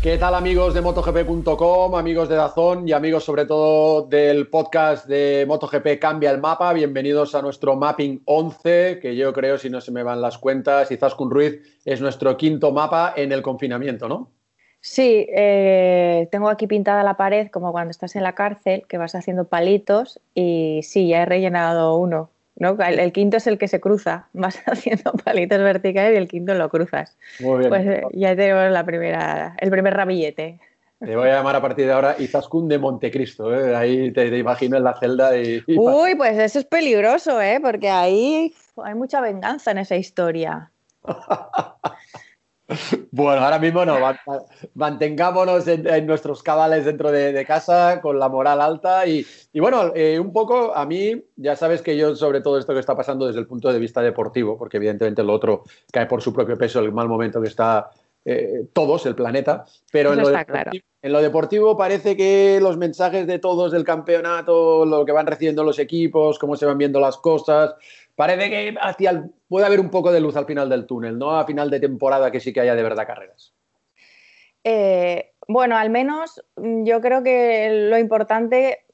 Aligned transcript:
¿Qué 0.00 0.18
tal 0.18 0.36
amigos 0.36 0.72
de 0.72 0.82
MotoGP.com, 0.82 1.96
amigos 1.96 2.28
de 2.28 2.36
Dazón 2.36 2.86
y 2.86 2.92
amigos 2.92 3.24
sobre 3.24 3.44
todo 3.44 4.02
del 4.02 4.48
podcast 4.48 5.06
de 5.06 5.44
MotoGP 5.48 5.98
Cambia 6.00 6.30
el 6.30 6.38
Mapa? 6.38 6.72
Bienvenidos 6.72 7.34
a 7.34 7.42
nuestro 7.42 7.74
Mapping 7.74 8.22
11, 8.24 9.00
que 9.02 9.16
yo 9.16 9.32
creo, 9.32 9.58
si 9.58 9.68
no 9.68 9.80
se 9.80 9.90
me 9.90 10.04
van 10.04 10.20
las 10.20 10.38
cuentas, 10.38 10.92
y 10.92 10.96
Zaskun 10.96 11.28
Ruiz 11.28 11.60
es 11.84 12.00
nuestro 12.00 12.36
quinto 12.36 12.70
mapa 12.70 13.14
en 13.16 13.32
el 13.32 13.42
confinamiento, 13.42 14.08
¿no? 14.08 14.35
Sí, 14.88 15.26
eh, 15.34 16.28
tengo 16.30 16.48
aquí 16.48 16.68
pintada 16.68 17.02
la 17.02 17.16
pared 17.16 17.48
como 17.50 17.72
cuando 17.72 17.90
estás 17.90 18.14
en 18.14 18.22
la 18.22 18.36
cárcel, 18.36 18.84
que 18.88 18.98
vas 18.98 19.16
haciendo 19.16 19.48
palitos 19.48 20.20
y 20.32 20.78
sí, 20.84 21.08
ya 21.08 21.22
he 21.22 21.26
rellenado 21.26 21.98
uno. 21.98 22.30
El, 22.56 23.12
quinto 23.12 23.36
es 23.36 23.48
el 23.48 23.58
que 23.58 23.66
se 23.66 23.80
cruza, 23.80 24.28
vas 24.32 24.62
haciendo 24.64 25.12
palitos 25.24 25.58
verticales 25.58 26.14
y 26.14 26.16
el 26.16 26.28
quinto 26.28 26.54
lo 26.54 26.68
cruzas. 26.68 27.16
Muy 27.40 27.58
bien. 27.58 27.68
Pues 27.68 27.84
eh, 27.84 28.02
ya 28.12 28.36
tenemos 28.36 28.70
la 28.70 28.84
primera, 28.84 29.56
el 29.58 29.70
primer 29.72 29.92
rabillete. 29.92 30.60
Te 31.00 31.16
voy 31.16 31.30
a 31.30 31.34
llamar 31.34 31.56
a 31.56 31.60
partir 31.60 31.86
de 31.86 31.92
ahora 31.92 32.14
Izaskun 32.16 32.68
de 32.68 32.78
Montecristo, 32.78 33.52
¿eh? 33.52 33.74
ahí 33.74 34.12
te, 34.12 34.38
imagino 34.38 34.76
en 34.76 34.84
la 34.84 34.96
celda 35.00 35.36
y, 35.36 35.64
Uy, 35.66 36.14
pues 36.14 36.38
eso 36.38 36.60
es 36.60 36.64
peligroso, 36.64 37.42
¿eh? 37.42 37.58
porque 37.60 37.90
ahí 37.90 38.54
hay 38.84 38.94
mucha 38.94 39.20
venganza 39.20 39.72
en 39.72 39.78
esa 39.78 39.96
historia. 39.96 40.70
Bueno, 43.12 43.42
ahora 43.42 43.58
mismo 43.58 43.84
no, 43.84 43.96
mantengámonos 44.74 45.66
en, 45.68 46.06
nuestros 46.06 46.42
cabales 46.42 46.84
dentro 46.84 47.12
de, 47.12 47.44
casa 47.46 48.00
con 48.00 48.18
la 48.18 48.28
moral 48.28 48.60
alta 48.60 49.06
y, 49.06 49.24
bueno, 49.54 49.92
eh, 49.94 50.18
un 50.18 50.32
poco 50.32 50.74
a 50.74 50.84
mí, 50.84 51.24
ya 51.36 51.54
sabes 51.56 51.80
que 51.80 51.96
yo 51.96 52.16
sobre 52.16 52.40
todo 52.40 52.58
esto 52.58 52.74
que 52.74 52.80
está 52.80 52.96
pasando 52.96 53.26
desde 53.26 53.40
el 53.40 53.46
punto 53.46 53.72
de 53.72 53.78
vista 53.78 54.02
deportivo, 54.02 54.58
porque 54.58 54.78
evidentemente 54.78 55.22
lo 55.22 55.32
otro 55.32 55.62
cae 55.92 56.06
por 56.06 56.22
su 56.22 56.32
propio 56.32 56.58
peso, 56.58 56.80
el 56.80 56.92
mal 56.92 57.08
momento 57.08 57.40
que 57.40 57.48
está 57.48 57.90
eh, 58.24 58.66
todos, 58.72 59.06
el 59.06 59.14
planeta, 59.14 59.64
pero 59.92 60.12
en 60.12 60.18
lo, 60.18 60.28
en 60.28 61.12
lo, 61.12 61.22
deportivo 61.22 61.76
parece 61.76 62.16
que 62.16 62.58
los 62.60 62.76
mensajes 62.76 63.28
de 63.28 63.38
todos 63.38 63.70
del 63.70 63.84
campeonato, 63.84 64.84
lo 64.84 65.04
que 65.04 65.12
van 65.12 65.28
recibiendo 65.28 65.62
los 65.62 65.78
equipos, 65.78 66.36
cómo 66.36 66.56
se 66.56 66.66
van 66.66 66.76
viendo 66.76 66.98
las 66.98 67.18
cosas, 67.18 67.76
parece 68.16 68.50
que 68.50 68.74
hacia 68.80 69.28
puede 69.48 69.66
haber 69.66 69.78
un 69.78 69.90
poco 69.90 70.10
de 70.10 70.20
luz 70.20 70.36
al 70.36 70.46
final 70.46 70.68
del 70.68 70.86
túnel, 70.86 71.18
¿no? 71.18 71.38
A 71.38 71.46
final 71.46 71.70
de 71.70 71.78
temporada 71.78 72.30
que 72.32 72.40
sí 72.40 72.52
que 72.52 72.60
haya 72.60 72.74
de 72.74 72.82
verdad 72.82 73.06
carreras. 73.06 73.54
Eh, 74.64 75.32
bueno, 75.46 75.76
al 75.76 75.90
menos 75.90 76.42
mm, 76.56 76.84
yo 76.84 77.00
creo 77.00 77.22
que 77.22 77.88
lo 77.88 77.98
importante 77.98 78.84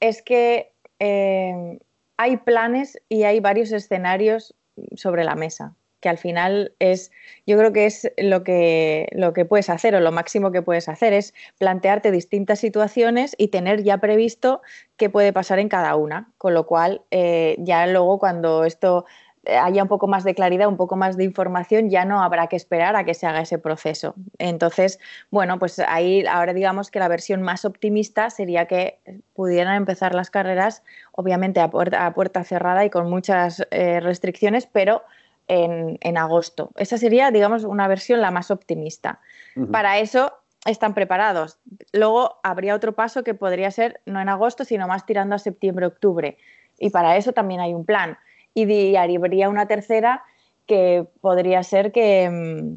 es 0.00 0.22
que 0.22 0.72
eh, 0.98 1.78
hay 2.16 2.36
planes 2.38 3.00
y 3.08 3.22
hay 3.22 3.38
varios 3.38 3.70
escenarios 3.70 4.56
sobre 4.96 5.22
la 5.22 5.36
mesa 5.36 5.76
que 6.02 6.08
al 6.08 6.18
final 6.18 6.74
es, 6.80 7.12
yo 7.46 7.56
creo 7.56 7.72
que 7.72 7.86
es 7.86 8.10
lo 8.18 8.42
que, 8.42 9.08
lo 9.12 9.32
que 9.32 9.44
puedes 9.44 9.70
hacer 9.70 9.94
o 9.94 10.00
lo 10.00 10.10
máximo 10.10 10.50
que 10.50 10.60
puedes 10.60 10.88
hacer 10.88 11.12
es 11.12 11.32
plantearte 11.58 12.10
distintas 12.10 12.58
situaciones 12.58 13.34
y 13.38 13.48
tener 13.48 13.84
ya 13.84 13.98
previsto 13.98 14.60
qué 14.96 15.08
puede 15.08 15.32
pasar 15.32 15.60
en 15.60 15.68
cada 15.68 15.94
una, 15.94 16.28
con 16.38 16.54
lo 16.54 16.66
cual 16.66 17.02
eh, 17.12 17.54
ya 17.60 17.86
luego 17.86 18.18
cuando 18.18 18.64
esto 18.64 19.06
eh, 19.44 19.56
haya 19.56 19.84
un 19.84 19.88
poco 19.88 20.08
más 20.08 20.24
de 20.24 20.34
claridad, 20.34 20.66
un 20.66 20.76
poco 20.76 20.96
más 20.96 21.16
de 21.16 21.22
información, 21.22 21.88
ya 21.88 22.04
no 22.04 22.20
habrá 22.20 22.48
que 22.48 22.56
esperar 22.56 22.96
a 22.96 23.04
que 23.04 23.14
se 23.14 23.28
haga 23.28 23.40
ese 23.40 23.58
proceso. 23.58 24.16
Entonces, 24.38 24.98
bueno, 25.30 25.60
pues 25.60 25.78
ahí 25.78 26.26
ahora 26.26 26.52
digamos 26.52 26.90
que 26.90 26.98
la 26.98 27.06
versión 27.06 27.42
más 27.42 27.64
optimista 27.64 28.28
sería 28.30 28.66
que 28.66 28.98
pudieran 29.34 29.76
empezar 29.76 30.16
las 30.16 30.30
carreras, 30.30 30.82
obviamente 31.12 31.60
a 31.60 31.70
puerta, 31.70 32.06
a 32.06 32.12
puerta 32.12 32.42
cerrada 32.42 32.84
y 32.84 32.90
con 32.90 33.08
muchas 33.08 33.64
eh, 33.70 34.00
restricciones, 34.00 34.66
pero 34.66 35.02
en, 35.48 36.16
agosto. 36.16 36.70
Esa 36.76 36.98
sería, 36.98 37.30
digamos, 37.30 37.64
una 37.64 37.88
versión 37.88 38.20
la 38.20 38.30
más 38.30 38.50
optimista. 38.50 39.20
Para 39.70 39.98
eso 39.98 40.32
están 40.64 40.94
preparados. 40.94 41.58
Luego 41.92 42.38
habría 42.42 42.74
otro 42.74 42.94
paso 42.94 43.24
que 43.24 43.34
podría 43.34 43.70
ser 43.70 44.00
no 44.06 44.20
en 44.20 44.28
agosto, 44.28 44.64
sino 44.64 44.86
más 44.88 45.04
tirando 45.06 45.34
a 45.34 45.38
septiembre-octubre. 45.38 46.38
Y 46.78 46.90
para 46.90 47.16
eso 47.16 47.32
también 47.32 47.60
hay 47.60 47.74
un 47.74 47.84
plan. 47.84 48.18
Y 48.54 48.96
habría 48.96 49.48
una 49.48 49.66
tercera 49.66 50.24
que 50.66 51.06
podría 51.20 51.62
ser 51.62 51.92
que, 51.92 52.30
mm, 52.30 52.76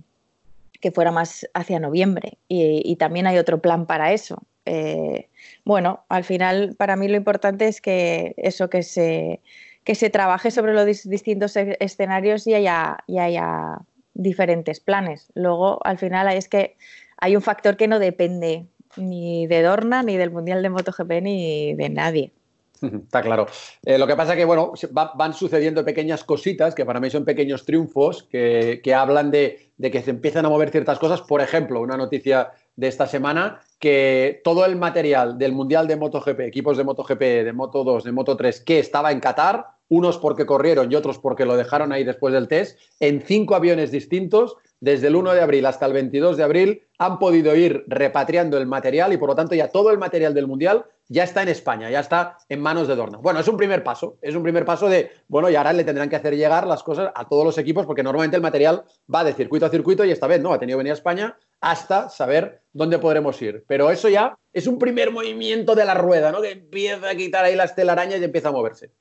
que 0.82 0.92
fuera 0.92 1.12
más 1.12 1.48
hacia 1.54 1.80
noviembre. 1.80 2.38
Y, 2.48 2.96
también 2.98 3.28
hay 3.28 3.38
otro 3.38 3.60
plan 3.60 3.86
para 3.86 4.14
eso. 4.14 4.44
Eh, 4.66 5.30
bueno, 5.64 6.04
al 6.10 6.24
final 6.24 6.76
para 6.76 6.96
mí 6.96 7.08
lo 7.08 7.18
importante 7.18 7.68
es 7.68 7.82
que 7.82 8.34
eso 8.38 8.70
que 8.70 8.84
se 8.84 9.42
que 9.86 9.96
se 9.96 10.10
trabaje 10.10 10.52
sobre 10.52 10.74
los 10.74 10.86
distintos 10.86 11.56
e-, 11.56 11.78
escenarios 11.80 12.46
y 12.48 12.56
haya, 12.56 12.98
y 13.08 13.20
haya 13.20 13.78
diferentes 14.14 14.82
planes. 14.82 15.32
Luego, 15.36 15.80
al 15.86 15.98
final, 15.98 16.28
es 16.36 16.50
que 16.50 16.76
hay 17.18 17.36
un 17.38 17.42
factor 17.42 17.78
que 17.78 17.88
no 17.88 18.00
depende 18.00 18.66
ni 18.98 19.48
de 19.48 19.62
Dorna, 19.62 20.04
ni 20.04 20.18
del 20.18 20.32
Mundial 20.32 20.62
de 20.62 20.70
MotoGP, 20.70 21.22
ni 21.22 21.76
de 21.76 21.90
nadie. 21.90 22.34
Está 22.82 23.22
claro. 23.22 23.46
Eh, 23.86 23.98
lo 23.98 24.08
que 24.08 24.16
pasa 24.16 24.34
es 24.34 24.40
que, 24.40 24.46
bueno, 24.46 24.74
van 24.92 25.34
sucediendo 25.34 25.86
pequeñas 25.86 26.24
cositas 26.24 26.74
que 26.74 26.86
para 26.86 27.00
mí 27.00 27.10
son 27.10 27.24
pequeños 27.24 27.64
triunfos 27.64 28.24
que, 28.24 28.82
hablan 28.96 29.32
de, 29.32 29.70
de, 29.78 29.92
que 29.92 30.02
se 30.02 30.10
empiezan 30.10 30.46
a 30.46 30.50
mover 30.50 30.72
ciertas 30.72 30.98
cosas. 30.98 31.22
Por 31.22 31.42
ejemplo, 31.42 31.80
una 31.82 31.96
noticia 31.96 32.52
de 32.76 32.88
esta 32.88 33.06
semana, 33.06 33.62
que 33.80 34.42
todo 34.44 34.66
el 34.66 34.76
material 34.76 35.38
del 35.38 35.52
Mundial 35.52 35.88
de 35.88 35.96
MotoGP, 35.96 36.40
equipos 36.42 36.76
de 36.76 36.84
MotoGP, 36.84 37.22
de 37.22 37.54
Moto 37.54 37.84
2, 37.84 38.04
de 38.04 38.12
Moto 38.12 38.36
3, 38.36 38.62
que 38.62 38.80
estaba 38.80 39.12
en 39.12 39.20
Qatar, 39.20 39.75
unos 39.90 40.18
porque 40.18 40.46
corrieron 40.46 40.92
y 40.92 40.96
otros 40.96 41.20
porque 41.20 41.46
lo 41.46 41.58
dejaron 41.58 41.92
ahí 41.92 42.04
después 42.04 42.34
del 42.34 42.48
test, 42.48 42.80
en 43.00 43.22
cinco 43.22 43.56
aviones 43.56 43.92
distintos, 43.92 44.58
desde 44.80 45.08
el 45.08 45.16
1 45.16 45.34
de 45.34 45.42
abril 45.42 45.66
hasta 45.66 45.86
el 45.86 45.94
22 45.94 46.38
de 46.38 46.44
abril, 46.44 46.84
han 46.98 47.18
podido 47.20 47.56
ir 47.56 47.84
repatriando 47.88 48.58
el 48.58 48.68
material 48.68 49.14
y 49.14 49.18
por 49.18 49.30
lo 49.30 49.36
tanto 49.36 49.56
ya 49.56 49.70
todo 49.70 49.92
el 49.92 49.98
material 49.98 50.34
del 50.34 50.48
Mundial 50.48 50.86
ya 51.08 51.24
está 51.24 51.44
en 51.44 51.50
España, 51.50 51.90
ya 51.90 52.00
está 52.00 52.38
en 52.50 52.60
manos 52.62 52.88
de 52.88 52.96
Dorna. 52.96 53.20
Bueno, 53.20 53.40
es 53.40 53.48
un 53.48 53.58
primer 53.58 53.84
paso, 53.84 54.18
es 54.22 54.36
un 54.36 54.44
primer 54.44 54.66
paso 54.66 54.90
de, 54.90 55.12
bueno, 55.28 55.50
y 55.50 55.56
ahora 55.56 55.74
le 55.74 55.84
tendrán 55.84 56.10
que 56.10 56.16
hacer 56.16 56.36
llegar 56.36 56.66
las 56.66 56.84
cosas 56.84 57.12
a 57.14 57.28
todos 57.28 57.46
los 57.46 57.58
equipos 57.58 57.86
porque 57.86 58.04
normalmente 58.04 58.38
el 58.38 58.42
material 58.42 58.84
va 59.14 59.24
de 59.24 59.34
circuito 59.34 59.66
a 59.66 59.70
circuito 59.70 60.04
y 60.04 60.12
esta 60.12 60.28
vez 60.28 60.42
no, 60.42 60.54
ha 60.54 60.60
tenido 60.60 60.78
que 60.78 60.84
venir 60.84 60.92
a 60.92 60.96
España 60.96 61.38
hasta 61.62 62.10
saber 62.10 62.62
dónde 62.74 63.00
podremos 63.00 63.40
ir. 63.42 63.64
Pero 63.68 63.92
eso 63.92 64.10
ya 64.10 64.38
es 64.52 64.68
un 64.68 64.80
primer 64.80 65.12
movimiento 65.12 65.76
de 65.76 65.86
la 65.86 65.94
rueda, 65.94 66.32
¿no? 66.32 66.42
Que 66.42 66.52
empieza 66.52 67.10
a 67.10 67.16
quitar 67.16 67.46
ahí 67.46 67.56
las 67.56 67.76
telarañas 67.76 68.20
y 68.20 68.24
empieza 68.24 68.50
a 68.50 68.54
moverse. 68.54 68.92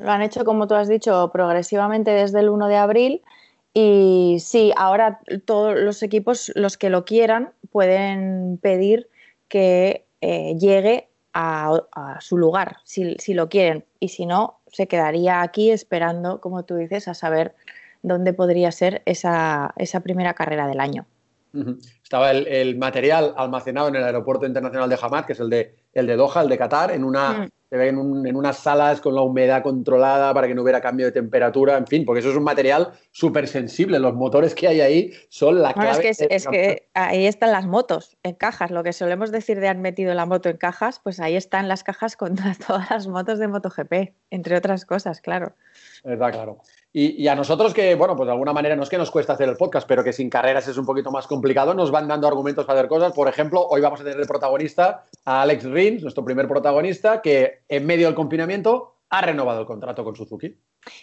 Lo 0.00 0.10
han 0.10 0.22
hecho, 0.22 0.44
como 0.44 0.66
tú 0.66 0.74
has 0.74 0.88
dicho, 0.88 1.30
progresivamente 1.32 2.10
desde 2.10 2.40
el 2.40 2.48
1 2.48 2.68
de 2.68 2.76
abril. 2.76 3.22
Y 3.72 4.38
sí, 4.40 4.72
ahora 4.76 5.20
todos 5.44 5.78
los 5.78 6.02
equipos, 6.02 6.50
los 6.54 6.76
que 6.76 6.90
lo 6.90 7.04
quieran, 7.04 7.52
pueden 7.70 8.58
pedir 8.60 9.08
que 9.48 10.06
eh, 10.20 10.56
llegue 10.58 11.08
a, 11.32 12.18
su 12.20 12.36
lugar, 12.36 12.78
si, 12.84 13.34
lo 13.34 13.48
quieren. 13.48 13.84
Y 14.00 14.08
si 14.08 14.26
no, 14.26 14.60
se 14.66 14.88
quedaría 14.88 15.42
aquí 15.42 15.70
esperando, 15.70 16.40
como 16.40 16.64
tú 16.64 16.76
dices, 16.76 17.08
a 17.08 17.14
saber 17.14 17.54
dónde 18.02 18.32
podría 18.32 18.72
ser 18.72 19.02
esa, 19.04 19.74
primera 20.02 20.34
carrera 20.34 20.66
del 20.66 20.80
año. 20.80 21.06
Estaba 22.02 22.30
el, 22.30 22.76
material 22.78 23.34
almacenado 23.36 23.88
en 23.88 23.96
el 23.96 24.04
aeropuerto 24.04 24.46
internacional 24.46 24.88
de 24.88 24.98
Hamad, 25.00 25.24
que 25.24 25.32
es 25.32 25.40
el 25.40 25.50
de, 25.50 25.74
el 25.92 26.06
de 26.06 26.16
Doha, 26.16 26.42
el 26.42 26.48
de 26.48 26.58
Qatar, 26.58 26.92
en 26.92 27.04
una, 27.04 27.32
mm 27.32 27.48
en, 27.70 28.36
unas 28.36 28.58
salas 28.58 29.00
con 29.00 29.14
la 29.14 29.22
humedad 29.22 29.62
controlada 29.62 30.34
para 30.34 30.48
que 30.48 30.54
no 30.54 30.62
hubiera 30.62 30.80
cambio 30.80 31.06
de 31.06 31.12
temperatura, 31.12 31.76
en 31.76 31.86
fin, 31.86 32.04
porque 32.04 32.20
eso 32.20 32.30
es 32.30 32.36
un 32.36 32.42
material 32.42 32.92
súper 33.12 33.46
sensible. 33.46 34.00
Los 34.00 34.14
motores 34.14 34.54
que 34.54 34.66
hay 34.66 34.80
ahí 34.80 35.12
son 35.28 35.62
la 35.62 35.72
clave. 35.72 36.08
es, 36.08 36.18
que, 36.18 36.26
es, 36.30 36.46
que, 36.48 36.88
ahí 36.94 37.26
están 37.26 37.52
las 37.52 37.66
motos 37.66 38.16
en 38.24 38.34
cajas. 38.34 38.70
Lo 38.70 38.82
que 38.82 38.92
solemos 38.92 39.30
decir 39.30 39.60
de 39.60 39.68
han 39.68 39.80
metido 39.80 40.14
la 40.14 40.26
moto 40.26 40.48
en 40.48 40.56
cajas, 40.56 41.00
pues 41.02 41.20
ahí 41.20 41.36
están 41.36 41.68
las 41.68 41.84
cajas 41.84 42.16
con 42.16 42.34
todas 42.66 42.90
las 42.90 43.06
motos 43.06 43.38
de 43.38 43.46
MotoGP, 43.46 44.14
entre 44.30 44.56
otras 44.56 44.84
cosas, 44.84 45.20
claro. 45.20 45.54
Está 46.02 46.30
claro. 46.32 46.58
Y, 46.92 47.28
a 47.28 47.36
nosotros 47.36 47.72
que, 47.72 47.94
bueno, 47.94 48.16
pues 48.16 48.26
de 48.26 48.32
alguna 48.32 48.52
manera 48.52 48.74
no 48.74 48.82
es 48.82 48.88
que 48.88 48.98
nos 48.98 49.12
cuesta 49.12 49.34
hacer 49.34 49.48
el 49.48 49.56
podcast, 49.56 49.86
pero 49.86 50.02
que 50.02 50.12
sin 50.12 50.28
carreras 50.28 50.66
es 50.66 50.76
un 50.76 50.84
poquito 50.84 51.12
más 51.12 51.28
complicado, 51.28 51.72
nos 51.72 51.92
van 51.92 52.08
dando 52.08 52.26
argumentos 52.26 52.66
para 52.66 52.80
hacer 52.80 52.88
cosas. 52.88 53.12
Por 53.12 53.28
ejemplo, 53.28 53.64
hoy 53.68 53.80
vamos 53.80 54.00
a 54.00 54.04
tener 54.04 54.18
de 54.18 54.26
protagonista 54.26 55.04
a 55.24 55.42
Alex 55.42 55.64
Rins, 55.64 56.02
nuestro 56.02 56.24
primer 56.24 56.48
protagonista, 56.48 57.22
que 57.22 57.60
en 57.68 57.86
medio 57.86 58.06
del 58.06 58.16
confinamiento 58.16 58.96
ha 59.08 59.20
renovado 59.20 59.60
el 59.60 59.66
contrato 59.66 60.02
con 60.02 60.16
Suzuki. 60.16 60.56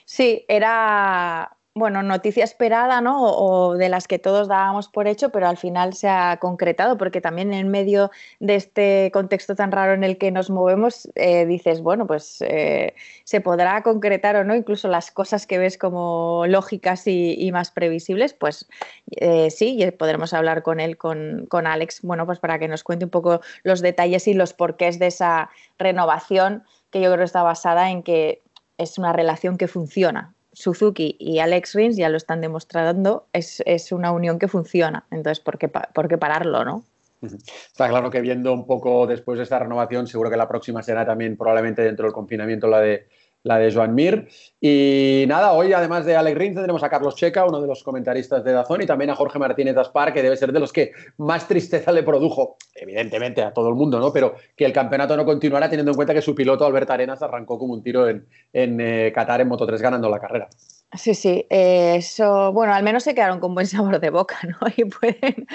Sí, 0.03 0.43
era 0.47 1.56
bueno, 1.77 2.03
noticia 2.03 2.43
esperada, 2.43 3.01
¿no? 3.01 3.23
O, 3.23 3.75
de 3.75 3.89
las 3.89 4.07
que 4.07 4.19
todos 4.19 4.47
dábamos 4.47 4.87
por 4.87 5.07
hecho, 5.07 5.29
pero 5.29 5.47
al 5.47 5.57
final 5.57 5.93
se 5.93 6.09
ha 6.09 6.37
concretado, 6.37 6.97
porque 6.97 7.21
también 7.21 7.53
en 7.53 7.69
medio 7.69 8.11
de 8.39 8.55
este 8.55 9.11
contexto 9.13 9.55
tan 9.55 9.71
raro 9.71 9.93
en 9.93 10.03
el 10.03 10.17
que 10.17 10.31
nos 10.31 10.49
movemos, 10.49 11.09
eh, 11.15 11.45
dices, 11.45 11.81
bueno, 11.81 12.07
pues 12.07 12.41
eh, 12.41 12.95
se 13.23 13.41
podrá 13.41 13.81
concretar 13.83 14.35
o 14.35 14.43
no, 14.43 14.55
incluso 14.55 14.87
las 14.87 15.11
cosas 15.11 15.47
que 15.47 15.57
ves 15.57 15.77
como 15.77 16.45
lógicas 16.47 17.03
y, 17.07 17.51
más 17.51 17.71
previsibles, 17.71 18.33
pues 18.33 18.67
eh, 19.11 19.49
sí, 19.51 19.79
podremos 19.97 20.33
hablar 20.33 20.63
con 20.63 20.79
él, 20.79 20.97
con, 20.97 21.45
con 21.47 21.65
Alex, 21.67 22.01
bueno, 22.01 22.25
pues 22.25 22.39
para 22.39 22.59
que 22.59 22.67
nos 22.67 22.83
cuente 22.83 23.05
un 23.05 23.11
poco 23.11 23.41
los 23.63 23.81
detalles 23.81 24.27
y 24.27 24.33
los 24.33 24.53
porqués 24.53 24.99
de 24.99 25.07
esa 25.07 25.49
renovación 25.77 26.63
que 26.89 27.01
yo 27.01 27.11
creo 27.11 27.25
está 27.25 27.43
basada 27.43 27.91
en 27.91 28.03
que 28.03 28.41
es 28.77 28.97
una 28.97 29.13
relación 29.13 29.57
que 29.57 29.67
funciona, 29.67 30.33
Suzuki 30.57 31.15
y 31.19 31.37
Alex 31.37 31.75
Rins 31.75 31.97
ya 31.97 32.09
lo 32.09 32.17
están 32.17 32.41
demostrando, 32.41 33.27
es, 33.31 33.91
una 33.91 34.11
unión 34.11 34.39
que 34.39 34.47
funciona. 34.47 35.05
Entonces, 35.11 35.39
¿por 35.39 35.59
qué, 35.59 35.67
¿por 35.67 36.07
qué 36.07 36.17
pararlo, 36.17 36.65
no? 36.65 36.83
Está 37.21 37.87
claro 37.87 38.09
que 38.09 38.21
viendo 38.21 38.53
un 38.53 38.65
poco 38.65 39.05
después 39.05 39.37
de 39.37 39.43
esta 39.43 39.59
renovación, 39.59 40.07
seguro 40.07 40.31
que 40.31 40.37
la 40.37 40.47
próxima 40.47 40.81
será 40.81 41.05
también 41.05 41.37
probablemente 41.37 41.83
dentro 41.83 42.05
del 42.05 42.13
confinamiento 42.13 42.67
la 42.67 42.79
de 42.79 43.07
la 43.47 43.57
de 43.57 43.73
Joan 43.73 43.95
Mir. 43.95 44.27
Y 44.59 45.25
nada, 45.27 45.53
hoy 45.53 45.73
además 45.73 46.05
de 46.05 46.15
Alex 46.15 46.37
tenemos 46.55 46.83
a 46.83 46.89
Carlos 46.89 47.15
Checa, 47.15 47.45
uno 47.45 47.61
de 47.61 47.67
los 47.67 47.83
comentaristas 47.83 48.43
de 48.43 48.51
Dazón, 48.51 48.81
y 48.81 48.85
también 48.85 49.09
a 49.09 49.15
Jorge 49.15 49.39
Martínez 49.39 49.77
Aspar, 49.77 50.13
que 50.13 50.21
debe 50.21 50.35
ser 50.37 50.51
de 50.51 50.59
los 50.59 50.73
que 50.73 50.91
más 51.17 51.47
tristeza 51.47 51.91
le 51.91 52.03
produjo, 52.03 52.57
evidentemente 52.75 53.41
a 53.41 53.53
todo 53.53 53.69
el 53.69 53.75
mundo, 53.75 53.99
¿no? 53.99 54.11
Pero 54.11 54.35
que 54.55 54.65
el 54.65 54.73
campeonato 54.73 55.15
no 55.15 55.25
continuará 55.25 55.69
teniendo 55.69 55.91
en 55.91 55.95
cuenta 55.95 56.13
que 56.13 56.21
su 56.21 56.35
piloto 56.35 56.65
Albert 56.65 56.89
Arenas 56.89 57.21
arrancó 57.21 57.57
como 57.57 57.73
un 57.73 57.83
tiro 57.83 58.07
en, 58.07 58.27
en 58.53 58.79
eh, 58.81 59.11
Qatar 59.13 59.41
en 59.41 59.47
Moto 59.47 59.65
3 59.65 59.81
ganando 59.81 60.09
la 60.09 60.19
carrera. 60.19 60.49
Sí, 60.93 61.13
sí, 61.15 61.45
eh, 61.49 61.95
eso, 61.97 62.53
bueno, 62.53 62.73
al 62.73 62.81
menos 62.81 63.03
se 63.03 63.13
quedaron 63.13 63.41
con 63.41 63.53
buen 63.53 63.67
sabor 63.67 63.99
de 63.99 64.09
boca, 64.09 64.37
¿no? 64.47 64.55
Y 64.77 64.85
pueden, 64.85 65.45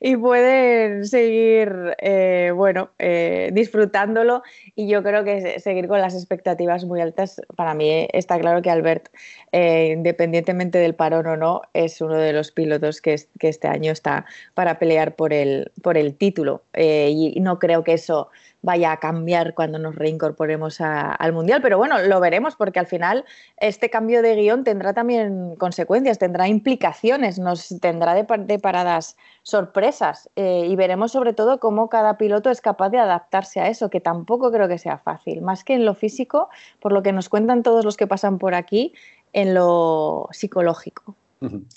y 0.00 0.16
pueden 0.16 1.04
seguir, 1.06 1.96
eh, 1.98 2.52
bueno, 2.54 2.90
eh, 3.00 3.50
disfrutándolo 3.52 4.42
y 4.76 4.86
yo 4.88 5.02
creo 5.02 5.24
que 5.24 5.58
seguir 5.58 5.88
con 5.88 6.00
las 6.00 6.14
expectativas 6.14 6.84
muy 6.84 7.00
altas, 7.00 7.42
para 7.56 7.74
mí 7.74 8.06
está 8.12 8.38
claro 8.38 8.62
que 8.62 8.70
Albert, 8.70 9.08
independientemente 9.52 10.78
del 10.78 10.94
parón 10.94 11.26
o 11.26 11.36
no, 11.36 11.62
es 11.72 12.00
uno 12.00 12.16
de 12.16 12.32
los 12.32 12.52
pilotos 12.52 13.00
que, 13.00 13.16
que 13.40 13.48
este 13.48 13.66
año 13.66 13.90
está 13.90 14.24
para 14.54 14.78
pelear 14.78 15.16
por 15.16 15.32
el, 15.32 15.72
por 15.82 15.98
el 15.98 16.14
título 16.16 16.62
y 16.76 17.38
no 17.40 17.58
creo 17.58 17.82
que 17.82 17.94
eso 17.94 18.28
vaya 18.62 18.92
a 18.92 18.96
cambiar 18.98 19.54
cuando 19.54 19.78
nos 19.78 19.94
reincorporemos 19.94 20.80
al 20.80 21.32
Mundial. 21.32 21.62
Pero 21.62 21.78
bueno, 21.78 21.98
lo 22.00 22.20
veremos 22.20 22.56
porque 22.56 22.78
al 22.78 22.86
final 22.86 23.24
este 23.58 23.90
cambio 23.90 24.22
de 24.22 24.34
guion 24.34 24.64
tendrá 24.64 24.92
también 24.92 25.56
consecuencias, 25.56 26.18
tendrá 26.18 26.48
implicaciones, 26.48 27.38
nos 27.38 27.68
tendrá 27.80 28.14
de, 28.14 28.58
paradas 28.58 29.16
sorpresas 29.42 30.28
eh, 30.36 30.66
y 30.68 30.74
veremos 30.76 31.12
sobre 31.12 31.32
todo 31.32 31.60
cómo 31.60 31.88
cada 31.88 32.18
piloto 32.18 32.50
es 32.50 32.60
capaz 32.60 32.90
de 32.90 32.98
adaptarse 32.98 33.60
a 33.60 33.68
eso, 33.68 33.90
que 33.90 34.00
tampoco 34.00 34.50
creo 34.50 34.68
que 34.68 34.78
sea 34.78 34.98
fácil, 34.98 35.42
más 35.42 35.62
que 35.62 35.74
en 35.74 35.84
lo 35.84 35.94
físico, 35.94 36.48
por 36.80 36.92
lo 36.92 37.02
que 37.02 37.12
nos 37.12 37.28
cuentan 37.28 37.62
todos 37.62 37.84
los 37.84 37.96
que 37.96 38.06
pasan 38.06 38.38
por 38.38 38.54
aquí, 38.54 38.94
en 39.32 39.54
lo 39.54 40.28
psicológico. 40.32 41.14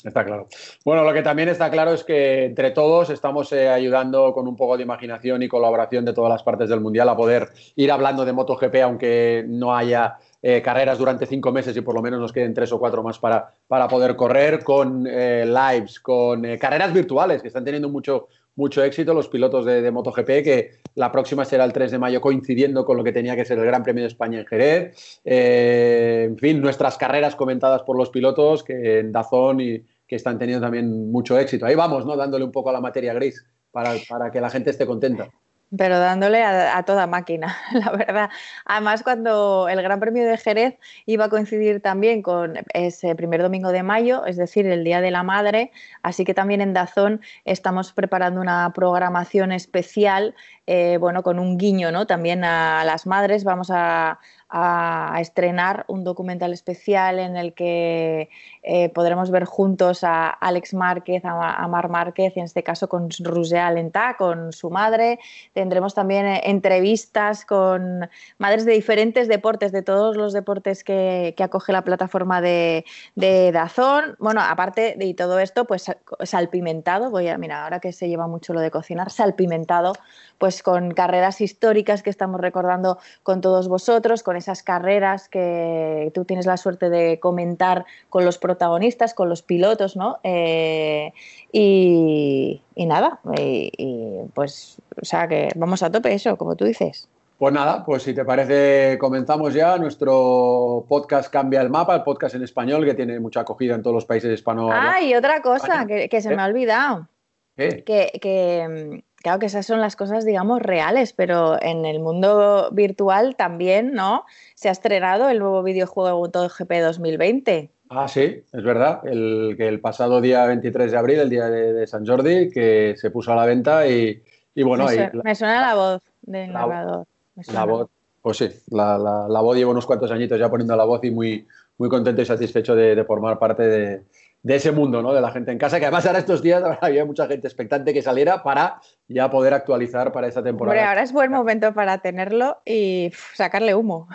Está 0.04 0.24
claro. 0.24 0.48
Bueno, 0.86 1.04
lo 1.04 1.14
que 1.14 1.22
también 1.22 1.50
está 1.50 1.70
claro 1.70 1.92
es 1.92 2.04
que 2.04 2.46
entre 2.46 2.72
todos 2.72 3.10
estamos 3.10 3.52
eh, 3.52 3.68
ayudando 3.70 4.34
con 4.34 4.48
un 4.48 4.56
poco 4.56 4.78
de 4.78 4.84
imaginación 4.84 5.44
y 5.44 5.50
colaboración 5.50 6.06
de 6.06 6.14
todas 6.14 6.32
las 6.32 6.44
partes 6.44 6.70
del 6.70 6.80
Mundial 6.80 7.10
a 7.10 7.18
poder 7.18 7.50
ir 7.76 7.92
hablando 7.92 8.24
de 8.24 8.34
MotoGP, 8.34 8.76
aunque 8.84 9.44
no 9.48 9.76
haya 9.76 10.18
eh, 10.42 10.62
carreras 10.62 10.98
durante 10.98 11.26
cinco 11.26 11.52
meses 11.52 11.76
y 11.76 11.82
por 11.82 11.94
lo 11.94 12.02
menos 12.02 12.20
nos 12.20 12.32
queden 12.32 12.54
tres 12.54 12.72
o 12.72 12.80
cuatro 12.80 13.04
más 13.04 13.20
para, 13.20 13.54
para 13.68 13.88
poder 13.90 14.16
correr, 14.16 14.64
con 14.64 15.06
eh, 15.06 15.46
lives, 15.46 16.00
con 16.00 16.44
carreras 16.58 16.94
virtuales 16.94 17.42
que 17.42 17.50
están 17.50 17.66
teniendo 17.66 17.90
mucho, 17.90 18.28
mucho 18.56 18.84
éxito 18.84 19.14
los 19.14 19.30
pilotos 19.30 19.66
de, 19.66 19.90
MotoGP, 19.92 20.28
que 20.44 20.72
la 20.96 21.12
próxima 21.12 21.46
será 21.46 21.64
el 21.64 21.74
3 21.74 21.92
de 21.92 22.00
mayo 22.00 22.22
coincidiendo 22.22 22.86
con 22.86 22.98
lo 22.98 23.04
que 23.04 23.12
tenía 23.12 23.36
que 23.36 23.46
ser 23.46 23.58
el 23.60 23.66
Gran 23.66 23.84
Premio 23.84 24.04
de 24.04 24.10
España 24.10 24.40
en 24.40 24.46
Jerez. 24.46 25.22
Eh, 25.24 26.26
en 26.30 26.38
fin, 26.38 26.62
nuestras 26.62 26.98
carreras 26.98 27.36
comentadas 27.36 27.84
por 27.84 27.98
los 27.98 28.10
pilotos 28.10 28.64
que 28.64 29.00
en 29.00 29.12
Dazón 29.12 29.62
y 29.62 29.82
que 30.08 30.16
están 30.16 30.38
teniendo 30.38 30.66
también 30.66 31.12
mucho 31.12 31.38
éxito. 31.40 31.66
Ahí 31.66 31.76
vamos, 31.76 32.06
¿no? 32.06 32.18
Dándole 32.18 32.44
un 32.44 32.52
poco 32.52 32.70
a 32.70 32.74
la 32.74 32.82
materia 32.82 33.14
gris 33.14 33.46
para, 33.72 33.94
para 34.10 34.32
que 34.32 34.42
la 34.42 34.50
gente 34.50 34.72
esté 34.72 34.86
contenta 34.86 35.30
pero 35.76 36.00
dándole 36.00 36.44
a, 36.44 36.82
toda 36.84 37.06
máquina, 37.08 37.56
la 37.74 37.92
verdad. 37.92 38.30
Además, 38.66 39.04
cuando 39.04 39.68
el 39.70 39.82
Gran 39.82 40.00
Premio 40.00 40.28
de 40.28 40.38
Jerez 40.38 40.78
iba 41.06 41.26
a 41.26 41.30
coincidir 41.30 41.82
también 41.82 42.22
con 42.22 42.56
ese 42.74 43.16
primer 43.16 43.42
domingo 43.42 43.72
de 43.72 43.84
mayo, 43.84 44.26
es 44.26 44.38
decir, 44.38 44.66
el 44.66 44.84
Día 44.84 45.02
de 45.02 45.12
la 45.12 45.24
Madre, 45.24 45.72
así 46.02 46.26
que 46.26 46.34
también 46.34 46.62
en 46.62 46.74
Dazón 46.74 47.22
estamos 47.46 47.94
preparando 47.94 48.42
una 48.42 48.72
programación 48.74 49.52
especial, 49.52 50.36
eh, 50.66 50.98
bueno, 51.00 51.24
con 51.24 51.40
un 51.40 51.58
guiño, 51.58 51.92
¿no? 51.92 52.08
También 52.08 52.44
a 52.44 52.84
las 52.84 53.06
madres 53.06 53.44
vamos 53.44 53.70
a, 53.72 54.20
a 54.50 55.18
estrenar 55.22 55.86
un 55.88 56.04
documental 56.04 56.54
especial 56.54 57.20
en 57.20 57.38
el 57.38 57.54
que 57.54 58.30
eh, 58.62 58.90
podremos 58.90 59.32
ver 59.32 59.46
juntos 59.46 60.04
a 60.04 60.30
Alex 60.30 60.74
Márquez, 60.74 61.24
a, 61.24 61.68
Mar 61.68 61.90
Márquez, 61.90 62.34
y 62.36 62.40
en 62.40 62.46
este 62.46 62.64
caso 62.64 62.90
con 62.90 63.10
Roger 63.20 63.60
Alentá, 63.60 64.16
con 64.18 64.52
su 64.52 64.70
madre. 64.70 65.20
Tendremos 65.54 65.94
también 65.94 66.26
eh, 66.26 66.42
entrevistas 66.46 67.46
con 67.46 68.10
madres 68.38 68.66
de 68.66 68.74
diferentes 68.74 69.28
deportes, 69.28 69.72
de 69.72 69.82
todos 69.82 70.18
los 70.18 70.34
deportes 70.34 70.84
que, 70.84 71.36
acoge 71.40 71.72
la 71.72 71.84
plataforma 71.84 72.42
de, 72.42 72.86
de, 73.16 73.52
Dazón. 73.52 74.16
Bueno, 74.20 74.42
aparte 74.42 74.96
de 74.98 75.14
todo 75.14 75.40
esto, 75.40 75.66
pues 75.66 75.86
salpimentado, 76.24 77.10
voy 77.10 77.30
a, 77.30 77.38
mira, 77.38 77.64
ahora 77.64 77.80
que 77.80 77.94
se 77.94 78.10
lleva 78.10 78.28
mucho 78.28 78.54
lo 78.54 78.60
de 78.60 78.72
cocinar, 78.72 79.10
salpimentado, 79.10 79.94
pues 80.38 80.64
con 80.64 80.92
carreras 80.92 81.42
históricas 81.42 82.04
que 82.04 82.10
estamos 82.10 82.42
recordando 82.42 82.98
con 83.24 83.42
todos 83.42 83.68
vosotros, 83.68 84.24
con 84.24 84.36
esas 84.36 84.64
carreras 84.64 85.30
que 85.30 86.12
tú 86.14 86.26
tienes 86.26 86.46
la 86.46 86.58
suerte 86.58 86.90
de 86.90 87.20
comentar 87.20 87.86
con 88.10 88.26
los 88.26 88.38
protagonistas, 88.50 89.14
con 89.14 89.30
los 89.30 89.44
pilotos, 89.44 89.96
¿no? 89.96 90.18
Eh, 90.24 91.14
y, 91.52 92.60
nada, 92.76 93.20
y, 93.38 94.22
pues, 94.34 94.82
o 95.00 95.06
sea, 95.06 95.28
que 95.28 95.50
vamos 95.56 95.84
a 95.84 95.92
tope 95.92 96.12
eso, 96.12 96.36
como 96.36 96.56
tú 96.56 96.66
dices. 96.66 97.08
Pues 97.38 97.54
nada, 97.54 97.86
pues 97.86 98.02
si 98.02 98.16
te 98.16 98.26
parece, 98.26 98.98
comenzamos 98.98 99.54
ya. 99.54 99.78
Nuestro 99.78 100.84
podcast 100.90 101.32
Cambia 101.32 101.62
el 101.62 101.70
Mapa, 101.70 101.96
el 101.96 102.02
podcast 102.02 102.34
en 102.36 102.44
español 102.44 102.84
que 102.86 102.96
tiene 102.96 103.20
mucha 103.20 103.42
acogida 103.42 103.76
en 103.76 103.84
todos 103.84 103.94
los 103.94 104.06
países 104.06 104.34
hispanos. 104.34 104.72
Ah, 104.74 105.00
y 105.00 105.14
otra 105.14 105.44
cosa 105.44 105.86
que, 105.86 106.22
se 106.22 106.36
me 106.36 106.42
ha 106.42 106.48
¿Eh? 106.48 106.50
olvidado. 106.50 107.08
Que, 107.56 107.84
que, 107.86 109.04
claro 109.18 109.40
que 109.40 109.46
esas 109.46 109.66
son 109.66 109.80
las 109.80 109.96
cosas, 109.96 110.26
digamos, 110.26 110.62
reales, 110.62 111.14
pero 111.14 111.62
en 111.62 111.86
el 111.86 112.00
mundo 112.00 112.70
virtual 112.72 113.36
también, 113.36 113.94
¿no? 113.94 114.26
Se 114.56 114.70
ha 114.70 114.72
estrenado 114.72 115.30
el 115.30 115.40
nuevo 115.40 115.62
videojuego 115.62 116.30
GP 116.30 116.82
2020. 116.82 117.70
Ah, 117.90 118.08
sí, 118.08 118.44
es 118.52 118.64
verdad. 118.64 119.02
El, 119.06 119.56
que 119.58 119.68
el 119.68 119.82
pasado 119.82 120.22
día 120.22 120.46
23 120.46 120.92
de 120.92 120.98
abril, 120.98 121.20
el 121.20 121.30
día 121.30 121.50
de, 121.50 121.88
San 121.88 122.06
Jordi, 122.06 122.50
que 122.52 122.96
se 122.98 123.12
puso 123.12 123.34
a 123.34 123.36
la 123.36 123.46
venta 123.46 123.88
y, 123.88 124.22
bueno... 124.64 124.86
Me, 125.24 125.36
suena 125.36 125.62
la 125.62 125.76
voz 125.76 126.02
del 126.22 126.54
narrador. 126.54 127.08
La 127.54 127.66
voz, 127.66 127.90
pues 128.22 128.38
sí, 128.38 128.50
la, 128.70 128.98
la, 128.98 129.42
voz 129.42 129.58
lleva 129.58 129.72
unos 129.72 129.86
cuantos 129.86 130.12
añitos 130.12 130.40
ya 130.40 130.50
poniendo 130.50 130.76
la 130.76 130.84
voz 130.84 131.04
y 131.04 131.12
muy, 131.12 131.48
muy 131.78 131.90
contento 131.90 132.22
y 132.22 132.26
satisfecho 132.26 132.76
de 132.76 133.04
formar 133.06 133.40
parte 133.40 133.64
de, 133.64 134.04
de 134.42 134.56
ese 134.56 134.72
mundo, 134.72 135.02
¿no? 135.02 135.14
De 135.14 135.22
la 135.22 135.32
gente 135.32 135.52
en 135.52 135.58
casa, 135.58 135.80
que 135.80 135.86
además 135.86 136.06
ahora 136.06 136.20
estos 136.20 136.42
días 136.42 136.64
había 136.82 137.06
mucha 137.06 137.28
gente 137.28 137.48
expectante 137.48 137.94
que 137.94 138.02
saliera 138.02 138.44
para 138.44 138.80
ya 139.08 139.30
poder 139.30 139.54
actualizar 139.54 140.12
para 140.12 140.28
esta 140.28 140.44
temporada. 140.44 140.78
Hombre, 140.78 140.88
ahora 140.88 141.04
es 141.04 141.12
buen 141.12 141.32
momento 141.32 141.74
para 141.74 141.98
tenerlo 142.00 142.58
y 142.66 143.12
sacarle 143.34 143.76
humo. 143.76 144.08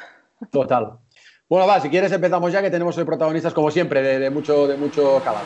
Total. 0.50 0.98
Bueno, 1.48 1.66
va, 1.66 1.78
si 1.80 1.90
quieres 1.90 2.10
empezamos 2.10 2.52
ya, 2.52 2.62
que 2.62 2.70
tenemos 2.70 2.96
hoy 2.96 3.04
protagonistas, 3.04 3.52
como 3.52 3.70
siempre, 3.70 4.02
de, 4.02 4.30
mucho, 4.30 4.66
de 4.66 4.76
mucho 4.76 5.20
calado. 5.22 5.44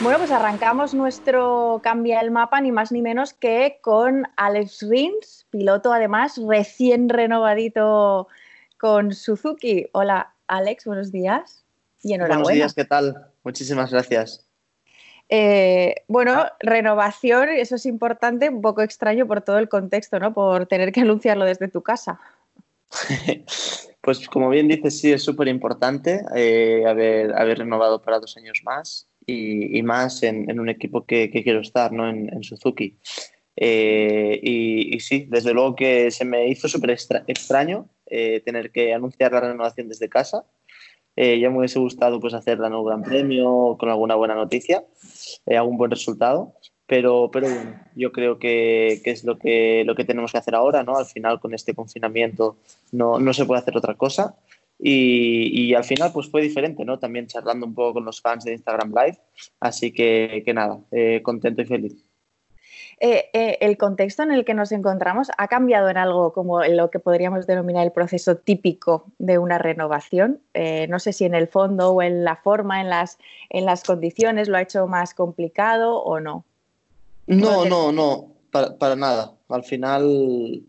Bueno, 0.00 0.18
pues 0.18 0.30
arrancamos 0.30 0.94
nuestro 0.94 1.80
Cambia 1.82 2.20
el 2.20 2.30
Mapa, 2.30 2.60
ni 2.60 2.72
más 2.72 2.90
ni 2.90 3.02
menos 3.02 3.34
que 3.34 3.78
con 3.82 4.26
Alex 4.36 4.86
Rins, 4.88 5.46
piloto 5.50 5.92
además 5.92 6.40
recién 6.46 7.08
renovadito 7.08 8.28
con 8.78 9.12
Suzuki. 9.12 9.86
Hola, 9.92 10.32
Alex, 10.46 10.86
buenos 10.86 11.12
días. 11.12 11.64
Buenos 12.02 12.48
días, 12.48 12.74
¿qué 12.74 12.84
tal? 12.84 13.26
Muchísimas 13.44 13.90
gracias. 13.90 14.46
Eh, 15.28 15.96
bueno, 16.06 16.32
ah. 16.32 16.56
renovación, 16.60 17.50
eso 17.50 17.74
es 17.74 17.84
importante, 17.84 18.48
un 18.48 18.62
poco 18.62 18.80
extraño 18.80 19.26
por 19.26 19.42
todo 19.42 19.58
el 19.58 19.68
contexto, 19.68 20.18
¿no? 20.18 20.32
Por 20.32 20.66
tener 20.66 20.90
que 20.92 21.00
anunciarlo 21.00 21.44
desde 21.44 21.68
tu 21.68 21.82
casa. 21.82 22.18
pues 24.08 24.26
como 24.26 24.48
bien 24.48 24.68
dices, 24.68 24.98
sí, 24.98 25.12
es 25.12 25.22
súper 25.22 25.48
importante 25.48 26.22
eh, 26.34 26.82
haber, 26.86 27.36
haber, 27.36 27.58
renovado 27.58 28.00
para 28.00 28.18
dos 28.18 28.38
años 28.38 28.62
más 28.64 29.06
y, 29.26 29.82
más 29.82 30.22
en, 30.22 30.58
un 30.58 30.70
equipo 30.70 31.04
que, 31.04 31.28
quiero 31.30 31.60
estar, 31.60 31.92
¿no? 31.92 32.08
En, 32.08 32.42
Suzuki. 32.42 32.96
Eh, 33.54 34.40
y, 34.42 34.98
sí, 35.00 35.26
desde 35.28 35.52
luego 35.52 35.76
que 35.76 36.10
se 36.10 36.24
me 36.24 36.48
hizo 36.48 36.68
súper 36.68 36.96
extraño 37.26 37.90
tener 38.46 38.72
que 38.72 38.94
anunciar 38.94 39.32
la 39.32 39.40
renovación 39.40 39.90
desde 39.90 40.08
casa 40.08 40.46
Eh, 41.14 41.38
ya 41.38 41.50
me 41.50 41.58
hubiese 41.58 41.78
gustado 41.78 42.18
pues 42.18 42.32
hacer 42.32 42.58
un 42.62 42.86
Gran 42.86 43.02
Premio 43.02 43.76
con 43.78 43.90
alguna 43.90 44.14
buena 44.14 44.34
noticia, 44.36 44.86
eh, 45.44 45.58
algún 45.58 45.76
buen 45.76 45.90
resultado. 45.90 46.54
Pero, 46.88 47.30
pero 47.30 47.48
bueno, 47.48 47.80
yo 47.94 48.10
creo 48.10 48.38
que, 48.38 49.00
que, 49.04 49.10
es 49.10 49.22
lo 49.22 49.38
que, 49.38 49.84
lo 49.84 49.94
que 49.94 50.04
tenemos 50.04 50.32
que 50.32 50.38
hacer 50.38 50.54
ahora, 50.54 50.82
¿no? 50.82 50.96
Al 50.96 51.06
final, 51.06 51.38
con 51.38 51.54
este 51.54 51.74
confinamiento, 51.74 52.56
no, 52.92 53.20
no 53.20 53.32
se 53.32 53.44
puede 53.44 53.60
hacer 53.60 53.76
otra 53.76 53.94
cosa. 53.94 54.34
Y, 54.78 55.50
y, 55.52 55.74
al 55.74 55.84
final, 55.84 56.12
pues 56.12 56.30
fue 56.30 56.40
diferente, 56.40 56.84
¿no? 56.84 56.98
También 56.98 57.26
charlando 57.26 57.66
un 57.66 57.74
poco 57.74 57.94
con 57.94 58.04
los 58.04 58.20
fans 58.20 58.44
de 58.44 58.54
Instagram 58.54 58.90
Live. 58.90 59.18
Así 59.60 59.92
que, 59.92 60.42
que 60.44 60.54
nada, 60.54 60.80
eh, 60.90 61.20
contento 61.22 61.62
y 61.62 61.66
feliz. 61.66 62.08
Eh, 63.00 63.30
eh, 63.32 63.58
el 63.60 63.78
contexto 63.78 64.24
en 64.24 64.32
el 64.32 64.44
que 64.44 64.54
nos 64.54 64.72
encontramos 64.72 65.30
ha 65.38 65.46
cambiado 65.46 65.88
en 65.88 65.96
algo 65.96 66.32
como 66.32 66.64
lo 66.64 66.90
que 66.90 66.98
podríamos 66.98 67.46
denominar 67.46 67.84
el 67.84 67.92
proceso 67.92 68.36
típico 68.38 69.04
de 69.18 69.38
una 69.38 69.58
renovación. 69.58 70.40
Eh, 70.54 70.88
no 70.88 70.98
sé 70.98 71.12
si 71.12 71.24
en 71.24 71.34
el 71.34 71.46
fondo 71.46 71.92
o 71.92 72.02
en 72.02 72.24
la 72.24 72.36
forma, 72.36 72.80
en 72.80 72.90
las, 72.90 73.18
en 73.50 73.66
las 73.66 73.84
condiciones, 73.84 74.48
lo 74.48 74.56
ha 74.56 74.62
hecho 74.62 74.86
más 74.88 75.14
complicado 75.14 76.02
o 76.02 76.18
no. 76.18 76.44
No, 77.28 77.66
no, 77.66 77.92
no, 77.92 78.34
para, 78.50 78.78
para 78.78 78.96
nada. 78.96 79.36
Al 79.48 79.62
final 79.62 80.64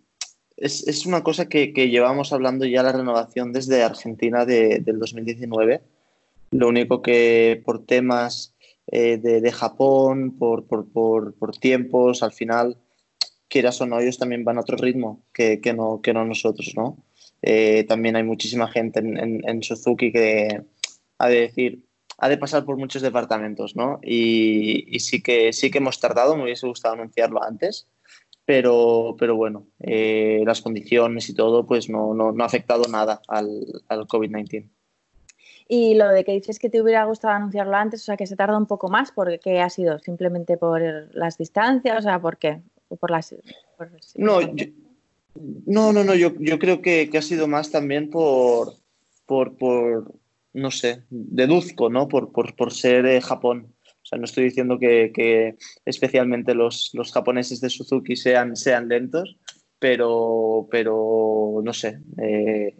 es, 0.57 0.87
es 0.87 1.05
una 1.05 1.23
cosa 1.23 1.47
que, 1.47 1.73
que, 1.73 1.89
llevamos 1.89 2.33
hablando 2.33 2.65
ya 2.65 2.83
la 2.83 2.91
renovación 2.91 3.53
desde 3.53 3.81
Argentina 3.81 4.45
de, 4.45 4.79
del 4.79 4.99
2019. 4.99 5.81
Lo 6.51 6.67
único 6.67 7.01
que 7.01 7.61
por 7.65 7.85
temas 7.85 8.53
eh, 8.87 9.17
de, 9.17 9.39
de, 9.39 9.51
Japón, 9.51 10.35
por, 10.37 10.65
por, 10.67 10.91
por, 10.91 11.33
por, 11.35 11.55
tiempos, 11.57 12.23
al 12.23 12.33
final, 12.33 12.77
quieras 13.47 13.79
o 13.81 13.85
no, 13.85 13.99
ellos 13.99 14.17
también 14.17 14.43
van 14.43 14.57
a 14.57 14.61
otro 14.61 14.77
ritmo 14.77 15.23
que, 15.33 15.61
que 15.61 15.73
no, 15.73 16.01
que 16.01 16.13
no 16.13 16.25
nosotros, 16.25 16.73
¿no? 16.75 16.97
Eh, 17.41 17.85
también 17.87 18.17
hay 18.17 18.23
muchísima 18.23 18.67
gente 18.67 18.99
en, 18.99 19.17
en, 19.17 19.47
en 19.47 19.63
Suzuki 19.63 20.11
que 20.11 20.61
ha 21.19 21.29
de 21.29 21.39
decir, 21.39 21.85
ha 22.19 22.29
de 22.29 22.38
pasar 22.38 22.65
por 22.65 22.77
muchos 22.77 23.01
departamentos, 23.01 23.75
¿no? 23.75 23.99
Y, 24.03 24.85
y, 24.95 24.99
sí, 24.99 25.21
que, 25.21 25.53
sí 25.53 25.71
que 25.71 25.77
hemos 25.77 25.99
tardado, 25.99 26.35
me 26.35 26.43
hubiese 26.43 26.67
gustado 26.67 26.95
anunciarlo 26.95 27.43
antes, 27.43 27.88
pero, 28.45 29.15
pero 29.17 29.35
bueno, 29.35 29.67
eh, 29.79 30.41
las 30.45 30.61
condiciones 30.61 31.29
y 31.29 31.33
todo, 31.33 31.65
pues 31.65 31.89
no, 31.89 32.13
no, 32.13 32.31
no 32.31 32.43
ha 32.43 32.47
afectado 32.47 32.83
nada 32.89 33.21
al, 33.27 33.65
al 33.88 34.07
COVID-19. 34.07 34.69
Y 35.71 35.93
lo 35.93 36.09
de 36.09 36.23
que 36.23 36.31
dices 36.31 36.57
que 36.57 36.69
te 36.69 36.81
hubiera 36.81 37.05
gustado 37.05 37.35
anunciarlo 37.35 37.75
antes, 37.75 38.01
o 38.01 38.05
sea, 38.05 38.17
que 38.17 38.25
se 38.25 38.35
tarda 38.35 38.57
un 38.57 38.65
poco 38.65 38.89
más, 38.89 39.11
¿por 39.11 39.39
qué 39.39 39.61
ha 39.61 39.69
sido? 39.69 39.99
¿Simplemente 39.99 40.57
por 40.57 40.81
las 41.13 41.38
distancias? 41.38 41.99
O 41.99 42.01
sea, 42.01 42.19
¿por 42.19 42.38
qué? 42.38 42.59
¿Por 42.99 43.11
las, 43.11 43.35
por 43.77 43.91
no, 44.15 44.41
yo, 44.41 44.65
no, 45.67 45.93
no, 45.93 46.03
no, 46.03 46.15
yo, 46.15 46.33
yo 46.39 46.57
creo 46.57 46.81
que, 46.81 47.09
que, 47.11 47.19
ha 47.19 47.21
sido 47.21 47.47
más 47.47 47.69
también 47.69 48.09
por, 48.09 48.73
por, 49.27 49.55
por 49.57 50.11
no 50.59 50.71
sé, 50.71 51.03
deduzco, 51.09 51.89
¿no? 51.89 52.07
Por, 52.07 52.31
por, 52.31 52.55
por 52.55 52.73
ser 52.73 53.05
eh, 53.05 53.21
Japón. 53.21 53.73
O 53.85 54.05
sea, 54.05 54.17
no 54.17 54.25
estoy 54.25 54.45
diciendo 54.45 54.79
que, 54.79 55.11
que 55.13 55.55
especialmente 55.85 56.53
los, 56.55 56.91
los, 56.93 57.11
japoneses 57.11 57.61
de 57.61 57.69
Suzuki 57.69 58.15
sean, 58.15 58.55
sean 58.55 58.87
lentos, 58.87 59.37
pero, 59.77 60.67
pero 60.71 61.61
no 61.63 61.73
sé. 61.73 61.99
Eh, 62.21 62.75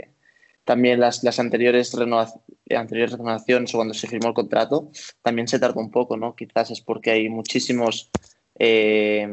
también 0.64 1.00
las, 1.00 1.24
las 1.24 1.40
anteriores, 1.40 1.94
renovaciones, 1.94 2.46
anteriores 2.76 3.14
renovaciones 3.14 3.72
cuando 3.72 3.94
se 3.94 4.08
firmó 4.08 4.30
el 4.30 4.34
contrato, 4.34 4.92
también 5.24 5.48
se 5.48 5.60
tardó 5.60 5.80
un 5.80 5.92
poco, 5.92 6.18
¿no? 6.18 6.36
Quizás 6.36 6.72
es 6.72 6.82
porque 6.82 7.12
hay 7.12 7.30
muchísimos, 7.30 8.12
eh, 8.60 9.28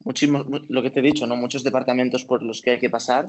muchísimos, 0.00 0.46
lo 0.68 0.82
que 0.82 0.90
te 0.90 1.00
he 1.00 1.02
dicho, 1.02 1.26
¿no? 1.26 1.36
Muchos 1.36 1.62
departamentos 1.62 2.24
por 2.24 2.42
los 2.42 2.60
que 2.60 2.72
hay 2.72 2.78
que 2.78 2.90
pasar 2.90 3.26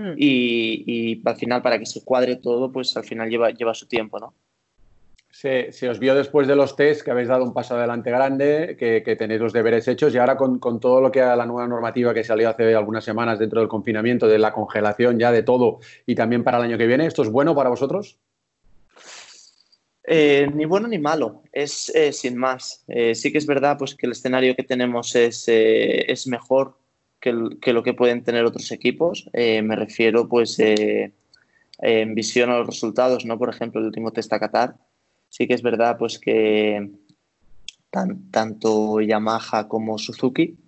mm. 0.00 0.14
y, 0.16 0.84
y, 0.86 1.22
al 1.24 1.36
final 1.36 1.62
para 1.62 1.78
que 1.78 1.86
se 1.86 2.04
cuadre 2.04 2.36
todo, 2.36 2.70
pues 2.72 2.96
al 2.96 3.04
final 3.04 3.28
lleva, 3.28 3.50
lleva 3.50 3.74
su 3.74 3.86
tiempo, 3.86 4.18
¿no? 4.18 4.34
Se, 5.32 5.70
se, 5.70 5.88
os 5.88 6.00
vio 6.00 6.16
después 6.16 6.48
de 6.48 6.56
los 6.56 6.74
test 6.74 7.02
que 7.02 7.12
habéis 7.12 7.28
dado 7.28 7.44
un 7.44 7.54
paso 7.54 7.76
adelante 7.76 8.10
grande, 8.10 8.76
que, 8.78 9.02
que 9.04 9.14
tenéis 9.14 9.40
los 9.40 9.52
deberes 9.52 9.86
hechos 9.86 10.12
y 10.12 10.18
ahora 10.18 10.36
con, 10.36 10.58
con, 10.58 10.80
todo 10.80 11.00
lo 11.00 11.12
que 11.12 11.22
a 11.22 11.36
la 11.36 11.46
nueva 11.46 11.68
normativa 11.68 12.12
que 12.12 12.24
salió 12.24 12.48
hace 12.48 12.74
algunas 12.74 13.04
semanas 13.04 13.38
dentro 13.38 13.60
del 13.60 13.68
confinamiento, 13.68 14.26
de 14.26 14.38
la 14.38 14.52
congelación 14.52 15.20
ya 15.20 15.30
de 15.30 15.44
todo 15.44 15.78
y 16.04 16.16
también 16.16 16.42
para 16.42 16.58
el 16.58 16.64
año 16.64 16.78
que 16.78 16.88
viene, 16.88 17.06
¿esto 17.06 17.22
es 17.22 17.30
bueno 17.30 17.54
para 17.54 17.70
vosotros? 17.70 18.18
Eh, 20.12 20.50
ni 20.52 20.64
bueno 20.64 20.88
ni 20.88 20.98
malo, 20.98 21.44
es 21.52 21.88
eh, 21.94 22.12
sin 22.12 22.36
más. 22.36 22.84
Eh, 22.88 23.14
sí 23.14 23.30
que 23.30 23.38
es 23.38 23.46
verdad 23.46 23.76
pues, 23.78 23.94
que 23.94 24.06
el 24.06 24.12
escenario 24.12 24.56
que 24.56 24.64
tenemos 24.64 25.14
es, 25.14 25.46
eh, 25.46 26.10
es 26.10 26.26
mejor 26.26 26.79
que, 27.20 27.32
lo 27.72 27.82
que 27.82 27.94
pueden 27.94 28.24
tener 28.24 28.44
otros 28.44 28.72
equipos. 28.72 29.28
Eh, 29.32 29.62
me 29.62 29.76
refiero 29.76 30.28
pues 30.28 30.58
en 30.58 32.14
visión 32.14 32.50
a 32.50 32.58
los 32.58 32.66
resultados, 32.66 33.24
¿no? 33.24 33.38
Por 33.38 33.50
ejemplo, 33.50 33.80
el 33.80 33.86
último 33.86 34.12
test 34.12 34.32
a 34.32 34.40
Qatar 34.40 34.76
sí 35.30 35.46
que 35.46 35.54
es 35.54 35.62
verdad 35.62 35.96
pues 35.98 36.18
que 36.18 36.90
tan, 37.90 38.30
tanto 38.30 39.00
Yamaha 39.00 39.68
como 39.68 39.96
Suzuki 39.96 40.58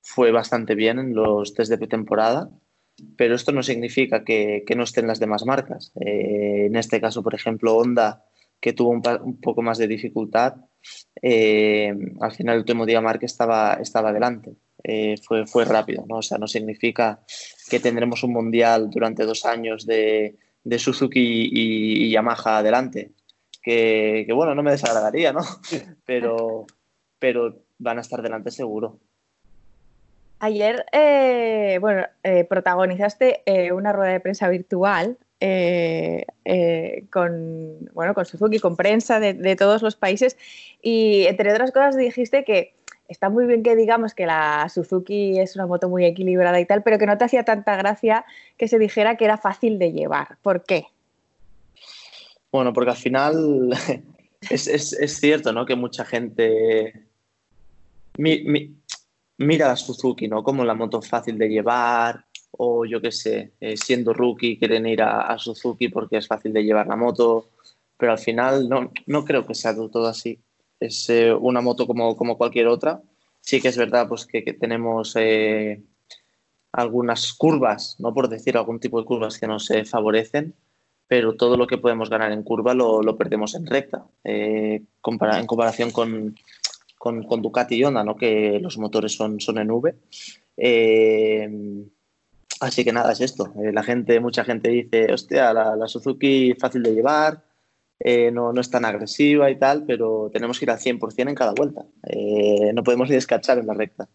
fue 0.00 0.30
bastante 0.30 0.74
bien 0.74 0.98
en 0.98 1.14
los 1.14 1.54
test 1.54 1.70
de 1.70 1.78
pretemporada, 1.78 2.50
pero 3.16 3.34
esto 3.34 3.52
no 3.52 3.62
significa 3.62 4.24
que, 4.24 4.64
no 4.76 4.84
estén 4.84 5.06
las 5.06 5.18
demás 5.18 5.44
marcas. 5.44 5.92
Eh, 6.00 6.66
en 6.66 6.76
este 6.76 7.00
caso, 7.00 7.22
por 7.22 7.34
ejemplo, 7.34 7.74
Honda, 7.74 8.24
que 8.60 8.72
tuvo 8.72 8.90
un, 8.90 9.02
un 9.22 9.40
poco 9.40 9.62
más 9.62 9.78
de 9.78 9.88
dificultad, 9.88 10.56
eh, 11.22 11.92
al 12.20 12.32
final 12.32 12.54
el 12.54 12.60
último 12.60 12.86
día 12.86 13.00
Marque 13.00 13.26
estaba, 13.26 13.74
estaba 13.74 14.10
adelante. 14.10 14.54
Eh, 14.86 15.16
fue, 15.26 15.46
fue 15.46 15.64
rápido, 15.64 16.04
¿no? 16.06 16.18
O 16.18 16.22
sea, 16.22 16.36
no 16.36 16.46
significa 16.46 17.20
que 17.70 17.80
tendremos 17.80 18.22
un 18.22 18.34
mundial 18.34 18.90
durante 18.90 19.24
dos 19.24 19.46
años 19.46 19.86
de, 19.86 20.36
de 20.62 20.78
Suzuki 20.78 21.48
y, 21.50 22.10
Yamaha 22.10 22.58
adelante 22.58 23.12
que, 23.62 24.26
bueno, 24.34 24.54
no 24.54 24.62
me 24.62 24.72
desagradaría, 24.72 25.32
¿no? 25.32 25.40
Pero, 26.04 26.66
pero 27.18 27.62
van 27.78 27.96
a 27.96 28.02
estar 28.02 28.20
delante 28.20 28.50
seguro. 28.50 28.98
Ayer, 30.40 30.84
eh, 30.92 31.78
bueno, 31.80 32.04
eh, 32.22 32.44
protagonizaste 32.44 33.42
una 33.72 33.94
rueda 33.94 34.12
de 34.12 34.20
prensa 34.20 34.50
virtual 34.50 35.16
con, 37.10 37.90
bueno, 37.94 38.12
con 38.12 38.26
Suzuki, 38.26 38.58
con 38.58 38.76
prensa 38.76 39.18
de, 39.18 39.56
todos 39.56 39.80
los 39.80 39.96
países 39.96 40.36
y 40.82 41.24
entre 41.24 41.50
otras 41.50 41.72
cosas 41.72 41.96
dijiste 41.96 42.44
que 42.44 42.74
está 43.08 43.28
muy 43.28 43.46
bien 43.46 43.62
que 43.62 43.76
digamos 43.76 44.14
que 44.14 44.26
la 44.26 44.68
Suzuki 44.68 45.38
es 45.38 45.56
una 45.56 45.66
moto 45.66 45.88
muy 45.88 46.04
equilibrada 46.04 46.60
y 46.60 46.66
tal, 46.66 46.82
pero 46.82 46.98
que 46.98 47.06
no 47.06 47.18
te 47.18 47.24
hacía 47.24 47.44
tanta 47.44 47.76
gracia 47.76 48.24
que 48.56 48.68
se 48.68 48.78
dijera 48.78 49.16
que 49.16 49.24
era 49.24 49.38
fácil 49.38 49.78
de 49.78 49.92
llevar. 49.92 50.38
¿Por 50.42 50.64
qué? 50.64 50.86
Bueno, 52.50 52.72
porque 52.72 52.90
al 52.90 52.96
final 52.96 53.70
es, 54.50 54.66
es, 54.68 54.92
es 54.92 55.16
cierto, 55.18 55.52
¿no? 55.52 55.66
Que 55.66 55.76
mucha 55.76 56.04
gente 56.04 57.08
mi, 58.16 58.44
mi, 58.44 58.76
mira 59.38 59.72
a 59.72 59.76
Suzuki, 59.76 60.28
¿no? 60.28 60.42
Como 60.42 60.64
la 60.64 60.74
moto 60.74 61.02
fácil 61.02 61.38
de 61.38 61.48
llevar, 61.48 62.24
o 62.52 62.84
yo 62.84 63.00
qué 63.00 63.10
sé, 63.10 63.52
eh, 63.60 63.76
siendo 63.76 64.12
rookie 64.12 64.58
quieren 64.58 64.86
ir 64.86 65.02
a, 65.02 65.22
a, 65.22 65.38
Suzuki 65.38 65.88
porque 65.88 66.18
es 66.18 66.28
fácil 66.28 66.52
de 66.52 66.62
llevar 66.62 66.86
la 66.86 66.96
moto, 66.96 67.50
pero 67.96 68.12
al 68.12 68.18
final 68.18 68.68
no, 68.68 68.92
no 69.06 69.24
creo 69.24 69.46
que 69.46 69.54
sea 69.54 69.74
todo 69.74 70.06
así. 70.06 70.38
Es 70.86 71.08
eh, 71.10 71.32
una 71.32 71.60
moto 71.60 71.86
como, 71.86 72.16
como 72.16 72.36
cualquier 72.36 72.66
otra. 72.66 73.02
Sí 73.40 73.60
que 73.60 73.68
es 73.68 73.76
verdad 73.76 74.08
pues, 74.08 74.26
que, 74.26 74.42
tenemos 74.54 75.14
eh, 75.16 75.82
algunas 76.72 77.32
curvas, 77.34 77.96
no 77.98 78.12
por 78.14 78.28
decir 78.28 78.56
algún 78.56 78.80
tipo 78.80 78.98
de 78.98 79.06
curvas 79.06 79.38
que 79.38 79.46
nos 79.46 79.68
favorecen, 79.86 80.54
pero 81.06 81.34
todo 81.34 81.56
lo 81.56 81.66
que 81.66 81.78
podemos 81.78 82.10
ganar 82.10 82.32
en 82.32 82.42
curva 82.42 82.74
lo, 82.74 83.02
lo 83.02 83.16
perdemos 83.16 83.54
en 83.54 83.66
recta, 83.66 84.06
eh, 84.24 84.82
compara 85.00 85.38
en 85.38 85.46
comparación 85.46 85.90
con, 85.90 86.34
con, 86.98 87.24
con, 87.24 87.42
Ducati 87.42 87.76
y 87.76 87.84
Honda, 87.84 88.04
¿no? 88.04 88.16
que 88.16 88.58
los 88.60 88.78
motores 88.78 89.12
son, 89.12 89.40
son 89.40 89.58
en 89.58 89.70
V. 89.70 89.94
Eh, 90.56 91.86
así 92.60 92.84
que 92.84 92.92
nada, 92.92 93.12
es 93.12 93.20
esto. 93.20 93.52
Eh, 93.62 93.72
la 93.72 93.82
gente, 93.82 94.18
mucha 94.20 94.44
gente 94.44 94.70
dice, 94.70 95.12
hostia, 95.12 95.52
la, 95.52 95.76
la 95.76 95.88
Suzuki 95.88 96.54
fácil 96.58 96.82
de 96.82 96.94
llevar, 96.94 97.43
eh, 98.00 98.30
no, 98.30 98.52
no, 98.52 98.60
es 98.60 98.70
tan 98.70 98.84
agresiva 98.84 99.50
y 99.50 99.58
tal, 99.58 99.84
pero 99.86 100.30
tenemos 100.32 100.58
que 100.58 100.64
ir 100.64 100.70
al 100.70 100.78
100% 100.78 101.28
en 101.28 101.34
cada 101.34 101.52
vuelta. 101.52 101.84
Eh, 102.06 102.72
no 102.74 102.82
podemos 102.82 103.08
ni 103.08 103.14
descachar 103.14 103.58
en 103.58 103.66
la 103.66 103.74
recta. 103.74 104.08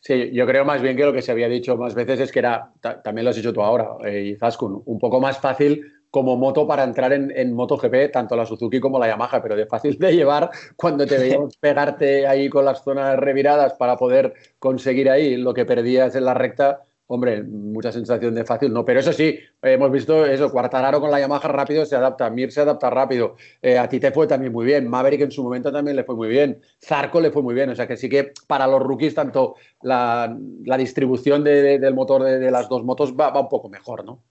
Sí, 0.00 0.30
yo 0.32 0.46
creo 0.46 0.64
más 0.64 0.80
bien 0.80 0.96
que 0.96 1.04
lo 1.04 1.12
que 1.12 1.22
se 1.22 1.32
había 1.32 1.48
dicho 1.48 1.76
más 1.76 1.94
veces 1.94 2.20
es 2.20 2.32
que 2.32 2.38
era, 2.38 2.72
también 3.04 3.24
lo 3.24 3.30
has 3.30 3.36
dicho 3.36 3.52
tú 3.52 3.62
ahora, 3.62 3.90
eh, 4.04 4.34
Izaskun, 4.34 4.82
un 4.84 4.98
poco 4.98 5.20
más 5.20 5.38
fácil 5.38 5.92
como 6.10 6.36
moto 6.36 6.66
para 6.66 6.84
entrar 6.84 7.12
en, 7.12 7.30
en, 7.36 7.52
MotoGP, 7.52 8.10
tanto 8.10 8.34
la 8.34 8.46
Suzuki 8.46 8.80
como 8.80 8.98
la 8.98 9.08
Yamaha, 9.08 9.42
pero 9.42 9.56
de 9.56 9.66
fácil 9.66 9.98
de 9.98 10.14
llevar 10.14 10.50
cuando 10.76 11.06
te 11.06 11.18
veíamos 11.18 11.56
pegarte 11.60 12.26
ahí 12.26 12.48
con 12.48 12.64
las 12.64 12.82
zonas 12.82 13.18
reviradas 13.18 13.74
para 13.74 13.96
poder 13.96 14.32
conseguir 14.58 15.10
ahí 15.10 15.36
lo 15.36 15.52
que 15.52 15.66
perdías 15.66 16.14
en 16.14 16.24
la 16.24 16.34
recta, 16.34 16.82
hombre, 17.08 17.42
mucha 17.42 17.90
sensación 17.90 18.34
de 18.34 18.44
fácil, 18.44 18.72
no, 18.72 18.84
pero 18.84 19.00
eso 19.00 19.12
sí, 19.14 19.38
hemos 19.62 19.90
visto 19.90 20.26
eso, 20.26 20.52
Cuartararo 20.52 21.00
con 21.00 21.10
la 21.10 21.18
Yamaha 21.18 21.48
rápido 21.48 21.86
se 21.86 21.96
adapta, 21.96 22.28
Mir 22.28 22.52
se 22.52 22.60
adapta 22.60 22.90
rápido, 22.90 23.36
eh, 23.62 23.78
a 23.78 23.88
ti 23.88 23.98
te 23.98 24.12
fue 24.12 24.26
también 24.26 24.52
muy 24.52 24.66
bien, 24.66 24.86
Maverick 24.86 25.22
en 25.22 25.30
su 25.30 25.42
momento 25.42 25.72
también 25.72 25.96
le 25.96 26.04
fue 26.04 26.14
muy 26.14 26.28
bien, 26.28 26.60
Zarco 26.84 27.20
le 27.20 27.30
fue 27.30 27.42
muy 27.42 27.54
bien, 27.54 27.70
o 27.70 27.74
sea 27.74 27.88
que 27.88 27.96
sí 27.96 28.10
que 28.10 28.32
para 28.46 28.66
los 28.66 28.82
rookies 28.82 29.14
tanto 29.14 29.56
la, 29.80 30.36
la 30.64 30.76
distribución 30.76 31.42
de, 31.42 31.62
de, 31.62 31.78
del 31.78 31.94
motor 31.94 32.22
de, 32.22 32.38
de, 32.38 32.50
las 32.50 32.68
dos 32.68 32.84
motos 32.84 33.14
va, 33.14 33.30
va, 33.30 33.40
un 33.40 33.48
poco 33.48 33.70
mejor, 33.70 34.04
¿no? 34.04 34.22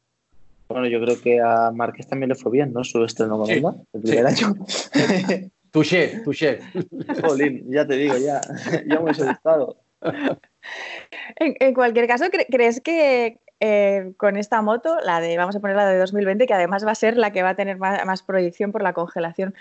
Bueno, 0.70 0.88
yo 0.88 1.02
creo 1.02 1.20
que 1.20 1.42
a 1.42 1.72
Márquez 1.72 2.08
también 2.08 2.30
le 2.30 2.36
fue 2.36 2.52
bien, 2.52 2.74
¿no? 2.74 2.84
Su 2.84 3.04
estreno 3.04 3.40
con 3.40 3.50
el 3.50 4.02
primer 4.02 4.28
año. 4.28 4.54
touché, 5.72 6.22
touché. 6.24 6.60
Jolín, 7.24 7.66
ya 7.72 7.88
te 7.88 7.96
digo, 7.96 8.18
ya, 8.18 8.42
ya 8.86 9.00
me 9.00 9.10
he 9.10 9.12
asustado. 9.12 9.78
En, 11.40 11.74
cualquier 11.74 12.08
caso, 12.08 12.26
¿crees 12.50 12.82
que 12.82 13.40
eh, 13.60 14.14
con 14.18 14.38
esta 14.38 14.62
moto, 14.62 14.98
la 15.04 15.20
de, 15.20 15.38
vamos 15.38 15.56
a 15.56 15.60
poner 15.60 15.76
la 15.76 15.90
de 15.90 15.98
2020, 15.98 16.46
que 16.46 16.54
además 16.54 16.86
va 16.86 16.92
a 16.92 16.96
ser 16.96 17.18
la 17.18 17.32
que 17.32 17.42
va 17.42 17.50
a 17.50 17.56
tener 17.56 17.78
más, 17.78 18.22
proyección 18.24 18.72
por 18.72 18.84
la 18.84 18.94
congelación 18.94 19.56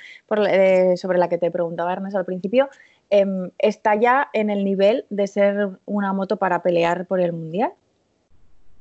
eh, 0.48 0.94
sobre 0.96 1.18
la 1.18 1.28
que 1.28 1.38
te 1.38 1.50
preguntaba 1.50 1.92
Ernest 1.92 2.16
al 2.16 2.24
principio, 2.24 2.68
em, 3.10 3.50
¿está 3.58 3.94
ya 3.94 4.28
en 4.32 4.50
el 4.50 4.64
nivel 4.64 5.06
de 5.10 5.26
ser 5.26 5.70
una 5.86 6.12
moto 6.12 6.36
para 6.36 6.62
pelear 6.62 7.06
por 7.06 7.20
el 7.20 7.32
Mundial? 7.32 7.72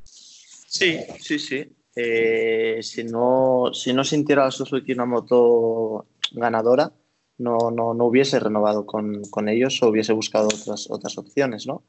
Sí, 0.04 1.00
sí, 1.20 1.40
sí. 1.40 1.72
Eh, 1.96 2.80
si, 2.82 3.06
no, 3.06 3.70
si 3.74 3.94
no 3.94 4.04
sintiera 4.04 4.52
Suzuki 4.52 4.92
una 4.92 5.06
moto 5.06 6.08
ganadora, 6.34 6.92
no, 7.38 7.72
no, 7.72 7.94
no 7.94 8.06
hubiese 8.06 8.40
renovado 8.40 8.86
con, 8.86 9.24
con, 9.30 9.50
ellos 9.50 9.82
o 9.82 9.90
hubiese 9.90 10.14
buscado 10.14 10.48
otras, 10.48 10.90
otras 10.90 11.18
opciones, 11.18 11.68
¿no? 11.68 11.84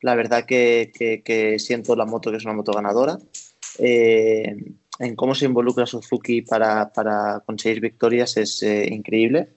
La 0.00 0.14
verdad 0.14 0.44
que, 0.46 0.92
que, 1.24 1.58
siento 1.58 1.96
la 1.96 2.06
moto 2.06 2.30
que 2.30 2.36
es 2.36 2.44
una 2.44 2.54
moto 2.54 2.72
ganadora. 2.72 3.18
Eh, 3.78 4.54
en 4.98 5.16
cómo 5.16 5.34
se 5.34 5.46
involucra 5.46 5.86
Suzuki 5.86 6.42
para, 6.42 6.92
para 6.92 7.42
conseguir 7.44 7.80
victorias 7.80 8.36
es 8.36 8.62
eh, 8.62 8.86
increíble. 8.90 9.48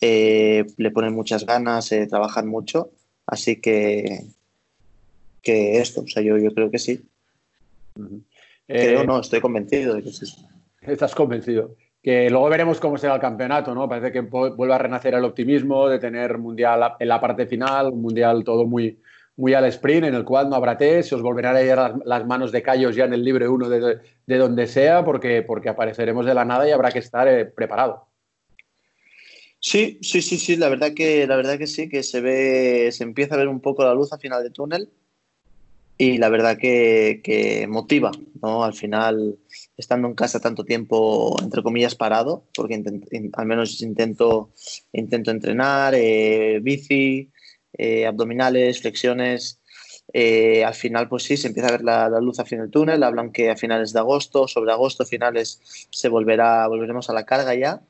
Eh, 0.00 0.64
le 0.76 0.90
ponen 0.90 1.14
muchas 1.14 1.44
ganas, 1.44 1.90
trabajan 2.08 2.46
mucho. 2.46 2.90
Así 3.26 3.60
que, 3.60 4.26
que 5.42 5.78
esto, 5.78 6.02
o 6.02 6.06
sea, 6.06 6.22
yo, 6.22 6.38
yo 6.38 6.52
creo 6.54 6.70
que 6.70 6.78
sí. 6.78 7.02
Creo, 8.66 9.04
no, 9.04 9.20
estoy 9.20 9.40
convencido 9.40 9.94
de 9.94 10.02
que 10.02 10.12
sí. 10.12 10.26
Estás 10.82 11.14
convencido 11.14 11.76
que 12.02 12.28
luego 12.28 12.48
veremos 12.48 12.80
cómo 12.80 12.98
será 12.98 13.14
el 13.14 13.20
campeonato, 13.20 13.74
¿no? 13.74 13.88
Parece 13.88 14.10
que 14.10 14.20
vuelve 14.20 14.74
a 14.74 14.78
renacer 14.78 15.14
el 15.14 15.24
optimismo 15.24 15.88
de 15.88 16.00
tener 16.00 16.36
mundial 16.36 16.94
en 16.98 17.08
la 17.08 17.20
parte 17.20 17.46
final, 17.46 17.92
un 17.92 18.02
mundial 18.02 18.42
todo 18.42 18.66
muy, 18.66 19.00
muy 19.36 19.54
al 19.54 19.66
sprint, 19.66 20.06
en 20.06 20.14
el 20.14 20.24
cual 20.24 20.50
no 20.50 20.56
habrá 20.56 20.76
test, 20.76 21.10
se 21.10 21.14
os 21.14 21.22
volverán 21.22 21.54
a 21.54 21.60
llegar 21.60 21.94
las, 22.04 22.26
manos 22.26 22.50
de 22.50 22.62
callos 22.62 22.96
ya 22.96 23.04
en 23.04 23.14
el 23.14 23.22
libre 23.22 23.48
uno 23.48 23.68
de, 23.68 24.00
donde 24.26 24.66
sea, 24.66 25.04
porque, 25.04 25.42
porque 25.42 25.68
apareceremos 25.68 26.26
de 26.26 26.34
la 26.34 26.44
nada 26.44 26.68
y 26.68 26.72
habrá 26.72 26.90
que 26.90 26.98
estar 26.98 27.28
eh, 27.28 27.44
preparado. 27.44 28.08
Sí, 29.60 30.00
sí, 30.02 30.22
sí, 30.22 30.38
sí, 30.38 30.56
la 30.56 30.68
verdad 30.68 30.92
que, 30.94 31.24
la 31.28 31.36
verdad 31.36 31.56
que 31.56 31.68
sí, 31.68 31.88
que 31.88 32.02
se 32.02 32.20
ve, 32.20 32.90
se 32.90 33.04
empieza 33.04 33.36
a 33.36 33.38
ver 33.38 33.46
un 33.46 33.60
poco 33.60 33.84
la 33.84 33.94
luz 33.94 34.12
al 34.12 34.18
final 34.18 34.42
del 34.42 34.52
túnel 34.52 34.90
y 36.02 36.18
la 36.18 36.30
verdad 36.30 36.58
que, 36.58 37.64
motiva, 37.68 38.10
¿no? 38.42 38.64
Al 38.64 38.74
final, 38.74 39.38
estando 39.76 40.08
en 40.08 40.14
casa 40.14 40.40
tanto 40.40 40.64
tiempo, 40.64 41.36
entre 41.40 41.62
comillas, 41.62 41.94
parado, 41.94 42.44
porque 42.56 42.82
al 43.34 43.46
menos 43.46 43.80
intento, 43.82 44.50
intento 44.92 45.30
entrenar, 45.30 45.94
eh, 45.94 46.58
bici, 46.60 47.30
eh, 47.74 48.04
abdominales, 48.04 48.80
flexiones. 48.80 49.60
Eh, 50.12 50.64
al 50.64 50.74
final, 50.74 51.08
pues 51.08 51.22
sí, 51.22 51.36
se 51.36 51.46
empieza 51.46 51.68
a 51.68 51.72
ver 51.72 51.84
la, 51.84 52.08
luz 52.20 52.40
al 52.40 52.48
fin 52.48 52.58
del 52.58 52.70
túnel. 52.72 53.04
Hablan 53.04 53.30
que 53.30 53.50
a 53.50 53.56
finales 53.56 53.92
de 53.92 54.00
agosto, 54.00 54.48
sobre 54.48 54.72
agosto, 54.72 55.06
finales, 55.06 55.60
se 55.90 56.08
volverá, 56.08 56.66
volveremos 56.66 57.10
a 57.10 57.12
la 57.12 57.24
carga 57.24 57.54
ya. 57.54 57.80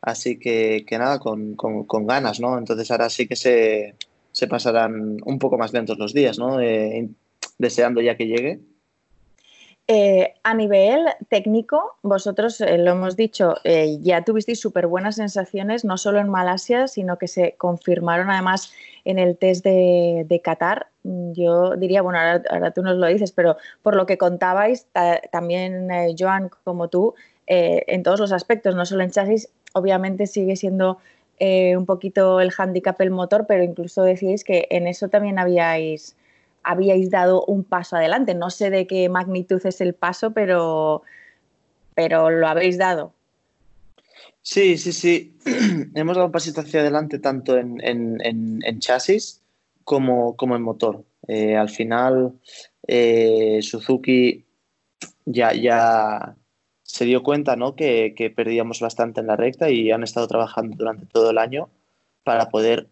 Así 0.00 0.38
que, 0.38 0.84
que 0.86 0.96
nada, 0.96 1.18
con, 1.18 1.56
con, 1.56 2.06
ganas, 2.06 2.38
¿no? 2.38 2.56
Entonces 2.56 2.88
ahora 2.92 3.10
sí 3.10 3.26
que 3.26 3.34
se, 3.34 3.96
se 4.30 4.46
pasarán 4.46 5.16
un 5.24 5.40
poco 5.40 5.58
más 5.58 5.72
lentos 5.72 5.98
los 5.98 6.14
días, 6.14 6.38
¿no? 6.38 6.60
Deseando 7.58 8.00
ya 8.00 8.16
que 8.16 8.26
llegue. 8.26 8.60
Eh, 9.90 10.34
a 10.42 10.52
nivel 10.52 11.06
técnico, 11.30 11.96
vosotros 12.02 12.60
eh, 12.60 12.76
lo 12.76 12.90
hemos 12.90 13.16
dicho, 13.16 13.54
eh, 13.64 13.96
ya 14.02 14.22
tuvisteis 14.22 14.60
súper 14.60 14.86
buenas 14.86 15.16
sensaciones, 15.16 15.82
no 15.82 15.96
solo 15.96 16.18
en 16.18 16.28
Malasia, 16.28 16.88
sino 16.88 17.16
que 17.16 17.26
se 17.26 17.54
confirmaron 17.56 18.28
además 18.28 18.70
en 19.06 19.18
el 19.18 19.38
test 19.38 19.64
de, 19.64 20.40
Qatar. 20.44 20.88
Yo 21.04 21.74
diría, 21.76 22.02
bueno, 22.02 22.18
ahora, 22.50 22.70
tú 22.72 22.82
nos 22.82 22.98
lo 22.98 23.06
dices, 23.06 23.32
pero 23.32 23.56
por 23.82 23.96
lo 23.96 24.04
que 24.04 24.18
contabais, 24.18 24.88
también 25.32 25.88
Joan 26.18 26.50
como 26.64 26.88
tú, 26.88 27.14
en 27.46 28.02
todos 28.02 28.20
los 28.20 28.32
aspectos, 28.32 28.74
no 28.74 28.84
solo 28.84 29.02
en 29.04 29.10
chasis, 29.10 29.48
obviamente 29.72 30.26
sigue 30.26 30.56
siendo 30.56 30.98
un 31.40 31.86
poquito 31.86 32.42
el 32.42 32.52
handicap 32.54 33.00
el 33.00 33.10
motor, 33.10 33.46
pero 33.48 33.64
incluso 33.64 34.02
decíais 34.02 34.44
que 34.44 34.66
en 34.68 34.86
eso 34.86 35.08
también 35.08 35.38
habíais 35.38 36.14
habíais 36.68 37.10
dado 37.10 37.44
un 37.46 37.64
paso 37.64 37.96
adelante. 37.96 38.34
No 38.34 38.50
sé 38.50 38.68
de 38.68 38.86
qué 38.86 39.08
magnitud 39.08 39.60
es 39.64 39.80
el 39.80 39.94
paso, 39.94 40.32
pero, 40.32 41.02
pero 41.94 42.28
lo 42.28 42.46
habéis 42.46 42.76
dado. 42.76 43.14
Sí, 44.42 44.76
sí, 44.76 44.92
sí. 44.92 45.34
Hemos 45.94 46.16
dado 46.16 46.26
un 46.26 46.32
pasito 46.32 46.60
hacia 46.60 46.80
adelante 46.80 47.18
tanto 47.18 47.56
en, 47.56 48.78
chasis 48.80 49.42
como, 49.82 50.36
como, 50.36 50.56
en 50.56 50.62
motor. 50.62 51.04
Eh, 51.26 51.56
al 51.56 51.70
final, 51.70 52.34
eh, 52.86 53.60
Suzuki 53.62 54.44
ya, 55.24 55.54
ya 55.54 56.36
se 56.82 57.06
dio 57.06 57.22
cuenta 57.22 57.56
¿no? 57.56 57.76
que, 57.76 58.32
perdíamos 58.36 58.80
bastante 58.80 59.20
en 59.20 59.26
la 59.26 59.36
recta 59.36 59.70
y 59.70 59.90
han 59.90 60.02
estado 60.02 60.28
trabajando 60.28 60.76
durante 60.76 61.06
todo 61.06 61.30
el 61.30 61.38
año 61.38 61.70
para 62.24 62.50
poder 62.50 62.88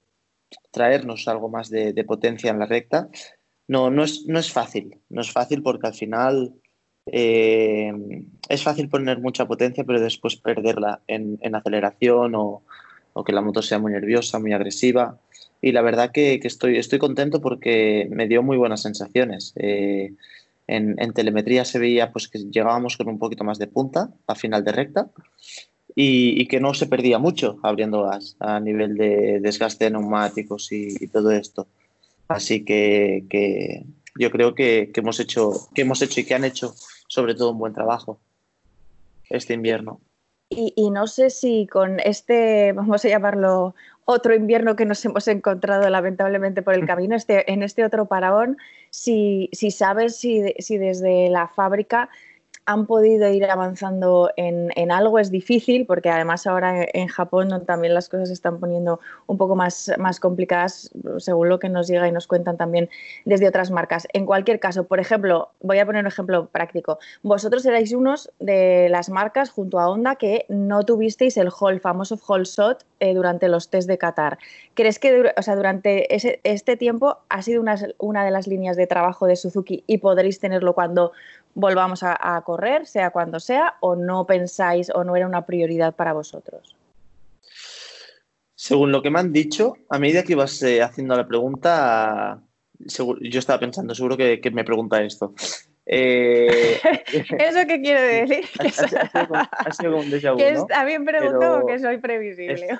traernos 0.71 1.29
algo 1.29 1.51
más 1.51 1.69
de 1.69 2.05
potencia 2.05 2.51
en 2.51 2.59
la 2.59 2.67
recta 2.67 3.11
no, 3.68 3.90
no 3.90 4.05
es, 4.05 4.26
no 4.26 4.38
es 4.38 4.52
fácil. 4.52 4.98
No 5.09 5.20
es 5.20 5.33
fácil 5.33 5.62
porque 5.62 5.88
al 5.88 5.94
final 5.94 6.55
eh, 7.07 7.92
es 8.48 8.62
fácil 8.62 8.88
poner 8.88 9.20
mucha 9.20 9.46
potencia, 9.46 9.85
pero 9.85 10.00
después 10.00 10.37
perderla 10.37 11.00
en, 11.07 11.55
aceleración 11.55 12.35
o, 12.35 12.62
que 13.24 13.33
la 13.33 13.40
moto 13.40 13.62
sea 13.62 13.79
muy 13.79 13.92
nerviosa, 13.92 14.38
muy 14.38 14.52
agresiva. 14.52 15.18
Y 15.61 15.72
la 15.72 15.83
verdad 15.83 16.12
que, 16.12 16.40
estoy, 16.42 16.76
estoy 16.76 16.98
contento 16.98 17.40
porque 17.40 18.09
me 18.11 18.29
dio 18.29 18.42
muy 18.42 18.57
buenas 18.57 18.83
sensaciones. 18.83 19.52
Eh, 19.57 20.12
en, 20.68 21.12
telemetría 21.12 21.64
se 21.64 21.79
veía 21.79 22.12
pues, 22.12 22.29
que 22.29 22.38
llegábamos 22.38 22.96
con 22.96 23.09
un 23.09 23.18
poquito 23.18 23.44
más 23.44 23.59
de 23.59 23.68
punta 23.68 24.11
a 24.26 24.35
final 24.35 24.64
de 24.64 24.72
recta 24.72 25.09
y, 25.94 26.46
que 26.48 26.61
no 26.61 26.74
se 26.74 26.87
perdía 26.87 27.18
mucho 27.18 27.59
abriendo 27.62 28.02
gas 28.02 28.37
a 28.38 28.61
nivel 28.61 28.96
de 28.96 29.40
desgaste 29.40 29.87
de 29.87 29.92
neumáticos 29.92 30.70
y 30.70 31.07
todo 31.09 31.31
esto. 31.31 31.66
Así 32.29 32.65
que, 32.65 33.85
yo 34.19 34.31
creo 34.31 34.55
que, 34.55 34.91
hemos 34.95 35.21
hecho, 35.21 35.53
que 35.75 35.83
hemos 35.83 36.03
hecho 36.03 36.21
y 36.21 36.25
que 36.25 36.35
han 36.35 36.45
hecho 36.45 36.75
sobre 37.09 37.35
todo 37.35 37.53
un 37.53 37.59
buen 37.59 37.73
trabajo 37.73 38.19
este 39.29 39.55
invierno. 39.55 40.01
Y, 40.49 40.91
no 40.91 41.09
sé 41.09 41.31
si 41.31 41.67
con 41.67 41.99
este, 41.99 42.73
vamos 42.73 43.05
a 43.05 43.09
llamarlo 43.09 43.75
otro 44.05 44.33
invierno 44.35 44.77
que 44.77 44.87
nos 44.87 45.05
hemos 45.05 45.27
encontrado 45.27 45.91
lamentablemente 45.91 46.62
por 46.62 46.75
el 46.75 46.87
camino, 46.87 47.17
este, 47.17 47.53
en 47.53 47.65
este 47.65 47.85
otro 47.85 48.07
paraón, 48.07 48.57
si, 48.91 49.51
si 49.53 49.73
sabes 49.73 50.17
si, 50.17 50.55
si 50.61 50.79
desde 50.79 51.29
la 51.31 51.49
fábrica 51.49 52.09
han 52.66 52.87
podido 52.87 53.29
ir 53.29 53.44
avanzando 53.44 54.31
en, 54.37 54.90
algo. 54.90 55.18
Es 55.18 55.31
difícil 55.31 55.87
porque 55.87 56.11
además 56.11 56.46
ahora 56.46 56.85
en 56.92 57.07
Japón 57.09 57.64
también 57.64 57.94
las 57.94 58.09
cosas 58.09 58.29
se 58.29 58.35
están 58.35 58.59
poniendo 58.59 59.00
un 59.26 59.38
poco 59.38 59.55
más, 59.55 59.92
más 59.98 60.20
complicadas 60.20 60.90
según 61.18 61.48
lo 61.48 61.59
que 61.59 61.68
nos 61.68 61.87
llega 61.87 62.09
y 62.09 62.12
nos 62.12 62.26
cuentan 62.26 62.57
también 62.57 62.90
desde 63.24 63.48
otras 63.48 63.70
marcas. 63.70 64.09
En 64.12 64.26
cualquier 64.26 64.59
caso, 64.59 64.85
por 64.85 64.98
ejemplo, 64.98 65.50
voy 65.61 65.79
a 65.79 65.87
poner 65.87 66.02
un 66.02 66.09
ejemplo 66.09 66.46
práctico. 66.46 66.98
Vosotros 67.22 67.64
erais 67.64 67.92
unos 67.92 68.31
de 68.40 68.88
las 68.90 69.09
marcas 69.11 69.50
junto 69.50 69.79
a 69.79 69.88
Honda 69.88 70.16
que 70.16 70.44
no 70.48 70.83
tuvisteis 70.85 71.37
el 71.37 71.50
hall, 71.59 71.81
famoso 71.81 72.18
hall 72.26 72.44
shot 72.44 72.85
eh, 72.98 73.14
durante 73.14 73.48
los 73.48 73.70
test 73.70 73.88
de 73.88 73.98
Qatar. 73.98 74.38
¿Crees 74.74 74.98
que 74.98 75.33
durante 75.55 76.14
este 76.44 76.76
tiempo 76.76 77.18
ha 77.29 77.42
sido 77.42 77.62
una 77.98 78.24
de 78.24 78.31
las 78.31 78.46
líneas 78.46 78.76
de 78.76 78.87
trabajo 78.87 79.26
de 79.26 79.37
Suzuki 79.37 79.85
y 79.87 79.98
podréis 79.98 80.40
tenerlo 80.40 80.74
cuando 80.74 81.12
volvamos 81.57 82.03
a, 82.03 82.40
correr, 82.45 82.87
sea 82.87 83.11
cuando 83.11 83.40
sea, 83.40 83.77
o 83.81 83.97
no 83.97 84.27
pensáis 84.27 84.90
o 84.95 85.05
no 85.05 85.16
era 85.16 85.27
una 85.27 85.47
prioridad 85.47 85.95
para 85.95 86.12
vosotros? 86.12 86.77
Según 88.55 88.92
lo 88.92 89.01
que 89.03 89.11
me 89.11 89.21
han 89.21 89.33
dicho, 89.33 89.75
a 89.88 89.99
medida 89.99 90.23
que 90.23 90.35
ibas 90.35 90.62
eh, 90.62 90.83
haciendo 90.83 91.16
la 91.16 91.27
pregunta, 91.27 92.42
yo 92.79 93.38
estaba 93.38 93.59
pensando, 93.59 93.95
seguro 93.95 94.16
que, 94.19 94.51
me 94.53 94.64
pregunta 94.64 95.03
esto. 95.03 95.35
Eh, 95.88 96.81
¿Eso 97.12 97.61
qué 97.69 97.81
quiere 97.81 98.03
decir? 98.27 98.45
Ha, 98.59 99.71
sido, 99.71 99.92
como 99.92 100.03
un 100.03 100.11
déjà 100.11 100.33
vu, 100.33 100.38
Que 100.38 100.49
está 100.49 100.85
bien 100.85 101.05
preguntado 101.05 101.64
que 101.64 101.79
soy 101.79 101.99
previsible. 101.99 102.77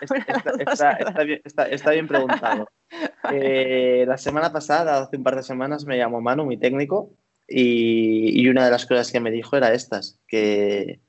está, 1.71 1.91
bien, 1.93 2.09
preguntado. 2.09 2.69
Eh, 3.33 4.05
la 4.09 4.17
semana 4.17 4.53
pasada, 4.53 5.03
hace 5.03 5.17
un 5.17 5.23
par 5.23 5.37
de 5.37 5.45
semanas, 5.45 5.85
me 5.85 5.97
llamó 5.97 6.21
Manu, 6.21 6.47
mi 6.47 6.57
técnico, 6.57 7.11
y, 7.49 8.49
una 8.49 8.65
de 8.65 8.71
las 8.71 8.87
cosas 8.87 9.11
que 9.13 9.21
me 9.21 9.31
dijo 9.31 9.57
era 9.57 9.73
estas, 9.73 10.19
que, 10.27 11.01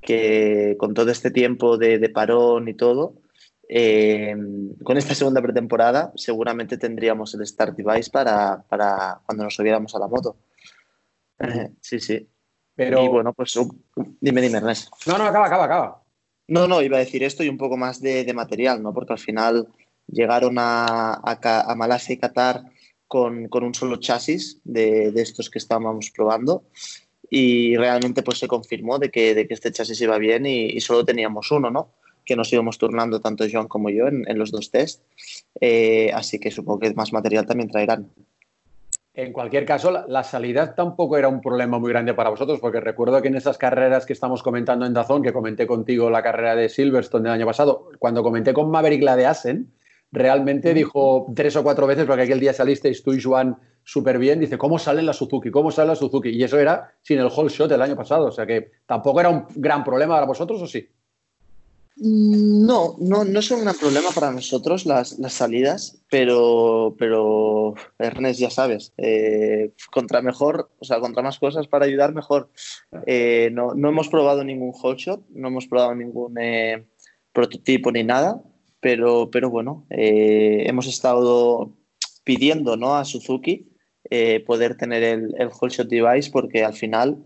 que 0.00 0.76
con 0.78 0.94
todo 0.94 1.10
este 1.10 1.30
tiempo 1.30 1.76
de, 1.76 2.08
parón 2.08 2.68
y 2.68 2.74
todo, 2.74 3.14
eh, 3.68 4.34
con 4.82 4.96
esta 4.96 5.14
segunda 5.14 5.42
pretemporada 5.42 6.10
seguramente 6.16 6.78
tendríamos 6.78 7.34
el 7.34 7.46
start 7.46 7.76
device 7.76 8.10
para, 8.10 8.62
para 8.62 9.20
cuando 9.26 9.44
nos 9.44 9.54
subiéramos 9.54 9.94
a 9.94 9.98
la 9.98 10.08
moto. 10.08 10.36
sí, 11.80 12.00
sí. 12.00 12.28
Pero... 12.74 13.02
Y 13.02 13.08
bueno, 13.08 13.32
pues 13.32 13.58
dime, 14.20 14.40
dime, 14.40 14.58
Ernest. 14.58 14.88
No, 15.06 15.18
no, 15.18 15.24
acaba, 15.24 15.46
acaba, 15.46 15.64
acaba. 15.64 16.02
No, 16.48 16.66
no, 16.66 16.80
iba 16.80 16.96
a 16.96 17.00
decir 17.00 17.22
esto 17.22 17.44
y 17.44 17.48
un 17.48 17.58
poco 17.58 17.76
más 17.76 18.00
de, 18.00 18.32
material, 18.34 18.82
¿no? 18.82 18.94
Porque 18.94 19.12
al 19.12 19.18
final 19.18 19.68
llegaron 20.06 20.56
a, 20.58 21.20
a, 21.22 21.74
Malasia 21.74 22.14
y 22.14 22.18
Qatar 22.18 22.64
con, 23.08 23.48
con, 23.48 23.64
un 23.64 23.74
solo 23.74 23.96
chasis 23.96 24.60
de, 24.64 25.10
de, 25.10 25.22
estos 25.22 25.50
que 25.50 25.58
estábamos 25.58 26.10
probando 26.10 26.64
y 27.30 27.76
realmente 27.76 28.22
pues 28.22 28.38
se 28.38 28.48
confirmó 28.48 28.98
de 28.98 29.10
que, 29.10 29.34
de 29.34 29.46
que 29.46 29.54
este 29.54 29.72
chasis 29.72 30.00
iba 30.00 30.18
bien 30.18 30.46
y, 30.46 30.80
solo 30.80 31.04
teníamos 31.04 31.50
uno, 31.50 31.70
¿no? 31.70 31.92
Que 32.24 32.36
nos 32.36 32.52
íbamos 32.52 32.78
turnando 32.78 33.20
tanto 33.20 33.44
John 33.50 33.68
como 33.68 33.90
yo 33.90 34.06
en, 34.06 34.24
en 34.28 34.38
los 34.38 34.50
dos 34.50 34.70
test. 34.70 35.02
Eh, 35.60 36.10
así 36.14 36.38
que 36.38 36.50
supongo 36.50 36.80
que 36.80 36.94
más 36.94 37.12
material 37.12 37.46
también 37.46 37.70
traerán. 37.70 38.10
En 39.14 39.32
cualquier 39.32 39.64
caso, 39.64 39.90
la, 39.90 40.04
la, 40.06 40.22
salida 40.22 40.76
tampoco 40.76 41.16
era 41.16 41.26
un 41.26 41.40
problema 41.40 41.78
muy 41.78 41.90
grande 41.90 42.14
para 42.14 42.30
vosotros, 42.30 42.60
porque 42.60 42.78
recuerdo 42.78 43.20
que 43.20 43.28
en 43.28 43.34
esas 43.34 43.58
carreras 43.58 44.06
que 44.06 44.12
estamos 44.12 44.44
comentando 44.44 44.86
en 44.86 44.94
Dazón, 44.94 45.22
que 45.22 45.32
comenté 45.32 45.66
contigo 45.66 46.08
la 46.08 46.22
carrera 46.22 46.54
de 46.54 46.68
Silverstone 46.68 47.24
del 47.24 47.32
año 47.32 47.46
pasado, 47.46 47.90
cuando 47.98 48.22
comenté 48.22 48.52
con 48.52 48.70
Maverick 48.70 49.02
la 49.02 49.16
de 49.16 49.26
Asen, 49.26 49.72
realmente 50.10 50.74
dijo 50.74 51.26
tres 51.34 51.56
o 51.56 51.62
cuatro 51.62 51.86
veces, 51.86 52.06
porque 52.06 52.22
aquel 52.22 52.40
día 52.40 52.52
salisteis 52.52 53.02
tú 53.02 53.12
y 53.12 53.20
Juan 53.22 53.56
súper 53.84 54.18
bien, 54.18 54.40
dice, 54.40 54.58
¿cómo 54.58 54.78
sale 54.78 55.02
la 55.02 55.12
Suzuki? 55.12 55.50
¿Cómo 55.50 55.70
sale 55.70 55.88
la 55.88 55.96
Suzuki? 55.96 56.30
Y 56.30 56.42
eso 56.42 56.58
era 56.58 56.94
sin 57.02 57.18
el 57.18 57.30
whole 57.34 57.48
shot 57.48 57.70
del 57.70 57.82
año 57.82 57.96
pasado, 57.96 58.26
o 58.26 58.32
sea 58.32 58.46
que 58.46 58.70
tampoco 58.86 59.20
era 59.20 59.30
un 59.30 59.46
gran 59.54 59.82
problema 59.84 60.14
para 60.14 60.26
vosotros, 60.26 60.60
¿o 60.60 60.66
sí? 60.66 60.88
No, 62.00 62.94
no, 63.00 63.24
no 63.24 63.42
son 63.42 63.66
un 63.66 63.74
problema 63.74 64.10
para 64.14 64.30
nosotros 64.30 64.86
las, 64.86 65.18
las 65.18 65.32
salidas, 65.32 66.00
pero, 66.08 66.94
pero 66.96 67.74
Ernest, 67.98 68.38
ya 68.38 68.50
sabes, 68.50 68.92
eh, 68.98 69.72
contra 69.90 70.22
mejor, 70.22 70.70
o 70.78 70.84
sea, 70.84 71.00
contra 71.00 71.24
más 71.24 71.40
cosas 71.40 71.66
para 71.66 71.86
ayudar, 71.86 72.14
mejor. 72.14 72.50
Eh, 73.04 73.50
no, 73.52 73.74
no, 73.74 73.88
hemos 73.88 74.08
probado 74.08 74.44
ningún 74.44 74.72
shot, 74.96 75.22
no 75.30 75.48
hemos 75.48 75.66
probado 75.66 75.96
ningún 75.96 76.38
eh, 76.40 76.86
prototipo 77.32 77.90
ni 77.90 78.04
nada, 78.04 78.40
pero, 78.80 79.30
pero 79.30 79.50
bueno, 79.50 79.86
hemos 79.90 80.86
estado 80.86 81.72
pidiendo 82.24 82.76
¿no? 82.76 82.96
a 82.96 83.04
Suzuki 83.04 83.72
poder 84.46 84.76
tener 84.76 85.02
el, 85.02 85.34
el 85.38 85.48
shot 85.48 85.88
device 85.88 86.30
porque 86.30 86.64
al 86.64 86.74
final, 86.74 87.22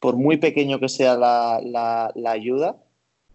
por 0.00 0.16
muy 0.16 0.36
pequeño 0.36 0.80
que 0.80 0.88
sea 0.88 1.16
la, 1.16 1.60
la, 2.14 2.30
ayuda, 2.30 2.82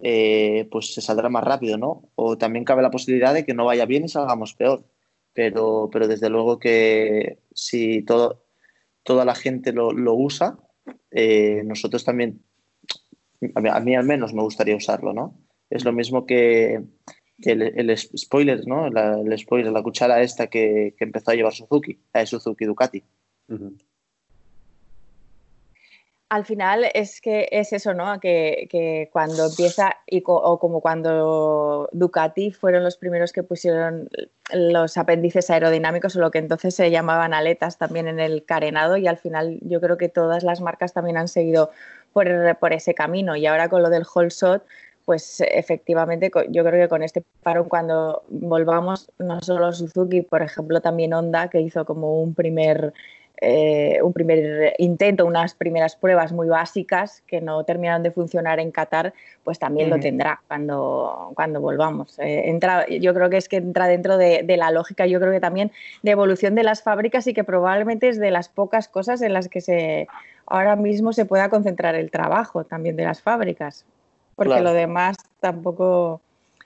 eh, 0.01 0.67
pues 0.71 0.93
se 0.93 1.01
saldrá 1.01 1.29
más 1.29 1.43
rápido, 1.43 1.77
¿no? 1.77 2.09
O 2.15 2.37
también 2.37 2.65
cabe 2.65 2.81
la 2.81 2.91
posibilidad 2.91 3.33
de 3.33 3.45
que 3.45 3.53
no 3.53 3.65
vaya 3.65 3.85
bien 3.85 4.05
y 4.05 4.09
salgamos 4.09 4.53
peor. 4.53 4.85
Pero, 5.33 5.89
pero 5.91 6.07
desde 6.07 6.29
luego 6.29 6.59
que 6.59 7.39
si 7.53 8.01
todo, 8.03 8.43
toda 9.03 9.25
la 9.25 9.35
gente 9.35 9.73
lo, 9.73 9.91
lo 9.91 10.15
usa, 10.15 10.57
eh, 11.11 11.63
nosotros 11.65 12.03
también, 12.03 12.43
a 13.55 13.79
mí, 13.79 13.95
al 13.95 14.05
menos 14.05 14.33
me 14.33 14.43
gustaría 14.43 14.75
usarlo, 14.75 15.13
¿no? 15.13 15.39
Es 15.69 15.85
lo 15.85 15.93
mismo 15.93 16.25
que 16.25 16.83
el, 17.43 17.61
el, 17.61 17.97
spoiler, 17.97 18.67
¿no? 18.67 18.89
La, 18.89 19.19
el 19.19 19.37
spoiler, 19.37 19.71
la 19.71 19.83
cuchara 19.83 20.21
esta 20.21 20.47
que, 20.47 20.95
que, 20.97 21.03
empezó 21.03 21.31
a 21.31 21.35
llevar 21.35 21.53
Suzuki, 21.53 21.97
la 22.13 22.21
de 22.21 22.25
Suzuki 22.27 22.65
Ducati. 22.65 23.03
Uh 23.49 23.53
-huh 23.55 23.77
al 26.29 26.45
final 26.45 26.85
es 26.93 27.21
que 27.21 27.47
es 27.51 27.73
eso, 27.73 27.95
¿no? 27.95 28.19
Que, 28.19 28.67
que 28.69 29.09
cuando 29.11 29.47
empieza, 29.47 29.95
y 30.05 30.21
co 30.21 30.35
o 30.35 30.59
como 30.59 30.79
cuando 30.79 31.89
Ducati 31.91 32.51
fueron 32.51 32.83
los 32.83 32.97
primeros 32.97 33.33
que 33.33 33.41
pusieron 33.41 34.09
los 34.53 34.97
apéndices 34.97 35.49
aerodinámicos 35.49 36.15
o 36.15 36.19
lo 36.19 36.29
que 36.29 36.37
entonces 36.37 36.75
se 36.75 36.91
llamaban 36.91 37.33
aletas 37.33 37.79
también 37.79 38.07
en 38.07 38.19
el 38.19 38.45
carenado 38.45 38.97
y 38.97 39.07
al 39.07 39.17
final 39.17 39.57
yo 39.61 39.81
creo 39.81 39.97
que 39.97 40.09
todas 40.09 40.43
las 40.43 40.61
marcas 40.61 40.93
también 40.93 41.17
han 41.17 41.27
seguido 41.27 41.71
por, 42.13 42.27
por 42.59 42.73
ese 42.73 42.93
camino 42.93 43.35
y 43.35 43.47
ahora 43.47 43.69
con 43.69 43.81
lo 43.81 43.89
del 43.89 44.05
whole 44.13 44.29
shot 44.29 44.63
pues 45.09 45.41
efectivamente 45.41 46.29
yo 46.49 46.63
creo 46.63 46.83
que 46.83 46.87
con 46.87 47.01
este 47.01 47.23
parón 47.41 47.67
cuando 47.67 48.21
volvamos 48.29 49.09
no 49.17 49.41
solo 49.41 49.73
Suzuki, 49.73 50.21
por 50.21 50.43
ejemplo 50.43 50.81
también 50.81 51.15
Honda 51.15 51.49
que 51.49 51.61
hizo 51.61 51.83
como 51.83 52.21
un 52.21 52.35
primer 52.35 52.93
eh, 53.41 53.99
un 54.03 54.13
primer 54.13 54.75
intento, 54.77 55.25
unas 55.25 55.55
primeras 55.55 55.95
pruebas 55.95 56.31
muy 56.31 56.47
básicas 56.47 57.23
que 57.25 57.41
no 57.41 57.63
terminaron 57.63 58.03
de 58.03 58.11
funcionar 58.11 58.59
en 58.59 58.69
Qatar, 58.69 59.15
pues 59.43 59.57
también 59.57 59.89
lo 59.89 59.99
tendrá 59.99 60.41
cuando, 60.47 61.31
cuando 61.33 61.59
volvamos. 61.59 62.19
Eh, 62.19 62.47
entra, 62.47 62.85
yo 62.87 63.11
creo 63.15 63.31
que 63.31 63.37
es 63.37 63.49
que 63.49 63.57
entra 63.57 63.87
dentro 63.87 64.15
de, 64.15 64.43
de, 64.43 64.57
la 64.57 64.69
lógica, 64.69 65.07
yo 65.07 65.19
creo 65.19 65.31
que 65.31 65.39
también 65.39 65.71
de 66.03 66.11
evolución 66.11 66.53
de 66.53 66.61
las 66.61 66.83
fábricas 66.83 67.25
y 67.25 67.33
que 67.33 67.43
probablemente 67.43 68.09
es 68.09 68.19
de 68.19 68.29
las 68.29 68.47
pocas 68.47 68.87
cosas 68.87 69.23
en 69.23 69.33
las 69.33 69.47
que 69.47 69.61
se, 69.61 70.07
ahora 70.45 70.75
mismo 70.75 71.13
se 71.13 71.25
pueda 71.25 71.49
concentrar 71.49 71.95
el 71.95 72.11
trabajo 72.11 72.63
también 72.63 72.95
de 72.95 73.05
las 73.05 73.21
fábricas, 73.23 73.87
porque 74.39 74.53
claro. 74.53 74.63
lo 74.63 74.73
demás 74.73 75.17
tampoco 75.41 76.21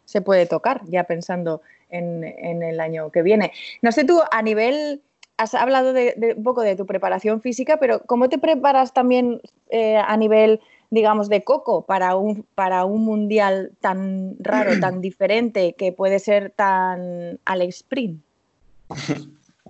se 0.05 0.21
puede 0.21 0.45
tocar, 0.45 0.81
ya 0.85 1.05
pensando 1.05 1.61
en, 1.89 2.23
en 2.23 2.61
el 2.61 2.79
año 2.79 3.09
que 3.11 3.23
viene. 3.23 3.51
No 3.81 3.91
sé 3.91 4.03
tú, 4.03 4.21
a 4.31 4.41
nivel 4.41 5.01
has 5.37 5.55
hablado 5.55 5.93
de, 5.93 6.13
de, 6.15 6.33
un 6.35 6.43
poco 6.43 6.61
de 6.61 6.75
tu 6.75 6.85
preparación 6.85 7.41
física, 7.41 7.77
pero 7.77 8.03
¿cómo 8.05 8.29
te 8.29 8.37
preparas 8.37 8.93
también 8.93 9.41
eh, 9.69 9.97
a 9.97 10.15
nivel, 10.17 10.61
digamos, 10.91 11.29
de 11.29 11.43
coco 11.43 11.81
para 11.85 12.15
un, 12.15 12.45
para 12.53 12.85
un 12.85 13.03
mundial 13.03 13.71
tan 13.81 14.35
raro, 14.39 14.71
tan 14.79 15.01
diferente, 15.01 15.73
que 15.73 15.91
puede 15.91 16.19
ser 16.19 16.51
tan 16.51 17.39
al 17.45 17.61
sprint? 17.63 18.21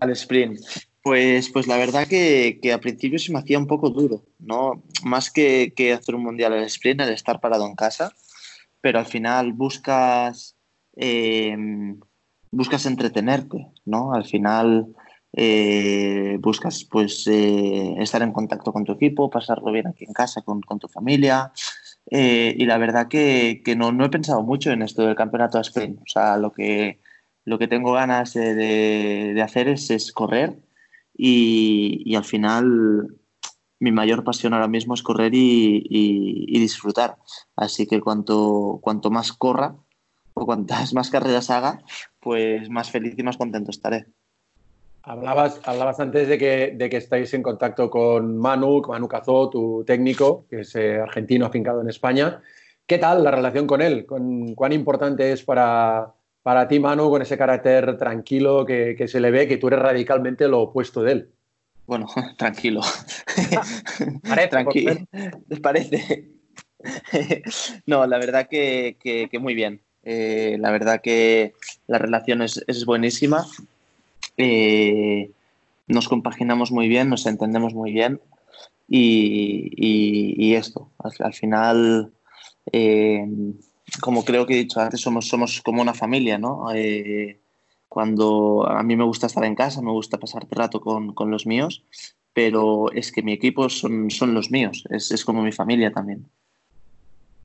al 0.02 0.10
sprint. 0.12 0.60
Pues, 1.04 1.50
pues 1.50 1.68
la 1.68 1.76
verdad 1.76 2.08
que, 2.08 2.60
que, 2.62 2.72
al 2.72 2.80
principio 2.80 3.20
se 3.20 3.34
me 3.34 3.40
hacía 3.40 3.60
un 3.60 3.68
poco 3.68 3.90
duro, 3.90 4.24
¿no? 4.40 4.84
Más 5.04 5.30
que, 5.32 5.74
que 5.76 5.92
hacer 5.92 6.16
un 6.16 6.24
mundial 6.24 6.54
al 6.54 6.64
sprint, 6.64 7.02
el 7.02 7.10
estar 7.10 7.42
parado 7.42 7.68
en 7.68 7.76
casa, 7.76 8.14
pero 8.80 9.00
al 9.00 9.06
final 9.06 9.52
buscas, 9.52 10.56
eh, 10.96 11.58
buscas 12.52 12.86
entretenerte, 12.86 13.68
¿no? 13.84 14.14
Al 14.14 14.24
final 14.26 14.96
eh, 15.34 16.38
buscas 16.40 16.86
pues 16.86 17.28
eh, 17.28 17.96
estar 18.00 18.22
en 18.22 18.32
contacto 18.32 18.72
con 18.72 18.86
tu 18.86 18.94
equipo, 18.94 19.30
pasarlo 19.30 19.74
bien 19.74 19.88
aquí 19.88 20.06
en 20.06 20.14
casa 20.14 20.42
con, 20.42 20.62
con 20.62 20.80
tu 20.80 20.88
familia. 20.88 21.52
Y 22.10 22.66
la 22.66 22.78
verdad 22.78 23.08
que, 23.10 23.62
que 23.66 23.76
no, 23.76 23.92
no, 23.92 24.06
he 24.06 24.10
pensado 24.10 24.44
mucho 24.44 24.72
en 24.72 24.84
esto 24.84 25.06
del 25.06 25.16
campeonato 25.16 25.58
de 25.58 25.64
sprint. 25.64 26.00
O 26.02 26.08
sea, 26.08 26.38
lo 26.38 26.52
que, 26.54 27.00
lo 27.46 27.60
que 27.60 27.68
tengo 27.68 27.94
ganas 27.94 28.34
de, 28.34 28.56
de, 28.56 29.34
de 29.34 29.42
hacer 29.42 29.68
es, 29.68 29.90
es 29.90 30.12
correr 30.14 30.64
y, 31.16 32.16
al 32.16 32.24
final 32.24 33.08
mi 33.80 33.92
mayor 33.92 34.24
pasión 34.24 34.54
ahora 34.54 34.68
mismo 34.68 34.94
es 34.94 35.04
correr 35.04 35.32
y, 35.34 36.60
disfrutar. 36.60 37.18
Así 37.56 37.86
que 37.86 38.00
cuanto, 38.00 38.80
cuanto 38.82 39.12
más 39.12 39.34
corra 39.34 39.76
o 40.34 40.46
cuantas 40.46 40.94
más 40.94 41.10
carreras 41.10 41.50
haga, 41.50 41.82
pues 42.20 42.70
más 42.70 42.90
feliz 42.90 43.16
y 43.18 43.24
más 43.24 43.38
contento 43.38 43.72
estaré. 43.72 44.08
Hablabas, 45.06 45.60
hablabas 45.66 46.00
antes 46.00 46.30
de 46.30 46.38
que, 46.38 46.74
de 46.78 46.90
que 46.90 46.96
estáis 46.96 47.34
en 47.34 47.44
contacto 47.44 47.90
con 47.90 48.38
Manu, 48.38 48.82
Manu 48.88 49.10
Cazó, 49.10 49.50
tu 49.50 49.84
técnico, 49.86 50.46
que 50.50 50.62
es 50.62 50.74
eh, 50.76 51.02
argentino 51.02 51.46
afincado 51.46 51.82
en 51.82 51.90
España. 51.90 52.42
¿Qué 52.88 52.98
tal 52.98 53.22
la 53.22 53.32
relación 53.32 53.68
con 53.68 53.82
él? 53.82 54.06
¿Con, 54.06 54.56
¿Cuán 54.56 54.72
importante 54.72 55.34
es 55.34 55.44
para, 55.44 56.14
para 56.44 56.68
ti, 56.68 56.80
Manu, 56.80 57.10
con 57.10 57.22
ese 57.22 57.38
carácter 57.38 57.98
tranquilo 57.98 58.66
que, 58.66 58.96
que, 58.98 59.08
se 59.08 59.20
le 59.20 59.32
ve, 59.32 59.48
que 59.48 59.58
tú 59.58 59.68
eres 59.68 59.80
radicalmente 59.80 60.48
lo 60.48 60.62
opuesto 60.62 61.02
de 61.02 61.12
él? 61.12 61.30
Bueno, 61.88 62.08
tranquilo. 62.38 62.82
parece, 64.24 64.48
tranquilo. 64.50 64.96
Parece. 65.62 66.30
no, 67.86 68.06
la 68.06 68.18
verdad 68.20 68.48
que, 68.50 68.98
que, 69.02 69.30
que 69.30 69.40
muy 69.40 69.56
bien. 69.56 69.82
Eh, 70.04 70.58
la 70.60 70.70
verdad 70.70 71.00
que 71.02 71.54
la 71.88 71.98
relación 71.98 72.42
es, 72.42 72.62
es 72.68 72.86
buenísima 72.86 73.46
eh, 74.38 75.32
nos 75.88 76.08
compaginamos 76.08 76.72
muy 76.72 76.88
bien, 76.88 77.10
nos 77.10 77.26
entendemos 77.26 77.74
muy 77.74 77.92
bien 77.92 78.20
y, 78.88 79.70
y, 79.76 80.36
y 80.38 80.56
esto, 80.56 80.90
al, 81.00 81.12
al 81.20 81.34
final, 81.34 82.12
eh, 82.72 83.26
como 84.02 84.26
creo 84.26 84.46
que 84.46 84.54
he 84.54 84.58
dicho 84.58 84.80
antes, 84.80 85.02
somos, 85.02 85.28
somos 85.28 85.62
como 85.62 85.82
una 85.82 85.94
familia, 85.94 86.38
¿no? 86.38 86.74
Eh, 86.74 87.40
cuando 87.88 88.68
a 88.68 88.82
mí 88.84 88.96
me 88.96 89.04
gusta 89.04 89.28
estar 89.28 89.44
en 89.46 89.56
casa, 89.56 89.82
me 89.82 89.92
gusta 89.92 90.18
pasar 90.18 90.48
rato 90.50 90.82
con, 90.82 91.14
con 91.14 91.30
los 91.30 91.46
míos, 91.46 91.84
pero 92.34 92.92
es 92.92 93.12
que 93.12 93.22
mi 93.22 93.34
equipo 93.34 93.70
son, 93.70 94.10
son 94.10 94.34
los 94.34 94.50
míos, 94.50 94.84
es, 94.90 95.12
es 95.12 95.24
como 95.24 95.44
mi 95.44 95.52
familia 95.52 95.92
también. 95.92 96.28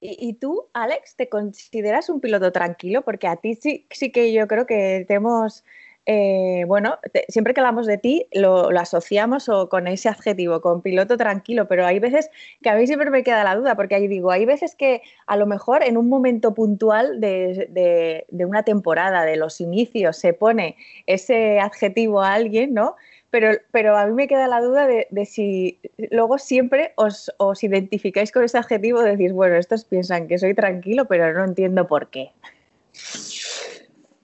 ¿Y, 0.00 0.16
¿Y, 0.28 0.34
tú, 0.34 0.66
Alex, 0.72 1.16
te 1.16 1.28
consideras 1.28 2.08
un 2.08 2.20
piloto 2.20 2.52
tranquilo? 2.52 3.02
Porque 3.02 3.26
a 3.26 3.36
ti 3.36 3.56
sí, 3.56 3.86
sí 3.90 4.12
que 4.12 4.32
yo 4.32 4.46
creo 4.46 4.64
que 4.64 5.04
te 5.06 5.14
hemos 5.14 5.64
eh, 6.10 6.64
bueno, 6.66 6.98
siempre 7.28 7.52
que 7.52 7.60
hablamos 7.60 7.86
de 7.86 7.98
ti 7.98 8.28
lo, 8.32 8.70
asociamos 8.70 9.50
o 9.50 9.68
con 9.68 9.86
ese 9.86 10.08
adjetivo, 10.08 10.62
con 10.62 10.80
piloto 10.80 11.18
tranquilo, 11.18 11.68
pero 11.68 11.84
hay 11.84 11.98
veces 11.98 12.30
que 12.62 12.70
a 12.70 12.76
mí 12.76 12.86
siempre 12.86 13.10
me 13.10 13.22
queda 13.22 13.44
la 13.44 13.54
duda, 13.54 13.76
porque 13.76 13.96
ahí 13.96 14.08
digo, 14.08 14.30
hay 14.30 14.46
veces 14.46 14.74
que 14.74 15.02
a 15.26 15.36
lo 15.36 15.44
mejor 15.44 15.84
en 15.84 15.98
un 15.98 16.08
momento 16.08 16.54
puntual 16.54 17.20
de, 17.20 18.24
una 18.30 18.62
temporada, 18.62 19.26
de 19.26 19.36
los 19.36 19.60
inicios, 19.60 20.16
se 20.16 20.32
pone 20.32 20.78
ese 21.04 21.60
adjetivo 21.60 22.22
a 22.22 22.32
alguien, 22.32 22.72
¿no? 22.72 22.96
Pero, 23.28 23.58
pero 23.70 23.94
a 23.98 24.06
mí 24.06 24.14
me 24.14 24.28
queda 24.28 24.48
la 24.48 24.62
duda 24.62 24.86
de, 24.86 25.26
si 25.26 25.78
luego 26.10 26.38
siempre 26.38 26.94
os, 26.96 27.30
identificáis 27.60 28.32
con 28.32 28.44
ese 28.44 28.56
adjetivo 28.56 29.02
de 29.02 29.10
decir, 29.10 29.34
bueno, 29.34 29.56
estos 29.56 29.84
piensan 29.84 30.26
que 30.26 30.38
soy 30.38 30.54
tranquilo, 30.54 31.04
pero 31.04 31.34
no 31.34 31.44
entiendo 31.44 31.86
por 31.86 32.08
qué. 32.08 32.30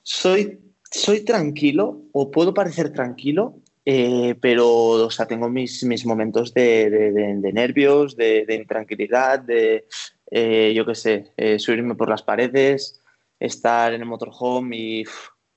Soy, 0.02 0.63
soy 0.94 1.24
tranquilo 1.24 2.02
o 2.12 2.30
puedo 2.30 2.54
parecer 2.54 2.92
tranquilo, 2.92 3.56
eh, 3.84 4.36
pero 4.40 4.68
o 4.70 5.10
sea, 5.10 5.26
tengo 5.26 5.48
mis, 5.50 5.82
mis 5.82 6.06
momentos 6.06 6.54
de, 6.54 6.88
de, 6.88 7.52
nervios, 7.52 8.16
de, 8.16 8.46
intranquilidad, 8.48 9.40
de, 9.40 9.86
eh, 10.30 10.72
yo 10.74 10.86
qué 10.86 10.94
sé, 10.94 11.32
eh, 11.36 11.58
subirme 11.58 11.96
por 11.96 12.08
las 12.08 12.22
paredes, 12.22 13.02
estar 13.40 13.92
en 13.92 14.02
el 14.02 14.06
motorhome 14.06 14.76
y 14.76 15.04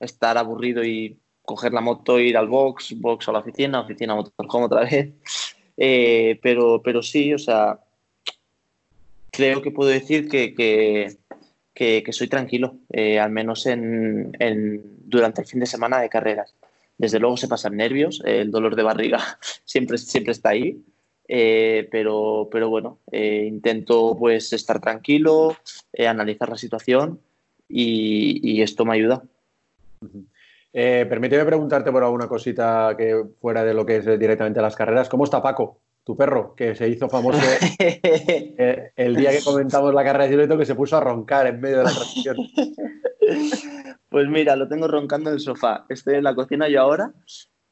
estar 0.00 0.36
aburrido 0.36 0.84
y 0.84 1.16
coger 1.42 1.72
la 1.72 1.80
moto, 1.80 2.18
ir 2.18 2.36
al 2.36 2.48
box, 2.48 2.98
box 2.98 3.28
a 3.28 3.32
la 3.32 3.38
oficina, 3.38 3.80
oficina, 3.80 4.16
motorhome 4.16 4.66
otra 4.66 4.80
vez. 4.80 5.14
pero, 6.42 6.82
pero 6.82 7.00
sí, 7.00 7.32
o 7.32 7.38
sea, 7.38 7.78
creo 9.30 9.62
que 9.62 9.70
puedo 9.70 9.88
decir 9.88 10.28
que, 10.28 10.52
que, 10.52 11.16
que, 11.78 12.12
soy 12.12 12.26
tranquilo, 12.26 12.74
al 13.20 13.30
menos 13.30 13.66
en, 13.66 14.32
durante 15.04 15.42
el 15.42 15.46
fin 15.46 15.60
de 15.60 15.66
semana 15.66 16.00
de 16.00 16.08
carreras. 16.08 16.54
Desde 16.96 17.20
luego 17.20 17.36
se 17.36 17.46
pasan 17.46 17.76
nervios, 17.76 18.20
el 18.24 18.50
dolor 18.50 18.74
de 18.74 18.82
barriga 18.82 19.20
siempre, 19.64 19.96
siempre 19.98 20.32
está 20.32 20.48
ahí, 20.50 20.82
eh, 21.28 21.86
pero, 21.92 22.48
pero 22.50 22.68
bueno, 22.70 22.98
eh, 23.12 23.44
intento 23.46 24.16
pues 24.18 24.52
estar 24.54 24.80
tranquilo, 24.80 25.56
eh, 25.92 26.08
analizar 26.08 26.48
la 26.48 26.56
situación 26.56 27.20
y, 27.68 28.62
esto 28.62 28.84
me 28.84 28.94
ayuda. 28.94 29.22
permíteme 30.72 31.44
preguntarte 31.44 31.92
por 31.92 32.02
alguna 32.02 32.26
cosita 32.26 32.94
que 32.98 33.24
fuera 33.40 33.62
de 33.62 33.74
lo 33.74 33.86
que 33.86 33.98
es 33.98 34.18
directamente 34.18 34.60
las 34.60 34.74
carreras. 34.74 35.08
¿Cómo 35.08 35.24
está 35.24 35.42
Paco, 35.42 35.78
tu 36.08 36.16
perro, 36.16 36.54
que 36.54 36.74
se 36.74 36.88
hizo 36.88 37.06
famoso 37.06 37.38
el 38.96 39.14
día 39.14 39.30
que 39.30 39.42
comentamos 39.44 39.92
la 39.92 40.02
carrera 40.02 40.24
de 40.24 40.30
Gileto, 40.30 40.56
que 40.56 40.64
se 40.64 40.74
puso 40.74 40.96
a 40.96 41.00
roncar 41.00 41.46
en 41.46 41.60
medio 41.60 41.78
de 41.78 41.84
la 41.84 41.90
transmisión? 41.90 42.36
Pues 44.08 44.26
mira, 44.26 44.56
lo 44.56 44.68
tengo 44.68 44.88
roncando 44.88 45.28
en 45.28 45.34
el 45.34 45.40
sofá. 45.40 45.84
Estoy 45.90 46.14
en 46.14 46.24
la 46.24 46.34
cocina 46.34 46.66
yo 46.66 46.80
ahora 46.80 47.12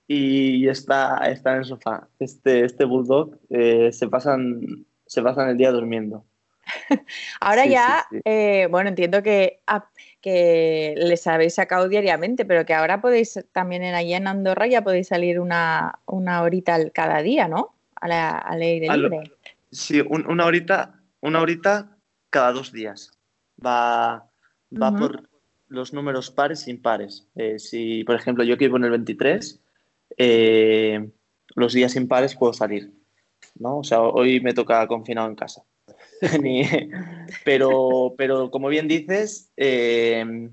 y 0.07 0.69
está, 0.69 1.17
está 1.31 1.53
en 1.53 1.59
el 1.61 1.65
sofá. 1.65 2.09
Este, 2.19 2.67
este 2.67 2.85
bulldog 2.85 3.39
eh, 3.49 3.91
se, 3.91 4.07
pasan, 4.07 4.85
se 5.07 5.23
pasan 5.23 5.49
el 5.49 5.57
día 5.57 5.73
durmiendo. 5.73 6.27
Ahora 7.41 7.65
ya, 7.65 8.05
eh, 8.27 8.69
bueno, 8.71 8.91
entiendo 8.91 9.23
que, 9.23 9.63
ah, 9.67 9.89
que 10.21 10.93
les 10.99 11.27
habéis 11.27 11.55
sacado 11.55 11.89
diariamente, 11.89 12.45
pero 12.45 12.67
que 12.67 12.75
ahora 12.75 13.01
podéis 13.01 13.43
también 13.53 13.83
en 13.83 13.95
allá 13.95 14.19
en 14.19 14.27
Andorra 14.27 14.67
ya 14.67 14.85
podéis 14.85 15.09
salir 15.09 15.41
una, 15.41 16.01
una 16.05 16.43
horita 16.43 16.91
cada 16.91 17.23
día, 17.23 17.49
¿no? 17.49 17.76
A 17.97 18.09
la, 18.09 18.31
al 18.39 18.61
aire 18.61 18.97
libre. 18.97 19.33
Sí, 19.71 20.01
una 20.01 20.47
horita, 20.47 21.01
una 21.21 21.41
horita 21.41 21.99
cada 22.31 22.53
dos 22.53 22.73
días. 22.73 23.13
Va, 23.65 24.31
va 24.71 24.97
por 24.97 25.29
los 25.69 25.93
números 25.93 26.31
pares 26.31 26.67
e 26.67 26.71
impares. 26.71 27.27
Eh, 27.35 27.59
si, 27.59 28.05
por 28.05 28.15
ejemplo, 28.15 28.45
yo 28.45 28.57
quiero 28.57 28.73
poner 28.73 28.91
23, 28.91 29.61
eh, 30.19 31.11
los 31.55 31.73
días 31.73 31.97
impares 31.97 32.37
puedo 32.37 32.53
salir. 32.53 32.93
¿no? 33.59 33.79
O 33.79 33.85
sea, 33.85 34.01
hoy 34.03 34.41
me 34.41 34.55
toca 34.55 34.87
confinado 34.87 35.29
en 35.29 35.37
casa. 35.37 35.63
pero, 37.45 38.15
pero, 38.17 38.51
como 38.51 38.69
bien 38.69 38.89
dices, 38.89 39.51
eh, 39.57 40.51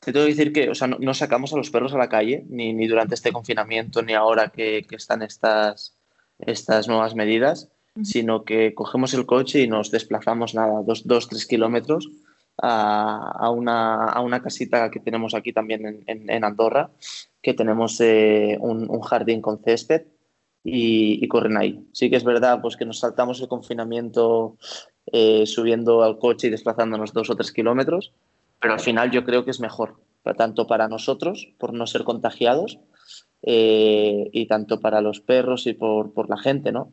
te 0.00 0.12
tengo 0.12 0.26
que 0.26 0.32
decir 0.32 0.52
que 0.52 0.70
o 0.70 0.74
sea, 0.74 0.88
no, 0.88 1.14
sacamos 1.14 1.52
a 1.52 1.56
los 1.56 1.70
perros 1.70 1.94
a 1.94 1.98
la 1.98 2.08
calle, 2.08 2.44
ni, 2.48 2.72
ni 2.72 2.86
durante 2.86 3.14
este 3.14 3.32
confinamiento, 3.32 4.02
ni 4.02 4.14
ahora 4.14 4.48
que, 4.48 4.84
que 4.88 4.96
están 4.96 5.22
estas, 5.22 5.97
estas 6.38 6.88
nuevas 6.88 7.14
medidas, 7.14 7.68
sino 8.02 8.44
que 8.44 8.74
cogemos 8.74 9.12
el 9.14 9.26
coche 9.26 9.60
y 9.60 9.68
nos 9.68 9.90
desplazamos 9.90 10.54
nada, 10.54 10.82
dos, 10.82 11.06
dos 11.06 11.28
tres 11.28 11.46
kilómetros 11.46 12.08
a, 12.60 13.50
una, 13.50 14.40
casita 14.42 14.90
que 14.90 15.00
tenemos 15.00 15.34
aquí 15.34 15.52
también 15.52 16.04
en, 16.06 16.44
Andorra, 16.44 16.90
que 17.42 17.54
tenemos 17.54 18.00
eh, 18.00 18.56
un, 18.60 19.00
jardín 19.00 19.40
con 19.40 19.62
césped 19.62 20.06
y, 20.64 21.26
corren 21.28 21.56
ahí. 21.56 21.86
Sí 21.92 22.10
que 22.10 22.16
es 22.16 22.24
verdad 22.24 22.60
pues, 22.60 22.76
que 22.76 22.84
nos 22.84 23.00
saltamos 23.00 23.40
el 23.40 23.48
confinamiento 23.48 24.56
eh, 25.06 25.46
subiendo 25.46 26.02
al 26.02 26.18
coche 26.18 26.48
y 26.48 26.50
desplazándonos 26.50 27.12
dos 27.12 27.30
o 27.30 27.36
tres 27.36 27.52
kilómetros, 27.52 28.12
pero 28.60 28.74
al 28.74 28.80
final 28.80 29.10
yo 29.10 29.24
creo 29.24 29.44
que 29.44 29.52
es 29.52 29.60
mejor, 29.60 29.96
tanto 30.36 30.66
para 30.66 30.88
nosotros, 30.88 31.48
por 31.58 31.72
no 31.72 31.86
ser 31.86 32.04
contagiados, 32.04 32.78
eh, 33.42 34.28
y 34.32 34.46
tanto 34.46 34.80
para 34.80 35.00
los 35.00 35.20
perros 35.20 35.66
y 35.66 35.74
por, 35.74 36.28
la 36.28 36.38
gente, 36.38 36.72
¿no? 36.72 36.92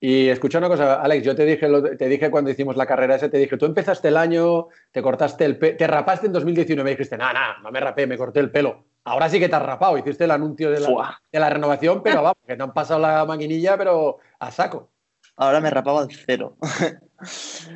Y 0.00 0.28
escucha 0.28 0.58
una 0.58 0.68
cosa, 0.68 1.02
Alex, 1.02 1.24
yo 1.24 1.34
te 1.34 1.44
dije, 1.44 1.68
te 1.98 2.08
dije 2.08 2.30
cuando 2.30 2.50
hicimos 2.50 2.76
la 2.76 2.86
carrera 2.86 3.16
esa, 3.16 3.28
te 3.28 3.38
dije, 3.38 3.56
tú 3.56 3.66
empezaste 3.66 4.08
el 4.08 4.16
año, 4.16 4.68
te 4.92 5.02
cortaste 5.02 5.44
el 5.44 5.58
pelo, 5.58 5.76
te 5.76 5.86
rapaste 5.86 6.26
en 6.26 6.32
2019, 6.32 6.84
me 6.84 6.90
dijiste, 6.90 7.18
no, 7.18 7.32
no, 7.32 7.62
no 7.62 7.70
me 7.70 7.80
rapé, 7.80 8.06
me 8.06 8.16
corté 8.16 8.40
el 8.40 8.50
pelo. 8.50 8.84
Ahora 9.04 9.28
sí 9.28 9.40
que 9.40 9.48
te 9.48 9.56
has 9.56 9.62
rapado, 9.62 9.98
hiciste 9.98 10.24
el 10.24 10.30
anuncio 10.30 10.70
de 10.70 10.80
la, 10.80 11.20
de 11.32 11.40
la 11.40 11.50
renovación, 11.50 12.02
pero 12.02 12.22
vamos, 12.22 12.38
que 12.46 12.56
te 12.56 12.62
han 12.62 12.72
pasado 12.72 13.00
la 13.00 13.24
maquinilla, 13.24 13.76
pero 13.76 14.18
a 14.38 14.50
saco. 14.50 14.90
Ahora 15.38 15.60
me 15.60 15.70
rapaba 15.70 16.00
al 16.02 16.10
cero. 16.26 16.56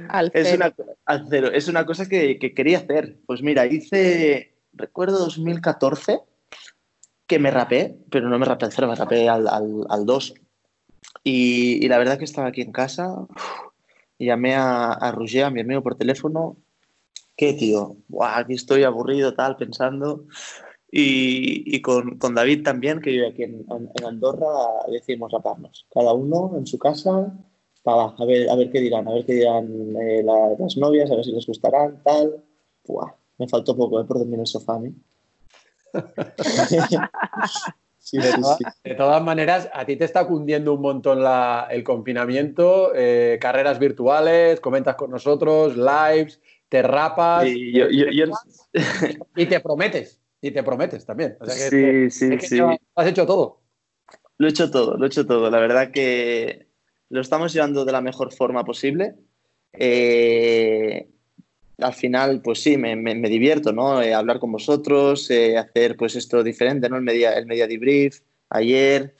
al 0.08 0.30
cero. 0.32 0.48
Es 0.48 0.54
una, 0.54 0.74
al 1.06 1.26
cero. 1.30 1.48
Es 1.52 1.68
una 1.68 1.86
cosa 1.86 2.08
que, 2.08 2.38
quería 2.38 2.78
hacer. 2.78 3.18
Pues 3.24 3.40
mira, 3.40 3.66
hice, 3.66 4.56
recuerdo 4.72 5.18
2014, 5.20 6.20
que 7.26 7.38
me 7.38 7.50
rapé, 7.50 7.96
pero 8.10 8.28
no 8.28 8.38
me 8.38 8.46
rapé 8.46 8.66
al 8.66 8.72
cero, 8.72 8.88
me 8.88 8.94
rapé 8.94 9.28
al, 9.28 9.48
al, 9.48 9.86
al 9.88 10.06
2 10.06 10.34
y, 11.24 11.86
la 11.88 11.98
verdad 11.98 12.18
que 12.18 12.24
estaba 12.24 12.48
aquí 12.48 12.62
en 12.62 12.72
casa, 12.72 13.26
y 14.18 14.26
llamé 14.26 14.54
a, 14.54 14.92
a 14.92 15.12
Roger, 15.12 15.44
a 15.44 15.50
mi 15.50 15.60
amigo, 15.60 15.82
por 15.82 15.96
teléfono. 15.96 16.56
¿Qué, 17.36 17.54
tío? 17.54 17.96
Buah, 18.08 18.38
aquí 18.38 18.54
estoy 18.54 18.84
aburrido, 18.84 19.34
tal, 19.34 19.56
pensando. 19.56 20.26
Y, 20.90 21.74
y 21.74 21.80
con, 21.80 22.18
con, 22.18 22.34
David 22.34 22.62
también, 22.64 23.00
que 23.00 23.10
vive 23.10 23.28
aquí 23.28 23.44
en, 23.44 23.64
en, 23.70 24.04
Andorra, 24.04 24.46
decidimos 24.90 25.32
raparnos. 25.32 25.86
Cada 25.92 26.12
uno 26.12 26.52
en 26.56 26.66
su 26.66 26.78
casa, 26.78 27.32
para, 27.82 28.14
a, 28.16 28.24
ver, 28.26 28.50
a 28.50 28.56
ver 28.56 28.70
qué 28.70 28.80
dirán, 28.80 29.08
a 29.08 29.12
ver 29.12 29.24
qué 29.24 29.34
dirán 29.34 29.96
eh, 30.00 30.22
las 30.22 30.76
novias, 30.76 31.10
a 31.10 31.16
ver 31.16 31.24
si 31.24 31.32
les 31.32 31.46
gustarán, 31.46 32.02
tal. 32.02 32.44
Buah, 32.84 33.14
me 33.38 33.48
faltó 33.48 33.76
poco 33.76 34.00
eh, 34.00 34.04
por 34.04 34.18
dormir 34.18 34.34
en 34.34 34.40
el 34.40 34.46
sofá 34.46 34.74
a 34.74 34.80
mí. 34.80 34.92
de, 38.12 38.94
todas, 38.94 39.22
maneras, 39.22 39.70
a 39.72 39.84
ti 39.84 39.96
te 39.96 40.04
está 40.04 40.26
cundiendo 40.26 40.74
un 40.74 40.82
montón 40.82 41.24
el 41.70 41.84
confinamiento, 41.84 42.92
eh, 42.94 43.38
carreras 43.40 43.78
virtuales, 43.78 44.60
comentas 44.60 44.96
con 44.96 45.10
nosotros, 45.10 45.76
lives, 45.76 46.40
te 46.68 46.82
rapas 46.82 47.46
y 47.48 47.72
te 49.46 49.60
prometes, 49.60 50.20
y 50.40 50.50
te 50.50 50.62
prometes 50.62 51.04
también. 51.04 51.36
sí, 51.46 52.10
sí, 52.10 52.38
sí. 52.40 52.60
Has 52.94 53.06
hecho 53.06 53.26
todo. 53.26 53.60
Lo 54.38 54.48
he 54.48 54.50
hecho 54.50 54.70
todo, 54.70 54.96
lo 54.96 55.04
he 55.04 55.08
hecho 55.08 55.26
todo. 55.26 55.50
La 55.50 55.60
verdad 55.60 55.92
que 55.92 56.66
lo 57.10 57.20
estamos 57.20 57.52
llevando 57.52 57.84
de 57.84 57.92
la 57.92 58.00
mejor 58.00 58.32
forma 58.32 58.64
posible. 58.64 59.14
Eh, 59.74 61.08
al 61.78 61.94
final, 61.94 62.42
pues 62.42 62.62
sí, 62.62 62.76
me, 62.76 63.14
divierto, 63.28 63.72
¿no? 63.72 64.02
Eh, 64.02 64.14
hablar 64.14 64.38
con 64.38 64.52
vosotros, 64.52 65.30
eh, 65.30 65.56
hacer 65.56 65.96
pues 65.96 66.16
esto 66.16 66.42
diferente, 66.42 66.88
¿no? 66.88 66.96
El 66.96 67.02
media, 67.02 67.32
el 67.32 67.46
media 67.46 67.66
debrief, 67.66 68.20
ayer, 68.50 69.14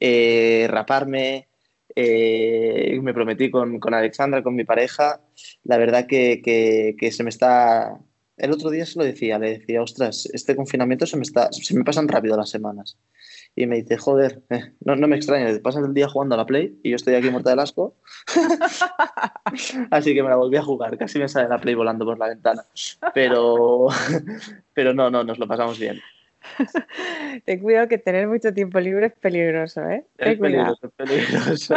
eh, 0.00 0.66
raparme, 0.68 1.48
me 1.96 3.14
prometí 3.14 3.50
con, 3.50 3.78
Alexandra, 3.94 4.42
con 4.42 4.54
mi 4.54 4.64
pareja, 4.64 5.20
la 5.64 5.78
verdad 5.78 6.06
que, 6.06 6.42
que, 6.42 7.12
se 7.12 7.22
me 7.22 7.30
está... 7.30 7.98
El 8.36 8.50
otro 8.50 8.70
día 8.70 8.84
se 8.84 8.98
lo 8.98 9.04
decía, 9.04 9.38
le 9.38 9.58
decía, 9.58 9.80
ostras, 9.80 10.28
este 10.32 10.56
confinamiento 10.56 11.06
se 11.06 11.16
me, 11.16 11.22
está, 11.22 11.52
se 11.52 11.74
me 11.76 11.84
pasan 11.84 12.08
rápido 12.08 12.36
las 12.36 12.50
semanas 12.50 12.98
y 13.56 13.66
me 13.66 13.76
dice, 13.76 13.96
joder, 13.96 14.42
eh, 14.50 14.72
no, 14.84 14.96
no, 14.96 15.06
me 15.06 15.16
extraña, 15.16 15.52
te 15.52 15.60
pasas 15.60 15.84
el 15.84 15.94
día 15.94 16.08
jugando 16.08 16.34
a 16.34 16.38
la 16.38 16.46
Play 16.46 16.78
y 16.82 16.90
yo 16.90 16.96
estoy 16.96 17.14
aquí 17.14 17.30
muerta 17.30 17.50
del 17.50 17.60
asco. 17.60 17.94
Así 19.90 20.12
que 20.12 20.22
me 20.22 20.28
la 20.28 20.36
volví 20.36 20.56
a 20.56 20.62
jugar, 20.62 20.98
casi 20.98 21.18
me 21.18 21.28
sale 21.28 21.48
la 21.48 21.58
Play 21.58 21.74
volando 21.74 22.04
por 22.04 22.18
la 22.18 22.28
ventana. 22.28 22.64
Pero, 23.14 23.88
pero 24.74 24.92
no, 24.92 25.08
no, 25.08 25.22
nos 25.22 25.38
lo 25.38 25.46
pasamos 25.46 25.78
bien. 25.78 26.00
Ten 27.44 27.60
cuidado 27.60 27.88
que 27.88 27.98
tener 27.98 28.26
mucho 28.26 28.52
tiempo 28.52 28.80
libre 28.80 29.06
es 29.06 29.12
peligroso, 29.14 29.82
¿eh? 29.88 30.04
es 30.18 30.38
peligroso, 30.38 30.90
peligroso. 30.90 31.74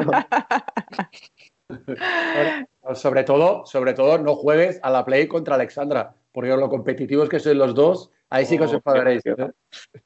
sobre 2.96 3.24
todo, 3.24 3.66
sobre 3.66 3.94
todo, 3.94 4.18
no 4.18 4.36
juegues 4.36 4.80
a 4.82 4.90
la 4.90 5.06
Play 5.06 5.28
contra 5.28 5.56
Alexandra, 5.56 6.16
porque 6.32 6.50
lo 6.50 6.70
competitivos 6.70 7.30
que 7.30 7.40
sois 7.40 7.56
los 7.56 7.76
dos, 7.76 8.12
ahí 8.30 8.46
sí 8.46 8.58
que 8.58 8.66
os 8.66 8.74
oh, 8.74 8.78
enfadaréis. 8.78 9.26
¿eh? 9.26 9.52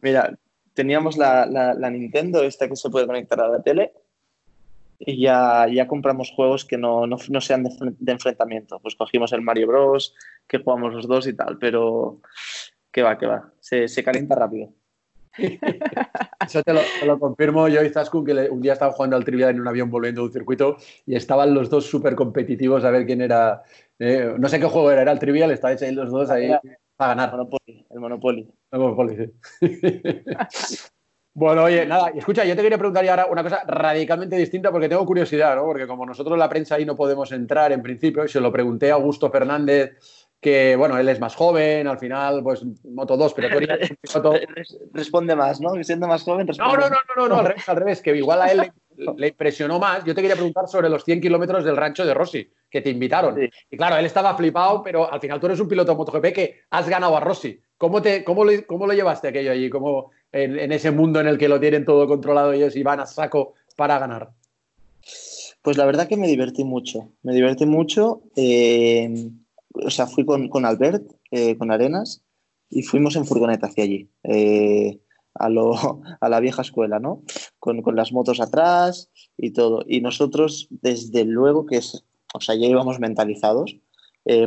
Mira, 0.02 0.38
teníamos 0.74 1.18
la, 1.18 1.46
la, 1.46 1.90
Nintendo, 1.90 2.44
esta 2.44 2.68
que 2.68 2.76
se 2.76 2.90
puede 2.90 3.08
conectar 3.08 3.40
a 3.42 3.48
la 3.48 3.62
tele, 3.62 3.94
y 5.00 5.22
ya, 5.22 5.68
ya 5.68 5.88
compramos 5.88 6.32
juegos 6.32 6.64
que 6.64 6.78
no, 6.78 7.08
no, 7.08 7.18
no 7.30 7.42
sean 7.42 7.64
de, 7.64 8.12
enfrentamiento. 8.12 8.80
Pues 8.80 8.96
cogimos 8.96 9.34
el 9.34 9.42
Mario 9.42 9.68
Bros, 9.68 10.14
que 10.48 10.60
jugamos 10.60 10.94
los 10.94 11.08
dos 11.08 11.28
y 11.28 11.34
tal, 11.34 11.58
pero 11.58 12.22
que 12.92 13.02
va, 13.02 13.18
que 13.18 13.26
va, 13.26 13.52
se, 13.60 13.88
se 13.88 14.04
calienta 14.04 14.36
rápido. 14.36 14.70
Eso 16.46 16.62
te 16.64 16.74
lo, 17.06 17.20
confirmo 17.20 17.68
yo 17.68 17.84
y 17.84 17.90
Zaskun, 17.90 18.26
que 18.26 18.34
un 18.50 18.62
día 18.62 18.74
estaba 18.74 18.92
jugando 18.92 19.16
al 19.16 19.24
trivial 19.24 19.52
en 19.52 19.62
un 19.62 19.68
avión 19.68 19.90
volviendo 19.90 20.22
de 20.22 20.28
un 20.28 20.34
circuito 20.34 20.78
y 21.06 21.16
estaban 21.16 21.54
los 21.54 21.70
dos 21.70 21.86
súper 21.86 22.16
competitivos 22.16 22.84
a 22.84 22.92
ver 22.92 23.06
quién 23.06 23.22
era. 23.22 23.64
Eh, 23.98 24.36
no 24.38 24.50
sé 24.50 24.60
qué 24.60 24.66
juego 24.66 24.92
era, 24.92 25.04
era 25.04 25.12
el 25.12 25.20
trivial, 25.20 25.52
estaban 25.52 25.78
ahí 25.82 25.92
los 25.94 26.12
dos 26.12 26.30
ahí 26.30 26.52
para 26.96 27.16
ganar. 27.16 27.48
El 27.90 28.00
Monopoly. 28.00 28.52
El 28.72 28.80
Monopoly, 28.80 29.16
sí. 29.18 29.32
Bueno, 31.34 31.64
oye, 31.64 31.86
nada, 31.86 32.10
escucha, 32.10 32.44
yo 32.44 32.58
te 32.58 32.62
quería 32.62 32.78
preguntar 32.78 33.08
ahora 33.08 33.26
una 33.28 33.42
cosa 33.42 33.64
radicalmente 33.66 34.36
distinta 34.36 34.70
porque 34.70 34.90
tengo 34.90 35.06
curiosidad, 35.06 35.56
¿no? 35.56 35.64
Porque 35.64 35.88
como 35.88 36.06
nosotros 36.06 36.38
la 36.38 36.50
prensa 36.50 36.76
ahí 36.76 36.86
no 36.86 36.98
podemos 36.98 37.32
entrar 37.32 37.72
en 37.72 37.82
principio, 37.82 38.26
y 38.26 38.28
se 38.28 38.42
lo 38.42 38.52
pregunté 38.52 38.92
a 38.92 38.96
Augusto 38.96 39.32
Fernández, 39.32 40.21
que 40.42 40.76
bueno, 40.76 40.98
él 40.98 41.08
es 41.08 41.20
más 41.20 41.36
joven, 41.36 41.88
al 41.88 42.00
final, 42.00 42.42
pues 42.44 42.64
Moto 42.84 43.16
2, 43.16 43.34
pero 43.36 43.50
tú 43.50 43.58
eres 43.58 43.92
piloto... 44.02 44.34
Responde 44.92 45.36
más, 45.36 45.62
¿no? 45.62 45.82
Siendo 45.84 46.08
más 46.08 46.24
joven, 46.24 46.48
responde 46.48 46.74
No, 46.74 46.80
no, 46.80 46.90
no, 46.90 46.98
no, 47.16 47.28
no, 47.30 47.36
al 47.38 47.46
revés, 47.46 47.70
al 47.70 47.76
revés, 47.78 48.02
que 48.02 48.16
igual 48.18 48.42
a 48.42 48.52
él 48.52 48.72
le, 49.18 49.28
impresionó 49.28 49.78
más. 49.78 50.04
Yo 50.04 50.16
te 50.16 50.22
quería 50.22 50.36
preguntar 50.36 50.68
sobre 50.68 50.90
los 50.90 51.04
100 51.06 51.22
kilómetros 51.22 51.64
del 51.64 51.78
rancho 51.78 52.06
de 52.06 52.16
Rossi, 52.16 52.50
que 52.70 52.82
te 52.82 52.90
invitaron. 52.90 53.38
Y 53.70 53.78
claro, 53.78 53.98
él 53.98 54.06
estaba 54.06 54.36
flipado, 54.36 54.82
pero 54.82 55.12
al 55.12 55.22
final 55.22 55.40
tú 55.40 55.46
eres 55.46 55.60
un 55.60 55.68
piloto 55.68 55.92
de 55.92 55.98
MotoGP 55.98 56.34
que 56.34 56.62
has 56.72 56.90
ganado 56.90 57.16
a 57.16 57.20
Rossi. 57.20 57.62
¿Cómo, 57.78 58.02
te, 58.02 58.24
cómo, 58.24 58.44
lo, 58.44 58.52
cómo 58.66 58.88
lo 58.88 58.94
llevaste 58.94 59.28
aquello 59.28 59.52
allí? 59.52 59.70
¿Cómo, 59.70 60.10
en, 60.32 60.72
ese 60.72 60.90
mundo 60.90 61.20
en 61.20 61.28
el 61.28 61.38
que 61.38 61.50
lo 61.50 61.60
tienen 61.60 61.86
todo 61.86 62.08
controlado 62.08 62.52
ellos 62.52 62.76
y 62.76 62.82
van 62.82 63.00
a 63.00 63.06
saco 63.06 63.54
para 63.76 64.00
ganar? 64.00 64.30
Pues 65.62 65.78
la 65.78 65.86
verdad 65.86 66.08
que 66.08 66.18
me 66.18 66.28
divertí 66.28 66.64
mucho, 66.64 67.10
me 67.22 67.34
divertí 67.34 67.68
mucho. 67.68 68.22
Eh, 68.36 69.30
o 69.74 69.90
sea, 69.90 70.08
fui 70.08 70.26
con, 70.26 70.50
con 70.50 70.66
Albert, 70.66 71.04
eh, 71.32 71.58
con 71.58 71.72
Arenas, 71.72 72.24
y 72.70 72.84
fuimos 72.84 73.16
en 73.16 73.26
furgoneta 73.26 73.68
hacia 73.68 73.84
allí, 73.84 74.10
eh, 74.24 75.00
a, 75.34 75.50
lo, 75.50 75.74
a, 76.22 76.30
la 76.30 76.40
vieja 76.40 76.62
escuela, 76.62 77.00
¿no? 77.00 77.24
Con, 77.60 77.82
con, 77.82 77.96
las 77.96 78.12
motos 78.14 78.40
atrás 78.40 79.10
y 79.38 79.52
todo. 79.52 79.84
Y 79.88 80.02
nosotros, 80.02 80.68
desde 80.70 81.26
luego 81.26 81.66
que 81.66 81.78
es, 81.78 82.06
o 82.34 82.42
sea, 82.42 82.56
ya 82.56 82.68
íbamos 82.68 83.00
mentalizados, 83.00 83.78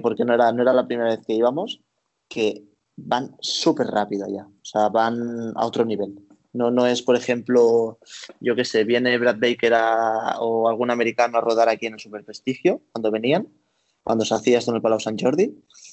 porque 0.03 0.25
no 0.25 0.33
era, 0.35 0.53
no 0.53 0.63
era 0.63 0.73
la 0.73 0.87
primera 0.87 1.11
vez 1.11 1.27
que 1.27 1.35
íbamos, 1.35 1.81
que 2.29 2.65
van 2.97 3.37
súper 3.41 3.89
rápido 3.89 4.27
ya, 4.29 4.47
o 4.47 4.65
sea, 4.65 4.89
van 4.89 5.53
a 5.57 5.67
otro 5.67 5.85
nivel. 5.85 6.15
No, 6.53 6.71
no 6.71 6.87
es, 6.87 7.03
por 7.03 7.17
ejemplo, 7.17 7.99
yo 8.41 8.55
qué 8.55 8.65
sé, 8.65 8.85
viene 8.85 9.19
Brad 9.19 9.39
Baker 9.41 9.75
o 10.39 10.69
algún 10.69 10.91
americano 10.93 11.39
a 11.39 11.41
rodar 11.41 11.69
aquí 11.69 11.87
en 11.87 11.95
el 11.95 12.01
Super 12.01 12.25
Prestigio, 12.25 12.81
cuando 12.93 13.11
venían, 13.11 13.49
cuando 14.05 14.25
se 14.25 14.35
hacía 14.35 14.59
esto 14.59 14.71
en 14.71 14.77
el 14.77 14.83
Palau 14.83 15.01
San 15.01 15.19
Jordi. 15.19 15.53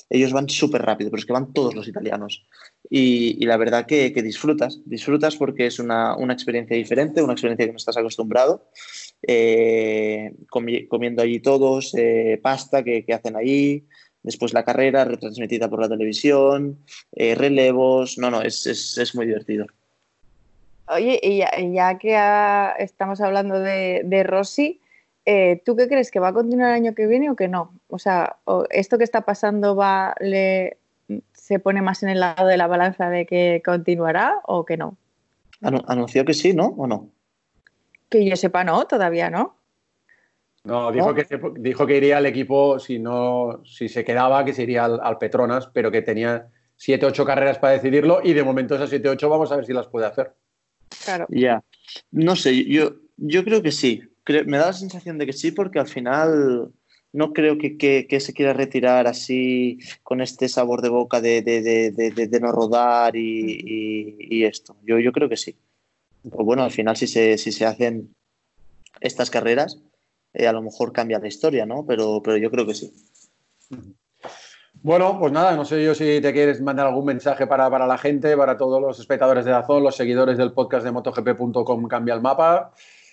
Ellos 0.10 0.34
van 0.34 0.50
súper 0.50 0.82
rápido, 0.82 1.10
pero 1.10 1.20
es 1.20 1.26
que 1.26 1.34
van 1.34 1.54
todos 1.54 1.74
los 1.74 1.88
italianos. 1.88 2.46
Y, 2.90 3.46
la 3.46 3.56
verdad 3.56 3.86
que, 3.86 4.12
disfrutas, 4.12 4.82
disfrutas 4.86 5.38
porque 5.38 5.66
es 5.66 5.80
una, 5.80 6.18
experiencia 6.30 6.76
diferente, 6.76 7.24
una 7.24 7.34
experiencia 7.34 7.66
que 7.66 7.72
no 7.72 7.78
estás 7.78 7.96
acostumbrado. 7.96 8.68
Eh, 9.26 10.34
comiendo 10.50 11.22
allí 11.22 11.40
todos, 11.40 11.94
eh, 11.96 12.40
pasta 12.44 12.84
que, 12.84 13.06
que 13.06 13.14
hacen 13.14 13.38
ahí, 13.38 13.86
después 14.24 14.54
la 14.54 14.66
carrera 14.66 15.06
retransmitida 15.06 15.70
por 15.70 15.80
la 15.80 15.88
televisión, 15.88 16.80
eh, 17.14 17.36
relevos, 17.36 18.18
no, 18.18 18.30
no, 18.30 18.42
es, 18.42 18.66
es, 18.68 18.98
es, 18.98 19.16
muy 19.16 19.26
divertido. 19.26 19.68
Oye, 20.88 21.20
y 21.24 21.74
ya, 21.74 21.98
que 21.98 22.84
estamos 22.84 23.22
hablando 23.22 23.60
de, 23.60 24.02
de 24.04 24.24
Rossi, 24.24 24.81
eh, 25.26 25.62
¿tú 25.66 25.76
qué 25.76 25.88
crees? 25.88 26.12
¿Que 26.12 26.20
va 26.20 26.30
a 26.30 26.34
continuar 26.34 26.70
el 26.70 26.76
año 26.76 26.96
que 26.96 27.08
viene 27.08 27.30
o 27.30 27.36
que 27.36 27.48
no? 27.48 27.74
O 27.88 28.00
sea, 28.00 28.38
¿esto 28.70 28.98
que 28.98 29.04
está 29.04 29.22
pasando 29.22 29.76
va, 29.76 30.16
le, 30.20 30.78
se 31.34 31.60
pone 31.60 31.82
más 31.82 32.04
en 32.04 32.10
el 32.10 32.20
lado 32.20 32.48
de 32.48 32.58
la 32.58 32.68
balanza 32.68 33.10
de 33.10 33.26
que 33.26 33.62
continuará 33.64 34.42
o 34.46 34.66
que 34.66 34.78
no? 34.78 34.98
Anunció 35.62 36.26
que 36.26 36.34
sí, 36.34 36.54
¿no? 36.54 36.68
¿O 36.78 36.88
no? 36.88 37.10
Que 38.10 38.26
yo 38.26 38.36
sepa, 38.36 38.64
no, 38.64 38.86
todavía 38.88 39.30
no. 39.30 39.58
No, 40.64 40.92
dijo, 40.92 41.14
Que, 41.14 41.26
dijo 41.58 41.88
que 41.88 41.98
iría 41.98 42.18
al 42.18 42.26
equipo 42.26 42.80
si 42.80 43.00
no, 43.00 43.62
si 43.64 43.90
se 43.90 44.04
quedaba, 44.04 44.46
que 44.46 44.54
se 44.54 44.64
iría 44.64 44.86
al, 44.86 45.18
Petronas, 45.18 45.68
pero 45.68 45.92
que 45.92 46.02
tenía 46.02 46.48
7, 46.78 47.06
8 47.06 47.26
carreras 47.26 47.60
para 47.60 47.74
decidirlo 47.74 48.22
y 48.24 48.34
de 48.34 48.44
momento 48.44 48.76
esas 48.76 48.90
7, 48.90 49.10
8 49.10 49.30
vamos 49.30 49.52
a 49.52 49.56
ver 49.56 49.66
si 49.66 49.74
las 49.74 49.88
puede 49.88 50.08
hacer. 50.08 50.34
Claro. 51.06 51.26
Ya. 51.30 51.64
No 52.12 52.36
sé, 52.36 52.66
yo, 52.66 52.92
yo 53.18 53.44
creo 53.44 53.62
que 53.62 53.72
sí. 53.72 54.04
Me 54.46 54.58
da 54.58 54.68
la 54.68 54.74
sensación 54.74 55.18
de 55.18 55.26
que 55.26 55.34
sí, 55.34 55.52
porque 55.52 55.80
al 55.80 55.88
final 55.88 56.72
no 57.14 57.34
creo 57.34 57.58
que, 57.58 58.20
se 58.20 58.34
quiera 58.34 58.54
retirar 58.54 59.08
así 59.08 59.80
con 60.04 60.22
este 60.22 60.48
sabor 60.48 60.82
de 60.82 60.90
boca 60.90 61.20
de, 61.22 62.40
no 62.42 62.52
rodar 62.52 63.16
y, 63.16 64.44
esto. 64.46 64.78
Yo, 64.84 65.00
yo 65.00 65.12
creo 65.12 65.30
que 65.30 65.38
sí. 65.38 65.58
Pues 66.24 66.46
bueno, 66.46 66.64
al 66.64 66.72
final 66.72 66.96
si 66.96 67.08
se, 67.08 67.38
si 67.38 67.52
se 67.52 67.66
hacen 67.66 68.16
estas 69.00 69.30
carreras, 69.30 69.82
eh, 70.34 70.48
a 70.48 70.54
lo 70.54 70.62
mejor 70.62 70.94
cambia 70.94 71.20
la 71.20 71.28
historia, 71.28 71.66
¿no? 71.66 71.86
Pero, 71.86 72.22
pero 72.24 72.38
yo 72.38 72.52
creo 72.52 72.66
que 72.66 72.76
sí. 72.76 72.94
Bueno, 74.84 75.20
pues 75.20 75.32
nada, 75.32 75.56
no 75.56 75.66
sé 75.66 75.84
yo 75.84 75.94
si 75.94 76.22
te 76.22 76.34
quieres 76.34 76.62
mandar 76.62 76.88
algún 76.88 77.06
mensaje 77.06 77.46
para, 77.46 77.70
la 77.86 77.98
gente, 77.98 78.36
para 78.36 78.58
todos 78.58 78.82
los 78.82 79.00
espectadores 79.00 79.46
de 79.46 79.52
Dazón, 79.52 79.84
los 79.84 79.96
seguidores 79.96 80.38
del 80.38 80.54
podcast 80.54 80.84
de 80.86 80.92
MotoGP.com 80.92 81.88
Cambia 81.88 82.16
el 82.16 82.22
Mapa. 82.22 82.72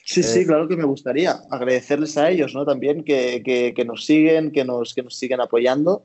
Sí, 0.09 0.23
sí, 0.23 0.41
eh, 0.41 0.47
claro 0.47 0.67
que 0.67 0.77
me 0.77 0.87
gustaría 0.87 1.39
agradecerles 1.51 2.17
a 2.17 2.31
ellos, 2.31 2.55
¿no? 2.55 2.65
También 2.65 3.05
que, 3.05 3.85
nos 3.87 4.07
siguen, 4.07 4.53
que 4.53 4.65
nos, 4.65 4.95
que 4.95 5.03
nos 5.03 5.15
siguen 5.15 5.43
apoyando 5.43 6.05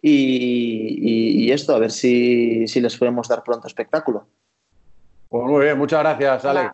y, 0.00 1.50
esto, 1.50 1.74
a 1.74 1.80
ver 1.80 1.90
si, 1.90 2.64
les 2.66 2.96
podemos 2.96 3.26
dar 3.26 3.42
pronto 3.42 3.66
espectáculo. 3.66 4.28
Pues 5.28 5.44
muy 5.46 5.64
bien, 5.64 5.76
muchas 5.76 5.98
gracias, 5.98 6.44
Ale. 6.44 6.70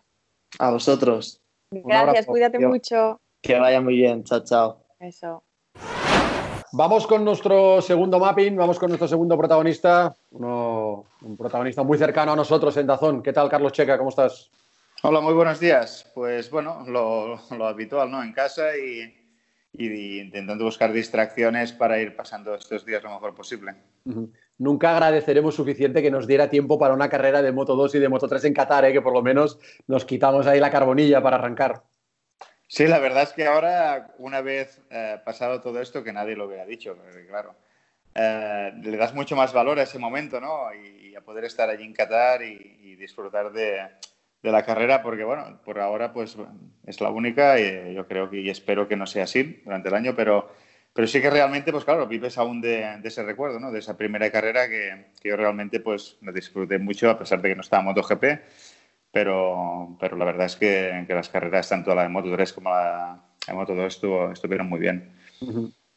A 0.59 0.69
vosotros. 0.69 1.41
Gracias, 1.71 2.27
cuídate 2.27 2.59
mucho. 2.59 3.19
Que 3.41 3.57
vaya 3.57 3.81
muy 3.81 3.95
bien, 3.95 4.23
chao, 4.23 4.43
chao. 4.43 4.83
Eso. 4.99 5.43
Vamos 6.73 7.07
con 7.07 7.25
nuestro 7.25 7.81
segundo 7.81 8.19
mapping, 8.19 8.55
vamos 8.55 8.77
con 8.77 8.89
nuestro 8.89 9.07
segundo 9.07 9.35
protagonista, 9.35 10.15
un 10.29 11.35
protagonista 11.39 11.81
muy 11.81 11.97
cercano 11.97 12.33
a 12.33 12.35
nosotros 12.35 12.77
en 12.77 12.85
Dazón. 12.85 13.23
¿Qué 13.23 13.33
tal, 13.33 13.49
Carlos 13.49 13.71
Checa? 13.71 13.97
¿Cómo 13.97 14.09
estás? 14.09 14.51
Hola, 15.03 15.21
muy 15.21 15.33
buenos 15.33 15.59
días. 15.59 16.09
Pues 16.15 16.49
bueno, 16.49 16.83
lo, 16.87 17.67
habitual, 17.67 18.09
¿no? 18.09 18.23
En 18.23 18.33
casa 18.33 18.75
y, 18.75 19.13
intentando 19.73 20.65
buscar 20.65 20.91
distracciones 20.91 21.71
para 21.71 21.99
ir 21.99 22.15
pasando 22.15 22.55
estos 22.55 22.83
días 22.83 23.03
lo 23.03 23.11
mejor 23.11 23.35
posible. 23.35 23.75
Nunca 24.57 24.93
agradeceremos 24.93 25.53
suficiente 25.53 26.01
que 26.01 26.09
nos 26.09 26.25
diera 26.25 26.49
tiempo 26.49 26.79
para 26.79 26.95
una 26.95 27.09
carrera 27.09 27.43
de 27.43 27.51
Moto 27.51 27.75
2 27.75 27.93
y 27.93 27.99
de 27.99 28.09
Moto 28.09 28.27
3 28.27 28.45
en 28.45 28.53
Qatar, 28.55 28.85
¿eh? 28.85 28.93
que 28.93 29.01
por 29.01 29.13
lo 29.13 29.21
menos 29.21 29.59
nos 29.85 30.03
quitamos 30.03 30.47
ahí 30.47 30.59
la 30.59 30.71
carbonilla 30.71 31.21
para 31.21 31.37
arrancar. 31.37 31.83
Sí, 32.67 32.87
la 32.87 32.97
verdad 32.97 33.23
es 33.23 33.33
que 33.33 33.45
ahora, 33.45 34.15
una 34.17 34.41
vez 34.41 34.81
eh, 34.89 35.19
pasado 35.23 35.61
todo 35.61 35.79
esto, 35.79 36.03
que 36.03 36.11
nadie 36.11 36.35
lo 36.35 36.47
hubiera 36.47 36.65
dicho, 36.65 36.97
claro, 37.29 37.53
eh, 38.15 38.73
le 38.81 38.97
das 38.97 39.13
mucho 39.13 39.35
más 39.35 39.53
valor 39.53 39.77
a 39.77 39.83
ese 39.83 39.99
momento, 39.99 40.41
¿no? 40.41 40.73
Y, 40.73 41.15
a 41.15 41.21
poder 41.21 41.45
estar 41.45 41.67
allí 41.67 41.83
en 41.83 41.93
Qatar 41.93 42.43
y, 42.43 42.95
disfrutar 42.95 43.51
de, 43.51 43.79
la 44.43 44.63
carrera, 44.63 45.01
porque, 45.01 45.23
bueno, 45.23 45.59
por 45.65 45.79
ahora, 45.79 46.13
pues 46.13 46.37
es 46.85 47.01
la 47.01 47.09
única 47.09 47.59
y 47.59 47.93
yo 47.93 48.07
creo 48.07 48.29
que 48.29 48.41
y 48.41 48.49
espero 48.49 48.87
que 48.87 48.95
no 48.95 49.05
sea 49.05 49.25
así 49.25 49.61
durante 49.65 49.89
el 49.89 49.95
año, 49.95 50.15
pero, 50.15 50.49
pero 50.93 51.07
sí 51.07 51.21
que 51.21 51.29
realmente, 51.29 51.71
pues 51.71 51.83
claro, 51.83 52.07
vives 52.07 52.37
aún 52.37 52.61
de, 52.61 52.99
ese 53.03 53.23
recuerdo, 53.23 53.59
¿no? 53.59 53.71
De 53.71 53.79
esa 53.79 53.97
primera 53.97 54.31
carrera 54.31 54.69
que, 54.69 55.07
que, 55.21 55.29
yo 55.29 55.37
realmente, 55.37 55.79
pues, 55.79 56.17
me 56.21 56.31
disfruté 56.31 56.79
mucho, 56.79 57.09
a 57.09 57.19
pesar 57.19 57.41
de 57.41 57.49
que 57.49 57.55
no 57.55 57.61
estaba 57.61 57.83
MotoGP 57.83 58.23
pero, 59.11 59.97
pero 59.99 60.15
la 60.15 60.25
verdad 60.25 60.45
es 60.45 60.55
que, 60.55 61.05
que, 61.07 61.13
las 61.13 61.29
carreras, 61.29 61.69
tanto 61.69 61.95
la 61.95 62.03
de 62.03 62.09
Moto 62.09 62.31
3 62.31 62.53
como 62.53 62.69
la 62.69 63.19
de 63.47 63.53
Moto 63.53 63.73
2, 63.73 63.85
estuvo, 63.87 64.31
estuvieron 64.31 64.67
muy 64.67 64.79
bien. 64.79 65.11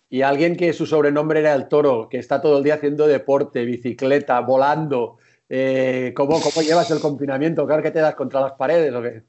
Y 0.08 0.22
alguien 0.22 0.56
que 0.56 0.72
su 0.72 0.86
sobrenombre 0.86 1.40
era 1.40 1.54
el 1.54 1.68
toro, 1.68 2.08
que 2.08 2.18
está 2.18 2.40
todo 2.40 2.58
el 2.58 2.64
día 2.64 2.74
haciendo 2.74 3.06
deporte, 3.06 3.64
bicicleta, 3.64 4.40
volando. 4.40 5.18
Eh, 5.52 6.12
¿cómo, 6.14 6.40
¿Cómo 6.40 6.62
llevas 6.62 6.92
el 6.92 7.00
confinamiento? 7.00 7.66
¿Claro 7.66 7.82
que 7.82 7.90
te 7.90 7.98
das 7.98 8.14
contra 8.14 8.40
las 8.40 8.52
paredes 8.52 8.94
o 8.94 9.02
qué? 9.02 9.24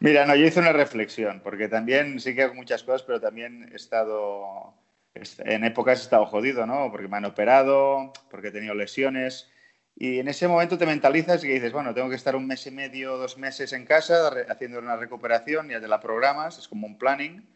Mira, 0.00 0.24
no, 0.24 0.34
yo 0.34 0.46
hice 0.46 0.60
una 0.60 0.72
reflexión, 0.72 1.42
porque 1.44 1.68
también 1.68 2.18
sí 2.20 2.34
que 2.34 2.44
hago 2.44 2.54
muchas 2.54 2.82
cosas, 2.82 3.02
pero 3.02 3.20
también 3.20 3.68
he 3.70 3.76
estado, 3.76 4.72
en 5.14 5.64
épocas 5.64 6.00
he 6.00 6.02
estado 6.04 6.24
jodido, 6.24 6.64
¿no? 6.66 6.90
Porque 6.90 7.06
me 7.08 7.18
han 7.18 7.26
operado, 7.26 8.14
porque 8.30 8.48
he 8.48 8.50
tenido 8.50 8.74
lesiones. 8.74 9.50
Y 9.94 10.20
en 10.20 10.28
ese 10.28 10.48
momento 10.48 10.78
te 10.78 10.86
mentalizas 10.86 11.44
y 11.44 11.48
dices, 11.48 11.72
bueno, 11.72 11.92
tengo 11.92 12.08
que 12.08 12.16
estar 12.16 12.34
un 12.34 12.46
mes 12.46 12.66
y 12.66 12.70
medio, 12.70 13.18
dos 13.18 13.36
meses 13.36 13.74
en 13.74 13.84
casa 13.84 14.30
haciendo 14.48 14.78
una 14.78 14.96
recuperación, 14.96 15.68
ya 15.68 15.80
te 15.80 15.88
la 15.88 16.00
programas, 16.00 16.58
es 16.58 16.66
como 16.66 16.86
un 16.86 16.96
planning. 16.96 17.46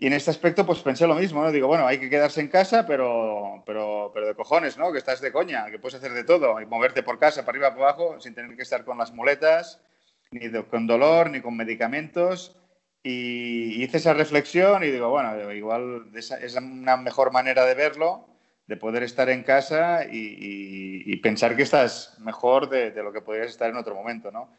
Y 0.00 0.06
en 0.06 0.12
este 0.12 0.30
aspecto, 0.30 0.64
pues 0.64 0.78
pensé 0.78 1.08
lo 1.08 1.16
mismo, 1.16 1.42
¿no? 1.42 1.50
Digo, 1.50 1.66
bueno, 1.66 1.84
hay 1.86 1.98
que 1.98 2.08
quedarse 2.08 2.40
en 2.40 2.48
casa, 2.48 2.86
pero, 2.86 3.64
pero, 3.66 4.12
pero 4.14 4.28
de 4.28 4.34
cojones, 4.34 4.78
¿no? 4.78 4.92
Que 4.92 4.98
estás 4.98 5.20
de 5.20 5.32
coña, 5.32 5.70
que 5.70 5.80
puedes 5.80 5.96
hacer 5.96 6.12
de 6.12 6.22
todo 6.22 6.60
y 6.60 6.66
moverte 6.66 7.02
por 7.02 7.18
casa, 7.18 7.44
para 7.44 7.56
arriba, 7.56 7.70
para 7.70 7.90
abajo, 7.90 8.20
sin 8.20 8.32
tener 8.34 8.54
que 8.54 8.62
estar 8.62 8.84
con 8.84 8.96
las 8.96 9.12
muletas, 9.12 9.80
ni 10.30 10.50
con 10.62 10.86
dolor, 10.86 11.30
ni 11.30 11.40
con 11.40 11.56
medicamentos. 11.56 12.56
Y 13.02 13.82
hice 13.82 13.96
esa 13.96 14.14
reflexión 14.14 14.84
y 14.84 14.90
digo, 14.92 15.08
bueno, 15.08 15.52
igual 15.52 16.10
esa 16.14 16.38
es 16.38 16.54
una 16.54 16.96
mejor 16.96 17.32
manera 17.32 17.64
de 17.64 17.74
verlo 17.74 18.28
de 18.68 18.76
poder 18.76 19.02
estar 19.02 19.30
en 19.30 19.42
casa 19.42 20.04
y, 20.04 21.16
pensar 21.16 21.56
que 21.56 21.62
estás 21.62 22.16
mejor 22.20 22.68
de, 22.68 22.92
lo 23.02 23.12
que 23.12 23.22
podrías 23.22 23.48
estar 23.48 23.68
en 23.68 23.76
otro 23.76 23.94
momento, 23.94 24.30
¿no? 24.30 24.50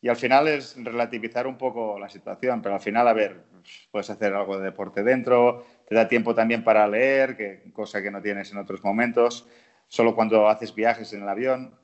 Y 0.00 0.08
al 0.08 0.16
final 0.16 0.46
es 0.48 0.76
relativizar 0.82 1.46
un 1.46 1.56
poco 1.56 1.98
la 1.98 2.08
situación, 2.08 2.62
pero 2.62 2.74
al 2.74 2.80
final, 2.80 3.08
a 3.08 3.12
ver, 3.12 3.44
puedes 3.90 4.10
hacer 4.10 4.34
algo 4.34 4.58
de 4.58 4.64
deporte 4.64 5.02
dentro, 5.02 5.64
te 5.88 5.94
da 5.94 6.08
tiempo 6.08 6.34
también 6.34 6.62
para 6.62 6.86
leer, 6.86 7.36
que, 7.36 7.70
cosa 7.72 8.02
que 8.02 8.10
no 8.10 8.20
tienes 8.20 8.52
en 8.52 8.58
otros 8.58 8.82
momentos, 8.84 9.46
solo 9.88 10.14
cuando 10.14 10.48
haces 10.48 10.74
viajes 10.74 11.12
en 11.12 11.22
el 11.22 11.28
avión. 11.28 11.74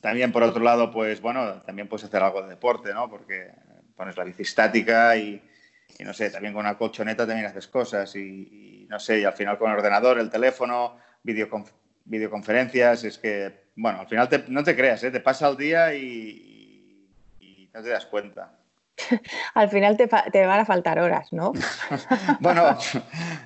También, 0.00 0.32
por 0.32 0.42
otro 0.42 0.62
lado, 0.62 0.90
pues 0.90 1.20
bueno, 1.20 1.62
también 1.62 1.88
puedes 1.88 2.04
hacer 2.04 2.22
algo 2.22 2.42
de 2.42 2.48
deporte, 2.48 2.92
¿no? 2.94 3.08
Porque 3.08 3.50
pones 3.94 4.16
la 4.16 4.24
bici 4.24 4.42
estática 4.42 5.16
y, 5.16 5.42
no 6.00 6.14
sé, 6.14 6.30
también 6.30 6.54
con 6.54 6.64
una 6.64 6.78
colchoneta 6.78 7.26
también 7.26 7.46
haces 7.46 7.68
cosas 7.68 8.14
y, 8.16 8.86
no 8.88 8.98
sé, 8.98 9.20
y 9.20 9.24
al 9.24 9.34
final 9.34 9.58
con 9.58 9.70
el 9.70 9.76
ordenador, 9.76 10.18
el 10.18 10.30
teléfono, 10.30 10.96
videoconferencias, 11.22 13.04
es 13.04 13.18
que, 13.18 13.66
bueno, 13.76 14.00
al 14.00 14.08
final 14.08 14.28
no 14.48 14.64
te 14.64 14.74
creas, 14.74 15.04
¿eh? 15.04 15.10
te 15.10 15.20
pasa 15.20 15.48
el 15.48 15.56
día 15.56 15.94
y, 15.94 16.59
no 17.74 17.82
te 17.82 17.88
das 17.88 18.06
cuenta. 18.06 18.52
al 19.54 19.70
final 19.70 19.96
te, 19.96 20.06
van 20.06 20.60
a 20.60 20.64
faltar 20.64 20.98
horas, 20.98 21.32
¿no? 21.32 21.52
bueno, 22.40 22.76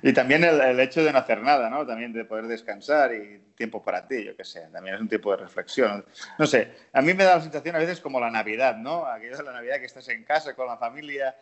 y 0.02 0.12
también 0.12 0.44
el, 0.44 0.80
hecho 0.80 1.04
de 1.04 1.12
no 1.12 1.18
hacer 1.18 1.42
nada, 1.42 1.70
¿no? 1.70 1.86
También 1.86 2.12
de 2.12 2.24
poder 2.24 2.46
descansar 2.46 3.14
y 3.14 3.52
tiempo 3.54 3.82
para 3.82 4.06
ti, 4.06 4.24
yo 4.24 4.36
qué 4.36 4.44
sé, 4.44 4.68
también 4.72 4.96
es 4.96 5.00
un 5.00 5.08
tipo 5.08 5.30
de 5.30 5.38
reflexión. 5.38 6.04
No 6.38 6.46
sé, 6.46 6.72
a 6.92 7.02
mí 7.02 7.14
me 7.14 7.24
da 7.24 7.36
la 7.36 7.42
sensación 7.42 7.76
a 7.76 7.78
veces 7.78 8.00
como 8.00 8.20
la 8.20 8.30
Navidad, 8.30 8.76
¿no? 8.76 9.06
Aquello 9.06 9.36
de 9.36 9.44
la 9.44 9.52
Navidad 9.52 9.78
que 9.78 9.86
estás 9.86 10.08
en 10.08 10.24
casa 10.24 10.54
con 10.54 10.66
la 10.66 10.76
familia 10.76 11.34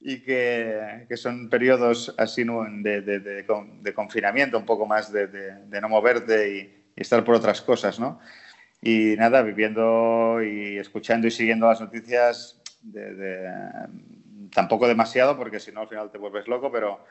y 0.00 0.20
que, 0.22 1.04
que 1.08 1.16
son 1.16 1.50
periodos 1.50 2.14
así 2.16 2.44
de, 2.44 3.02
de, 3.02 3.20
de, 3.20 3.94
confinamiento, 3.94 4.58
un 4.58 4.64
poco 4.64 4.86
más 4.86 5.12
de, 5.12 5.28
no 5.68 5.88
moverte 5.88 6.56
y, 6.56 6.76
estar 6.96 7.24
por 7.24 7.36
otras 7.36 7.62
cosas, 7.62 7.98
¿no? 7.98 8.20
Y 8.82 9.14
nada, 9.16 9.42
viviendo 9.42 10.42
y 10.42 10.78
escuchando 10.78 11.26
y 11.26 11.30
siguiendo 11.30 11.68
las 11.68 11.80
noticias, 11.80 12.60
tampoco 14.52 14.88
demasiado, 14.88 15.36
porque 15.36 15.60
si 15.60 15.72
no 15.72 15.80
al 15.80 15.88
final 15.88 16.10
te 16.10 16.18
vuelves 16.18 16.48
loco, 16.48 16.72
pero, 16.72 17.04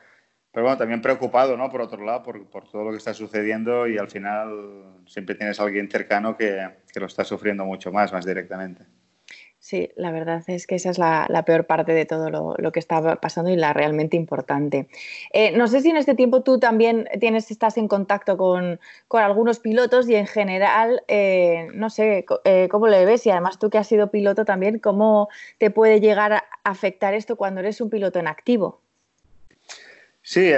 pero 0.52 0.64
bueno, 0.64 0.78
también 0.78 1.00
preocupado, 1.00 1.56
¿no? 1.56 1.70
Por 1.70 1.80
otro 1.80 2.04
lado, 2.04 2.22
por, 2.22 2.44
por, 2.50 2.68
todo 2.68 2.84
lo 2.84 2.90
que 2.90 2.96
está 2.96 3.14
sucediendo 3.14 3.86
y 3.86 3.98
al 3.98 4.08
final 4.08 5.02
siempre 5.06 5.34
tienes 5.36 5.60
alguien 5.60 5.90
cercano 5.90 6.36
que, 6.36 6.68
que 6.92 7.00
lo 7.00 7.06
está 7.06 7.24
sufriendo 7.24 7.64
mucho 7.64 7.92
más, 7.92 8.12
más 8.12 8.26
directamente. 8.26 8.84
Sí, 9.70 9.88
la 9.94 10.10
verdad 10.10 10.42
es 10.48 10.66
que 10.66 10.74
esa 10.74 10.90
es 10.90 10.98
la, 10.98 11.44
peor 11.46 11.64
parte 11.64 11.92
de 11.92 12.04
todo 12.04 12.28
lo, 12.28 12.72
que 12.72 12.80
está 12.80 13.14
pasando 13.20 13.52
y 13.52 13.56
la 13.56 13.72
realmente 13.72 14.16
importante. 14.16 14.88
Eh, 15.32 15.56
no 15.56 15.68
sé 15.68 15.80
si 15.80 15.90
en 15.90 15.96
este 15.96 16.16
tiempo 16.16 16.42
tú 16.42 16.58
también 16.58 17.08
tienes, 17.20 17.52
estás 17.52 17.76
en 17.76 17.86
contacto 17.86 18.36
con, 18.36 18.80
algunos 19.12 19.60
pilotos 19.60 20.08
y 20.08 20.16
en 20.16 20.26
general, 20.26 21.04
eh, 21.06 21.68
no 21.72 21.88
sé 21.88 22.26
eh, 22.42 22.66
cómo 22.68 22.88
le 22.88 23.04
ves 23.04 23.24
y 23.26 23.30
además 23.30 23.60
tú 23.60 23.70
que 23.70 23.78
has 23.78 23.86
sido 23.86 24.10
piloto 24.10 24.44
también, 24.44 24.80
¿cómo 24.80 25.28
te 25.58 25.70
puede 25.70 26.00
llegar 26.00 26.32
a 26.32 26.44
afectar 26.64 27.14
esto 27.14 27.36
cuando 27.36 27.60
eres 27.60 27.80
un 27.80 27.90
piloto 27.90 28.18
en 28.18 28.26
activo? 28.26 28.80
Sí, 30.20 30.50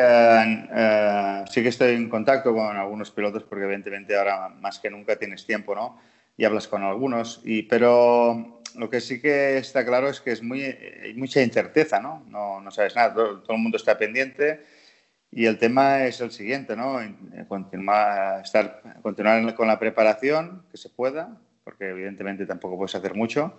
sí 1.50 1.62
que 1.62 1.68
estoy 1.68 1.96
en 1.96 2.08
contacto 2.08 2.54
con 2.54 2.78
algunos 2.78 3.10
pilotos 3.10 3.42
porque 3.42 3.64
evidentemente 3.64 4.16
ahora 4.16 4.48
más 4.48 4.78
que 4.78 4.88
nunca 4.88 5.16
tienes 5.16 5.44
tiempo, 5.44 5.74
¿no? 5.74 6.00
Y 6.38 6.46
hablas 6.46 6.66
con 6.66 6.82
algunos, 6.82 7.42
y, 7.44 7.64
pero 7.64 8.61
lo 8.76 8.90
que 8.90 9.00
sí 9.00 9.20
que 9.20 9.58
está 9.58 9.84
claro 9.84 10.08
es 10.08 10.20
que 10.20 10.32
es 10.32 10.42
muy, 10.42 10.62
hay 10.62 11.14
mucha 11.14 11.42
incerteza, 11.42 12.00
¿no? 12.00 12.24
No, 12.28 12.60
no 12.60 12.70
sabes 12.70 12.94
nada, 12.96 13.14
todo, 13.14 13.42
el 13.48 13.58
mundo 13.58 13.76
está 13.76 13.98
pendiente 13.98 14.64
y 15.30 15.46
el 15.46 15.58
tema 15.58 16.04
es 16.04 16.20
el 16.20 16.30
siguiente, 16.30 16.76
¿no? 16.76 16.98
Continuar, 17.48 18.42
estar, 18.42 18.82
continuar 19.02 19.54
con 19.54 19.68
la 19.68 19.78
preparación, 19.78 20.64
que 20.70 20.76
se 20.76 20.88
pueda, 20.88 21.36
porque 21.64 21.88
evidentemente 21.88 22.46
tampoco 22.46 22.76
puedes 22.76 22.94
hacer 22.94 23.14
mucho, 23.14 23.58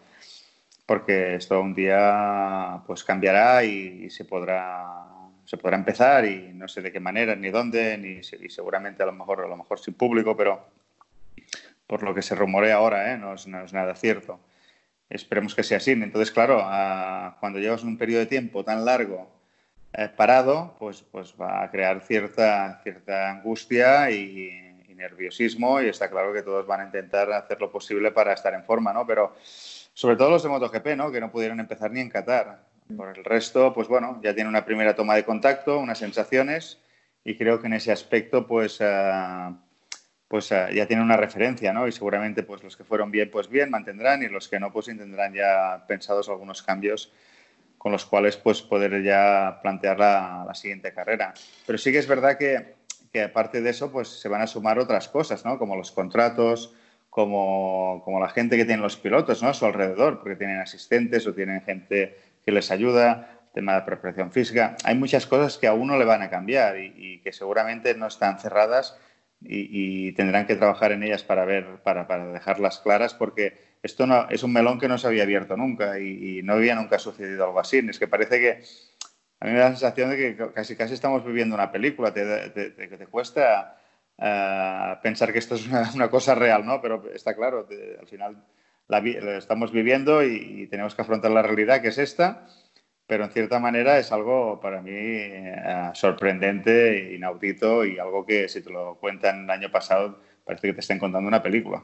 porque 0.86 1.36
esto 1.36 1.60
un 1.62 1.74
día 1.74 2.82
pues 2.86 3.04
cambiará 3.04 3.64
y, 3.64 4.10
se, 4.10 4.26
podrá, 4.26 5.06
se 5.46 5.58
podrá 5.58 5.78
empezar 5.78 6.26
y 6.26 6.52
no 6.54 6.68
sé 6.68 6.82
de 6.82 6.92
qué 6.92 7.00
manera, 7.00 7.36
ni 7.36 7.50
dónde, 7.50 7.98
ni 7.98 8.22
y 8.46 8.50
seguramente 8.50 9.04
a 9.04 9.08
lo 9.08 9.14
mejor, 9.14 9.42
a 9.42 9.48
lo 9.48 9.58
mejor 9.58 9.80
sin 9.80 9.94
público, 9.94 10.38
pero 10.38 10.66
por 11.88 12.04
lo 12.04 12.14
que 12.14 12.22
se 12.22 12.36
rumorea 12.36 12.76
ahora, 12.76 13.14
¿eh? 13.14 13.18
no, 13.18 13.36
no 13.48 13.66
es 13.66 13.74
nada 13.74 13.96
cierto. 13.96 14.40
Esperemos 15.10 15.54
que 15.54 15.64
sea 15.64 15.78
así. 15.78 15.92
Entonces, 15.92 16.32
claro, 16.32 16.58
cuando 17.40 17.60
llevas 17.60 17.84
un 17.84 17.98
periodo 17.98 18.22
de 18.22 18.26
tiempo 18.26 18.64
tan 18.64 18.84
largo 18.86 19.30
eh, 19.94 20.10
parado, 20.16 20.76
pues, 20.80 21.04
pues 21.04 21.36
va 21.40 21.64
a 21.64 21.70
crear 21.70 22.02
cierta, 22.02 22.80
cierta 22.84 23.30
angustia 23.30 24.10
y, 24.12 24.60
nerviosismo 24.94 25.82
y 25.82 25.90
está 25.90 26.10
claro 26.10 26.32
que 26.32 26.44
todos 26.44 26.66
van 26.66 26.80
a 26.80 26.86
intentar 26.86 27.30
hacer 27.34 27.60
lo 27.60 27.70
posible 27.70 28.12
para 28.12 28.32
estar 28.32 28.54
en 28.54 28.64
forma, 28.64 28.94
¿no? 28.94 29.06
Pero 29.06 29.36
sobre 29.42 30.16
todo 30.16 30.30
los 30.30 30.44
de 30.44 30.50
MotoGP, 30.50 30.96
¿no? 30.96 31.12
Que 31.12 31.20
no 31.20 31.30
pudieron 31.30 31.60
empezar 31.60 31.92
ni 31.92 32.00
en 32.00 32.10
Qatar. 32.10 32.64
Por 32.96 33.18
el 33.18 33.26
resto, 33.26 33.74
pues 33.74 33.90
bueno, 33.90 34.22
ya 34.24 34.34
tiene 34.34 34.50
una 34.50 34.64
primera 34.64 34.96
toma 34.96 35.16
de 35.16 35.26
contacto, 35.26 35.80
unas 35.80 35.98
sensaciones 35.98 36.80
y 37.26 37.36
creo 37.36 37.60
que 37.60 37.68
en 37.68 37.74
ese 37.74 37.92
aspecto, 37.92 38.48
pues... 38.48 38.78
Eh, 38.80 39.50
pues 40.34 40.52
eh, 40.52 40.70
ya 40.74 40.88
tienen 40.88 41.06
una 41.06 41.16
referencia, 41.16 41.72
¿no? 41.74 41.88
Y 41.88 41.92
seguramente 41.92 42.42
pues 42.42 42.64
los 42.64 42.76
que 42.76 42.84
fueron 42.84 43.12
bien, 43.12 43.30
pues 43.30 43.48
bien, 43.48 43.70
mantendrán 43.70 44.24
y 44.24 44.30
los 44.30 44.48
que 44.48 44.60
no, 44.60 44.74
pues 44.74 44.88
tendrán 44.88 45.32
ya 45.32 45.86
pensados 45.88 46.28
algunos 46.28 46.64
cambios 46.64 47.14
con 47.78 47.92
los 47.92 48.04
cuales 48.04 48.36
pues 48.38 48.64
poder 48.64 49.04
ya 49.04 49.60
plantear 49.62 50.00
la, 50.00 50.52
siguiente 50.56 50.92
carrera. 50.92 51.36
Pero 51.68 51.78
sí 51.78 51.92
que 51.92 52.00
es 52.00 52.08
verdad 52.08 52.40
que, 52.40 52.74
que, 53.12 53.22
aparte 53.22 53.62
de 53.62 53.70
eso 53.70 53.92
pues 53.92 54.08
se 54.08 54.28
van 54.28 54.42
a 54.42 54.48
sumar 54.48 54.80
otras 54.80 55.08
cosas, 55.08 55.46
¿no? 55.46 55.60
Como 55.60 55.76
los 55.76 55.92
contratos, 55.92 56.74
como, 57.12 58.02
como 58.04 58.20
la 58.20 58.30
gente 58.30 58.58
que 58.58 58.66
tienen 58.66 58.82
los 58.82 58.98
pilotos, 58.98 59.44
¿no? 59.44 59.50
A 59.50 59.54
su 59.54 59.68
alrededor, 59.68 60.18
porque 60.18 60.36
tienen 60.36 60.60
asistentes 60.62 61.28
o 61.28 61.36
tienen 61.36 61.62
gente 61.62 62.18
que 62.44 62.52
les 62.52 62.72
ayuda, 62.72 63.40
tema 63.54 63.76
de 63.76 63.82
preparación 63.84 64.32
física. 64.32 64.78
Hay 64.84 64.96
muchas 64.96 65.28
cosas 65.28 65.60
que 65.60 65.68
a 65.68 65.74
uno 65.74 65.96
le 65.96 66.06
van 66.06 66.24
a 66.24 66.32
cambiar 66.32 66.80
y, 66.80 66.92
y 66.98 67.20
que 67.20 67.32
seguramente 67.32 67.94
no 67.94 68.08
están 68.08 68.40
cerradas 68.40 68.98
y, 69.46 70.12
tendrán 70.14 70.48
que 70.48 70.56
trabajar 70.56 70.92
en 70.92 71.04
ellas 71.04 71.24
para 71.24 71.46
ver, 71.46 71.82
para, 71.84 72.08
para, 72.08 72.28
dejarlas 72.28 72.80
claras, 72.80 73.14
porque 73.14 73.78
esto 73.84 74.08
no, 74.08 74.30
es 74.30 74.44
un 74.44 74.54
melón 74.54 74.80
que 74.80 74.88
no 74.88 74.98
se 74.98 75.08
había 75.08 75.24
abierto 75.24 75.58
nunca 75.58 76.00
y, 76.00 76.42
no 76.44 76.54
había 76.54 76.76
nunca 76.76 77.00
sucedido 77.00 77.46
algo 77.46 77.60
así. 77.60 77.80
Es 77.90 78.00
que 78.00 78.08
parece 78.08 78.40
que 78.40 78.64
a 79.40 79.46
mí 79.46 79.52
me 79.52 79.60
da 79.60 79.70
la 79.70 79.76
sensación 79.76 80.10
de 80.10 80.18
que 80.18 80.52
casi 80.54 80.76
casi 80.76 80.94
estamos 80.94 81.26
viviendo 81.26 81.56
una 81.56 81.72
película, 81.72 82.14
te, 82.14 82.50
te, 82.50 82.70
te, 82.72 83.08
cuesta 83.08 83.78
uh, 84.18 85.02
pensar 85.02 85.34
que 85.34 85.40
esto 85.40 85.56
es 85.56 85.68
una, 85.68 86.10
cosa 86.10 86.36
real, 86.36 86.66
¿no? 86.66 86.82
Pero 86.82 87.04
está 87.14 87.36
claro, 87.36 87.68
al 88.00 88.08
final 88.08 88.44
la, 88.88 89.02
la 89.02 89.38
estamos 89.38 89.72
viviendo 89.72 90.24
y, 90.24 90.62
y 90.64 90.68
tenemos 90.68 90.96
que 90.96 91.02
afrontar 91.02 91.32
la 91.32 91.42
realidad 91.42 91.82
que 91.82 91.90
es 91.90 91.98
esta 91.98 92.48
pero 93.08 93.26
en 93.26 93.32
cierta 93.32 93.60
manera 93.60 93.98
es 94.00 94.12
algo 94.12 94.60
para 94.62 94.82
mí 94.82 94.92
eh, 94.94 95.56
sorprendente, 95.94 97.14
inaudito 97.14 97.86
y 97.86 98.00
algo 98.00 98.26
que 98.26 98.48
si 98.48 98.62
te 98.62 98.70
lo 98.70 98.96
cuentan 98.96 99.44
el 99.44 99.50
año 99.50 99.72
pasado 99.72 100.20
parece 100.46 100.68
que 100.68 100.74
te 100.74 100.80
estén 100.82 101.00
contando 101.00 101.28
una 101.28 101.42
película. 101.42 101.84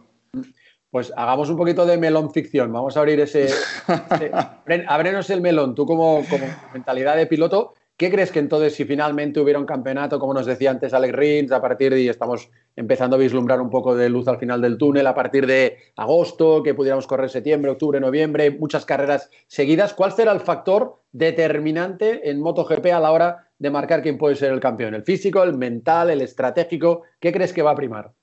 Pues 0.91 1.13
hagamos 1.15 1.49
un 1.49 1.57
poquito 1.57 1.85
de 1.85 1.97
melón 1.97 2.31
ficción. 2.31 2.73
Vamos 2.73 2.97
a 2.97 3.01
abrir 3.01 3.19
ese. 3.19 3.45
ese 3.45 3.63
el 5.33 5.41
melón. 5.41 5.75
Tú, 5.75 5.85
como, 5.85 6.23
como 6.29 6.45
mentalidad 6.73 7.15
de 7.15 7.27
piloto, 7.27 7.75
¿Qué 7.99 8.09
crees 8.09 8.31
que 8.31 8.39
entonces, 8.39 8.75
si 8.75 8.85
finalmente 8.85 9.41
hubiera 9.41 9.59
un 9.59 9.65
campeonato, 9.65 10.19
como 10.19 10.33
nos 10.33 10.45
decía 10.45 10.71
antes 10.71 10.93
Alex 10.93 11.13
Rins, 11.13 11.51
a 11.51 11.61
partir 11.61 11.93
de, 11.93 11.99
y 11.99 12.07
estamos 12.07 12.49
empezando 12.77 13.17
a 13.17 13.19
vislumbrar 13.19 13.59
un 13.59 13.69
poco 13.69 13.93
de 13.93 14.07
luz 14.07 14.25
al 14.29 14.39
final 14.39 14.61
del 14.61 14.77
túnel, 14.77 15.05
a 15.05 15.13
partir 15.13 15.45
de 15.45 15.75
agosto, 15.97 16.63
que 16.63 16.73
pudiéramos 16.73 17.07
correr 17.07 17.29
septiembre, 17.29 17.71
octubre, 17.71 17.99
noviembre, 17.99 18.51
muchas 18.51 18.85
carreras 18.85 19.29
seguidas, 19.47 19.93
¿cuál 19.93 20.13
será 20.13 20.31
el 20.31 20.39
factor 20.39 21.01
determinante 21.11 22.29
en 22.29 22.39
MotoGP 22.39 22.85
a 22.85 23.01
la 23.01 23.11
hora 23.11 23.49
de 23.57 23.69
marcar 23.69 24.01
quién 24.01 24.17
puede 24.17 24.37
ser 24.37 24.53
el 24.53 24.61
campeón? 24.61 24.93
¿El 24.93 25.03
físico, 25.03 25.43
el 25.43 25.57
mental, 25.57 26.09
el 26.09 26.21
estratégico? 26.21 27.01
¿Qué 27.19 27.33
crees 27.33 27.51
que 27.51 27.63
va 27.63 27.71
a 27.71 27.75
primar? 27.75 28.13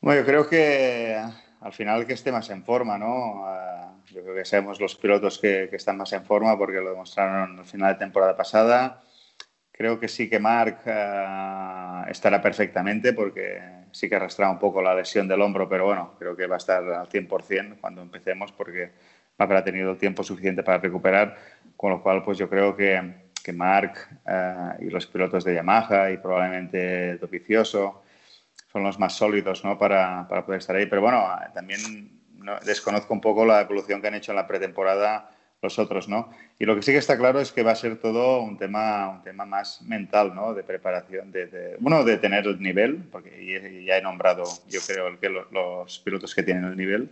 Bueno, 0.00 0.22
yo 0.22 0.26
creo 0.26 0.48
que 0.48 1.22
al 1.60 1.72
final 1.74 2.06
que 2.06 2.14
esté 2.14 2.32
más 2.32 2.48
en 2.48 2.64
forma, 2.64 2.96
¿no? 2.96 3.44
Ah, 3.44 3.93
yo 4.14 4.22
creo 4.22 4.34
que 4.34 4.44
sabemos 4.44 4.80
los 4.80 4.94
pilotos 4.94 5.38
que, 5.38 5.68
están 5.72 5.96
más 5.96 6.12
en 6.12 6.24
forma 6.24 6.56
porque 6.56 6.80
lo 6.80 6.90
demostraron 6.90 7.58
al 7.58 7.64
final 7.64 7.94
de 7.94 7.98
temporada 7.98 8.36
pasada. 8.36 9.02
Creo 9.72 9.98
que 9.98 10.06
sí 10.06 10.30
que 10.30 10.38
Mark 10.38 10.78
ah, 10.86 12.06
estará 12.08 12.40
perfectamente 12.40 13.12
porque 13.12 13.60
sí 13.90 14.08
que 14.08 14.14
arrastraba 14.14 14.52
un 14.52 14.58
poco 14.60 14.80
la 14.80 14.94
lesión 14.94 15.26
del 15.26 15.42
hombro, 15.42 15.68
pero 15.68 15.86
bueno, 15.86 16.14
creo 16.18 16.36
que 16.36 16.46
va 16.46 16.56
a 16.56 16.58
estar 16.58 16.82
al 16.84 17.08
100% 17.08 17.80
cuando 17.80 18.02
empecemos 18.02 18.52
porque 18.52 18.92
haber 19.36 19.64
tenido 19.64 19.96
tiempo 19.96 20.22
suficiente 20.22 20.62
para 20.62 20.78
recuperar, 20.78 21.36
con 21.76 21.90
lo 21.90 22.02
cual 22.02 22.22
pues 22.22 22.38
yo 22.38 22.48
creo 22.48 22.76
que, 22.76 23.26
que 23.42 23.52
Mark 23.52 23.94
ah, 24.26 24.76
y 24.78 24.90
los 24.90 25.06
pilotos 25.06 25.42
de 25.42 25.54
Yamaha 25.54 26.12
y 26.12 26.18
probablemente 26.18 27.18
Dovizioso 27.18 28.04
son 28.70 28.84
los 28.84 28.98
más 28.98 29.14
sólidos 29.14 29.64
¿no? 29.64 29.76
para, 29.76 30.26
poder 30.28 30.58
estar 30.58 30.76
ahí. 30.76 30.86
Pero 30.86 31.02
bueno, 31.02 31.28
también 31.52 32.23
desconozco 32.64 33.12
un 33.14 33.20
poco 33.20 33.44
la 33.44 33.60
evolución 33.60 34.00
que 34.00 34.08
han 34.08 34.14
hecho 34.14 34.32
en 34.32 34.36
la 34.36 34.46
pretemporada 34.46 35.30
los 35.64 35.78
otros, 35.78 36.08
¿no? 36.08 36.30
Y 36.58 36.66
lo 36.66 36.76
que 36.76 36.82
sí 36.82 36.92
que 36.92 36.98
está 36.98 37.16
claro 37.18 37.40
es 37.40 37.50
que 37.50 37.64
va 37.64 37.72
a 37.72 37.76
ser 37.76 37.96
todo 37.96 38.40
un 38.40 38.56
tema, 38.56 39.08
un 39.08 39.22
tema 39.22 39.44
más 39.44 39.82
mental, 39.82 40.34
¿no? 40.34 40.54
De 40.54 40.62
preparación, 40.62 41.32
de, 41.32 41.46
de 41.46 41.76
bueno, 41.80 42.04
de 42.04 42.18
tener 42.18 42.46
el 42.46 42.60
nivel, 42.60 43.02
porque 43.10 43.84
ya 43.84 43.96
he 43.96 44.02
nombrado, 44.02 44.44
yo 44.68 44.80
creo, 44.86 45.18
que 45.18 45.28
los, 45.28 45.98
pilotos 46.00 46.34
que 46.34 46.44
tienen 46.44 46.64
el 46.64 46.76
nivel. 46.76 47.10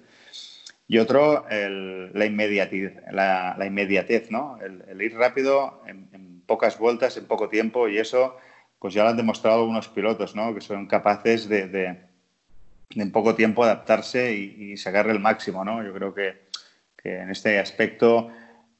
Y 0.86 0.98
otro, 0.98 1.46
la 1.48 2.26
inmediatez, 2.26 2.92
la, 3.10 3.56
inmediatez, 3.66 4.30
¿no? 4.30 4.58
El, 4.60 5.00
ir 5.00 5.16
rápido 5.16 5.82
en, 5.86 6.42
pocas 6.46 6.78
vueltas, 6.78 7.16
en 7.16 7.24
poco 7.24 7.48
tiempo, 7.48 7.88
y 7.88 7.98
eso, 7.98 8.36
pues 8.78 8.92
ya 8.92 9.04
lo 9.04 9.10
han 9.10 9.16
demostrado 9.16 9.60
algunos 9.60 9.88
pilotos, 9.88 10.36
¿no? 10.36 10.54
Que 10.54 10.60
son 10.60 10.86
capaces 10.86 11.48
de, 11.48 11.66
de, 11.68 11.98
en 12.96 13.12
poco 13.12 13.34
tiempo 13.34 13.64
adaptarse 13.64 14.34
y, 14.34 14.72
y 14.72 14.76
sacarle 14.76 15.12
el 15.12 15.20
máximo, 15.20 15.64
¿no? 15.64 15.82
Yo 15.82 15.92
creo 15.92 16.14
que, 16.14 16.42
que 17.02 17.18
en 17.18 17.30
este 17.30 17.58
aspecto 17.58 18.30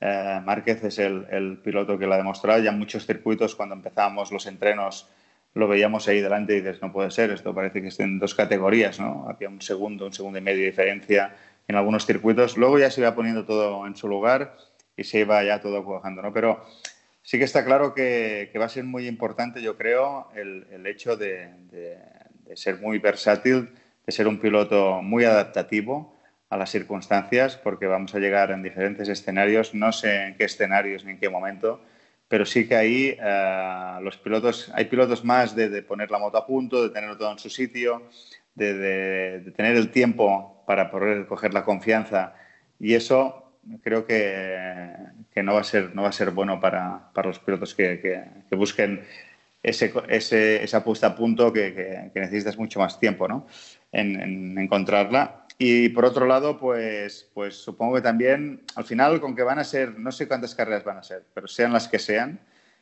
eh, 0.00 0.40
Márquez 0.44 0.82
es 0.84 0.98
el, 0.98 1.58
piloto 1.62 1.98
que 1.98 2.06
lo 2.06 2.14
ha 2.14 2.16
demostrado. 2.16 2.62
Ya 2.62 2.70
en 2.70 2.78
muchos 2.78 3.06
circuitos, 3.06 3.54
cuando 3.54 3.74
empezábamos 3.74 4.32
los 4.32 4.46
entrenos, 4.46 5.08
lo 5.54 5.68
veíamos 5.68 6.08
ahí 6.08 6.20
delante 6.20 6.54
y 6.54 6.60
dices, 6.60 6.80
no 6.80 6.92
puede 6.92 7.10
ser, 7.10 7.30
esto 7.30 7.54
parece 7.54 7.82
que 7.82 7.88
está 7.88 8.04
en 8.04 8.18
dos 8.18 8.34
categorías, 8.34 8.98
¿no? 8.98 9.26
Había 9.28 9.48
un 9.48 9.60
segundo, 9.60 10.06
un 10.06 10.12
segundo 10.12 10.38
y 10.38 10.42
medio 10.42 10.60
de 10.60 10.66
diferencia 10.66 11.36
en 11.68 11.76
algunos 11.76 12.06
circuitos. 12.06 12.56
Luego 12.56 12.78
ya 12.78 12.90
se 12.90 13.00
iba 13.00 13.14
poniendo 13.14 13.44
todo 13.44 13.86
en 13.86 13.94
su 13.94 14.08
lugar 14.08 14.56
y 14.96 15.04
se 15.04 15.20
iba 15.20 15.42
ya 15.44 15.60
todo 15.60 15.84
cuajando, 15.84 16.22
¿no? 16.22 16.32
Pero 16.32 16.64
sí 17.22 17.38
que 17.38 17.44
está 17.44 17.64
claro 17.64 17.94
que, 17.94 18.50
va 18.58 18.64
a 18.64 18.68
ser 18.68 18.84
muy 18.84 19.06
importante, 19.06 19.62
yo 19.62 19.76
creo, 19.76 20.30
el, 20.34 20.84
hecho 20.86 21.16
de, 21.16 21.50
de 21.70 22.56
ser 22.56 22.80
muy 22.80 22.98
versátil, 22.98 23.68
de 24.06 24.12
ser 24.12 24.26
un 24.26 24.38
piloto 24.38 25.02
muy 25.02 25.24
adaptativo 25.24 26.16
a 26.52 26.56
las 26.56 26.70
circunstancias 26.70 27.56
porque 27.56 27.86
vamos 27.86 28.14
a 28.14 28.18
llegar 28.18 28.50
en 28.50 28.62
diferentes 28.62 29.08
escenarios, 29.08 29.74
no 29.74 29.90
sé 29.90 30.26
en 30.26 30.36
qué 30.36 30.44
escenarios 30.44 31.04
ni 31.04 31.12
en 31.12 31.18
qué 31.18 31.30
momento, 31.30 31.80
pero 32.28 32.44
sí 32.44 32.68
que 32.68 32.76
ahí 32.76 33.16
eh, 33.18 33.98
los 34.02 34.16
pilotos, 34.18 34.70
hay 34.74 34.86
pilotos 34.86 35.24
más 35.24 35.54
de, 35.54 35.82
poner 35.82 36.10
la 36.10 36.18
moto 36.18 36.38
a 36.38 36.46
punto, 36.46 36.82
de 36.82 36.90
tenerlo 36.90 37.16
todo 37.16 37.32
en 37.32 37.38
su 37.38 37.48
sitio, 37.48 38.02
de, 38.54 39.52
tener 39.56 39.76
el 39.76 39.90
tiempo 39.90 40.62
para 40.66 40.90
poder 40.90 41.26
coger 41.26 41.54
la 41.54 41.64
confianza 41.64 42.34
y 42.78 42.94
eso 42.94 43.54
creo 43.82 44.06
que, 44.06 44.92
que 45.32 45.42
no, 45.42 45.54
va 45.54 45.60
a 45.60 45.64
ser, 45.64 45.94
no 45.94 46.02
va 46.02 46.08
a 46.08 46.12
ser 46.12 46.32
bueno 46.32 46.60
para, 46.60 47.10
para 47.14 47.28
los 47.28 47.38
pilotos 47.38 47.74
que, 47.74 48.00
que, 48.00 48.56
busquen 48.56 49.04
ese, 49.62 49.92
ese, 50.08 50.62
esa 50.62 50.84
puesta 50.84 51.08
a 51.08 51.16
punto 51.16 51.52
que, 51.52 52.10
necesitas 52.14 52.58
mucho 52.58 52.80
más 52.80 52.98
tiempo 52.98 53.28
¿no? 53.28 53.46
En, 53.92 54.20
en 54.20 54.58
encontrarla 54.58 55.42
y 55.64 55.90
por 55.90 56.04
otro 56.04 56.26
lado, 56.26 56.58
pues, 56.58 57.30
pues 57.34 57.54
supongo 57.54 57.94
que 57.94 58.00
también, 58.00 58.62
al 58.74 58.82
final, 58.82 59.20
con 59.20 59.36
que 59.36 59.44
van 59.44 59.60
a 59.60 59.64
ser, 59.64 59.96
no 59.96 60.10
sé 60.10 60.26
cuántas 60.26 60.56
carreras 60.56 60.82
van 60.82 60.98
a 60.98 61.04
ser, 61.04 61.24
pero 61.34 61.46
sean 61.46 61.72
las 61.72 61.86
que 61.86 62.00
sean 62.00 62.40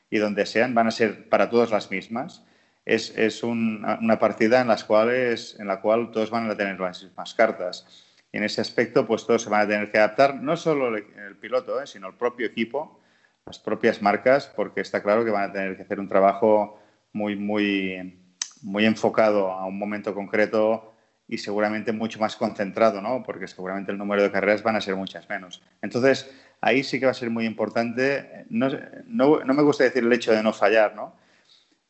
y 0.09 0.17
donde 0.17 0.47
sean, 0.47 0.75
van 0.75 0.87
a 0.87 0.91
ser 0.91 1.29
para 1.29 1.51
todos 1.51 1.71
las 1.71 1.91
mismas. 1.91 2.43
Es, 2.87 3.17
es 3.19 3.43
una 3.43 4.19
partida 4.19 4.63
en, 4.63 4.69
las 4.69 4.85
cuales, 4.85 5.57
en 5.61 5.67
la 5.67 5.83
cual 5.83 6.11
todos 6.11 6.31
van 6.31 6.51
a 6.51 6.57
tener 6.57 6.81
las 6.81 7.03
mismas 7.03 7.35
cartas. 7.35 7.87
Y 8.33 8.39
en 8.39 8.45
ese 8.45 8.63
aspecto, 8.63 9.07
pues 9.07 9.27
todos 9.27 9.43
se 9.43 9.51
van 9.51 9.61
a 9.61 9.69
tener 9.69 9.91
que 9.91 9.99
adaptar, 9.99 10.37
no 10.37 10.57
solo 10.57 10.97
el 10.97 11.37
piloto, 11.37 11.83
¿eh? 11.83 11.87
sino 11.87 12.09
el 12.09 12.15
propio 12.15 12.47
equipo, 12.47 12.99
las 13.45 13.59
propias 13.59 14.01
marcas, 14.01 14.51
porque 14.57 14.81
está 14.81 15.03
claro 15.03 15.23
que 15.23 15.31
van 15.31 15.51
a 15.51 15.53
tener 15.53 15.77
que 15.77 15.83
hacer 15.83 16.01
un 16.01 16.09
trabajo 16.09 16.81
muy, 17.13 17.37
muy, 17.37 18.19
muy 18.63 18.87
enfocado 18.87 19.51
a 19.53 19.67
un 19.67 19.79
momento 19.79 20.15
concreto 20.15 20.90
y 21.31 21.39
seguramente 21.39 21.93
mucho 21.93 22.19
más 22.19 22.35
concentrado, 22.35 23.01
¿no? 23.01 23.23
Porque 23.23 23.47
seguramente 23.47 23.93
el 23.93 23.99
número 23.99 24.21
de 24.21 24.33
carreras 24.33 24.65
van 24.65 24.75
a 24.75 24.81
ser 24.81 24.97
muchas 24.97 25.29
menos. 25.29 25.63
Entonces, 25.81 26.29
ahí 26.61 26.83
sí 26.83 26.99
que 26.99 27.07
va 27.07 27.13
a 27.13 27.15
ser 27.15 27.31
muy 27.31 27.47
importante, 27.47 28.47
no, 28.51 28.69
no, 29.07 29.45
no 29.45 29.55
me 29.55 29.63
gusta 29.63 29.85
decir 29.85 30.03
el 30.03 30.13
hecho 30.13 30.33
de 30.33 30.43
no 30.43 30.53
fallar, 30.53 30.97
¿no? 30.97 31.15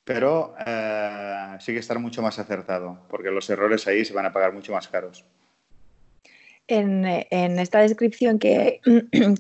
Pero 0.05 0.55
eh, 0.67 1.57
sí 1.59 1.73
que 1.73 1.79
estar 1.79 1.99
mucho 1.99 2.21
más 2.21 2.39
acertado, 2.39 2.99
porque 3.09 3.31
los 3.31 3.49
errores 3.49 3.87
ahí 3.87 4.05
se 4.05 4.13
van 4.13 4.27
a 4.27 4.33
pagar 4.33 4.53
mucho 4.53 4.73
más 4.73 4.89
caros. 4.89 5.25
En, 6.69 7.07
en 7.07 7.59
esta 7.59 7.81
descripción 7.81 8.39
que, 8.39 8.81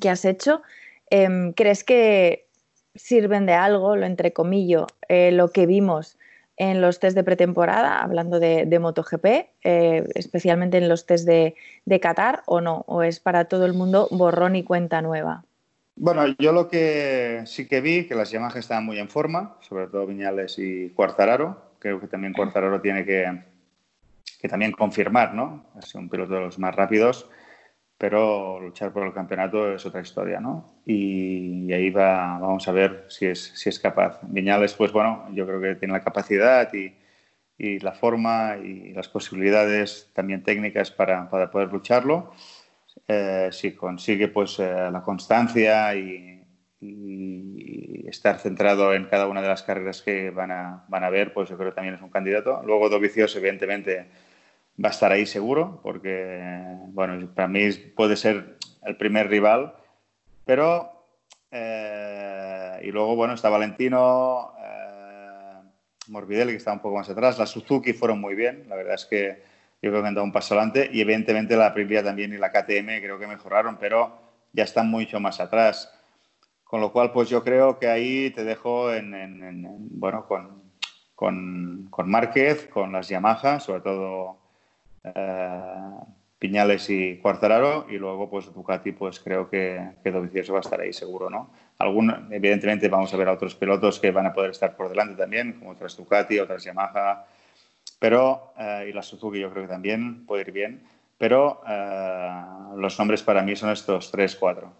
que 0.00 0.08
has 0.08 0.24
hecho, 0.24 0.62
em, 1.10 1.52
¿crees 1.52 1.84
que 1.84 2.46
sirven 2.94 3.44
de 3.44 3.52
algo, 3.52 3.96
lo 3.96 4.06
entrecomillo, 4.06 4.86
eh, 5.08 5.30
lo 5.30 5.50
que 5.50 5.66
vimos 5.66 6.16
en 6.60 6.82
los 6.82 7.00
test 7.00 7.16
de 7.16 7.24
pretemporada, 7.24 8.00
hablando 8.00 8.38
de, 8.38 8.78
MotoGP, 8.78 9.24
eh, 9.64 10.04
especialmente 10.14 10.76
en 10.76 10.90
los 10.90 11.06
test 11.06 11.26
de, 11.26 11.54
Qatar, 12.02 12.42
o 12.44 12.60
no? 12.60 12.84
¿O 12.86 13.02
es 13.02 13.18
para 13.18 13.46
todo 13.46 13.64
el 13.64 13.72
mundo 13.72 14.08
borrón 14.10 14.56
y 14.56 14.62
cuenta 14.62 15.00
nueva? 15.00 15.42
Bueno, 15.96 16.26
yo 16.38 16.52
lo 16.52 16.68
que 16.68 17.44
sí 17.46 17.66
que 17.66 17.80
vi, 17.80 18.06
que 18.06 18.14
las 18.14 18.30
Yamaha 18.30 18.58
estaban 18.58 18.84
muy 18.84 18.98
en 18.98 19.08
forma, 19.08 19.56
sobre 19.60 19.86
todo 19.86 20.06
Viñales 20.06 20.58
y 20.58 20.90
Cuartararo. 20.90 21.76
Creo 21.78 21.98
que 21.98 22.08
también 22.08 22.34
Cuartararo 22.34 22.82
tiene 22.82 23.06
que, 23.06 23.42
también 24.46 24.72
confirmar, 24.72 25.32
¿no? 25.32 25.64
Es 25.82 25.94
un 25.94 26.10
piloto 26.10 26.34
de 26.34 26.40
los 26.40 26.58
más 26.58 26.76
rápidos 26.76 27.26
pero 28.00 28.58
luchar 28.58 28.94
por 28.94 29.06
el 29.06 29.12
campeonato 29.12 29.74
es 29.74 29.84
otra 29.84 30.00
historia, 30.00 30.40
¿no? 30.40 30.80
Y, 30.86 31.70
ahí 31.70 31.90
va, 31.90 32.38
vamos 32.38 32.66
a 32.66 32.72
ver 32.72 33.04
si 33.08 33.26
es, 33.26 33.52
si 33.54 33.68
es 33.68 33.78
capaz. 33.78 34.20
Viñales, 34.22 34.72
pues 34.72 34.90
bueno, 34.90 35.28
yo 35.34 35.46
creo 35.46 35.60
que 35.60 35.74
tiene 35.74 35.92
la 35.92 36.02
capacidad 36.02 36.72
y, 36.72 36.94
y 37.58 37.78
la 37.80 37.92
forma 37.92 38.56
y 38.56 38.94
las 38.94 39.08
posibilidades 39.08 40.10
también 40.14 40.42
técnicas 40.42 40.90
para, 40.90 41.28
para 41.28 41.50
poder 41.50 41.70
lucharlo. 41.70 42.32
Eh, 43.06 43.50
si 43.52 43.72
consigue 43.72 44.28
pues 44.28 44.58
eh, 44.60 44.88
la 44.90 45.02
constancia 45.02 45.94
y, 45.94 46.42
y, 46.80 48.08
estar 48.08 48.38
centrado 48.38 48.94
en 48.94 49.04
cada 49.04 49.26
una 49.26 49.42
de 49.42 49.48
las 49.48 49.62
carreras 49.62 50.00
que 50.00 50.30
van 50.30 50.52
a, 50.52 50.84
van 50.88 51.04
a 51.04 51.10
ver, 51.10 51.34
pues 51.34 51.50
yo 51.50 51.58
creo 51.58 51.68
que 51.68 51.74
también 51.74 51.96
es 51.96 52.02
un 52.02 52.08
candidato. 52.08 52.62
Luego 52.64 52.88
Dovicios, 52.88 53.36
evidentemente, 53.36 54.06
va 54.82 54.88
a 54.88 54.92
estar 54.92 55.12
ahí 55.12 55.26
seguro, 55.26 55.80
porque, 55.82 56.40
bueno, 56.88 57.28
para 57.34 57.48
mí 57.48 57.70
puede 57.94 58.16
ser 58.16 58.56
el 58.84 58.96
primer 58.96 59.28
rival, 59.28 59.74
pero... 60.44 60.96
Eh, 61.52 62.80
y 62.84 62.92
luego, 62.92 63.16
bueno, 63.16 63.34
está 63.34 63.48
Valentino, 63.48 64.52
eh, 64.62 65.54
Morbidelli, 66.08 66.52
que 66.52 66.58
está 66.58 66.72
un 66.72 66.78
poco 66.78 66.96
más 66.96 67.10
atrás, 67.10 67.38
la 67.38 67.46
Suzuki 67.46 67.92
fueron 67.92 68.20
muy 68.20 68.36
bien, 68.36 68.66
la 68.68 68.76
verdad 68.76 68.94
es 68.94 69.04
que 69.04 69.42
yo 69.82 69.90
creo 69.90 70.02
que 70.02 70.08
han 70.08 70.14
dado 70.14 70.24
un 70.24 70.32
paso 70.32 70.54
adelante, 70.54 70.88
y 70.92 71.00
evidentemente 71.00 71.56
la 71.56 71.66
Aprilia 71.66 72.04
también 72.04 72.32
y 72.32 72.38
la 72.38 72.52
KTM 72.52 73.00
creo 73.00 73.18
que 73.18 73.26
mejoraron, 73.26 73.78
pero 73.78 74.12
ya 74.52 74.64
están 74.64 74.90
mucho 74.90 75.20
más 75.20 75.40
atrás. 75.40 75.92
Con 76.64 76.80
lo 76.80 76.92
cual, 76.92 77.12
pues 77.12 77.28
yo 77.28 77.42
creo 77.42 77.78
que 77.78 77.88
ahí 77.88 78.30
te 78.30 78.44
dejo 78.44 78.92
en, 78.92 79.88
bueno, 79.90 80.26
con, 80.26 80.62
con, 81.16 81.88
con 81.90 82.08
Márquez, 82.08 82.68
con 82.68 82.92
las 82.92 83.08
Yamaha, 83.08 83.58
sobre 83.58 83.80
todo 83.80 84.39
eh, 85.04 85.90
Piñales 86.38 86.88
y 86.88 87.18
Cuartararo 87.18 87.86
y 87.90 87.98
luego 87.98 88.30
pues 88.30 88.52
Ducati 88.52 88.92
pues 88.92 89.20
creo 89.20 89.48
que, 89.50 89.90
que 90.02 90.10
Dovizioso 90.10 90.54
va 90.54 90.60
a 90.60 90.62
estar 90.62 90.80
ahí 90.80 90.92
seguro, 90.92 91.28
¿no? 91.28 91.50
evidentemente 92.30 92.88
vamos 92.88 93.12
a 93.12 93.16
ver 93.16 93.28
a 93.28 93.32
otros 93.32 93.54
pilotos 93.54 93.98
que 94.00 94.10
van 94.10 94.26
a 94.26 94.32
poder 94.32 94.50
estar 94.50 94.76
por 94.76 94.88
delante 94.88 95.16
también, 95.16 95.54
como 95.54 95.70
otras 95.70 95.96
Ducati, 95.96 96.38
otras 96.38 96.64
Yamaha, 96.64 97.26
pero, 97.98 98.54
eh, 98.58 98.86
y 98.88 98.92
la 98.92 99.02
Suzuki 99.02 99.38
yo 99.38 99.50
creo 99.50 99.64
que 99.64 99.72
también 99.72 100.24
puede 100.24 100.42
ir 100.42 100.52
bien, 100.52 100.82
pero 101.18 101.62
eh, 101.68 102.42
los 102.76 102.98
nombres 102.98 103.22
para 103.22 103.42
mí 103.42 103.54
son 103.54 103.70
estos 103.70 104.10
tres, 104.10 104.34
cuatro. 104.34 104.72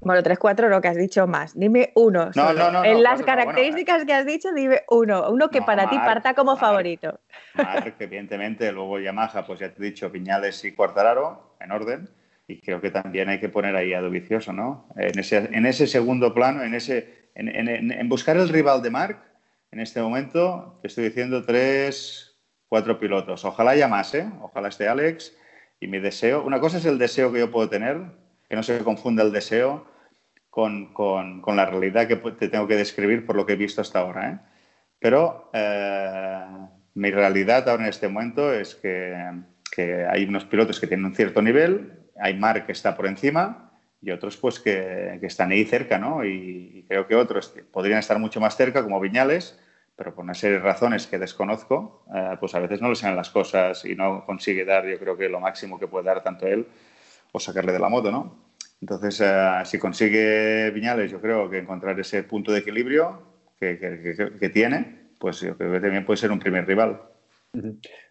Bueno, 0.00 0.22
tres, 0.22 0.38
cuatro, 0.38 0.68
lo 0.68 0.80
que 0.80 0.88
has 0.88 0.96
dicho 0.96 1.26
más. 1.26 1.58
Dime 1.58 1.92
uno. 1.94 2.30
No, 2.34 2.52
no, 2.54 2.70
no, 2.70 2.84
en 2.84 3.02
las 3.02 3.22
características 3.22 4.04
que 4.04 4.14
has 4.14 4.24
dicho, 4.24 4.48
dime 4.54 4.82
uno. 4.88 5.30
Uno 5.30 5.50
que 5.50 5.60
para 5.60 5.90
ti 5.90 5.96
parta 5.96 6.34
como 6.34 6.56
favorito. 6.56 7.20
evidentemente. 7.98 8.72
Luego 8.72 8.98
Yamaha, 8.98 9.44
pues 9.46 9.60
ya 9.60 9.72
te 9.72 9.82
he 9.82 9.86
dicho, 9.86 10.10
Piñales 10.10 10.64
y 10.64 10.72
Cuartararo, 10.72 11.56
en 11.60 11.70
orden. 11.70 12.08
Y 12.48 12.60
creo 12.60 12.80
que 12.80 12.90
también 12.90 13.28
hay 13.28 13.38
que 13.38 13.48
poner 13.48 13.76
ahí 13.76 13.92
a 13.92 14.00
Dovicioso, 14.00 14.52
¿no? 14.52 14.88
En 14.96 15.18
ese, 15.18 15.36
en 15.52 15.66
ese 15.66 15.86
segundo 15.86 16.34
plano, 16.34 16.64
en, 16.64 16.74
ese, 16.74 17.28
en, 17.34 17.68
en, 17.68 18.08
buscar 18.08 18.36
el 18.36 18.48
rival 18.48 18.82
de 18.82 18.90
Marc, 18.90 19.18
en 19.70 19.78
este 19.78 20.02
momento, 20.02 20.78
te 20.82 20.88
estoy 20.88 21.04
diciendo 21.04 21.44
tres, 21.44 22.40
cuatro 22.68 22.98
pilotos. 22.98 23.44
Ojalá 23.44 23.72
haya 23.72 23.86
más, 23.86 24.14
¿eh? 24.14 24.28
Ojalá 24.40 24.68
esté 24.68 24.88
Alex. 24.88 25.36
Y 25.78 25.86
mi 25.86 26.00
deseo, 26.00 26.42
una 26.42 26.58
cosa 26.58 26.78
es 26.78 26.86
el 26.86 26.98
deseo 26.98 27.32
que 27.32 27.38
yo 27.38 27.50
puedo 27.50 27.68
tener, 27.68 28.00
que 28.50 28.56
no 28.56 28.64
se 28.64 28.82
confunda 28.82 29.22
el 29.22 29.30
deseo 29.30 29.86
con, 30.50 30.92
con, 30.92 31.40
con, 31.40 31.54
la 31.54 31.66
realidad 31.66 32.08
que 32.08 32.16
te 32.16 32.48
tengo 32.48 32.66
que 32.66 32.74
describir 32.74 33.24
por 33.24 33.36
lo 33.36 33.46
que 33.46 33.52
he 33.52 33.56
visto 33.56 33.80
hasta 33.80 34.00
ahora. 34.00 34.28
¿eh? 34.28 34.38
Pero 34.98 35.50
eh, 35.52 36.46
mi 36.94 37.12
realidad 37.12 37.68
ahora 37.68 37.84
en 37.84 37.90
este 37.90 38.08
momento 38.08 38.52
es 38.52 38.74
que, 38.74 39.16
que, 39.70 40.04
hay 40.04 40.24
unos 40.24 40.44
pilotos 40.46 40.80
que 40.80 40.88
tienen 40.88 41.06
un 41.06 41.14
cierto 41.14 41.40
nivel, 41.40 41.92
hay 42.20 42.36
Mar 42.36 42.66
que 42.66 42.72
está 42.72 42.96
por 42.96 43.06
encima 43.06 43.70
y 44.02 44.10
otros 44.10 44.36
pues 44.36 44.58
que, 44.58 45.18
que 45.20 45.26
están 45.28 45.52
ahí 45.52 45.64
cerca, 45.64 45.98
¿no? 45.98 46.24
Y, 46.24 46.84
creo 46.88 47.06
que 47.06 47.14
otros 47.14 47.54
podrían 47.70 48.00
estar 48.00 48.18
mucho 48.18 48.40
más 48.40 48.56
cerca, 48.56 48.82
como 48.82 48.98
Viñales, 48.98 49.60
pero 49.94 50.12
por 50.12 50.24
una 50.24 50.34
serie 50.34 50.56
de 50.56 50.64
razones 50.64 51.06
que 51.06 51.20
desconozco, 51.20 52.04
eh, 52.12 52.36
pues 52.40 52.52
a 52.56 52.58
veces 52.58 52.80
no 52.80 52.88
le 52.88 52.96
salen 52.96 53.14
las 53.14 53.30
cosas 53.30 53.84
y 53.84 53.94
no 53.94 54.26
consigue 54.26 54.64
dar, 54.64 54.84
yo 54.88 54.98
creo 54.98 55.16
que 55.16 55.28
lo 55.28 55.38
máximo 55.38 55.78
que 55.78 55.86
puede 55.86 56.06
dar 56.06 56.24
tanto 56.24 56.48
él 56.48 56.66
o 57.32 57.40
sacarle 57.40 57.72
de 57.72 57.78
la 57.78 57.88
moto, 57.88 58.10
¿no? 58.10 58.50
Entonces, 58.80 59.20
eh, 59.22 59.60
si 59.64 59.78
consigue 59.78 60.70
Viñales, 60.70 61.10
yo 61.10 61.20
creo 61.20 61.50
que 61.50 61.58
encontrar 61.58 61.98
ese 62.00 62.22
punto 62.22 62.50
de 62.52 62.60
equilibrio 62.60 63.20
que, 63.58 64.50
tiene, 64.52 65.10
pues 65.18 65.40
yo 65.40 65.56
creo 65.56 65.72
que 65.72 65.80
también 65.80 66.06
puede 66.06 66.16
ser 66.16 66.32
un 66.32 66.38
primer 66.38 66.66
rival. 66.66 66.98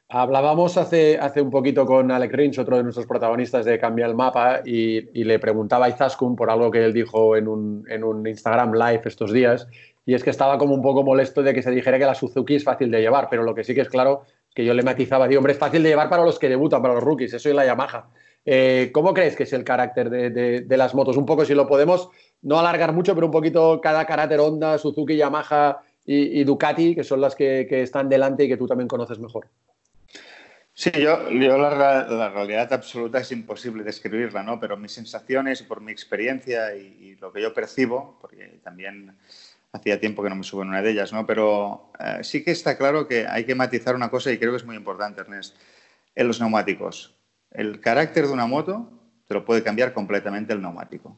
Hablábamos 0.09 0.78
hace, 0.78 1.17
hace 1.17 1.41
un 1.41 1.49
poquito 1.49 1.86
con 1.86 2.11
Alec 2.11 2.34
Rins, 2.34 2.59
otro 2.59 2.78
de 2.78 2.84
nuestros 2.84 3.07
protagonistas 3.07 3.65
de 3.65 3.80
Cambia 3.80 4.05
el 4.05 4.15
Mapa, 4.15 4.61
y, 4.63 5.01
le 5.24 5.39
preguntaba 5.39 5.88
a 5.88 5.89
Izaskun 5.89 6.36
por 6.36 6.51
algo 6.51 6.70
que 6.70 6.86
él 6.86 6.93
dijo 6.93 7.36
en 7.36 7.47
un, 7.47 7.86
en 7.89 8.03
un, 8.03 8.26
Instagram 8.28 8.74
live 8.74 9.01
estos 9.05 9.34
días, 9.34 9.67
y 10.05 10.13
es 10.13 10.24
que 10.24 10.30
estaba 10.30 10.57
como 10.59 10.76
un 10.76 10.82
poco 10.82 11.03
molesto 11.03 11.41
de 11.41 11.53
que 11.53 11.63
se 11.63 11.72
dijera 11.72 11.97
que 11.97 12.05
la 12.05 12.15
Suzuki 12.15 12.55
es 12.55 12.63
fácil 12.63 12.91
de 12.91 13.01
llevar, 13.01 13.28
pero 13.30 13.43
lo 13.43 13.55
que 13.55 13.63
sí 13.63 13.74
que 13.74 13.82
es 13.82 13.89
claro 13.89 14.24
que 14.53 14.65
yo 14.65 14.74
le 14.74 14.84
matizaba, 14.84 15.28
digo, 15.28 15.39
hombre, 15.39 15.53
es 15.53 15.59
fácil 15.59 15.84
de 15.84 15.89
llevar 15.89 16.09
para 16.09 16.24
los 16.24 16.38
que 16.38 16.49
debutan, 16.49 16.82
para 16.82 16.95
los 16.95 17.03
rookies, 17.03 17.34
eso 17.34 17.49
es 17.49 17.55
la 17.55 17.65
Yamaha. 17.65 18.09
Eh, 18.52 18.89
¿Cómo 18.91 19.14
crees 19.14 19.36
que 19.36 19.43
es 19.43 19.54
el 19.54 19.64
carácter 19.64 20.10
de, 20.10 20.76
las 20.78 20.95
motos? 20.95 21.18
Un 21.18 21.26
poco, 21.28 21.45
si 21.45 21.54
lo 21.54 21.68
podemos 21.68 22.10
no 22.41 22.60
alargar 22.60 22.93
mucho, 22.93 23.14
pero 23.14 23.28
un 23.28 23.32
poquito 23.32 23.80
cada 23.80 24.08
carácter 24.08 24.39
Honda, 24.39 24.80
Suzuki, 24.80 25.16
Yamaha 25.16 25.84
y, 26.04 26.43
Ducati, 26.43 26.95
que 26.95 27.04
son 27.04 27.22
las 27.22 27.36
que, 27.36 27.68
están 27.70 28.10
delante 28.10 28.45
y 28.45 28.47
que 28.47 28.58
tú 28.58 28.66
también 28.66 28.88
conoces 28.88 29.20
mejor. 29.20 29.45
Sí, 30.74 30.89
yo, 30.95 31.30
la, 31.30 32.32
realidad 32.32 32.74
absoluta 32.74 33.20
es 33.20 33.32
imposible 33.32 33.84
describirla, 33.84 34.41
¿no? 34.41 34.60
Pero 34.60 34.78
mis 34.78 34.93
sensaciones, 34.93 35.62
por 35.62 35.80
mi 35.80 35.91
experiencia 35.91 36.76
y, 36.76 37.18
lo 37.22 37.32
que 37.32 37.43
yo 37.43 37.54
percibo, 37.54 38.18
porque 38.20 38.62
también 38.64 39.16
hacía 39.74 40.00
tiempo 40.00 40.24
que 40.24 40.30
no 40.30 40.36
me 40.36 40.43
subo 40.43 40.64
en 40.64 40.70
una 40.70 40.82
de 40.82 40.89
ellas, 40.89 41.14
¿no? 41.14 41.28
Pero 41.28 41.91
eh, 42.00 42.24
sí 42.24 42.43
que 42.43 42.50
está 42.50 42.80
claro 42.80 43.08
que 43.08 43.28
hay 43.28 43.45
que 43.45 43.54
matizar 43.54 43.93
una 43.93 44.10
cosa 44.10 44.32
y 44.32 44.39
creo 44.39 44.54
que 44.54 44.58
es 44.58 44.66
muy 44.66 44.76
importante, 44.76 45.22
Ernest, 45.22 45.56
en 46.16 46.28
los 46.28 46.39
neumáticos 46.39 47.18
el 47.52 47.80
carácter 47.80 48.28
de 48.28 48.34
una 48.34 48.45
moto 48.45 48.89
te 49.28 49.34
lo 49.34 49.45
puede 49.45 49.64
cambiar 49.64 49.93
completamente 49.93 50.54
el 50.54 50.62
neumático. 50.62 51.18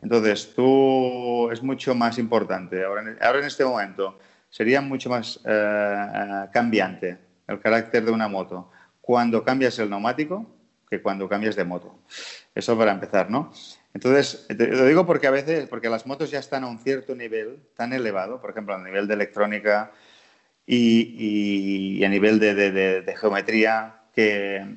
Entonces, 0.00 0.54
tú 0.54 1.50
es 1.50 1.62
mucho 1.62 1.94
más 1.94 2.18
importante. 2.18 2.84
Ahora, 2.84 3.02
en 3.38 3.44
este 3.44 3.64
momento 3.64 4.18
sería 4.48 4.80
mucho 4.80 5.10
más 5.10 5.40
eh, 5.44 6.46
cambiante 6.52 7.18
el 7.46 7.60
carácter 7.60 8.04
de 8.04 8.12
una 8.12 8.28
moto 8.28 8.70
cuando 9.00 9.42
cambias 9.44 9.78
el 9.78 9.90
neumático 9.90 10.46
que 10.88 11.02
cuando 11.02 11.28
cambias 11.28 11.56
de 11.56 11.64
moto. 11.64 11.98
Eso 12.54 12.76
para 12.76 12.92
empezar, 12.92 13.30
¿no? 13.30 13.50
Entonces, 13.94 14.46
lo 14.48 14.86
digo 14.86 15.06
porque 15.06 15.26
a 15.26 15.30
veces, 15.30 15.68
porque 15.68 15.88
las 15.88 16.06
motos 16.06 16.30
ya 16.30 16.38
están 16.38 16.64
a 16.64 16.68
un 16.68 16.78
cierto 16.78 17.14
nivel 17.14 17.62
tan 17.76 17.92
elevado, 17.92 18.40
por 18.40 18.50
ejemplo, 18.50 18.74
a 18.74 18.78
nivel 18.78 19.06
de 19.06 19.14
electrónica 19.14 19.92
y, 20.66 22.02
a 22.04 22.08
nivel 22.08 22.38
de 22.38 23.14
geometría, 23.18 24.02
que, 24.14 24.76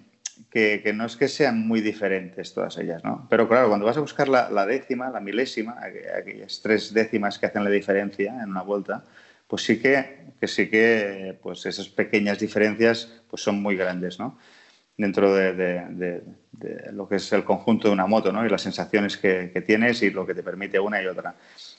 que, 0.55 0.93
no 0.93 1.05
es 1.05 1.17
que 1.17 1.27
sean 1.27 1.67
muy 1.67 1.81
diferentes 1.81 2.53
todas 2.53 2.77
ellas, 2.77 3.03
¿no? 3.03 3.27
Pero 3.29 3.45
claro, 3.49 3.67
cuando 3.67 3.85
vas 3.85 3.97
a 3.97 3.99
buscar 3.99 4.29
la, 4.29 4.65
décima, 4.65 5.09
la 5.09 5.19
milésima, 5.19 5.75
aquellas 6.17 6.61
tres 6.61 6.93
décimas 6.93 7.37
que 7.37 7.47
hacen 7.47 7.65
la 7.65 7.69
diferencia 7.69 8.41
en 8.41 8.51
una 8.51 8.61
vuelta, 8.61 9.03
pues 9.47 9.63
sí 9.63 9.81
que, 9.81 10.31
que 10.39 10.47
sí 10.47 10.69
que 10.69 11.37
pues 11.43 11.65
esas 11.65 11.89
pequeñas 11.89 12.39
diferencias 12.39 13.21
pues 13.29 13.41
son 13.41 13.61
muy 13.61 13.75
grandes, 13.75 14.17
¿no? 14.17 14.37
Dentro 14.95 15.35
de, 15.35 16.23
lo 16.93 17.09
que 17.09 17.17
es 17.17 17.33
el 17.33 17.43
conjunto 17.43 17.89
de 17.89 17.93
una 17.93 18.07
moto, 18.07 18.31
¿no? 18.31 18.45
Y 18.45 18.49
las 18.49 18.61
sensaciones 18.61 19.17
que, 19.17 19.61
tienes 19.67 20.03
y 20.03 20.09
lo 20.09 20.25
que 20.25 20.33
te 20.33 20.41
permite 20.41 20.79
una 20.79 21.03
y 21.03 21.07
otra. 21.07 21.35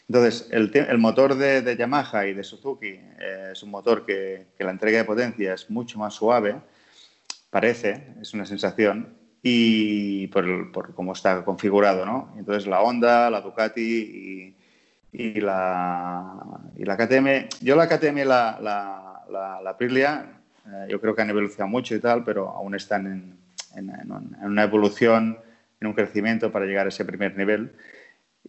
Entonces, 0.07 0.49
el, 0.51 0.71
el 0.75 0.99
motor 0.99 1.35
de, 1.35 1.77
Yamaha 1.79 2.27
y 2.27 2.35
de 2.35 2.45
Suzuki 2.45 2.89
eh, 2.89 3.53
es 3.53 3.63
un 3.63 3.71
motor 3.71 4.05
que, 4.05 4.49
que 4.59 4.65
la 4.65 4.73
entrega 4.73 4.99
de 4.99 5.05
potencia 5.05 5.55
es 5.55 5.71
mucho 5.71 5.99
más 5.99 6.13
suave, 6.13 6.57
parece, 7.51 8.15
es 8.21 8.35
una 8.35 8.47
sensación, 8.47 9.17
y 9.49 10.27
por, 10.29 10.93
cómo 10.95 11.13
está 11.13 11.45
configurado, 11.45 12.05
¿no? 12.05 12.35
Entonces 12.37 12.67
la 12.67 12.81
Honda, 12.81 13.31
la 13.31 13.41
Ducati 13.41 14.55
y, 15.13 15.41
la, 15.41 16.35
y 16.77 16.85
la 16.85 16.97
KTM, 16.97 17.49
yo 17.61 17.77
la 17.77 17.87
KTM 17.87 18.19
y 18.19 18.25
la, 18.25 18.59
la, 18.61 19.23
la, 19.63 19.71
Aprilia, 19.71 20.41
eh, 20.67 20.89
yo 20.91 21.01
creo 21.01 21.15
que 21.15 21.23
han 21.23 21.31
evolucionado 21.31 21.71
mucho 21.71 21.95
y 21.95 22.01
tal, 22.01 22.25
pero 22.25 22.49
aún 22.49 22.75
están 22.75 23.07
en, 23.07 23.39
en, 23.77 24.13
una 24.43 24.65
evolución, 24.65 25.39
en 25.81 25.87
un 25.87 25.95
crecimiento 25.95 26.51
para 26.51 26.67
llegar 26.67 26.87
a 26.87 26.89
ese 26.89 27.05
primer 27.05 27.37
nivel. 27.37 27.73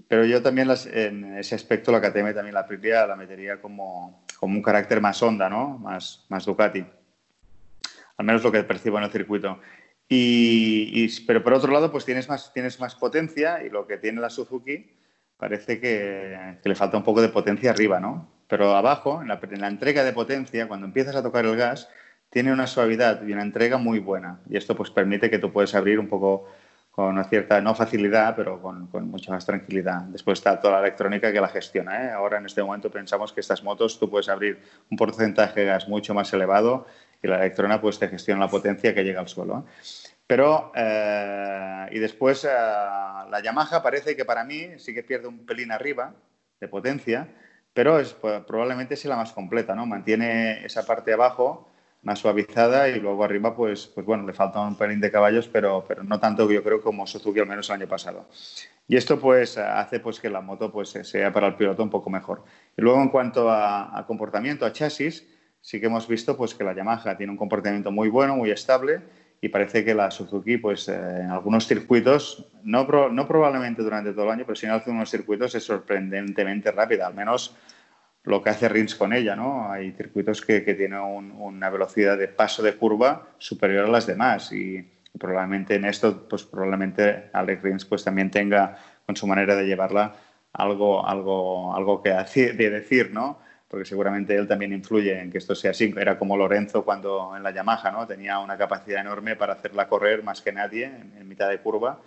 Pero 0.07 0.25
yo 0.25 0.41
también 0.41 0.67
en 0.93 1.37
ese 1.37 1.53
aspecto 1.53 1.91
la 1.91 2.01
KTM 2.01 2.33
también 2.33 2.55
la 2.55 2.61
Aprilia 2.61 3.05
la 3.05 3.15
metería 3.15 3.61
como, 3.61 4.23
como 4.39 4.55
un 4.55 4.63
carácter 4.63 4.99
más 4.99 5.21
Honda, 5.21 5.47
¿no? 5.47 5.77
Más, 5.77 6.25
más 6.29 6.45
Ducati 6.45 6.83
al 8.17 8.25
menos 8.25 8.43
lo 8.43 8.51
que 8.51 8.63
percibo 8.63 8.97
en 8.97 9.05
el 9.05 9.11
circuito. 9.11 9.59
Y, 10.09 11.25
pero 11.25 11.43
por 11.43 11.53
otro 11.53 11.71
lado, 11.71 11.91
pues 11.91 12.05
tienes 12.05 12.29
más, 12.29 12.53
tienes 12.53 12.79
más 12.79 12.95
potencia 12.95 13.63
y 13.63 13.69
lo 13.69 13.87
que 13.87 13.97
tiene 13.97 14.21
la 14.21 14.29
Suzuki 14.29 14.97
parece 15.37 15.79
que, 15.79 16.57
le 16.63 16.75
falta 16.75 16.97
un 16.97 17.03
poco 17.03 17.21
de 17.21 17.29
potencia 17.29 17.71
arriba, 17.71 17.99
¿no? 17.99 18.31
Pero 18.47 18.75
abajo, 18.75 19.21
en 19.21 19.27
la, 19.27 19.39
en 19.51 19.61
la, 19.61 19.67
entrega 19.67 20.03
de 20.03 20.13
potencia, 20.13 20.67
cuando 20.67 20.87
empiezas 20.87 21.15
a 21.15 21.23
tocar 21.23 21.45
el 21.45 21.57
gas, 21.57 21.89
tiene 22.29 22.53
una 22.53 22.67
suavidad 22.67 23.21
y 23.25 23.33
una 23.33 23.41
entrega 23.41 23.77
muy 23.77 23.99
buena. 23.99 24.39
Y 24.49 24.57
esto 24.57 24.75
pues 24.75 24.89
permite 24.89 25.29
que 25.29 25.39
tú 25.39 25.51
puedes 25.51 25.75
abrir 25.75 25.99
un 25.99 26.07
poco 26.07 26.47
con 26.91 27.05
una 27.05 27.25
cierta, 27.25 27.61
no 27.61 27.75
facilidad, 27.75 28.35
pero 28.35 28.59
con, 28.61 28.87
con, 28.87 29.07
mucha 29.09 29.31
más 29.31 29.45
tranquilidad. 29.45 30.01
Después 30.03 30.39
está 30.39 30.59
toda 30.59 30.75
la 30.75 30.87
electrónica 30.87 31.31
que 31.31 31.39
la 31.39 31.49
gestiona. 31.49 32.05
¿eh? 32.05 32.11
Ahora 32.11 32.39
en 32.39 32.47
este 32.47 32.63
momento 32.63 32.89
pensamos 32.89 33.33
que 33.33 33.41
estas 33.41 33.63
motos 33.63 33.99
tú 33.99 34.09
puedes 34.09 34.29
abrir 34.29 34.59
un 34.89 34.97
porcentaje 34.97 35.59
de 35.59 35.65
gas 35.67 35.87
mucho 35.87 36.15
más 36.15 36.33
elevado 36.33 36.87
y 37.21 37.27
la 37.27 37.37
electrona 37.37 37.81
pues 37.81 37.99
te 37.99 38.07
gestiona 38.07 38.41
la 38.41 38.49
potencia 38.49 38.93
que 38.93 39.03
llega 39.03 39.19
al 39.19 39.27
suelo. 39.27 39.65
Pero, 40.27 40.73
eh, 40.75 41.87
y 41.91 41.99
después 41.99 42.43
eh, 42.43 42.49
la 42.49 43.41
Yamaha 43.41 43.81
parece 43.81 44.15
que 44.15 44.25
para 44.25 44.43
mí 44.43 44.71
sí 44.77 44.93
que 44.93 45.03
pierde 45.03 45.27
un 45.27 45.45
pelín 45.45 45.71
arriba 45.71 46.13
de 46.59 46.67
potencia, 46.67 47.29
pero 47.73 47.99
es, 47.99 48.13
pues, 48.13 48.43
probablemente 48.43 48.95
es 48.95 49.05
la 49.05 49.15
más 49.15 49.31
completa, 49.31 49.73
¿no? 49.73 49.85
Mantiene 49.85 50.65
esa 50.65 50.85
parte 50.85 51.13
abajo 51.13 51.69
más 52.03 52.19
suavizada 52.19 52.89
y 52.89 52.99
luego 52.99 53.23
arriba, 53.23 53.55
pues, 53.55 53.87
pues 53.87 54.05
bueno, 54.05 54.25
le 54.25 54.33
falta 54.33 54.59
un 54.59 54.75
pelín 54.77 54.99
de 54.99 55.11
caballos, 55.11 55.47
pero, 55.47 55.85
pero 55.87 56.03
no 56.03 56.19
tanto 56.19 56.49
yo 56.51 56.63
creo 56.63 56.81
como 56.81 57.07
Suzuki 57.07 57.39
al 57.39 57.47
menos 57.47 57.69
el 57.69 57.75
año 57.75 57.87
pasado. 57.87 58.27
Y 58.87 58.95
esto 58.95 59.19
pues 59.19 59.57
hace 59.57 59.99
pues 59.99 60.19
que 60.19 60.29
la 60.29 60.41
moto 60.41 60.71
pues 60.71 60.89
sea 60.89 61.31
para 61.33 61.47
el 61.47 61.55
piloto 61.55 61.83
un 61.83 61.89
poco 61.89 62.09
mejor. 62.09 62.43
Y 62.77 62.81
luego 62.81 63.01
en 63.01 63.09
cuanto 63.09 63.49
a, 63.49 63.97
a 63.97 64.05
comportamiento, 64.05 64.65
a 64.65 64.71
chasis, 64.71 65.27
sí 65.61 65.79
que 65.79 65.87
hemos 65.87 66.07
visto 66.07 66.37
pues, 66.37 66.53
que 66.53 66.63
la 66.63 66.73
Yamaha 66.73 67.17
tiene 67.17 67.31
un 67.31 67.37
comportamiento 67.37 67.91
muy 67.91 68.09
bueno, 68.09 68.35
muy 68.35 68.51
estable 68.51 69.01
y 69.41 69.49
parece 69.49 69.85
que 69.85 69.93
la 69.93 70.09
Suzuki, 70.09 70.57
pues 70.57 70.87
eh, 70.89 70.95
en 70.95 71.29
algunos 71.29 71.67
circuitos, 71.67 72.47
no, 72.63 72.87
no 73.09 73.27
probablemente 73.27 73.83
durante 73.83 74.13
todo 74.13 74.25
el 74.25 74.31
año, 74.31 74.43
pero 74.45 74.55
sí 74.55 74.65
en 74.65 74.71
algunos 74.71 75.09
circuitos 75.09 75.53
es 75.55 75.63
sorprendentemente 75.63 76.71
rápida, 76.71 77.07
al 77.07 77.13
menos 77.13 77.55
lo 78.23 78.41
que 78.41 78.49
hace 78.49 78.67
Rins 78.67 78.95
con 78.95 79.13
ella, 79.13 79.35
¿no? 79.35 79.71
Hay 79.71 79.91
circuitos 79.93 80.41
que, 80.41 80.63
que 80.63 80.73
tienen 80.73 80.99
una 80.99 81.69
velocidad 81.69 82.17
de 82.17 82.27
paso 82.27 82.61
de 82.61 82.75
curva 82.75 83.27
superior 83.37 83.85
a 83.85 83.89
las 83.89 84.05
demás 84.05 84.51
y, 84.51 84.85
probablemente 85.17 85.75
en 85.75 85.85
esto, 85.85 86.27
pues 86.27 86.43
probablemente 86.43 87.29
Alex 87.33 87.61
Rins 87.61 87.85
pues 87.85 88.03
también 88.03 88.31
tenga 88.31 88.77
con 89.05 89.15
su 89.15 89.27
manera 89.27 89.55
de 89.55 89.65
llevarla 89.65 90.15
algo, 90.53 91.07
algo, 91.07 91.75
algo 91.75 92.01
que 92.01 92.09
de 92.09 92.69
decir, 92.69 93.11
¿no? 93.11 93.39
Porque 93.67 93.85
seguramente 93.85 94.35
él 94.35 94.47
también 94.47 94.71
influye 94.71 95.19
en 95.19 95.29
que 95.29 95.37
esto 95.37 95.53
sea 95.53 95.71
así. 95.71 95.93
Era 95.97 96.17
como 96.17 96.37
Lorenzo 96.37 96.85
cuando 96.85 97.35
en 97.35 97.43
la 97.43 97.51
Yamaha, 97.51 97.91
¿no? 97.91 98.07
Tenía 98.07 98.39
una 98.39 98.57
capacidad 98.57 99.01
enorme 99.01 99.35
para 99.35 99.53
hacerla 99.53 99.89
correr 99.89 100.23
más 100.23 100.41
que 100.41 100.51
nadie 100.51 100.85
en, 100.85 101.27
mitad 101.27 101.49
de 101.49 101.59
curva. 101.59 102.01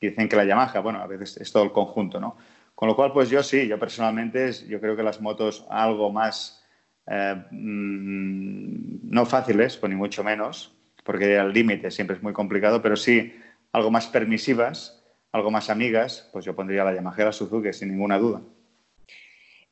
Y 0.00 0.08
dicen 0.08 0.28
que 0.28 0.36
la 0.36 0.44
Yamaha, 0.44 0.80
bueno, 0.80 1.00
a 1.00 1.06
veces 1.06 1.36
es 1.36 1.52
todo 1.52 1.64
el 1.64 1.72
conjunto, 1.72 2.20
¿no? 2.20 2.36
Con 2.74 2.88
lo 2.88 2.96
cual, 2.96 3.12
pues 3.12 3.28
yo 3.28 3.42
sí, 3.42 3.68
yo 3.68 3.78
personalmente, 3.78 4.52
yo 4.66 4.80
creo 4.80 4.96
que 4.96 5.02
las 5.02 5.20
motos 5.20 5.66
algo 5.68 6.10
más, 6.10 6.64
eh, 7.06 7.36
mm, 7.50 9.10
no 9.10 9.26
fáciles, 9.26 9.76
pues 9.76 9.90
ni 9.90 9.96
mucho 9.96 10.24
menos, 10.24 10.74
porque 11.04 11.38
al 11.38 11.52
límite 11.52 11.90
siempre 11.90 12.16
es 12.16 12.22
muy 12.22 12.32
complicado, 12.32 12.80
pero 12.82 12.96
sí 12.96 13.34
algo 13.72 13.90
más 13.90 14.06
permisivas, 14.06 15.04
algo 15.32 15.50
más 15.50 15.68
amigas, 15.68 16.28
pues 16.32 16.44
yo 16.44 16.56
pondría 16.56 16.84
la 16.84 16.94
Yamaha 16.94 17.22
y 17.22 17.24
la 17.24 17.32
Suzuki 17.32 17.72
sin 17.72 17.90
ninguna 17.90 18.18
duda. 18.18 18.40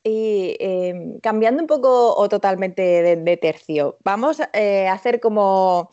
Y 0.03 0.57
em, 0.59 1.19
cambiando 1.19 1.61
un 1.61 1.67
poco 1.67 2.15
o 2.15 2.27
totalmente 2.27 2.81
de, 3.15 3.37
tercio, 3.37 3.97
vamos 4.03 4.41
eh, 4.53 4.87
a 4.87 4.93
hacer 4.93 5.21
como, 5.21 5.89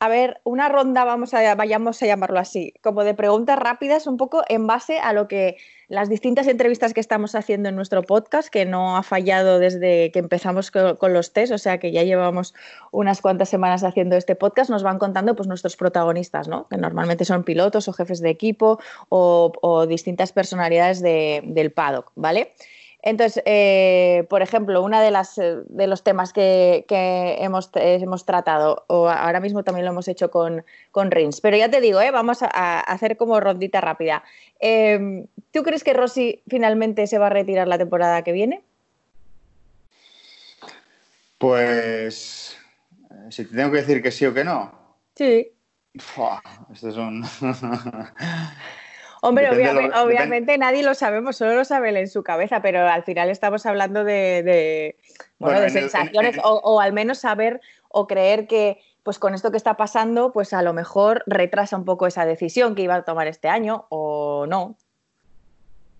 a 0.00 0.08
ver, 0.08 0.40
una 0.44 0.68
ronda, 0.68 1.04
vamos 1.04 1.32
a, 1.32 1.54
vayamos 1.54 2.02
a 2.02 2.06
llamarlo 2.06 2.38
así, 2.38 2.74
como 2.82 3.04
de 3.04 3.14
preguntas 3.14 3.58
rápidas, 3.58 4.06
un 4.06 4.18
poco 4.18 4.42
en 4.48 4.66
base 4.66 4.98
a 4.98 5.14
lo 5.14 5.28
que 5.28 5.56
las 5.88 6.08
distintas 6.08 6.46
entrevistas 6.46 6.92
que 6.92 7.00
estamos 7.00 7.34
haciendo 7.34 7.68
en 7.68 7.76
nuestro 7.76 8.02
podcast, 8.02 8.48
que 8.48 8.66
no 8.66 8.96
ha 8.96 9.02
fallado 9.02 9.58
desde 9.58 10.10
que 10.12 10.18
empezamos 10.18 10.70
con, 10.70 11.12
los 11.12 11.32
test, 11.32 11.52
o 11.52 11.58
sea 11.58 11.78
que 11.78 11.92
ya 11.92 12.02
llevamos 12.02 12.54
unas 12.90 13.20
cuantas 13.20 13.48
semanas 13.48 13.84
haciendo 13.84 14.16
este 14.16 14.34
podcast, 14.34 14.70
nos 14.70 14.82
van 14.82 14.98
contando 14.98 15.34
pues 15.36 15.48
nuestros 15.48 15.76
protagonistas, 15.76 16.48
¿no? 16.48 16.68
Que 16.68 16.76
normalmente 16.76 17.24
son 17.24 17.44
pilotos 17.44 17.88
o 17.88 17.92
jefes 17.92 18.20
de 18.20 18.30
equipo 18.30 18.78
o, 19.08 19.86
distintas 19.88 20.32
personalidades 20.32 21.02
del 21.02 21.72
paddock, 21.72 22.12
¿vale? 22.14 22.52
Entonces, 23.06 23.42
eh, 23.44 24.24
por 24.30 24.40
ejemplo, 24.40 24.82
uno 24.82 24.98
de, 24.98 25.10
las, 25.10 25.36
eh, 25.36 25.58
de 25.68 25.86
los 25.86 26.02
temas 26.02 26.32
que, 26.32 26.86
hemos, 26.88 27.70
hemos, 27.74 28.24
tratado, 28.24 28.86
o 28.86 29.10
ahora 29.10 29.40
mismo 29.40 29.62
también 29.62 29.84
lo 29.84 29.90
hemos 29.92 30.08
hecho 30.08 30.30
con, 30.30 30.64
con 30.90 31.10
Rins, 31.10 31.42
pero 31.42 31.54
ya 31.54 31.70
te 31.70 31.82
digo, 31.82 32.00
¿eh? 32.00 32.10
vamos 32.10 32.42
a, 32.42 32.80
hacer 32.80 33.18
como 33.18 33.38
rondita 33.40 33.82
rápida. 33.82 34.24
Em, 34.58 35.26
¿Tú 35.52 35.62
crees 35.62 35.84
que 35.84 35.92
Rossi 35.92 36.42
finalmente 36.48 37.06
se 37.06 37.18
va 37.18 37.26
a 37.26 37.30
retirar 37.30 37.68
la 37.68 37.76
temporada 37.76 38.24
que 38.24 38.32
viene? 38.32 38.62
Pues, 41.36 42.56
si 43.28 43.44
te 43.44 43.54
tengo 43.54 43.70
que 43.70 43.82
decir 43.82 44.02
que 44.02 44.12
sí 44.12 44.24
o 44.24 44.32
que 44.32 44.44
no. 44.44 44.72
Sí. 45.14 45.52
esto 46.72 46.88
es 46.88 46.96
un... 46.96 47.22
Hombre, 49.26 49.48
obviamente, 49.48 50.58
nadie 50.58 50.82
lo 50.82 50.92
sabemos, 50.92 51.38
solo 51.38 51.54
lo 51.54 51.64
sabe 51.64 51.88
él 51.88 51.96
en 51.96 52.08
su 52.08 52.22
cabeza, 52.22 52.60
pero 52.60 52.86
al 52.86 53.04
final 53.04 53.30
estamos 53.30 53.64
hablando 53.64 54.04
de, 54.04 54.98
bueno, 55.38 55.60
de 55.60 55.70
sensaciones 55.70 56.36
O, 56.42 56.78
al 56.78 56.92
menos 56.92 57.20
saber 57.20 57.62
o 57.88 58.06
creer 58.06 58.46
que 58.46 58.82
pues 59.02 59.18
con 59.18 59.34
esto 59.34 59.50
que 59.50 59.56
está 59.56 59.78
pasando, 59.78 60.30
pues 60.30 60.52
a 60.52 60.60
lo 60.60 60.74
mejor 60.74 61.22
retrasa 61.26 61.74
un 61.74 61.86
poco 61.86 62.06
esa 62.06 62.26
decisión 62.26 62.74
que 62.74 62.82
iba 62.82 62.96
a 62.96 63.04
tomar 63.04 63.26
este 63.26 63.48
año 63.48 63.86
o 63.88 64.44
no. 64.46 64.76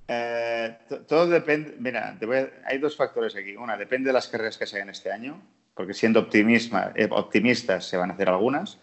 Eh, 0.06 0.76
todo 1.08 1.26
depende, 1.26 1.76
mira, 1.78 2.18
hay 2.66 2.76
dos 2.76 2.94
factores 2.94 3.34
aquí. 3.36 3.56
Una, 3.56 3.78
depende 3.78 4.08
de 4.08 4.12
las 4.12 4.28
carreras 4.28 4.58
que 4.58 4.66
se 4.66 4.76
hagan 4.76 4.90
este 4.90 5.10
año, 5.10 5.40
porque 5.74 5.94
siendo 5.94 6.28
eh, 6.30 7.08
optimistas 7.10 7.86
se 7.86 7.96
van 7.96 8.10
a 8.10 8.14
hacer 8.14 8.28
algunas. 8.28 8.78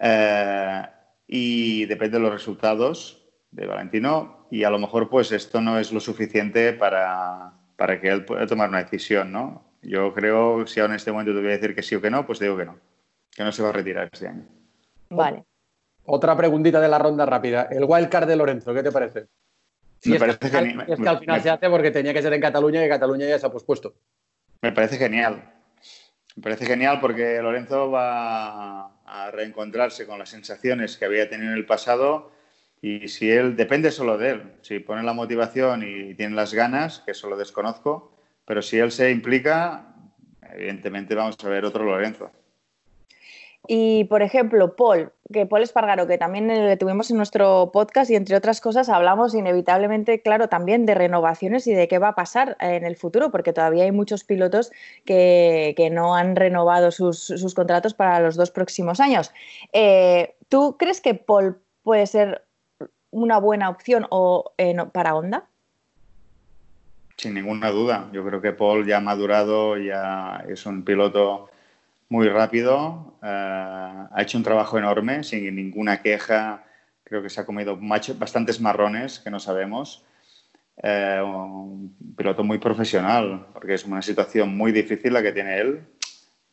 Eh, 0.00 0.82
y 1.26 1.84
depende 1.84 2.16
de 2.16 2.22
los 2.22 2.32
resultados 2.32 3.21
de 3.52 3.66
Valentino 3.66 4.46
y 4.50 4.64
a 4.64 4.70
lo 4.70 4.78
mejor 4.78 5.08
pues 5.08 5.30
esto 5.30 5.60
no 5.60 5.78
es 5.78 5.92
lo 5.92 6.00
suficiente 6.00 6.72
para, 6.72 7.52
que 8.00 8.08
él 8.08 8.24
pueda 8.24 8.46
tomar 8.46 8.68
una 8.68 8.82
decisión, 8.82 9.30
¿no? 9.30 9.70
Yo 9.82 10.12
creo, 10.14 10.66
si 10.66 10.80
ahora 10.80 10.94
en 10.94 10.96
este 10.96 11.12
momento 11.12 11.32
te 11.32 11.40
voy 11.40 11.48
a 11.48 11.58
decir 11.58 11.74
que 11.74 11.82
sí 11.82 11.94
o 11.94 12.00
que 12.00 12.10
no, 12.10 12.26
pues 12.26 12.38
digo 12.38 12.56
que 12.56 12.64
no, 12.64 12.78
que 13.30 13.44
no 13.44 13.52
se 13.52 13.62
va 13.62 13.68
a 13.68 13.72
retirar 13.72 14.08
este 14.12 14.28
año. 14.28 14.46
Vale. 15.10 15.44
Otra 16.04 16.36
preguntita 16.36 16.80
de 16.80 16.88
la 16.88 16.98
ronda 16.98 17.26
rápida. 17.26 17.68
El 17.70 17.84
wildcard 17.84 18.26
de 18.26 18.36
Lorenzo, 18.36 18.74
¿qué 18.74 18.82
te 18.82 18.90
parece? 18.90 19.28
me 20.04 20.18
parece 20.18 20.48
genial. 20.48 20.84
Es 20.88 20.98
que 20.98 21.08
al 21.08 21.18
final 21.18 21.40
se 21.40 21.50
hace 21.50 21.70
porque 21.70 21.90
tenía 21.90 22.12
que 22.12 22.22
ser 22.22 22.32
en 22.32 22.40
Cataluña 22.40 22.84
y 22.84 22.88
Cataluña 22.88 23.26
ya 23.26 23.38
se 23.38 23.46
ha 23.46 23.52
pospuesto. 23.52 23.94
Me 24.60 24.72
parece 24.72 24.96
genial. 24.96 25.52
Me 26.36 26.42
parece 26.42 26.66
genial 26.66 26.98
porque 27.00 27.40
Lorenzo 27.40 27.90
va 27.90 28.86
a 29.04 29.30
reencontrarse 29.30 30.06
con 30.06 30.18
las 30.18 30.30
sensaciones 30.30 30.96
que 30.96 31.04
había 31.04 31.28
tenido 31.28 31.52
en 31.52 31.58
el 31.58 31.66
pasado 31.66 32.32
y 32.82 33.06
si 33.06 33.30
él, 33.30 33.54
depende 33.56 33.92
solo 33.92 34.18
de 34.18 34.30
él, 34.30 34.42
si 34.60 34.80
pone 34.80 35.04
la 35.04 35.12
motivación 35.12 35.84
y 35.84 36.14
tiene 36.14 36.34
las 36.34 36.52
ganas, 36.52 36.98
que 37.06 37.12
eso 37.12 37.30
lo 37.30 37.36
desconozco, 37.36 38.12
pero 38.44 38.60
si 38.60 38.78
él 38.78 38.90
se 38.90 39.12
implica, 39.12 39.94
evidentemente 40.52 41.14
vamos 41.14 41.36
a 41.42 41.48
ver 41.48 41.64
otro 41.64 41.84
Lorenzo. 41.84 42.32
Y, 43.68 44.04
por 44.04 44.22
ejemplo, 44.22 44.74
Paul, 44.74 45.12
que 45.32 45.46
Paul 45.46 45.62
Espargaro, 45.62 46.08
que 46.08 46.18
también 46.18 46.48
le 46.48 46.76
tuvimos 46.76 47.08
en 47.12 47.18
nuestro 47.18 47.70
podcast 47.72 48.10
y, 48.10 48.16
entre 48.16 48.34
otras 48.34 48.60
cosas, 48.60 48.88
hablamos 48.88 49.36
inevitablemente, 49.36 50.20
claro, 50.20 50.48
también 50.48 50.84
de 50.84 50.94
renovaciones 50.94 51.68
y 51.68 51.72
de 51.72 51.86
qué 51.86 52.00
va 52.00 52.08
a 52.08 52.14
pasar 52.16 52.56
en 52.58 52.84
el 52.84 52.96
futuro, 52.96 53.30
porque 53.30 53.52
todavía 53.52 53.84
hay 53.84 53.92
muchos 53.92 54.24
pilotos 54.24 54.72
que, 55.04 55.88
no 55.92 56.16
han 56.16 56.34
renovado 56.34 56.90
sus, 56.90 57.54
contratos 57.54 57.94
para 57.94 58.18
los 58.18 58.34
dos 58.34 58.50
próximos 58.50 58.98
años. 58.98 59.32
Eh, 59.72 60.34
¿Tú 60.48 60.76
crees 60.76 61.00
que 61.00 61.14
Paul 61.14 61.62
puede 61.84 62.08
ser 62.08 62.42
una 63.12 63.38
buena 63.38 63.68
opción 63.68 64.06
o, 64.10 64.52
eh, 64.58 64.74
para 64.92 65.14
Honda? 65.14 65.44
Sin 67.16 67.34
ninguna 67.34 67.70
duda. 67.70 68.08
Yo 68.12 68.24
creo 68.24 68.40
que 68.40 68.52
Paul 68.52 68.84
ya 68.84 68.96
ha 68.96 69.00
madurado, 69.00 69.76
ya 69.76 70.44
es 70.48 70.66
un 70.66 70.82
piloto 70.84 71.50
muy 72.08 72.28
rápido, 72.28 73.14
eh, 73.22 73.26
ha 73.26 74.18
hecho 74.18 74.38
un 74.38 74.44
trabajo 74.44 74.76
enorme, 74.78 75.22
sin 75.22 75.54
ninguna 75.54 76.02
queja. 76.02 76.64
Creo 77.04 77.22
que 77.22 77.30
se 77.30 77.40
ha 77.40 77.46
comido 77.46 77.78
bastantes 77.78 78.60
marrones 78.60 79.20
que 79.20 79.30
no 79.30 79.38
sabemos. 79.38 80.04
Eh, 80.82 81.20
un 81.22 81.94
piloto 82.16 82.42
muy 82.42 82.58
profesional, 82.58 83.46
porque 83.52 83.74
es 83.74 83.84
una 83.84 84.02
situación 84.02 84.56
muy 84.56 84.72
difícil 84.72 85.12
la 85.12 85.22
que 85.22 85.32
tiene 85.32 85.58
él 85.58 85.84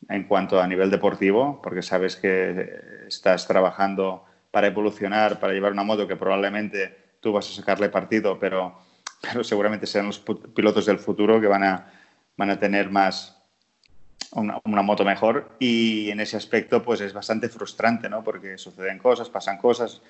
en 0.08 0.24
cuanto 0.24 0.60
a 0.60 0.66
nivel 0.66 0.90
deportivo, 0.90 1.60
porque 1.62 1.82
sabes 1.82 2.16
que 2.16 3.06
estás 3.06 3.46
trabajando 3.46 4.24
para 4.50 4.66
evolucionar, 4.66 5.38
para 5.38 5.52
llevar 5.52 5.72
una 5.72 5.84
moto 5.84 6.06
que 6.06 6.16
probablemente 6.16 6.96
tú 7.20 7.32
vas 7.32 7.48
a 7.50 7.54
sacarle 7.54 7.88
partido, 7.88 8.38
pero, 8.38 8.78
pero 9.20 9.44
seguramente 9.44 9.86
serán 9.86 10.08
los 10.08 10.18
pilotos 10.18 10.86
del 10.86 10.98
futuro 10.98 11.40
que 11.40 11.46
van 11.46 11.64
a, 11.64 11.92
van 12.36 12.50
a 12.50 12.58
tener 12.58 12.90
más 12.90 13.36
una, 14.32 14.82
moto 14.82 15.04
mejor 15.04 15.56
y 15.58 16.10
en 16.10 16.20
ese 16.20 16.36
aspecto 16.36 16.82
pues 16.82 17.00
es 17.00 17.12
bastante 17.12 17.48
frustrante, 17.48 18.08
¿no? 18.08 18.22
Porque 18.22 18.58
suceden 18.58 18.98
cosas, 18.98 19.28
pasan 19.28 19.58
cosas, 19.58 20.02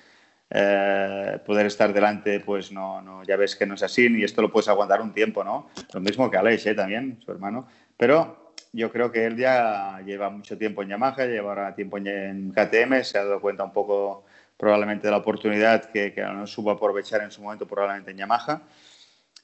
eh, 0.49 1.39
poder 1.45 1.65
estar 1.65 1.93
delante 1.93 2.39
pues 2.39 2.71
no, 2.71 3.01
no, 3.01 3.23
ya 3.23 3.35
ves 3.35 3.55
que 3.55 3.65
no 3.65 3.75
es 3.75 3.83
así 3.83 4.07
y 4.07 4.23
esto 4.23 4.41
lo 4.41 4.51
puedes 4.51 4.67
aguantar 4.67 5.01
un 5.01 5.13
tiempo, 5.13 5.43
¿no? 5.43 5.69
Lo 5.93 5.99
mismo 5.99 6.29
que 6.29 6.37
Aleix, 6.37 6.65
¿eh? 6.67 6.75
También, 6.75 7.19
su 7.23 7.31
hermano. 7.31 7.67
Pero 7.97 8.53
yo 8.73 8.91
creo 8.91 9.11
que 9.11 9.25
él 9.25 9.37
ya 9.37 10.01
lleva 10.05 10.29
mucho 10.29 10.57
tiempo 10.57 10.83
en 10.83 10.89
Yamaha, 10.89 11.25
lleva 11.25 11.75
tiempo 11.75 11.97
en 11.97 12.51
KTM, 12.51 13.03
se 13.03 13.17
ha 13.17 13.25
dado 13.25 13.41
cuenta 13.41 13.63
un 13.63 13.73
poco 13.73 14.25
probablemente 14.61 15.07
de 15.07 15.11
la 15.11 15.17
oportunidad 15.17 15.85
que, 15.85 16.13
que 16.13 16.21
no 16.21 16.45
supo 16.45 16.69
aprovechar 16.69 17.23
en 17.23 17.31
su 17.31 17.41
momento 17.41 17.65
probablemente 17.67 18.11
en 18.11 18.17
Yamaha. 18.17 18.61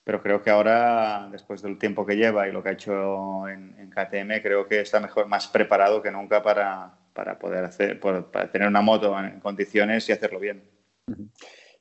Pero 0.03 0.22
creo 0.22 0.43
que 0.43 0.51
ahora, 0.51 1.28
después 1.32 1.63
del 1.63 1.80
tiempo 1.80 2.05
que 2.05 2.15
lleva 2.15 2.47
y 2.47 2.51
lo 2.51 2.61
que 2.61 2.70
ha 2.70 2.74
hecho 2.74 3.47
en, 3.49 3.89
KTM, 3.89 4.43
creo 4.43 4.68
que 4.68 4.82
está 4.82 4.99
mejor, 4.99 5.26
más 5.28 5.47
preparado 5.47 6.03
que 6.03 6.11
nunca 6.11 6.43
para, 6.43 6.93
para 7.13 7.39
poder 7.39 7.65
hacer, 7.65 7.99
para 7.99 8.51
tener 8.51 8.68
una 8.68 8.82
moto 8.82 9.18
en 9.20 9.39
condiciones 9.39 10.07
y 10.07 10.11
hacerlo 10.11 10.39
bien. 10.39 10.61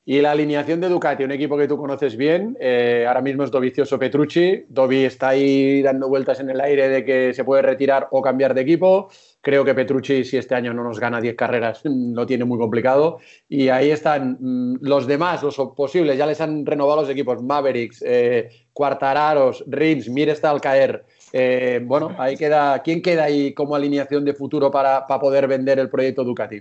Y 0.06 0.22
la 0.22 0.30
alineación 0.30 0.80
de 0.80 0.88
Ducati, 0.88 1.24
un 1.24 1.32
equipo 1.32 1.58
que 1.58 1.68
tú 1.68 1.76
conoces 1.76 2.16
bien, 2.16 2.56
eh, 2.58 3.04
ahora 3.06 3.20
mismo 3.20 3.44
es 3.44 3.50
Dovizioso 3.50 3.98
Petrucci. 3.98 4.64
Dovi 4.68 5.04
está 5.04 5.28
ahí 5.28 5.82
dando 5.82 6.08
vueltas 6.08 6.40
en 6.40 6.48
el 6.48 6.60
aire 6.60 6.88
de 6.88 7.04
que 7.04 7.34
se 7.34 7.44
puede 7.44 7.60
retirar 7.62 8.08
o 8.12 8.22
cambiar 8.22 8.54
de 8.54 8.62
equipo. 8.62 9.10
Creo 9.46 9.64
que 9.64 9.74
Petrucci, 9.74 10.24
si 10.24 10.36
este 10.38 10.56
año 10.56 10.74
no 10.74 10.82
nos 10.82 10.98
gana 10.98 11.20
10 11.20 11.36
carreras, 11.36 11.80
lo 11.84 12.26
tiene 12.26 12.44
muy 12.44 12.58
complicado. 12.58 13.20
Y 13.48 13.68
ahí 13.68 13.92
están 13.92 14.38
mm, 14.40 14.78
los 14.80 15.06
demás, 15.06 15.40
los 15.44 15.54
posibles. 15.76 16.18
Ya 16.18 16.26
les 16.26 16.40
han 16.40 16.66
renovado 16.66 17.02
los 17.02 17.10
equipos 17.10 17.40
Mavericks, 17.44 18.02
eh, 18.04 18.66
Cuartararos, 18.72 19.62
Rins, 19.68 20.08
Mir 20.08 20.30
está 20.30 20.50
al 20.50 20.60
caer. 20.60 21.04
Eh, 21.32 21.80
bueno, 21.84 22.16
ahí 22.18 22.36
queda. 22.36 22.82
¿Quién 22.82 23.00
queda 23.00 23.22
ahí 23.22 23.54
como 23.54 23.76
alineación 23.76 24.24
de 24.24 24.34
futuro 24.34 24.68
para, 24.68 25.06
para 25.06 25.20
poder 25.20 25.46
vender 25.46 25.78
el 25.78 25.90
proyecto 25.90 26.24
Ducati? 26.24 26.60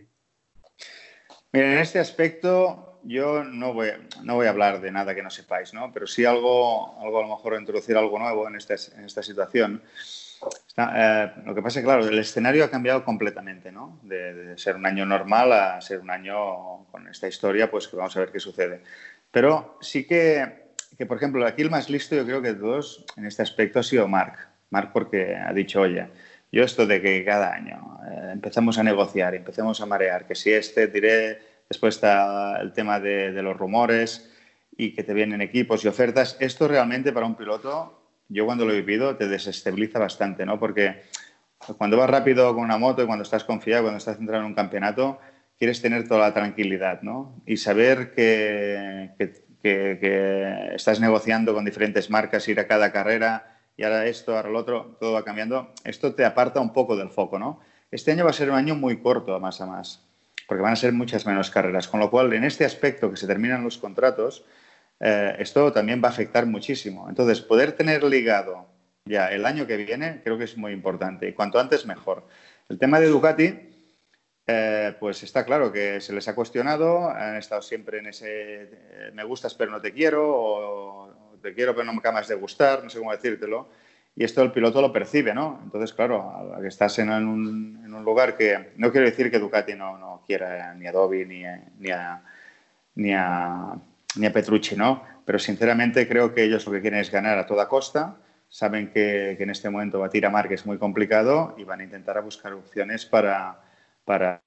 Miren, 1.53 1.71
en 1.71 1.79
este 1.79 1.97
aspecto 1.97 2.99
yo 3.01 3.43
no 3.43 3.73
voy, 3.73 3.87
no 4.21 4.35
voy 4.35 4.45
a 4.45 4.51
hablar 4.51 4.79
de 4.79 4.91
nada 4.91 5.15
que 5.15 5.23
no 5.23 5.31
sepáis, 5.31 5.73
¿no? 5.73 5.91
pero 5.91 6.05
sí 6.05 6.23
algo, 6.23 7.01
algo 7.01 7.17
a 7.17 7.21
lo 7.23 7.29
mejor 7.29 7.59
introducir 7.59 7.97
algo 7.97 8.19
nuevo 8.19 8.47
en, 8.47 8.57
este, 8.57 8.75
en 8.95 9.05
esta 9.05 9.23
situación. 9.23 9.81
Eh, 10.77 11.31
lo 11.45 11.55
que 11.55 11.61
pasa 11.61 11.79
es 11.79 11.83
que, 11.83 11.87
claro, 11.87 12.07
el 12.07 12.19
escenario 12.19 12.63
ha 12.63 12.69
cambiado 12.69 13.03
completamente, 13.03 13.71
¿no? 13.71 13.99
De, 14.03 14.57
ser 14.57 14.75
un 14.75 14.85
año 14.85 15.05
normal 15.05 15.53
a 15.53 15.81
ser 15.81 15.99
un 15.99 16.09
año 16.09 16.85
con 16.91 17.07
esta 17.07 17.27
historia, 17.27 17.69
pues 17.69 17.87
que 17.87 17.95
vamos 17.95 18.15
a 18.15 18.19
ver 18.19 18.31
qué 18.31 18.39
sucede. 18.39 18.81
Pero 19.31 19.77
sí 19.81 20.05
que, 20.05 20.71
que, 20.97 21.05
por 21.05 21.17
ejemplo, 21.17 21.45
aquí 21.45 21.61
el 21.61 21.71
más 21.71 21.89
listo 21.89 22.15
yo 22.15 22.25
creo 22.25 22.41
que 22.41 22.53
de 22.53 22.59
todos 22.59 23.05
en 23.17 23.25
este 23.25 23.41
aspecto 23.41 23.79
ha 23.79 23.83
sido 23.83 24.07
Mark. 24.07 24.37
Mark 24.69 24.91
porque 24.93 25.35
ha 25.35 25.53
dicho, 25.53 25.81
oye, 25.81 26.07
yo 26.51 26.63
esto 26.63 26.85
de 26.85 27.01
que 27.01 27.23
cada 27.23 27.53
año 27.53 27.99
eh, 28.09 28.29
empezamos 28.33 28.77
a 28.77 28.83
negociar, 28.83 29.35
empecemos 29.35 29.79
a 29.81 29.85
marear, 29.85 30.25
que 30.25 30.35
si 30.35 30.51
este 30.51 30.87
diré 30.87 31.55
Después 31.69 31.95
está 31.95 32.59
el 32.61 32.73
tema 32.73 32.99
de, 32.99 33.31
los 33.41 33.57
rumores 33.57 34.31
y 34.77 34.93
que 34.93 35.03
te 35.03 35.13
vienen 35.13 35.41
equipos 35.41 35.83
y 35.83 35.87
ofertas. 35.87 36.37
Esto 36.39 36.67
realmente 36.67 37.11
para 37.11 37.25
un 37.25 37.35
piloto, 37.35 38.04
yo 38.29 38.45
cuando 38.45 38.65
lo 38.65 38.73
he 38.73 38.81
vivido, 38.81 39.15
te 39.15 39.27
desestabiliza 39.27 39.99
bastante, 39.99 40.45
¿no? 40.45 40.59
Porque 40.59 41.03
cuando 41.77 41.97
vas 41.97 42.09
rápido 42.09 42.53
con 42.53 42.63
una 42.63 42.77
moto 42.77 43.03
y 43.03 43.05
cuando 43.05 43.23
estás 43.23 43.43
confiado, 43.43 43.83
cuando 43.83 43.97
estás 43.97 44.17
centrado 44.17 44.41
en 44.41 44.47
un 44.47 44.55
campeonato, 44.55 45.19
quieres 45.57 45.81
tener 45.81 46.07
toda 46.07 46.21
la 46.21 46.33
tranquilidad, 46.33 47.01
¿no? 47.01 47.41
Y 47.45 47.57
saber 47.57 48.13
que, 48.13 49.11
estás 50.75 50.99
negociando 50.99 51.53
con 51.53 51.65
diferentes 51.65 52.09
marcas, 52.11 52.47
ir 52.47 52.59
a 52.59 52.67
cada 52.67 52.91
carrera 52.91 53.61
y 53.75 53.83
ahora 53.83 54.05
esto, 54.05 54.35
ahora 54.35 54.49
lo 54.49 54.59
otro, 54.59 54.97
todo 54.99 55.13
va 55.13 55.23
cambiando. 55.23 55.73
Esto 55.83 56.13
te 56.13 56.23
aparta 56.23 56.59
un 56.59 56.71
poco 56.71 56.95
del 56.95 57.09
foco, 57.09 57.39
¿no? 57.39 57.59
Este 57.89 58.11
año 58.11 58.25
va 58.25 58.29
a 58.29 58.33
ser 58.33 58.51
un 58.51 58.57
año 58.57 58.75
muy 58.75 59.01
corto, 59.01 59.39
más 59.39 59.61
a 59.61 59.65
más 59.65 60.05
porque 60.47 60.61
van 60.61 60.73
a 60.73 60.75
ser 60.75 60.93
muchas 60.93 61.25
menos 61.25 61.49
carreras. 61.49 61.87
Con 61.87 61.99
lo 61.99 62.09
cual, 62.09 62.33
en 62.33 62.43
este 62.43 62.65
aspecto 62.65 63.09
que 63.09 63.17
se 63.17 63.27
terminan 63.27 63.63
los 63.63 63.77
contratos, 63.77 64.45
eh, 64.99 65.35
esto 65.39 65.71
también 65.71 66.01
va 66.03 66.09
a 66.09 66.11
afectar 66.11 66.45
muchísimo. 66.45 67.09
Entonces, 67.09 67.41
poder 67.41 67.73
tener 67.73 68.03
ligado 68.03 68.67
ya 69.05 69.27
el 69.27 69.45
año 69.45 69.67
que 69.67 69.77
viene 69.77 70.21
creo 70.23 70.37
que 70.37 70.45
es 70.45 70.57
muy 70.57 70.71
importante 70.71 71.27
y 71.27 71.33
cuanto 71.33 71.59
antes 71.59 71.85
mejor. 71.85 72.27
El 72.69 72.79
tema 72.79 72.99
de 72.99 73.07
Ducati, 73.07 73.59
eh, 74.47 74.95
pues 74.99 75.23
está 75.23 75.45
claro 75.45 75.71
que 75.71 76.01
se 76.01 76.13
les 76.13 76.27
ha 76.27 76.35
cuestionado, 76.35 77.09
han 77.09 77.35
estado 77.35 77.61
siempre 77.61 77.99
en 77.99 78.07
ese 78.07 78.63
eh, 78.63 79.11
me 79.13 79.23
gustas 79.23 79.55
pero 79.55 79.71
no 79.71 79.81
te 79.81 79.91
quiero 79.91 80.23
o 80.27 81.37
te 81.41 81.53
quiero 81.53 81.73
pero 81.73 81.85
no 81.85 81.93
me 81.93 81.99
acabas 81.99 82.27
de 82.27 82.35
gustar, 82.35 82.83
no 82.83 82.89
sé 82.89 82.99
cómo 82.99 83.11
decírtelo. 83.11 83.69
Y 84.17 84.23
esto 84.23 84.41
el 84.41 84.51
piloto 84.53 84.81
lo 84.81 84.93
percibe, 84.93 85.33
¿no? 85.33 85.59
Entonces, 85.61 85.93
claro, 85.93 86.53
a 86.55 86.61
que 86.61 86.69
estás 86.69 86.97
en 86.99 87.09
un, 87.09 87.81
en 87.85 87.93
un, 87.93 88.05
lugar 88.05 88.37
que... 88.37 88.71
No 88.77 88.89
quiero 88.89 89.07
decir 89.07 89.29
que 89.29 89.39
Ducati 89.39 89.73
no, 89.73 89.97
no 89.97 90.23
quiera 90.25 90.73
ni 90.73 90.87
a 90.87 90.93
Dobby 90.93 91.25
ni, 91.25 91.43
ni, 91.79 91.91
a, 91.91 92.23
ni, 92.95 93.13
a, 93.13 93.75
ni 94.17 94.25
a 94.25 94.33
Petrucci, 94.33 94.75
¿no? 94.75 95.03
Pero 95.25 95.39
sinceramente 95.39 96.07
creo 96.07 96.33
que 96.33 96.43
ellos 96.43 96.65
lo 96.65 96.71
que 96.71 96.81
quieren 96.81 96.99
es 96.99 97.11
ganar 97.11 97.37
a 97.37 97.45
toda 97.45 97.67
costa. 97.67 98.17
Saben 98.47 98.89
que, 98.89 99.35
que 99.37 99.43
en 99.43 99.49
este 99.49 99.69
momento 99.69 99.99
batir 99.99 100.25
a 100.25 100.29
Mark 100.29 100.51
es 100.51 100.65
muy 100.65 100.77
complicado 100.77 101.55
y 101.57 101.63
van 101.63 101.81
a 101.81 101.83
intentar 101.83 102.17
a 102.17 102.21
buscar 102.21 102.53
opciones 102.53 103.05
para, 103.05 103.59
para, 104.05 104.41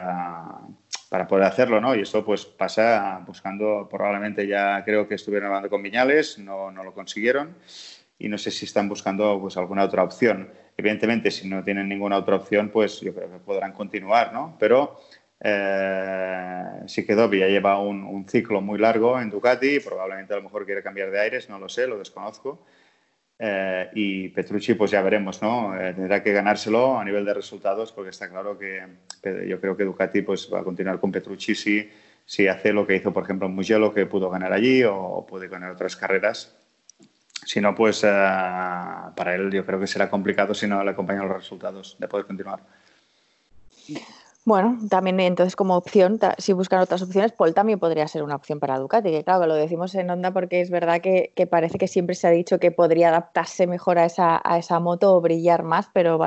para 1.09 1.27
poder 1.27 1.45
hacerlo, 1.45 1.81
¿no? 1.81 1.95
Y 1.95 2.03
esto 2.03 2.25
pues 2.25 2.47
pasa 2.47 3.23
buscando, 3.27 3.89
probablemente 3.91 4.47
ya 4.47 4.83
creo 4.85 5.09
que 5.09 5.16
estuvieron 5.16 5.49
hablando 5.49 5.69
con 5.69 5.83
Viñales, 5.83 6.39
no, 6.39 6.71
no 6.71 6.85
lo 6.85 6.95
consiguieron 6.95 7.57
y 8.19 8.29
no 8.29 8.37
sé 8.37 8.51
si 8.51 8.64
están 8.64 8.89
buscando 8.89 9.39
pues, 9.41 9.57
alguna 9.57 9.85
otra 9.85 10.03
opción. 10.03 10.51
Evidentemente, 10.77 11.31
si 11.31 11.49
no 11.49 11.62
tienen 11.62 11.89
ninguna 11.89 12.16
otra 12.16 12.37
opción, 12.37 12.71
pues 12.71 13.01
yo 13.01 13.14
creo 13.14 13.31
que 13.31 13.39
podrán 13.39 13.73
continuar, 13.73 14.33
¿no? 14.33 14.57
Pero 14.59 15.01
eh, 15.41 16.82
sí 16.86 17.07
que 17.07 17.14
Dobby 17.14 17.39
ya 17.39 17.47
lleva 17.47 17.80
un, 17.80 18.26
ciclo 18.28 18.61
muy 18.61 18.78
largo 18.78 19.20
en 19.20 19.30
Ducati, 19.30 19.80
probablemente 19.80 20.34
a 20.34 20.36
lo 20.36 20.43
mejor 20.43 20.66
quiere 20.66 20.82
cambiar 20.82 21.11
de 21.11 21.20
aires, 21.20 21.49
no 21.49 21.59
lo 21.59 21.68
sé, 21.68 21.86
lo 21.86 21.99
desconozco. 21.99 22.64
Eh, 23.39 23.89
y 23.95 24.28
Petrucci, 24.30 24.74
pues 24.74 24.91
ya 24.91 25.01
veremos, 25.01 25.41
¿no? 25.41 25.78
Eh, 25.80 25.95
tendrá 25.95 26.22
que 26.22 26.32
ganárselo 26.32 26.99
a 26.99 27.05
nivel 27.05 27.24
de 27.24 27.34
resultados, 27.34 27.93
porque 27.93 28.11
está 28.11 28.28
claro 28.28 28.59
que 28.59 28.82
yo 29.47 29.61
creo 29.61 29.76
que 29.76 29.84
Ducati 29.84 30.22
pues, 30.22 30.51
va 30.53 30.61
a 30.61 30.64
continuar 30.64 30.99
con 30.99 31.12
Petrucci 31.12 31.55
si, 31.55 31.89
si 32.24 32.49
hace 32.49 32.72
lo 32.72 32.86
que 32.86 32.97
hizo, 32.97 33.12
por 33.12 33.22
ejemplo, 33.22 33.47
en 33.47 33.55
Mugello, 33.55 33.95
que 33.95 34.07
pudo 34.07 34.28
ganar 34.28 34.53
allí, 34.53 34.82
o 34.84 35.24
puede 35.28 35.49
ganar 35.49 35.70
otras 35.70 35.95
carreras 35.97 36.59
si 37.49 37.61
no, 37.62 37.74
pues 37.74 38.03
para 38.03 39.34
él 39.34 39.51
yo 39.51 39.64
creo 39.64 39.80
que 39.80 39.86
será 39.86 40.11
complicado 40.11 40.53
si 40.53 40.66
no 40.66 40.84
le 40.84 40.91
acompañan 40.91 41.28
los 41.28 41.39
resultados 41.39 41.97
de 41.99 42.07
poder 42.07 42.26
continuar. 42.26 42.61
Bueno, 44.49 44.78
también 44.88 45.20
entonces 45.20 45.57
como 45.57 45.76
opción, 45.76 46.18
si 46.38 46.55
buscan 46.55 46.80
otras 46.80 47.03
opciones, 47.03 47.32
Paul 47.32 47.53
también 47.53 47.78
podría 47.78 48.09
ser 48.09 48.22
una 48.22 48.34
opción 48.34 48.59
para 48.59 48.78
Ducati, 48.78 49.11
que 49.11 49.22
claro, 49.22 49.46
lo 49.46 49.55
decimos 49.55 49.94
en 49.94 50.09
onda 50.09 50.30
porque 50.30 50.62
es 50.62 50.70
verdad 50.70 51.03
que, 51.03 51.34
que 51.36 51.46
parece 51.46 51.76
que 51.76 51.86
siempre 51.86 52.14
se 52.14 52.28
ha 52.28 52.30
dicho 52.30 52.59
que 52.59 52.70
podría 52.70 53.11
adaptarse 53.11 53.66
mejor 53.66 53.99
a 53.99 54.07
esa, 54.07 54.40
a 54.42 54.57
esa 54.57 54.80
moto 54.80 55.14
o 55.14 55.20
brillar 55.20 55.64
más, 55.64 55.90
pero, 55.92 56.18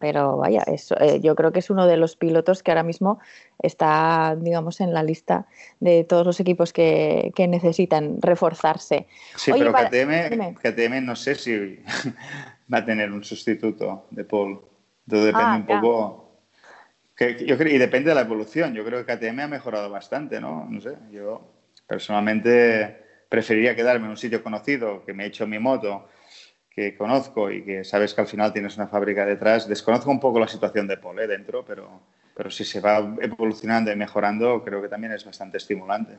pero 0.00 0.36
vaya, 0.36 0.64
eso, 0.66 1.00
eh, 1.00 1.20
yo 1.20 1.36
creo 1.36 1.52
que 1.52 1.60
es 1.60 1.70
uno 1.70 1.86
de 1.86 1.96
los 1.96 2.16
pilotos 2.16 2.64
que 2.64 2.72
ahora 2.72 2.82
mismo 2.82 3.20
está, 3.60 4.36
digamos, 4.36 4.80
en 4.80 4.92
la 4.92 5.04
lista 5.04 5.46
de 5.78 6.02
todos 6.02 6.26
los 6.26 6.40
equipos 6.40 6.72
que, 6.72 7.30
que 7.36 7.46
necesitan 7.46 8.20
reforzarse. 8.20 9.06
Sí, 9.36 9.52
pero 9.56 9.70
para, 9.70 9.88
KTM, 9.90 10.54
KTM 10.54 11.06
no 11.06 11.14
sé 11.14 11.36
si 11.36 11.54
va 12.72 12.78
a 12.78 12.84
tener 12.84 13.12
un 13.12 13.22
sustituto 13.22 14.06
de 14.10 14.24
Paul. 14.24 14.60
Todo 15.08 15.24
depende 15.24 15.46
ah, 15.46 15.56
un 15.56 15.66
poco 15.66 16.29
yo 17.20 17.58
creo, 17.58 17.74
y 17.74 17.78
depende 17.78 18.10
de 18.10 18.14
la 18.14 18.22
evolución. 18.22 18.74
Yo 18.74 18.84
creo 18.84 19.04
que 19.04 19.16
KTM 19.16 19.40
ha 19.40 19.48
mejorado 19.48 19.90
bastante, 19.90 20.40
¿no? 20.40 20.66
No 20.68 20.80
sé, 20.80 20.96
yo 21.10 21.52
personalmente 21.86 22.96
preferiría 23.28 23.76
quedarme 23.76 24.06
en 24.06 24.12
un 24.12 24.16
sitio 24.16 24.42
conocido, 24.42 25.04
que 25.04 25.12
me 25.12 25.24
he 25.24 25.26
hecho 25.26 25.46
mi 25.46 25.58
moto, 25.58 26.08
que 26.70 26.96
conozco 26.96 27.50
y 27.50 27.64
que 27.64 27.84
sabes 27.84 28.14
que 28.14 28.22
al 28.22 28.26
final 28.26 28.52
tienes 28.52 28.76
una 28.76 28.88
fábrica 28.88 29.26
detrás. 29.26 29.68
Desconozco 29.68 30.10
un 30.10 30.20
poco 30.20 30.40
la 30.40 30.48
situación 30.48 30.86
de 30.86 30.96
Pole 30.96 31.26
dentro, 31.26 31.64
pero, 31.64 32.00
pero 32.34 32.50
si 32.50 32.64
se 32.64 32.80
va 32.80 32.98
evolucionando 33.20 33.92
y 33.92 33.96
mejorando, 33.96 34.62
creo 34.64 34.80
que 34.80 34.88
también 34.88 35.12
es 35.12 35.24
bastante 35.24 35.58
estimulante. 35.58 36.16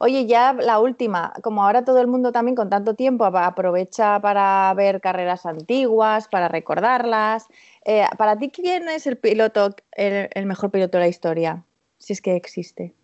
Oye, 0.00 0.26
ya 0.26 0.52
la 0.52 0.78
última, 0.78 1.32
como 1.42 1.64
ahora 1.64 1.84
todo 1.84 2.00
el 2.00 2.06
mundo 2.06 2.30
también 2.30 2.54
con 2.54 2.70
tanto 2.70 2.94
tiempo 2.94 3.24
aprovecha 3.24 4.20
para 4.20 4.72
ver 4.74 5.00
carreras 5.00 5.44
antiguas, 5.44 6.28
para 6.28 6.46
recordarlas, 6.46 7.46
eh, 7.84 8.06
para 8.16 8.38
ti, 8.38 8.50
¿quién 8.50 8.88
es 8.88 9.08
el 9.08 9.16
piloto, 9.16 9.74
el, 9.92 10.46
mejor 10.46 10.70
piloto 10.70 10.98
de 10.98 11.04
la 11.04 11.08
historia? 11.08 11.64
Si 11.98 12.12
es 12.12 12.20
que 12.20 12.36
existe. 12.36 12.94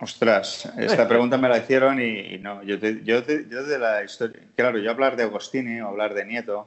Ostras, 0.00 0.72
esta 0.78 1.06
pregunta 1.06 1.38
me 1.38 1.48
la 1.48 1.58
hicieron 1.58 2.02
y, 2.02 2.38
no, 2.38 2.64
yo, 2.64 2.76
yo, 2.78 3.22
de 3.22 3.78
la 3.78 4.02
historia, 4.02 4.40
claro, 4.56 4.78
yo 4.78 4.90
hablar 4.90 5.14
de 5.14 5.22
Agostini 5.22 5.80
o 5.80 5.86
hablar 5.86 6.12
de 6.14 6.24
Nieto, 6.24 6.66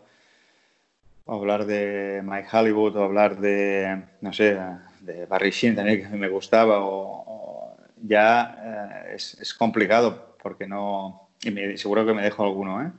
o 1.25 1.35
hablar 1.35 1.65
de 1.65 2.21
Mike 2.23 2.47
Hollywood 2.49 2.95
o 2.95 3.03
hablar 3.03 3.39
de, 3.39 4.03
no 4.21 4.31
sé, 4.31 4.57
de 5.01 5.25
Barry 5.25 5.51
Sheen 5.51 5.75
también 5.75 6.09
que 6.09 6.15
me 6.15 6.29
gustaba, 6.29 6.79
o, 6.79 7.64
ya 8.07 9.05
eh, 9.07 9.15
es, 9.15 9.53
complicado 9.53 10.35
porque 10.41 10.67
no, 10.67 11.29
y 11.41 11.77
seguro 11.77 12.05
que 12.05 12.13
me 12.13 12.23
dejo 12.23 12.43
alguno, 12.43 12.81
¿eh? 12.81 12.91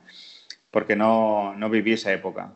porque 0.71 0.95
no, 0.95 1.55
no 1.55 1.69
viví 1.69 1.93
esa 1.93 2.11
época. 2.11 2.51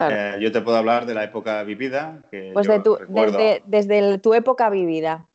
Eh, 0.00 0.38
yo 0.40 0.50
te 0.50 0.60
puedo 0.60 0.76
hablar 0.76 1.06
de 1.06 1.14
la 1.14 1.24
época 1.24 1.62
vivida. 1.62 2.20
pues 2.52 2.68
desde, 3.66 4.18
tu 4.18 4.34
época 4.34 4.68
vivida. 4.70 5.26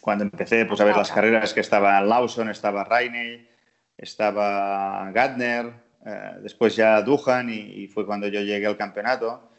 Cuando 0.00 0.24
empecé 0.24 0.64
pues, 0.64 0.80
a 0.80 0.84
ver 0.84 0.96
las 0.96 1.10
carreras 1.10 1.52
que 1.52 1.60
estaba 1.60 2.00
Lawson, 2.00 2.48
estaba 2.48 2.84
Rainey, 2.84 3.48
estaba 3.98 5.10
Gardner, 5.10 5.72
eh, 6.04 6.32
después 6.42 6.76
ya 6.76 7.02
Duhan 7.02 7.50
y, 7.50 7.88
fue 7.88 8.06
cuando 8.06 8.28
yo 8.28 8.40
llegué 8.40 8.66
al 8.66 8.76
campeonato. 8.76 9.50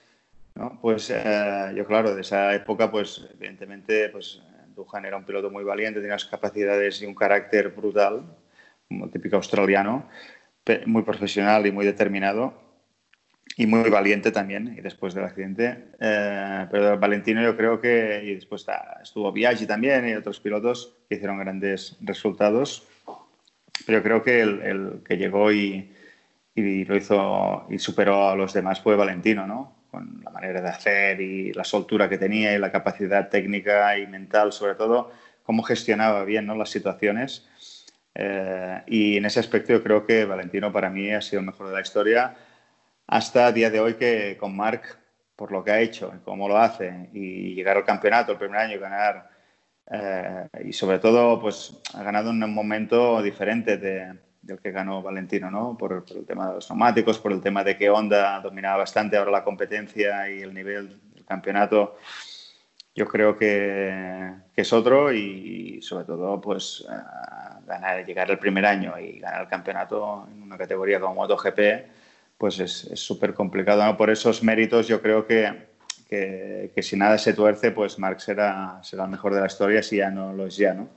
Pues 0.82 1.12
eh, 1.12 1.74
yo, 1.76 1.86
claro, 1.86 2.16
de 2.16 2.22
esa 2.22 2.54
época, 2.56 2.90
pues 2.90 3.28
evidentemente, 3.34 4.10
pues 4.10 4.42
Duhan 4.78 5.06
era 5.06 5.18
un 5.18 5.26
piloto 5.26 5.50
muy 5.50 5.64
valiente, 5.64 6.00
tenía 6.00 6.14
unas 6.14 6.26
capacidades 6.26 7.02
y 7.02 7.06
un 7.06 7.16
carácter 7.16 7.70
brutal, 7.70 8.24
como 8.88 9.10
típico 9.10 9.36
australiano, 9.36 10.08
muy 10.86 11.02
profesional 11.02 11.66
y 11.66 11.72
muy 11.72 11.86
determinado 11.86 12.54
y 13.56 13.66
muy 13.66 13.90
valiente 13.90 14.32
también, 14.32 14.76
y 14.78 14.82
después 14.82 15.16
del 15.16 15.24
accidente. 15.24 15.86
Eh, 16.00 16.68
pero 16.70 17.00
Valentino 17.00 17.42
yo 17.42 17.58
creo 17.58 17.82
que, 17.82 18.22
y 18.24 18.36
después 18.36 18.66
estuvo 19.02 19.32
Biaggi 19.32 19.66
también 19.66 20.08
y 20.08 20.14
otros 20.14 20.40
pilotos 20.40 20.96
que 21.10 21.16
hicieron 21.16 21.40
grandes 21.40 21.98
resultados, 22.02 22.88
pero 23.86 24.00
yo 24.00 24.04
creo 24.04 24.24
que 24.24 24.42
el, 24.42 25.02
que 25.04 25.18
llegó 25.18 25.52
y, 25.52 25.92
lo 26.56 26.96
hizo 26.96 27.66
y 27.70 27.80
superó 27.80 28.30
a 28.30 28.36
los 28.36 28.54
demás 28.54 28.82
fue 28.82 28.96
Valentino, 28.96 29.46
¿no? 29.48 29.77
La 30.24 30.32
manera 30.32 30.62
de 30.62 30.70
hacer 30.70 31.22
y 31.22 31.54
la 31.54 31.64
soltura 31.64 32.10
que 32.10 32.18
tenía 32.18 32.54
y 32.54 32.60
la 32.60 32.72
capacidad 32.72 33.30
técnica 33.30 33.98
y 33.98 34.08
mental, 34.08 34.52
sobre 34.52 34.76
todo, 34.76 35.12
cómo 35.44 35.64
gestionaba 35.64 36.24
bien 36.26 36.46
¿no? 36.46 36.56
las 36.56 36.70
situaciones. 36.70 37.48
Eh, 38.16 38.82
y 38.88 39.18
en 39.18 39.26
ese 39.26 39.40
aspecto 39.40 39.74
yo 39.74 39.84
creo 39.84 40.06
que 40.06 40.26
Valentino 40.26 40.72
para 40.72 40.90
mí 40.90 41.12
ha 41.12 41.22
sido 41.22 41.40
el 41.42 41.46
mejor 41.46 41.68
de 41.68 41.74
la 41.74 41.82
historia 41.82 42.36
hasta 43.08 43.48
el 43.48 43.54
día 43.54 43.70
de 43.70 43.80
hoy 43.80 43.94
que 43.94 44.38
con 44.38 44.56
Marc, 44.56 44.98
por 45.36 45.52
lo 45.52 45.64
que 45.64 45.72
ha 45.72 45.80
hecho, 45.80 46.14
cómo 46.26 46.48
lo 46.48 46.58
hace, 46.58 47.10
y 47.14 47.54
llegar 47.54 47.78
al 47.78 47.86
campeonato 47.86 48.34
el 48.34 48.38
primer 48.38 48.60
año 48.60 48.76
y 48.76 48.80
ganar, 48.80 49.30
eh, 49.90 50.48
y 50.66 50.74
sobre 50.74 51.00
todo, 51.00 51.40
pues 51.40 51.80
ha 51.94 52.04
ganado 52.04 52.32
en 52.32 52.44
un 52.44 52.54
momento 52.54 53.22
diferente 53.22 53.78
de, 53.78 54.14
del 54.48 54.60
que 54.60 54.72
ganó 54.72 55.02
Valentino, 55.02 55.52
¿no? 55.52 55.78
Por, 55.78 56.06
el 56.10 56.26
tema 56.26 56.48
de 56.48 56.56
los 56.56 56.70
neumáticos, 56.70 57.20
por 57.20 57.34
el 57.34 57.42
tema 57.42 57.64
de 57.64 57.78
que 57.78 57.90
Honda 57.90 58.40
dominaba 58.40 58.78
bastante 58.78 59.18
ahora 59.18 59.30
la 59.30 59.44
competencia 59.44 60.30
y 60.32 60.42
el 60.42 60.54
nivel 60.54 61.00
del 61.14 61.26
campeonato. 61.26 61.98
Yo 62.96 63.06
creo 63.08 63.38
que, 63.38 64.32
que 64.56 64.62
es 64.62 64.74
otro 64.74 65.14
y, 65.14 65.80
sobre 65.84 66.06
todo, 66.06 66.42
pues 66.42 66.82
uh, 66.82 67.66
ganar, 67.68 68.04
llegar 68.04 68.32
el 68.32 68.40
primer 68.40 68.66
año 68.66 68.98
y 68.98 69.20
ganar 69.20 69.42
el 69.42 69.48
campeonato 69.48 70.28
en 70.32 70.42
una 70.42 70.58
categoría 70.58 71.00
como 71.00 71.16
MotoGP 71.16 71.60
pues 72.38 72.60
es 72.60 72.90
súper 72.94 73.34
complicado. 73.34 73.84
¿no? 73.84 73.98
Por 73.98 74.10
esos 74.10 74.44
méritos 74.44 74.88
yo 74.88 75.02
creo 75.02 75.26
que, 75.26 75.68
que, 76.08 76.72
que, 76.74 76.84
si 76.84 76.96
nada 76.96 77.18
se 77.18 77.34
tuerce, 77.34 77.72
pues 77.72 77.98
Marc 78.00 78.20
será, 78.20 78.80
será 78.84 79.06
el 79.06 79.10
mejor 79.10 79.34
de 79.34 79.42
la 79.42 79.48
historia 79.48 79.82
si 79.82 79.98
ya 79.98 80.10
no 80.10 80.34
lo 80.34 80.48
es 80.48 80.58
ya, 80.58 80.74
¿no? 80.74 80.88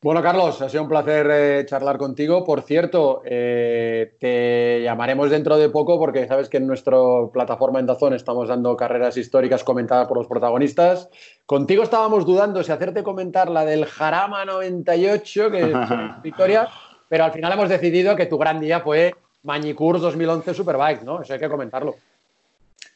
Bueno, 0.00 0.22
Carlos, 0.22 0.62
ha 0.62 0.68
sido 0.68 0.84
un 0.84 0.88
placer 0.88 1.28
eh, 1.28 1.66
charlar 1.66 1.98
contigo. 1.98 2.44
Por 2.44 2.62
cierto, 2.62 3.20
eh, 3.24 4.14
te 4.20 4.80
llamaremos 4.80 5.28
dentro 5.28 5.56
de 5.56 5.70
poco 5.70 5.98
porque 5.98 6.28
sabes 6.28 6.48
que 6.48 6.58
en 6.58 6.68
nuestra 6.68 6.96
plataforma 7.32 7.80
en 7.80 7.86
Dazón 7.86 8.14
estamos 8.14 8.48
dando 8.48 8.76
carreras 8.76 9.16
históricas 9.16 9.64
comentadas 9.64 10.06
por 10.06 10.16
los 10.16 10.28
protagonistas. 10.28 11.10
Contigo 11.46 11.82
estábamos 11.82 12.24
dudando 12.24 12.62
si 12.62 12.70
hacerte 12.70 13.02
comentar 13.02 13.50
la 13.50 13.64
del 13.64 13.86
Jarama 13.86 14.44
98, 14.44 15.50
que 15.50 15.62
es 15.62 15.72
victoria, 16.22 16.68
pero 17.08 17.24
al 17.24 17.32
final 17.32 17.54
hemos 17.54 17.68
decidido 17.68 18.14
que 18.14 18.26
tu 18.26 18.38
gran 18.38 18.60
día 18.60 18.78
fue 18.78 19.16
Mañicurs 19.42 20.00
2011 20.00 20.54
Superbike, 20.54 21.02
¿no? 21.02 21.22
Eso 21.22 21.32
hay 21.32 21.40
que 21.40 21.48
comentarlo. 21.48 21.96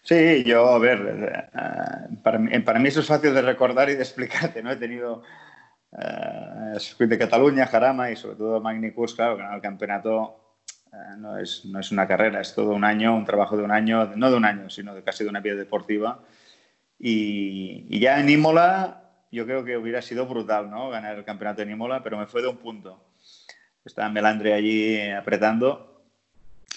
Sí, 0.04 0.44
yo, 0.44 0.68
a 0.68 0.78
ver, 0.78 0.98
eh, 1.32 2.16
para, 2.22 2.38
mí, 2.38 2.58
para, 2.60 2.78
mí, 2.78 2.88
eso 2.88 3.00
es 3.00 3.06
fácil 3.06 3.34
de 3.34 3.42
recordar 3.42 3.90
y 3.90 3.96
de 3.96 4.02
explicarte, 4.02 4.62
¿no? 4.62 4.70
He 4.70 4.76
tenido 4.76 5.22
eh, 5.98 6.78
el 6.98 7.08
de 7.08 7.18
Cataluña, 7.18 7.66
Jarama 7.66 8.10
y 8.10 8.16
sobre 8.16 8.36
todo 8.36 8.60
Magnicurs, 8.60 9.14
claro, 9.14 9.36
ganar 9.36 9.54
el 9.56 9.60
campeonato 9.60 10.42
eh, 10.92 11.16
no, 11.18 11.38
es, 11.38 11.64
no 11.64 11.80
es 11.80 11.90
una 11.90 12.06
carrera, 12.06 12.40
es 12.40 12.54
todo 12.54 12.70
un 12.70 12.84
año, 12.84 13.16
un 13.16 13.24
trabajo 13.24 13.56
de 13.56 13.62
un 13.62 13.70
año, 13.70 14.12
no 14.16 14.30
de 14.30 14.36
un 14.36 14.44
año, 14.44 14.70
sino 14.70 14.94
de 14.94 15.02
casi 15.02 15.24
de 15.24 15.30
una 15.30 15.40
vida 15.40 15.54
deportiva. 15.54 16.22
Y, 16.98 17.86
y 17.88 17.98
ya 17.98 18.20
en 18.20 18.28
Imola 18.28 19.02
yo 19.32 19.46
creo 19.46 19.64
que 19.64 19.76
hubiera 19.78 20.02
sido 20.02 20.26
brutal, 20.26 20.70
¿no? 20.70 20.90
Ganar 20.90 21.16
el 21.16 21.24
campeonato 21.24 21.62
en 21.62 21.70
Imola, 21.70 22.02
pero 22.02 22.18
me 22.18 22.26
fue 22.26 22.42
de 22.42 22.48
un 22.48 22.58
punto. 22.58 23.02
estaba 23.84 24.10
Melandre 24.10 24.52
allí 24.52 25.10
apretando, 25.10 26.04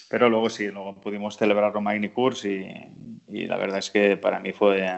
pero 0.09 0.29
luego 0.29 0.49
sí, 0.49 0.69
luego 0.71 0.95
pudimos 1.01 1.37
celebrarlo 1.37 1.81
Magni 1.81 2.09
Course 2.09 2.49
y, 2.49 3.37
y, 3.41 3.45
la 3.45 3.57
verdad 3.57 3.79
es 3.79 3.91
que 3.91 4.15
para 4.15 4.39
mí 4.39 4.53
fue, 4.53 4.89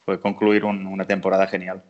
fue 0.00 0.20
concluir 0.20 0.64
una 0.66 1.06
temporada 1.06 1.46
genial. 1.46 1.82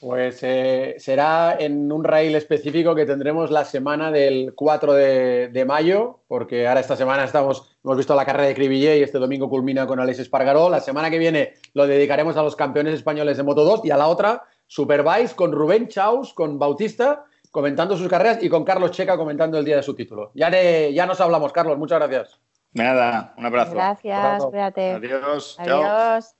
Pues 0.00 0.38
eh, 0.42 0.94
será 0.98 1.56
en 1.58 1.92
un 1.92 2.02
rail 2.04 2.34
específico 2.34 2.94
que 2.94 3.04
tendremos 3.04 3.50
la 3.50 3.66
semana 3.66 4.10
del 4.10 4.54
4 4.54 4.94
de, 4.94 5.64
mayo, 5.66 6.20
porque 6.26 6.66
ahora 6.66 6.80
esta 6.80 6.96
semana 6.96 7.24
estamos, 7.24 7.76
hemos 7.84 7.98
visto 7.98 8.14
la 8.14 8.24
carrera 8.24 8.48
de 8.48 8.54
Cribillé 8.54 8.98
y 8.98 9.02
este 9.02 9.18
domingo 9.18 9.50
culmina 9.50 9.86
con 9.86 10.00
Alex 10.00 10.20
Espargaró. 10.20 10.70
La 10.70 10.80
semana 10.80 11.10
que 11.10 11.18
viene 11.18 11.52
lo 11.74 11.86
dedicaremos 11.86 12.36
a 12.38 12.42
los 12.42 12.56
campeones 12.56 12.94
españoles 12.94 13.36
de 13.36 13.42
Moto 13.42 13.62
2 13.64 13.84
y 13.84 13.90
a 13.90 13.98
la 13.98 14.08
otra, 14.08 14.44
Superbike 14.66 15.34
con 15.34 15.52
Rubén 15.52 15.88
Chaus, 15.88 16.32
con 16.32 16.58
Bautista, 16.58 17.24
comentando 17.50 17.94
sus 17.94 18.08
carreras 18.08 18.42
y 18.42 18.48
con 18.48 18.64
Carlos 18.64 18.92
Checa 18.92 19.18
comentando 19.18 19.58
el 19.58 19.66
día 19.66 19.76
de 19.76 19.82
su 19.82 19.94
título. 19.94 20.30
Ya, 20.34 20.50
ya 20.90 21.04
nos 21.04 21.20
hablamos, 21.20 21.52
Carlos, 21.52 21.76
muchas 21.76 21.98
gracias. 21.98 22.40
Nada, 22.72 23.34
un 23.36 23.44
abrazo. 23.44 23.72
Gracias, 23.72 24.44
cuídate. 24.46 24.92
Adiós. 24.92 25.56
Adiós. 25.58 26.36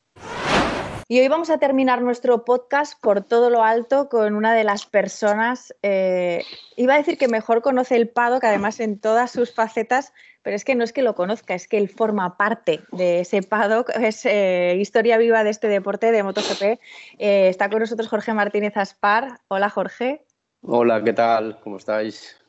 Y 1.13 1.19
hoy 1.19 1.27
vamos 1.27 1.51
a 1.51 1.59
terminar 1.59 2.03
nuestro 2.03 2.45
podcast 2.45 2.95
por 3.03 3.25
todo 3.25 3.51
lo 3.51 3.65
alto 3.65 4.09
con 4.09 4.37
una 4.37 4.55
de 4.55 4.63
las 4.63 4.87
personas, 4.87 5.75
eh, 5.83 6.45
iba 6.77 6.95
a 6.95 6.99
decir 6.99 7.19
que 7.19 7.27
mejor 7.27 7.63
conoce 7.63 7.97
el 7.97 8.09
paddock, 8.09 8.45
además 8.45 8.79
en 8.79 9.01
todas 9.01 9.33
sus 9.33 9.53
facetas, 9.53 10.13
pero 10.43 10.55
es 10.55 10.65
que 10.65 10.77
no 10.77 10.85
es 10.85 10.93
que 10.93 11.03
lo 11.03 11.17
conozca, 11.17 11.55
es 11.55 11.67
que 11.67 11.79
él 11.79 11.89
forma 11.89 12.37
parte 12.37 12.83
de 12.93 13.23
ese 13.23 13.43
paddock, 13.43 13.91
es 13.97 14.25
eh, 14.25 14.77
historia 14.79 15.19
viva 15.19 15.43
de 15.43 15.51
este 15.51 15.67
deporte 15.67 16.13
de 16.13 16.23
MotoGP. 16.23 16.63
Eh, 17.19 17.49
está 17.49 17.69
con 17.69 17.81
nosotros 17.81 18.09
Jorge 18.09 18.33
Martínez 18.33 18.77
Aspar. 18.77 19.41
Hola 19.49 19.69
Jorge. 19.69 20.25
Hola, 20.63 21.03
¿qué 21.03 21.13
tal? 21.13 21.59
¿Cómo 21.65 21.79
estáis? 21.79 22.41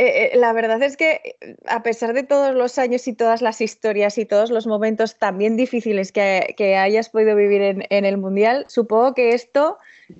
Eh, 0.00 0.32
eh, 0.32 0.38
la 0.38 0.54
verdad 0.54 0.82
es 0.82 0.96
que 0.96 1.36
a 1.66 1.82
pesar 1.82 2.14
de 2.14 2.22
todos 2.22 2.54
los 2.54 2.78
años 2.78 3.06
y 3.06 3.12
todas 3.12 3.42
las 3.42 3.60
historias 3.60 4.16
y 4.16 4.24
todos 4.24 4.50
los 4.50 4.66
momentos 4.66 5.18
también 5.18 5.58
difíciles 5.58 6.10
que, 6.10 6.74
hayas 6.78 7.10
podido 7.10 7.36
vivir 7.36 7.84
en, 7.90 8.04
el 8.06 8.16
Mundial, 8.16 8.64
supongo 8.68 9.12
que 9.12 9.34
esto 9.34 9.76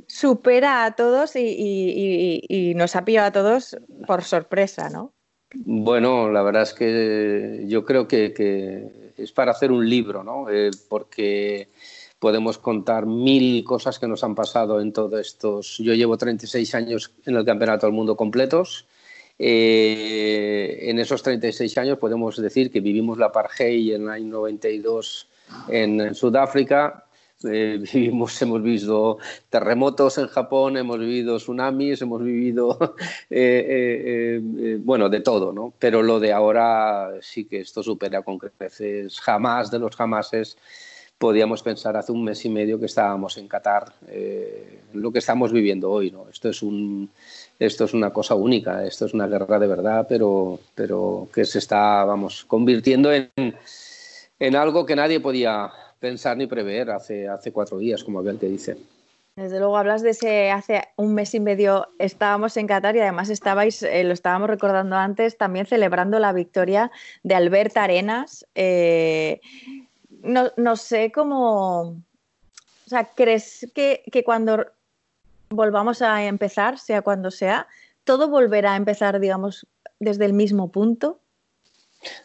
supera 0.07 0.85
a 0.85 0.95
todos 0.97 1.33
y, 1.35 2.75
nos 2.77 2.95
ha 2.95 3.07
pillado 3.07 3.29
a 3.29 3.33
todos 3.33 3.79
por 4.07 4.23
sorpresa, 4.23 4.91
¿no? 4.91 5.15
Bueno, 5.55 6.31
la 6.31 6.43
verdad 6.43 6.65
es 6.65 6.75
que 6.75 7.65
yo 7.67 7.87
creo 7.87 8.07
que, 8.07 9.15
es 9.17 9.33
para 9.33 9.53
hacer 9.53 9.73
un 9.73 9.89
libro, 9.89 10.23
¿no? 10.23 10.51
Eh, 10.51 10.73
porque 10.91 11.69
podemos 12.19 12.59
contar 12.59 13.07
mil 13.07 13.65
cosas 13.65 13.99
que 13.99 14.07
nos 14.07 14.25
han 14.25 14.35
pasado 14.35 14.83
en 14.83 14.93
todos 14.93 15.19
estos... 15.19 15.79
Yo 15.79 15.95
llevo 15.95 16.19
36 16.19 16.75
años 16.75 17.15
en 17.25 17.37
el 17.37 17.47
Campeonato 17.47 17.87
del 17.87 17.95
Mundo 17.95 18.15
completos 18.15 18.87
eh, 19.43 20.91
en 20.91 20.99
esos 20.99 21.23
36 21.23 21.79
años 21.79 21.99
podemos 21.99 22.37
decir 22.37 22.71
que 22.71 22.81
vivimos 22.81 23.17
la 23.17 23.27
apartheid 23.27 23.95
en 23.95 24.03
el 24.03 24.09
año 24.11 24.27
92 24.33 25.29
en, 25.69 26.15
Sudáfrica, 26.15 27.07
eh, 27.45 27.83
hemos 27.95 28.63
visto 28.63 29.17
terremotos 29.49 30.19
en 30.19 30.27
Japón, 30.27 30.77
hemos 30.77 30.99
vivido 30.99 31.39
tsunamis, 31.39 32.03
hemos 32.03 32.23
vivido, 32.23 32.97
eh, 33.31 34.41
bueno, 34.85 35.09
de 35.09 35.21
todo, 35.21 35.55
¿no? 35.55 35.73
Pero 35.79 36.03
lo 36.03 36.21
de 36.21 36.35
ahora 36.35 37.13
sí 37.23 37.47
que 37.47 37.61
esto 37.61 37.83
supera 37.83 38.21
con 38.21 38.37
creces. 38.37 39.19
Jamás 39.21 39.71
de 39.71 39.79
los 39.79 39.97
jamases 39.97 40.59
podíamos 41.21 41.63
pensar 41.63 41.99
hace 41.99 42.13
un 42.13 42.25
mes 42.25 42.43
y 42.47 42.49
medio 42.49 42.81
que 42.81 42.87
estábamos 42.87 43.37
en 43.37 43.47
Qatar, 43.47 43.93
lo 44.95 45.13
que 45.13 45.19
estamos 45.19 45.53
viviendo 45.53 45.91
hoy, 45.91 46.11
¿no? 46.11 46.27
Esto 46.31 46.49
es 46.49 46.63
un 46.63 47.11
esto 47.61 47.85
es 47.85 47.93
una 47.93 48.11
cosa 48.11 48.35
única, 48.35 48.87
esto 48.87 49.05
es 49.05 49.13
una 49.13 49.27
guerra 49.27 49.59
de 49.59 49.67
verdad, 49.67 50.07
pero, 50.09 50.59
pero 50.75 51.29
que 51.33 51.45
se 51.45 51.59
está, 51.59 52.05
vamos, 52.05 52.47
convirtiendo 52.47 53.13
en, 53.13 53.31
en 53.37 54.57
algo 54.57 54.87
que 54.87 54.97
nadie 54.97 55.21
podía 55.21 55.71
pensar 55.99 56.39
ni 56.39 56.47
prever 56.47 56.91
hace, 56.91 57.29
hace 57.29 57.53
cuatro 57.53 57.77
días, 57.77 58.03
como 58.03 58.21
aquel 58.21 58.39
que 58.39 58.49
dice. 58.49 58.79
Desde 59.37 59.59
luego 59.59 59.77
hablas 59.77 60.01
de 60.01 60.11
ese 60.11 60.51
hace 60.51 60.83
un 60.97 61.15
mes 61.15 61.35
y 61.35 61.41
medio 61.41 61.89
estábamos 61.99 62.57
en 62.57 62.67
Qatar 62.67 62.97
y 62.97 63.01
además 63.01 63.29
estabais, 63.29 63.83
eh, 63.83 64.05
lo 64.05 64.15
estábamos 64.15 64.49
recordando 64.49 64.97
antes, 64.97 65.37
también 65.37 65.67
celebrando 65.67 66.19
la 66.19 66.33
victoria 66.33 66.91
de 67.23 67.35
Albert 67.35 67.77
Arenas. 67.77 68.47
Eh, 68.55 69.41
no, 70.23 70.51
no, 70.57 70.77
sé 70.77 71.13
cómo, 71.13 71.81
o 71.83 72.89
sea, 72.89 73.05
¿crees 73.15 73.71
que, 73.75 74.03
que 74.11 74.25
cuando 74.25 74.67
volvamos 75.51 76.01
a 76.01 76.25
empezar, 76.25 76.79
sea 76.79 77.03
cuando 77.03 77.31
sea, 77.31 77.67
todo 78.05 78.29
volverá 78.29 78.75
a 78.75 78.77
empezar, 78.77 79.21
digamos, 79.21 79.67
desde 79.99 80.25
el 80.25 80.33
mismo 80.33 80.71
punto. 80.71 81.21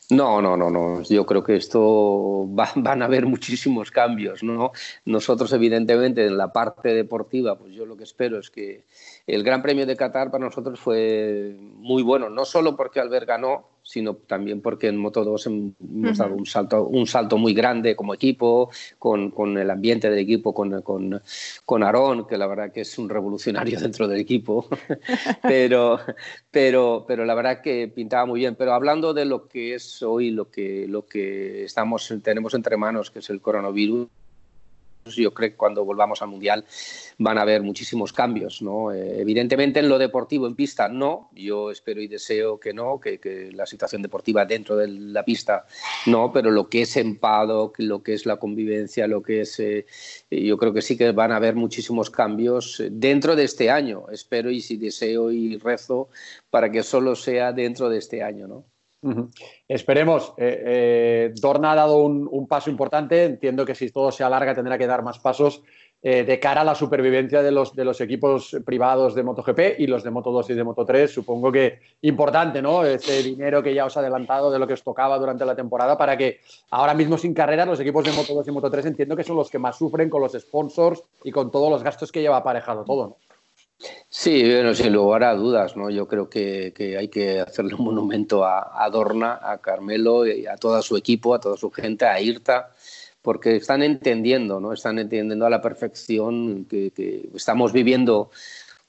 No, 0.10 0.42
no, 0.42 0.56
no, 0.56 0.70
no. 0.70 1.02
Yo 1.02 1.26
creo 1.26 1.44
que 1.44 1.58
esto 1.58 2.46
van 2.48 3.02
a 3.02 3.06
haber 3.06 3.26
muchísimos 3.26 3.92
cambios, 3.92 4.42
¿no? 4.42 4.72
Nosotros, 5.04 5.52
evidentemente, 5.52 6.26
en 6.26 6.38
la 6.38 6.54
parte 6.54 6.94
deportiva, 6.94 7.58
pues 7.58 7.74
yo 7.74 7.86
lo 7.86 7.98
que 7.98 8.06
espero 8.06 8.40
es 8.40 8.50
que 8.50 8.86
el 9.28 9.44
Gran 9.44 9.62
Premio 9.62 9.86
de 9.86 9.98
Qatar 9.98 10.32
para 10.32 10.46
nosotros 10.46 10.80
fue 10.80 11.58
muy 11.60 12.04
bueno, 12.04 12.30
no 12.30 12.46
solo 12.46 12.78
porque 12.78 13.02
Albert 13.02 13.28
ganó, 13.28 13.68
sino 13.86 14.16
también 14.16 14.62
porque 14.62 14.88
en 14.88 14.98
Moto 14.98 15.24
2 15.24 15.46
hemos 15.46 16.18
dado 16.18 16.34
un 16.34 16.48
salto, 16.48 16.88
un 16.88 17.06
salto 17.06 17.38
muy 17.38 17.54
grande 17.54 17.96
como 17.96 18.16
equipo, 18.16 18.72
con, 18.98 19.30
con 19.30 19.56
el 19.60 19.70
ambiente 19.70 20.10
del 20.10 20.18
equipo, 20.18 20.56
con, 20.56 20.82
con, 20.82 21.22
con 21.66 21.84
Aarón, 21.84 22.26
que 22.26 22.36
la 22.36 22.48
verdad 22.48 22.72
que 22.72 22.82
es 22.82 22.98
un 22.98 23.08
revolucionario 23.08 23.80
dentro 23.80 24.08
del 24.08 24.20
equipo, 24.20 24.68
pero, 25.44 26.00
pero, 26.50 27.06
pero 27.08 27.26
la 27.26 27.36
verdad 27.36 27.62
que 27.62 27.88
pintaba 27.88 28.26
muy 28.26 28.40
bien. 28.40 28.56
Pero 28.56 28.74
hablando 28.74 29.14
de 29.14 29.26
lo 29.26 29.48
que 29.48 29.76
es 29.76 30.02
hoy, 30.02 30.32
lo 30.32 30.50
que, 30.50 30.88
lo 30.90 31.06
que 31.06 31.66
estamos, 31.66 32.12
tenemos 32.24 32.56
entre 32.56 32.78
manos, 32.78 33.12
que 33.12 33.20
es 33.20 33.30
el 33.30 33.40
coronavirus, 33.40 34.08
yo 35.14 35.34
creo 35.34 35.52
que 35.52 35.56
cuando 35.56 35.86
volvamos 35.86 36.22
al 36.22 36.30
Mundial 36.30 36.66
van 37.20 37.38
a 37.38 37.42
haber 37.42 37.62
muchísimos 37.62 38.12
cambios. 38.12 38.62
¿no? 38.62 38.92
Eh, 38.92 39.22
evidentemente 39.22 39.80
en 39.80 39.90
lo 39.90 40.00
deportivo 40.00 40.48
en 40.48 40.56
pista 40.56 40.88
no, 40.88 41.30
yo 41.36 41.70
espero 41.70 42.02
y 42.02 42.08
deseo 42.08 42.60
que 42.60 42.74
no, 42.74 43.00
que, 43.00 43.20
la 43.54 43.66
situación 43.66 44.02
deportiva 44.02 44.46
dentro 44.46 44.76
de 44.76 44.88
la 44.88 45.24
pista 45.24 45.66
no, 46.08 46.32
pero 46.32 46.50
lo 46.50 46.70
que 46.70 46.82
es 46.82 46.98
empado, 46.98 47.72
lo 47.78 48.02
que 48.02 48.14
es 48.14 48.26
la 48.26 48.38
convivencia, 48.38 49.08
lo 49.08 49.22
que 49.22 49.42
es... 49.42 49.60
Eh, 49.60 49.86
yo 50.30 50.58
creo 50.58 50.74
que 50.74 50.82
sí 50.82 50.98
que 50.98 51.12
van 51.12 51.32
a 51.32 51.38
haber 51.38 51.56
muchísimos 51.56 52.10
cambios 52.10 52.82
dentro 52.92 53.36
de 53.36 53.44
este 53.44 53.70
año. 53.70 54.06
Espero 54.12 54.50
y 54.50 54.62
si 54.62 54.78
deseo 54.78 55.32
y 55.32 55.58
rezo 55.58 56.10
para 56.50 56.72
que 56.72 56.84
solo 56.84 57.16
sea 57.16 57.54
dentro 57.54 57.90
de 57.90 58.00
este 58.00 58.24
año. 58.24 58.48
¿no? 58.48 58.66
Esperemos. 59.68 60.34
Eh, 60.38 60.64
eh, 60.66 61.34
Dorna 61.40 61.72
ha 61.72 61.76
dado 61.76 61.98
un, 61.98 62.48
paso 62.48 62.70
importante. 62.70 63.26
Entiendo 63.26 63.66
que 63.66 63.76
si 63.76 63.92
todo 63.92 64.12
se 64.12 64.24
alarga 64.24 64.56
tendrá 64.56 64.78
que 64.78 64.88
dar 64.88 65.04
más 65.04 65.20
pasos 65.20 65.62
eh, 66.02 66.24
de 66.24 66.40
cara 66.40 66.62
a 66.62 66.64
la 66.64 66.76
supervivencia 66.76 67.42
de 67.42 67.52
los, 67.52 67.76
de 67.76 67.86
los 67.86 68.00
equipos 68.02 68.56
privados 68.66 69.16
de 69.16 69.24
MotoGP 69.24 69.80
y 69.80 69.88
los 69.88 70.04
de 70.04 70.12
Moto 70.12 70.32
2 70.32 70.50
y 70.52 70.54
de 70.54 70.64
Moto 70.64 70.86
3. 70.86 71.12
Supongo 71.12 71.52
que 71.52 71.80
importante, 72.02 72.62
¿no? 72.62 72.84
Ese 72.84 73.24
dinero 73.24 73.62
que 73.62 73.74
ya 73.74 73.86
os 73.86 73.98
ha 73.98 74.00
adelantado 74.00 74.52
de 74.52 74.60
lo 74.60 74.68
que 74.68 74.74
os 74.74 74.84
tocaba 74.84 75.18
durante 75.18 75.46
la 75.46 75.56
temporada 75.56 75.98
para 75.98 76.18
que 76.18 76.40
ahora 76.72 76.94
mismo 76.94 77.18
sin 77.18 77.34
carrera 77.34 77.66
los 77.66 77.80
equipos 77.80 78.04
de 78.06 78.12
Moto 78.12 78.34
2 78.34 78.48
y 78.48 78.52
Moto 78.52 78.70
3 78.70 78.86
entiendo 78.88 79.16
que 79.16 79.24
son 79.24 79.36
los 79.36 79.50
que 79.50 79.60
más 79.60 79.78
sufren 79.78 80.10
con 80.10 80.22
los 80.22 80.34
sponsors 80.34 81.04
y 81.24 81.32
con 81.32 81.52
todos 81.52 81.72
los 81.72 81.84
gastos 81.84 82.12
que 82.12 82.22
lleva 82.22 82.38
aparejado 82.38 82.84
todo. 82.84 83.18
Sí, 84.10 84.42
bueno, 84.44 84.74
sin 84.74 84.94
lugar 84.94 85.24
a 85.24 85.36
dudas, 85.36 85.76
¿no? 85.76 85.90
Yo 85.90 86.08
creo 86.08 86.30
que, 86.30 86.74
hay 86.98 87.10
que 87.10 87.42
hacerle 87.42 87.76
un 87.76 87.86
monumento 87.86 88.46
a, 88.46 88.84
a, 88.84 88.90
Dorna, 88.90 89.40
a 89.42 89.58
Carmelo 89.60 90.26
y 90.26 90.48
a 90.48 90.56
todo 90.56 90.82
su 90.82 90.96
equipo, 90.96 91.36
a 91.36 91.40
toda 91.40 91.58
su 91.58 91.70
gente, 91.72 92.06
a 92.06 92.20
Irta, 92.22 92.72
porque 93.22 93.58
están 93.58 93.84
entendiendo, 93.84 94.60
¿no? 94.60 94.72
Están 94.72 95.00
entendiendo 95.00 95.46
a 95.46 95.50
la 95.50 95.62
perfección 95.62 96.66
que, 96.66 97.30
estamos 97.36 97.74
viviendo 97.74 98.30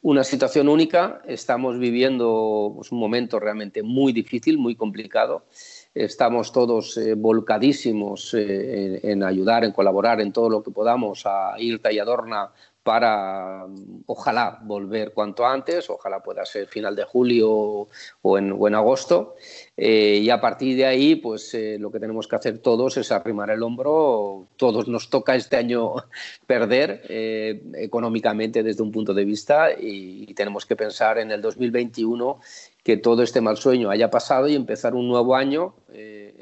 una 0.02 0.22
situación 0.22 0.68
única, 0.68 1.20
estamos 1.26 1.78
viviendo 1.78 2.72
pues, 2.76 2.92
un 2.92 3.00
momento 3.00 3.40
realmente 3.40 3.82
muy 3.82 4.12
difícil, 4.12 4.58
muy 4.58 4.76
complicado. 4.76 5.46
Estamos 5.94 6.52
todos 6.52 6.96
eh, 6.98 7.14
volcadísimos 7.14 8.34
eh, 8.34 9.00
en, 9.02 9.10
en, 9.10 9.22
ayudar, 9.24 9.64
en 9.64 9.72
colaborar 9.72 10.20
en 10.20 10.32
todo 10.32 10.50
lo 10.50 10.62
que 10.62 10.70
podamos 10.70 11.24
a 11.24 11.54
Irta 11.58 11.90
y 11.90 11.98
a 11.98 12.04
Dorna 12.04 12.52
para 12.86 13.66
ojalá 14.06 14.60
volver 14.62 15.12
cuanto 15.12 15.44
antes, 15.44 15.90
ojalá 15.90 16.22
pueda 16.22 16.44
ser 16.46 16.68
final 16.68 16.94
de 16.94 17.02
julio 17.02 17.88
o 18.22 18.38
en, 18.38 18.52
o 18.52 18.66
agosto. 18.68 19.34
Eh, 19.76 20.20
y 20.22 20.30
a 20.30 20.40
partir 20.40 20.76
de 20.76 20.86
ahí, 20.86 21.16
pues 21.16 21.52
eh, 21.54 21.78
lo 21.80 21.90
que 21.90 21.98
tenemos 21.98 22.28
que 22.28 22.36
hacer 22.36 22.58
todos 22.58 22.96
es 22.96 23.10
arrimar 23.10 23.50
el 23.50 23.64
hombro. 23.64 24.46
Todos 24.56 24.86
nos 24.86 25.10
toca 25.10 25.34
este 25.34 25.56
año 25.56 25.94
perder 26.46 27.02
eh, 27.08 27.60
económicamente 27.74 28.62
desde 28.62 28.84
un 28.84 28.92
punto 28.92 29.12
de 29.12 29.24
vista 29.24 29.72
y, 29.76 30.32
tenemos 30.36 30.64
que 30.64 30.76
pensar 30.76 31.18
en 31.18 31.32
el 31.32 31.40
2021 31.40 32.38
que 32.84 32.98
todo 32.98 33.22
este 33.22 33.40
mal 33.40 33.56
sueño 33.56 33.90
haya 33.90 34.10
pasado 34.10 34.46
y 34.46 34.54
empezar 34.54 34.94
un 34.94 35.08
nuevo 35.08 35.34
año 35.34 35.74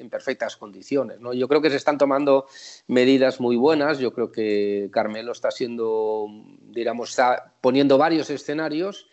en 0.04 0.10
perfectas 0.10 0.56
condiciones. 0.56 1.18
¿no? 1.20 1.32
Yo 1.32 1.48
creo 1.48 1.60
que 1.60 1.70
se 1.70 1.76
están 1.76 1.98
tomando 1.98 2.46
medidas 2.86 3.40
muy 3.40 3.56
buenas. 3.56 3.98
Yo 3.98 4.12
creo 4.12 4.30
que 4.30 4.88
Carmelo 4.92 5.32
está 5.32 5.50
siendo, 5.50 6.26
digamos, 6.60 7.10
está 7.10 7.54
poniendo 7.60 7.98
varios 7.98 8.30
escenarios 8.30 9.08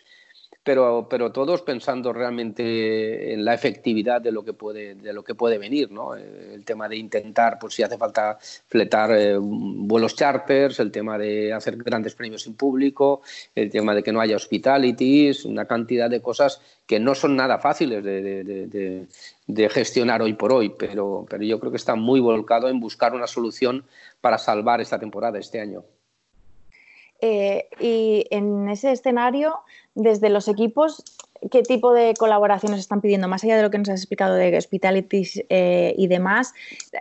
pero, 0.64 1.08
pero 1.10 1.32
todos 1.32 1.64
pensando 1.64 2.14
realmente 2.14 3.34
en 3.34 3.44
la 3.44 3.54
efectividad 3.56 4.22
de 4.22 4.32
lo 4.32 4.46
que 4.46 4.54
puede, 4.54 4.94
de 4.96 5.12
lo 5.12 5.24
que 5.24 5.34
puede 5.34 5.58
venir, 5.58 5.92
¿no? 5.92 6.16
Eh, 6.16 6.54
el 6.54 6.64
tema 6.66 6.88
de 6.88 6.98
intentar, 6.98 7.58
pues 7.60 7.74
si 7.74 7.84
hace 7.84 7.98
falta 7.98 8.38
fletar 8.68 9.12
eh, 9.12 9.38
vuelos 9.40 10.16
charters, 10.16 10.80
el 10.80 10.92
tema 10.92 11.18
de 11.18 11.52
hacer 11.52 11.78
grandes 11.78 12.14
premios 12.14 12.44
sin 12.44 12.56
público, 12.56 13.22
el 13.56 13.72
tema 13.72 13.96
de 13.96 14.04
que 14.04 14.12
no 14.12 14.22
haya 14.22 14.36
hospitalities, 14.36 15.46
una 15.46 15.66
cantidad 15.66 16.10
de 16.10 16.22
cosas 16.22 16.62
que 16.86 17.00
no 17.00 17.16
son 17.16 17.36
nada 17.36 17.58
fáciles 17.58 18.04
de, 18.04 19.08
gestionar 19.70 20.22
hoy 20.22 20.34
por 20.34 20.54
hoy, 20.54 20.74
pero, 20.78 21.26
pero 21.30 21.44
yo 21.44 21.60
creo 21.60 21.72
que 21.72 21.78
está 21.78 21.96
muy 21.96 22.20
volcado 22.20 22.70
en 22.70 22.80
buscar 22.80 23.14
una 23.14 23.28
solución 23.28 23.84
para 24.22 24.38
salvar 24.38 24.82
esta 24.82 25.00
temporada 25.00 25.40
este 25.40 25.60
año. 25.60 25.84
Eh, 27.22 27.70
y 27.80 28.26
en 28.32 28.68
ese 28.68 28.92
escenario, 28.92 29.60
desde 29.94 30.30
los 30.30 30.48
equipos, 30.48 31.04
¿qué 31.52 31.62
tipo 31.62 31.94
de 31.94 32.16
colaboraciones 32.18 32.80
están 32.80 33.00
pidiendo? 33.00 33.28
Más 33.28 33.44
allá 33.44 33.58
de 33.58 33.62
lo 33.62 33.70
que 33.70 33.78
nos 33.78 33.90
has 33.90 34.00
explicado 34.00 34.36
de 34.36 34.58
hospitalities 34.58 35.44
eh, 35.50 35.94
y 35.98 36.08
demás, 36.08 36.54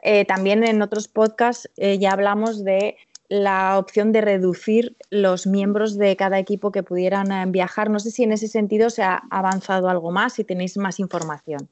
eh, 0.02 0.26
también 0.26 0.62
en 0.62 0.82
otros 0.82 1.08
podcasts 1.08 1.68
ya 1.76 2.12
hablamos 2.12 2.64
de 2.64 2.96
la 3.28 3.78
opción 3.78 4.12
de 4.12 4.20
reducir 4.20 4.96
los 5.08 5.46
miembros 5.46 5.96
de 5.96 6.16
cada 6.16 6.38
equipo 6.38 6.70
que 6.72 6.82
pudieran 6.82 7.52
viajar. 7.52 7.88
No 7.88 8.00
sé 8.00 8.10
si 8.10 8.24
en 8.24 8.32
ese 8.32 8.48
sentido 8.48 8.90
se 8.90 9.02
ha 9.02 9.22
avanzado 9.30 9.88
algo 9.88 10.10
más, 10.10 10.34
si 10.34 10.44
tenéis 10.44 10.76
más 10.76 10.98
información. 10.98 11.68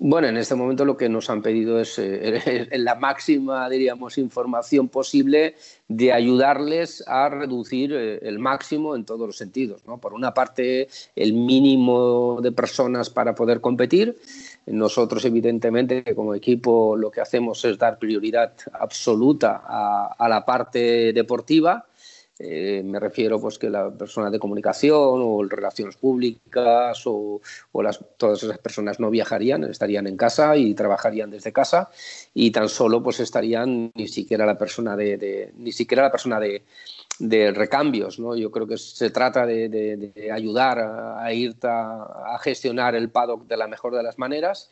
Bueno, 0.00 0.28
en 0.28 0.36
este 0.36 0.54
momento 0.54 0.84
lo 0.84 0.96
que 0.96 1.08
nos 1.08 1.28
han 1.28 1.42
pedido 1.42 1.80
es 1.80 1.98
eh, 1.98 2.68
la 2.78 2.94
máxima, 2.94 3.68
diríamos, 3.68 4.16
información 4.16 4.88
posible 4.88 5.56
de 5.88 6.12
ayudarles 6.12 7.02
a 7.08 7.28
reducir 7.28 7.92
eh, 7.92 8.20
el 8.22 8.38
máximo 8.38 8.94
en 8.94 9.04
todos 9.04 9.26
los 9.26 9.36
sentidos. 9.36 9.84
¿no? 9.88 9.98
Por 9.98 10.14
una 10.14 10.32
parte, 10.32 10.86
el 11.16 11.32
mínimo 11.32 12.38
de 12.40 12.52
personas 12.52 13.10
para 13.10 13.34
poder 13.34 13.60
competir. 13.60 14.16
Nosotros, 14.66 15.24
evidentemente, 15.24 16.14
como 16.14 16.32
equipo, 16.32 16.96
lo 16.96 17.10
que 17.10 17.20
hacemos 17.20 17.64
es 17.64 17.76
dar 17.76 17.98
prioridad 17.98 18.52
absoluta 18.74 19.64
a 20.16 20.28
la 20.28 20.44
parte 20.44 21.12
deportiva 21.12 21.87
eh, 22.40 22.82
me 22.84 23.00
refiero 23.00 23.40
pues 23.40 23.58
que 23.58 23.68
la 23.68 23.90
persona 23.90 24.30
de 24.30 24.38
comunicación 24.38 24.94
o 24.96 25.42
relaciones 25.42 25.96
públicas 25.96 27.02
o, 27.04 27.40
las, 27.82 27.98
todas 28.16 28.42
esas 28.44 28.58
personas 28.58 29.00
no 29.00 29.10
viajarían, 29.10 29.64
estarían 29.64 30.06
en 30.06 30.16
casa 30.16 30.56
y 30.56 30.74
trabajarían 30.74 31.30
desde 31.30 31.52
casa 31.52 31.90
y 32.34 32.52
tan 32.52 32.68
solo 32.68 33.02
pues 33.02 33.18
estarían 33.18 33.90
ni 33.94 34.06
siquiera 34.06 34.46
la 34.46 34.56
persona 34.56 34.96
de, 34.96 35.52
ni 35.56 35.72
siquiera 35.72 36.04
la 36.04 36.12
persona 36.12 36.38
de, 36.38 36.62
recambios, 37.52 38.20
¿no? 38.20 38.36
Yo 38.36 38.52
creo 38.52 38.68
que 38.68 38.78
se 38.78 39.10
trata 39.10 39.44
de, 39.44 40.30
ayudar 40.32 40.78
a, 40.78 41.24
a 41.24 41.32
ir 41.32 41.56
a, 41.62 42.38
gestionar 42.40 42.94
el 42.94 43.10
paddock 43.10 43.48
de 43.48 43.56
la 43.56 43.66
mejor 43.66 43.96
de 43.96 44.04
las 44.04 44.18
maneras 44.18 44.70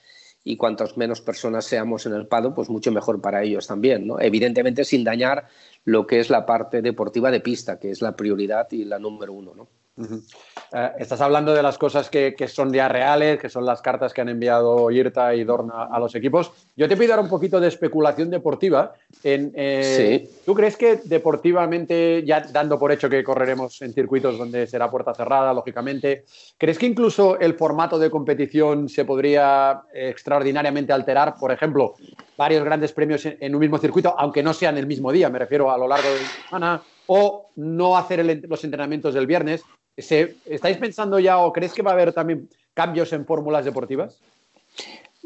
y 0.48 0.56
cuantas 0.56 0.96
menos 0.96 1.20
personas 1.20 1.64
seamos 1.64 2.06
en 2.06 2.12
el 2.12 2.28
paddock, 2.28 2.54
pues 2.54 2.70
mucho 2.70 2.92
mejor 2.92 3.20
para 3.20 3.42
ellos 3.42 3.66
también, 3.66 4.06
¿no? 4.06 4.20
Evidentemente 4.20 4.84
sin 4.84 5.02
dañar 5.02 5.48
lo 5.84 6.06
que 6.06 6.20
es 6.20 6.30
la 6.30 6.46
parte 6.46 6.82
deportiva 6.82 7.32
de 7.32 7.40
pista, 7.40 7.80
que 7.80 7.90
es 7.90 8.00
la 8.00 8.14
prioridad 8.14 8.68
y 8.70 8.84
la 8.84 9.00
número 9.00 9.32
uno. 9.32 9.54
¿no? 9.56 9.66
Eh, 9.98 10.90
estás 10.98 11.20
hablando 11.20 11.54
de 11.54 11.62
las 11.62 11.78
cosas 11.78 12.10
que, 12.10 12.34
son 12.48 12.72
ya 12.72 12.88
reales, 12.88 13.38
que 13.40 13.48
son 13.48 13.64
las 13.64 13.80
cartas 13.80 14.12
que 14.12 14.20
han 14.20 14.28
enviado 14.28 14.90
IRTA 14.90 15.34
y 15.34 15.44
Dorna 15.44 15.84
a 15.90 15.98
los 15.98 16.14
equipos. 16.14 16.52
Yo 16.76 16.88
te 16.88 16.96
pido 16.96 17.12
ahora 17.12 17.22
un 17.22 17.30
poquito 17.30 17.58
de 17.60 17.68
especulación 17.68 18.28
deportiva. 18.28 18.94
En, 19.22 19.52
eh, 19.54 20.28
¿Tú 20.44 20.54
crees 20.54 20.76
que 20.76 21.00
deportivamente, 21.04 22.22
ya 22.24 22.40
dando 22.40 22.78
por 22.78 22.92
hecho 22.92 23.08
que 23.08 23.24
correremos 23.24 23.80
en 23.82 23.94
circuitos 23.94 24.36
donde 24.36 24.66
será 24.66 24.90
puerta 24.90 25.14
cerrada, 25.14 25.54
lógicamente, 25.54 26.24
¿crees 26.58 26.78
que 26.78 26.86
incluso 26.86 27.38
el 27.38 27.54
formato 27.54 27.98
de 27.98 28.10
competición 28.10 28.88
se 28.88 29.04
podría 29.04 29.82
extraordinariamente 29.94 30.92
alterar? 30.92 31.36
Por 31.38 31.52
ejemplo, 31.52 31.94
varios 32.36 32.64
grandes 32.64 32.92
premios 32.92 33.24
en, 33.24 33.54
un 33.54 33.60
mismo 33.60 33.78
circuito, 33.78 34.14
aunque 34.18 34.42
no 34.42 34.52
sean 34.52 34.76
el 34.76 34.86
mismo 34.86 35.10
día, 35.10 35.30
me 35.30 35.38
refiero 35.38 35.70
a 35.70 35.78
lo 35.78 35.88
largo 35.88 36.08
de 36.08 36.20
la 36.20 36.46
semana, 36.48 36.82
o 37.06 37.50
no 37.56 37.96
hacer 37.96 38.24
los 38.48 38.64
entrenamientos 38.64 39.14
del 39.14 39.26
viernes. 39.26 39.62
¿Estáis 39.96 40.76
pensando 40.76 41.18
ya 41.18 41.38
o 41.38 41.52
crees 41.52 41.72
que 41.72 41.82
va 41.82 41.92
a 41.92 41.94
haber 41.94 42.12
también 42.12 42.48
cambios 42.74 43.12
en 43.12 43.24
fórmulas 43.24 43.64
deportivas? 43.64 44.20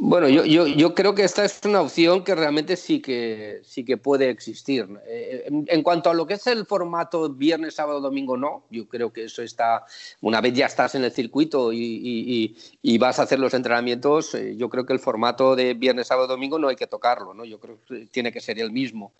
Bueno, 0.03 0.31
yo, 0.31 0.47
yo, 0.47 0.67
yo, 0.67 0.95
creo 0.95 1.15
que 1.15 1.25
esta 1.25 1.45
es 1.45 1.61
una 1.63 1.83
opción 1.83 2.25
que 2.25 2.35
realmente 2.35 2.77
sí 2.77 3.03
que, 3.03 3.61
sí 3.65 3.85
que 3.85 3.99
puede 3.99 4.31
existir. 4.31 4.89
Eh, 5.07 5.45
en, 5.47 5.83
cuanto 5.83 6.09
a 6.09 6.15
lo 6.15 6.27
que 6.27 6.35
es 6.35 6.47
el 6.47 6.65
formato 6.65 7.29
viernes, 7.29 7.75
sábado, 7.75 8.01
domingo, 8.01 8.35
no. 8.39 8.65
Yo 8.71 8.89
creo 8.89 9.13
que 9.13 9.25
eso 9.25 9.43
está, 9.43 9.85
una 10.23 10.41
vez 10.41 10.55
ya 10.55 10.65
estás 10.65 10.95
en 10.95 11.05
el 11.05 11.13
circuito 11.13 11.71
y, 11.71 12.57
y, 12.81 12.99
vas 12.99 13.19
a 13.19 13.25
hacer 13.25 13.39
los 13.39 13.53
entrenamientos, 13.53 14.35
eh, 14.35 14.57
yo 14.57 14.71
creo 14.71 14.87
que 14.87 14.95
el 14.95 15.01
formato 15.01 15.55
de 15.55 15.75
viernes, 15.75 16.07
sábado, 16.07 16.29
domingo 16.29 16.59
no 16.59 16.69
hay 16.69 16.77
que 16.77 16.87
tocarlo, 16.87 17.35
¿no? 17.35 17.45
Yo 17.45 17.61
creo 17.61 17.77
que 17.87 18.07
tiene 18.07 18.33
que 18.33 18.41
ser 18.41 18.59
el 18.59 18.73
mismo. 18.73 19.13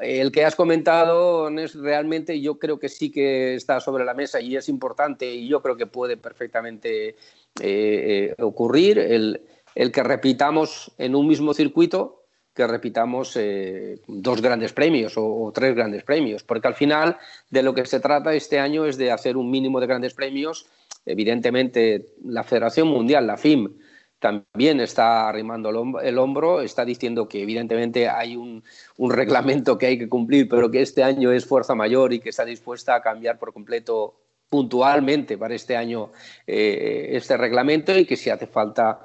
El 0.00 0.32
que 0.32 0.46
has 0.46 0.56
comentado 0.56 1.50
es 1.50 1.74
realmente, 1.74 2.40
yo 2.40 2.58
creo 2.58 2.78
que 2.78 2.88
sí 2.88 3.10
que 3.10 3.54
está 3.54 3.80
sobre 3.80 4.06
la 4.06 4.14
mesa 4.14 4.40
y 4.40 4.56
es 4.56 4.70
importante 4.70 5.30
y 5.30 5.46
yo 5.46 5.60
creo 5.60 5.76
que 5.76 5.86
puede 5.86 6.16
perfectamente 6.16 7.16
eh, 7.60 8.34
ocurrir. 8.38 8.98
El, 8.98 9.42
el 9.74 9.92
que 9.92 10.02
repitamos 10.02 10.92
en 10.98 11.14
un 11.14 11.26
mismo 11.26 11.54
circuito 11.54 12.22
que 12.54 12.66
repitamos 12.66 13.34
eh, 13.36 14.00
dos 14.06 14.42
grandes 14.42 14.72
premios 14.72 15.14
o, 15.16 15.50
tres 15.54 15.74
grandes 15.74 16.04
premios, 16.04 16.42
porque 16.42 16.68
al 16.68 16.74
final 16.74 17.16
de 17.50 17.62
lo 17.62 17.74
que 17.74 17.86
se 17.86 18.00
trata 18.00 18.34
este 18.34 18.58
año 18.58 18.84
es 18.84 18.98
de 18.98 19.10
hacer 19.10 19.36
un 19.36 19.50
mínimo 19.50 19.80
de 19.80 19.86
grandes 19.86 20.14
premios. 20.14 20.66
Evidentemente, 21.06 22.06
la 22.24 22.44
Federación 22.44 22.88
Mundial, 22.88 23.26
la 23.26 23.38
FIM, 23.38 23.72
también 24.18 24.80
está 24.80 25.28
arrimando 25.28 25.98
el 26.00 26.18
hombro, 26.18 26.60
está 26.60 26.84
diciendo 26.84 27.26
que 27.26 27.42
evidentemente 27.42 28.08
hay 28.08 28.36
un, 28.36 28.62
reglamento 29.10 29.78
que 29.78 29.86
hay 29.86 29.98
que 29.98 30.08
cumplir, 30.08 30.48
pero 30.48 30.70
que 30.70 30.82
este 30.82 31.02
año 31.02 31.32
es 31.32 31.44
fuerza 31.44 31.74
mayor 31.74 32.12
y 32.12 32.20
que 32.20 32.28
está 32.28 32.44
dispuesta 32.44 32.94
a 32.94 33.02
cambiar 33.02 33.38
por 33.38 33.52
completo 33.52 34.14
puntualmente 34.48 35.38
para 35.38 35.54
este 35.54 35.76
año 35.76 36.12
eh, 36.46 37.08
este 37.12 37.36
reglamento 37.36 37.98
y 37.98 38.04
que 38.04 38.16
si 38.16 38.30
hace 38.30 38.46
falta 38.46 39.00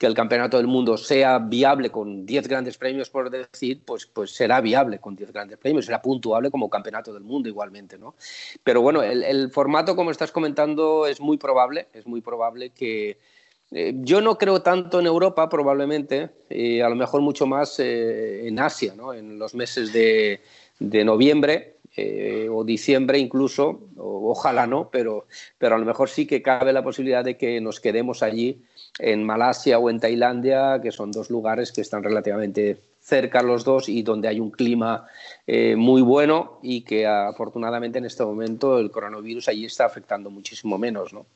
que 0.00 0.06
el 0.06 0.14
campeonato 0.14 0.56
del 0.56 0.66
mundo 0.66 0.96
sea 0.96 1.38
viable 1.38 1.90
con 1.90 2.24
10 2.24 2.48
grandes 2.48 2.78
premios, 2.78 3.10
por 3.10 3.28
decir, 3.28 3.82
pues, 3.84 4.06
pues 4.06 4.30
será 4.30 4.62
viable 4.62 4.98
con 4.98 5.14
10 5.14 5.30
grandes 5.30 5.58
premios, 5.58 5.84
será 5.84 6.00
puntuable 6.00 6.50
como 6.50 6.70
campeonato 6.70 7.12
del 7.12 7.22
mundo 7.22 7.50
igualmente, 7.50 7.98
¿no? 7.98 8.14
Pero 8.64 8.80
bueno, 8.80 9.02
el, 9.02 9.50
formato, 9.50 9.94
como 9.94 10.10
estás 10.10 10.32
comentando, 10.32 11.06
es 11.06 11.20
muy 11.20 11.36
probable, 11.36 11.88
es 11.92 12.06
muy 12.06 12.22
probable 12.22 12.70
que... 12.70 13.18
Eh, 13.72 13.92
yo 13.96 14.22
no 14.22 14.38
creo 14.38 14.62
tanto 14.62 15.00
en 15.00 15.06
Europa, 15.06 15.50
probablemente, 15.50 16.30
y 16.48 16.80
a 16.80 16.88
lo 16.88 16.96
mejor 16.96 17.20
mucho 17.20 17.46
más 17.46 17.78
eh, 17.78 18.48
en 18.48 18.58
Asia, 18.58 18.94
¿no? 18.96 19.12
En 19.12 19.38
los 19.38 19.54
meses 19.54 19.92
de, 19.92 20.40
de 20.78 21.04
noviembre, 21.04 21.76
eh, 21.96 22.48
o 22.50 22.64
diciembre 22.64 23.18
incluso, 23.18 23.88
ojalá 23.96 24.66
no, 24.66 24.90
pero, 24.90 25.26
pero 25.58 25.74
a 25.74 25.78
lo 25.78 25.84
mejor 25.84 26.08
sí 26.08 26.26
que 26.26 26.42
cabe 26.42 26.72
la 26.72 26.84
posibilidad 26.84 27.24
de 27.24 27.36
que 27.36 27.60
nos 27.60 27.80
quedemos 27.80 28.22
allí 28.22 28.62
en 28.98 29.24
Malasia 29.24 29.78
o 29.78 29.90
en 29.90 29.98
Tailandia, 29.98 30.80
que 30.82 30.92
son 30.92 31.10
dos 31.10 31.30
lugares 31.30 31.72
que 31.72 31.80
están 31.80 32.02
relativamente 32.02 32.80
cerca 33.00 33.42
los 33.42 33.64
dos 33.64 33.88
y 33.88 34.02
donde 34.02 34.28
hay 34.28 34.38
un 34.38 34.50
clima 34.50 35.06
eh, 35.46 35.74
muy 35.74 36.02
bueno 36.02 36.60
y 36.62 36.82
que 36.82 37.06
afortunadamente 37.06 37.98
en 37.98 38.04
este 38.04 38.24
momento 38.24 38.78
el 38.78 38.90
coronavirus 38.90 39.48
allí 39.48 39.64
está 39.64 39.86
afectando 39.86 40.30
muchísimo 40.30 40.78
menos, 40.78 41.12
¿no? 41.12 41.26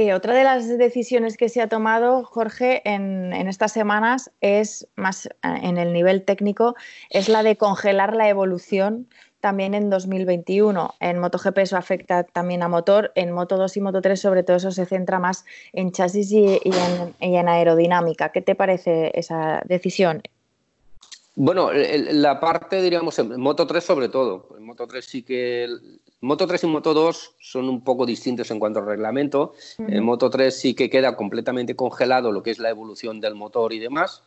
Eh, 0.00 0.14
otra 0.14 0.32
de 0.32 0.44
las 0.44 0.78
decisiones 0.78 1.36
que 1.36 1.48
se 1.48 1.60
ha 1.60 1.68
tomado, 1.68 2.22
Jorge, 2.22 2.82
en, 2.88 3.32
en, 3.32 3.48
estas 3.48 3.72
semanas 3.72 4.30
es 4.40 4.86
más 4.94 5.26
eh, 5.26 5.30
en 5.42 5.76
el 5.76 5.92
nivel 5.92 6.22
técnico, 6.22 6.76
es 7.10 7.28
la 7.28 7.42
de 7.42 7.56
congelar 7.56 8.14
la 8.14 8.28
evolución 8.28 9.08
también 9.40 9.74
en 9.74 9.90
2021. 9.90 10.94
En 11.00 11.18
MotoGP 11.18 11.58
eso 11.58 11.76
afecta 11.76 12.22
también 12.22 12.62
a 12.62 12.68
motor, 12.68 13.10
en 13.16 13.32
Moto 13.32 13.56
2 13.56 13.76
y 13.76 13.80
Moto 13.80 14.00
3 14.00 14.20
sobre 14.20 14.44
todo 14.44 14.58
eso 14.58 14.70
se 14.70 14.86
centra 14.86 15.18
más 15.18 15.44
en 15.72 15.90
chasis 15.90 16.30
y, 16.30 16.60
en, 17.18 17.48
aerodinámica. 17.48 18.28
¿Qué 18.28 18.40
te 18.40 18.54
parece 18.54 19.10
esa 19.18 19.62
decisión? 19.64 20.22
Bueno, 21.34 21.72
la 21.72 22.38
parte, 22.38 22.80
diríamos, 22.82 23.18
en 23.18 23.40
Moto 23.40 23.66
3 23.66 23.82
sobre 23.82 24.08
todo. 24.08 24.46
En 24.56 24.62
Moto 24.62 24.86
3 24.86 25.04
sí 25.04 25.24
que... 25.24 25.66
Moto 26.20 26.46
3 26.48 26.64
y 26.64 26.66
Moto 26.66 26.94
2 26.94 27.36
son 27.38 27.68
un 27.68 27.84
poco 27.84 28.04
distintos 28.04 28.50
en 28.50 28.58
cuanto 28.58 28.80
al 28.80 28.86
reglamento. 28.86 29.54
En 29.78 30.02
Moto 30.02 30.28
3 30.28 30.56
sí 30.56 30.74
que 30.74 30.90
queda 30.90 31.14
completamente 31.14 31.76
congelado 31.76 32.32
lo 32.32 32.42
que 32.42 32.50
es 32.50 32.58
la 32.58 32.70
evolución 32.70 33.20
del 33.20 33.36
motor 33.36 33.72
y 33.72 33.78
demás. 33.78 34.22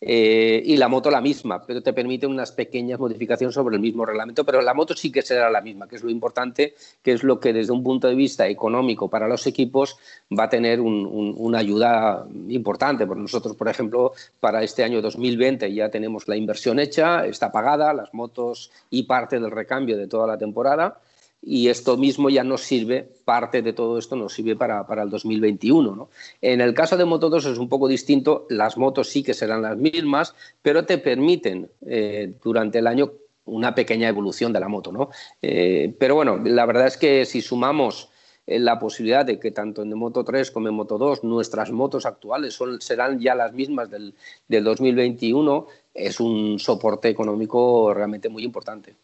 Eh, 0.00 0.62
y 0.64 0.76
la 0.76 0.86
moto 0.86 1.10
la 1.10 1.20
misma, 1.20 1.66
pero 1.66 1.82
te 1.82 1.92
permite 1.92 2.24
unas 2.24 2.52
pequeñas 2.52 3.00
modificaciones 3.00 3.52
sobre 3.52 3.74
el 3.74 3.82
mismo 3.82 4.06
reglamento, 4.06 4.44
pero 4.44 4.62
la 4.62 4.72
moto 4.72 4.94
sí 4.94 5.10
que 5.10 5.22
será 5.22 5.50
la 5.50 5.60
misma, 5.60 5.88
que 5.88 5.96
es 5.96 6.04
lo 6.04 6.10
importante, 6.10 6.76
que 7.02 7.10
es 7.10 7.24
lo 7.24 7.40
que 7.40 7.52
desde 7.52 7.72
un 7.72 7.82
punto 7.82 8.06
de 8.06 8.14
vista 8.14 8.46
económico 8.46 9.10
para 9.10 9.26
los 9.26 9.44
equipos 9.48 9.96
va 10.36 10.44
a 10.44 10.48
tener 10.48 10.80
una 10.80 11.58
ayuda 11.58 12.24
importante. 12.48 13.08
Por 13.08 13.16
nosotros, 13.16 13.56
por 13.56 13.68
ejemplo, 13.68 14.12
para 14.38 14.62
este 14.62 14.84
año 14.84 15.02
2020 15.02 15.74
ya 15.74 15.90
tenemos 15.90 16.28
la 16.28 16.36
inversión 16.36 16.78
hecha, 16.78 17.26
está 17.26 17.50
pagada, 17.50 17.92
las 17.92 18.14
motos 18.14 18.70
y 18.90 19.02
parte 19.02 19.40
del 19.40 19.50
recambio 19.50 19.96
de 19.96 20.06
toda 20.06 20.28
la 20.28 20.38
temporada 20.38 21.00
y 21.42 21.68
esto 21.68 21.96
mismo 21.96 22.30
ya 22.30 22.44
nos 22.44 22.62
sirve, 22.62 23.08
parte 23.24 23.62
de 23.62 23.72
todo 23.72 23.98
esto 23.98 24.16
nos 24.16 24.34
sirve 24.34 24.56
para, 24.56 24.84
el 25.02 25.10
2021. 25.10 26.10
En 26.40 26.60
el 26.60 26.74
caso 26.74 26.96
de 26.96 27.04
Moto 27.04 27.30
2 27.30 27.46
es 27.46 27.58
un 27.58 27.68
poco 27.68 27.88
distinto, 27.88 28.46
las 28.50 28.76
motos 28.76 29.08
sí 29.08 29.22
que 29.22 29.34
serán 29.34 29.62
las 29.62 29.76
mismas, 29.76 30.34
pero 30.62 30.84
te 30.84 30.98
permiten 30.98 31.70
eh, 31.86 32.34
durante 32.42 32.78
el 32.78 32.86
año 32.86 33.12
una 33.44 33.74
pequeña 33.74 34.08
evolución 34.08 34.52
de 34.52 34.60
la 34.60 34.68
moto. 34.68 34.92
¿no? 34.92 35.10
Eh, 35.40 35.94
pero 35.98 36.16
bueno, 36.16 36.38
la 36.44 36.66
verdad 36.66 36.86
es 36.86 36.96
que 36.96 37.24
si 37.24 37.40
sumamos 37.40 38.10
eh, 38.46 38.58
la 38.58 38.78
posibilidad 38.78 39.24
de 39.24 39.38
que 39.38 39.50
tanto 39.50 39.82
en 39.82 39.96
Moto 39.96 40.24
3 40.24 40.50
como 40.50 40.68
en 40.68 40.74
Moto 40.74 40.98
2 40.98 41.24
nuestras 41.24 41.70
motos 41.70 42.04
actuales 42.04 42.54
son, 42.54 42.80
serán 42.80 43.20
ya 43.20 43.34
las 43.34 43.52
mismas 43.52 43.90
del, 43.90 44.14
del 44.48 44.64
2021, 44.64 45.66
es 45.94 46.20
un 46.20 46.58
soporte 46.58 47.08
económico 47.08 47.92
realmente 47.94 48.28
muy 48.28 48.44
importante. 48.44 48.94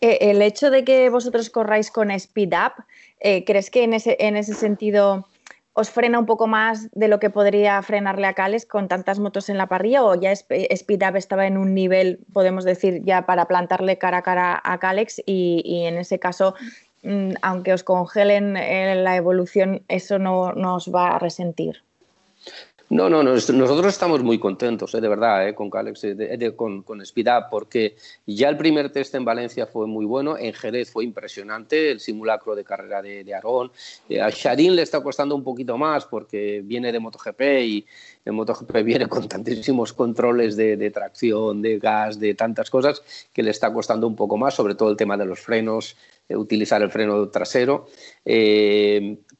Eh, 0.00 0.18
el 0.20 0.42
hecho 0.42 0.70
de 0.70 0.84
que 0.84 1.08
vosotros 1.10 1.50
corráis 1.50 1.90
con 1.90 2.10
Speed 2.10 2.52
Up, 2.52 2.84
eh, 3.20 3.44
¿crees 3.44 3.70
que 3.70 3.84
en 3.84 3.94
ese, 3.94 4.16
en 4.20 4.36
ese 4.36 4.54
sentido 4.54 5.26
os 5.72 5.90
frena 5.90 6.18
un 6.18 6.24
poco 6.24 6.46
más 6.46 6.88
de 6.92 7.06
lo 7.06 7.20
que 7.20 7.28
podría 7.28 7.82
frenarle 7.82 8.26
a 8.26 8.32
Cales 8.32 8.64
con 8.64 8.88
tantas 8.88 9.18
motos 9.18 9.50
en 9.50 9.58
la 9.58 9.66
parrilla 9.66 10.04
o 10.04 10.14
ya 10.14 10.32
Speed 10.32 11.02
Up 11.06 11.16
estaba 11.16 11.46
en 11.46 11.58
un 11.58 11.74
nivel, 11.74 12.20
podemos 12.32 12.64
decir, 12.64 13.02
ya 13.04 13.26
para 13.26 13.46
plantarle 13.46 13.98
cara 13.98 14.18
a 14.18 14.22
cara 14.22 14.60
a 14.64 14.78
Calex 14.78 15.22
y, 15.26 15.82
en 15.84 15.98
ese 15.98 16.18
caso, 16.18 16.54
mm, 17.02 17.32
aunque 17.42 17.74
os 17.74 17.84
congelen 17.84 18.54
la 18.54 19.16
evolución, 19.16 19.82
eso 19.88 20.18
no, 20.18 20.52
no 20.52 20.76
os 20.76 20.90
va 20.90 21.16
a 21.16 21.18
resentir? 21.18 21.85
No, 22.88 23.10
no, 23.10 23.24
nosotros 23.24 23.86
estamos 23.86 24.22
muy 24.22 24.38
contentos, 24.38 24.94
eh, 24.94 25.00
de 25.00 25.08
verdad, 25.08 25.48
eh, 25.48 25.54
con 25.56 25.68
Calex, 25.68 26.04
eh, 26.04 26.52
con, 26.54 26.82
con 26.82 27.02
porque 27.50 27.96
ya 28.26 28.48
el 28.48 28.56
primer 28.56 28.92
test 28.92 29.12
en 29.16 29.24
Valencia 29.24 29.66
fue 29.66 29.88
muy 29.88 30.04
bueno, 30.04 30.38
en 30.38 30.52
Jerez 30.52 30.92
fue 30.92 31.02
impresionante, 31.02 31.90
el 31.90 31.98
simulacro 31.98 32.54
de 32.54 32.62
carrera 32.62 33.02
de, 33.02 33.24
de 33.24 33.34
Aarón. 33.34 33.72
a 34.22 34.30
Sharin 34.30 34.76
le 34.76 34.82
está 34.82 35.02
costando 35.02 35.34
un 35.34 35.42
poquito 35.42 35.76
más 35.76 36.04
porque 36.04 36.62
viene 36.64 36.92
de 36.92 37.00
MotoGP 37.00 37.40
y 37.64 37.86
el 38.24 38.32
MotoGP 38.34 38.76
viene 38.84 39.08
con 39.08 39.26
tantísimos 39.28 39.92
controles 39.92 40.54
de, 40.56 40.76
de, 40.76 40.90
tracción, 40.92 41.62
de 41.62 41.80
gas, 41.80 42.20
de 42.20 42.34
tantas 42.34 42.70
cosas 42.70 43.02
que 43.32 43.42
le 43.42 43.50
está 43.50 43.72
costando 43.72 44.06
un 44.06 44.14
poco 44.14 44.36
más, 44.36 44.54
sobre 44.54 44.76
todo 44.76 44.90
el 44.90 44.96
tema 44.96 45.16
de 45.16 45.26
los 45.26 45.40
frenos, 45.40 45.96
utilizar 46.28 46.82
el 46.82 46.90
freno 46.90 47.28
trasero. 47.28 47.86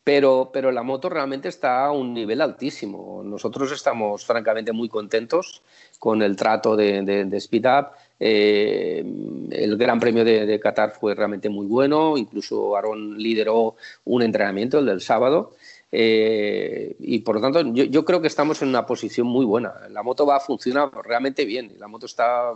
Pero, 0.06 0.50
pero 0.52 0.70
la 0.70 0.84
moto 0.84 1.08
realmente 1.08 1.48
está 1.48 1.84
a 1.84 1.90
un 1.90 2.14
nivel 2.14 2.40
altísimo. 2.40 3.24
Nosotros 3.24 3.72
estamos 3.72 4.24
francamente 4.24 4.70
muy 4.70 4.88
contentos 4.88 5.62
con 5.98 6.22
el 6.22 6.36
trato 6.36 6.76
de, 6.76 7.02
de, 7.02 7.36
Speed 7.38 7.66
Up. 7.66 7.86
Eh, 8.20 9.04
el 9.50 9.76
Gran 9.76 9.98
Premio 9.98 10.24
de, 10.24 10.60
Qatar 10.60 10.92
fue 10.92 11.16
realmente 11.16 11.48
muy 11.48 11.66
bueno, 11.66 12.16
incluso 12.16 12.76
Aaron 12.76 13.18
lideró 13.18 13.74
un 14.04 14.22
entrenamiento, 14.22 14.78
el 14.78 14.86
del 14.86 15.00
sábado. 15.00 15.56
Eh, 15.90 16.94
y 17.00 17.18
por 17.18 17.34
lo 17.34 17.40
tanto, 17.40 17.62
yo, 17.72 17.82
yo, 17.82 18.04
creo 18.04 18.20
que 18.20 18.28
estamos 18.28 18.62
en 18.62 18.68
una 18.68 18.86
posición 18.86 19.26
muy 19.26 19.44
buena. 19.44 19.74
La 19.90 20.04
moto 20.04 20.24
va 20.24 20.36
a 20.36 20.40
funcionar 20.40 20.88
realmente 21.02 21.44
bien. 21.44 21.72
La 21.80 21.88
moto 21.88 22.06
está 22.06 22.52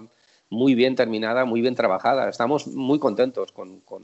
muy 0.51 0.75
bien 0.75 0.97
terminada, 0.97 1.45
muy 1.45 1.61
bien 1.61 1.75
trabajada. 1.75 2.29
Estamos 2.29 2.67
muy 2.67 2.99
contentos 2.99 3.53
con, 3.53 3.81
con 3.81 4.03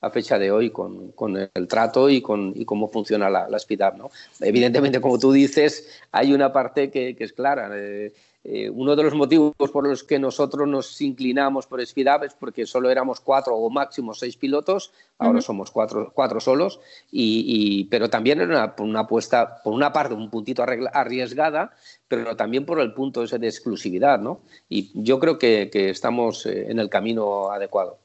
a 0.00 0.10
fecha 0.10 0.38
de 0.38 0.50
hoy 0.50 0.70
con, 0.70 1.12
con 1.12 1.36
el 1.36 1.68
trato 1.68 2.10
y, 2.10 2.20
con, 2.20 2.52
y 2.56 2.64
cómo 2.64 2.88
funciona 2.88 3.30
la, 3.30 3.48
la 3.48 3.56
Speed 3.58 3.80
Up. 3.82 4.10
Evidentemente, 4.40 5.00
como 5.00 5.18
tú 5.18 5.32
dices, 5.32 5.88
hay 6.10 6.32
una 6.32 6.52
parte 6.52 6.90
que, 6.90 7.14
que 7.14 7.24
es 7.24 7.32
clara. 7.32 7.70
Eh, 7.74 8.12
eh, 8.44 8.68
uno 8.68 8.96
de 8.96 9.04
los 9.04 9.14
motivos 9.14 9.54
por 9.72 9.86
los 9.86 10.02
que 10.02 10.18
nosotros 10.18 10.66
nos 10.66 11.00
inclinamos 11.00 11.66
por 11.66 11.80
Speed 11.80 12.08
Up 12.08 12.24
es 12.24 12.34
porque 12.34 12.66
solo 12.66 12.90
éramos 12.90 13.20
cuatro 13.20 13.54
o 13.54 13.70
máximo 13.70 14.14
seis 14.14 14.36
pilotos, 14.36 14.92
ahora 15.18 15.40
somos 15.40 15.70
cuatro, 15.70 16.10
cuatro 16.12 16.40
solos, 16.40 16.80
y, 17.12 17.44
y, 17.46 17.84
pero 17.84 18.10
también 18.10 18.40
era 18.40 18.50
una, 18.50 18.74
una, 18.78 19.00
apuesta, 19.00 19.62
por 19.62 19.72
una 19.72 19.92
parte, 19.92 20.14
un 20.14 20.28
puntito 20.28 20.64
arriesgada, 20.64 21.72
pero 22.08 22.34
también 22.34 22.66
por 22.66 22.80
el 22.80 22.92
punto 22.92 23.22
ese 23.22 23.38
de 23.38 23.46
exclusividad. 23.46 24.18
¿no? 24.18 24.40
Y 24.68 24.90
yo 24.94 25.20
creo 25.20 25.38
que, 25.38 25.70
que 25.72 25.90
estamos 25.90 26.44
eh, 26.46 26.66
en 26.68 26.80
el 26.80 26.88
camino 26.88 27.50
adecuado. 27.50 27.98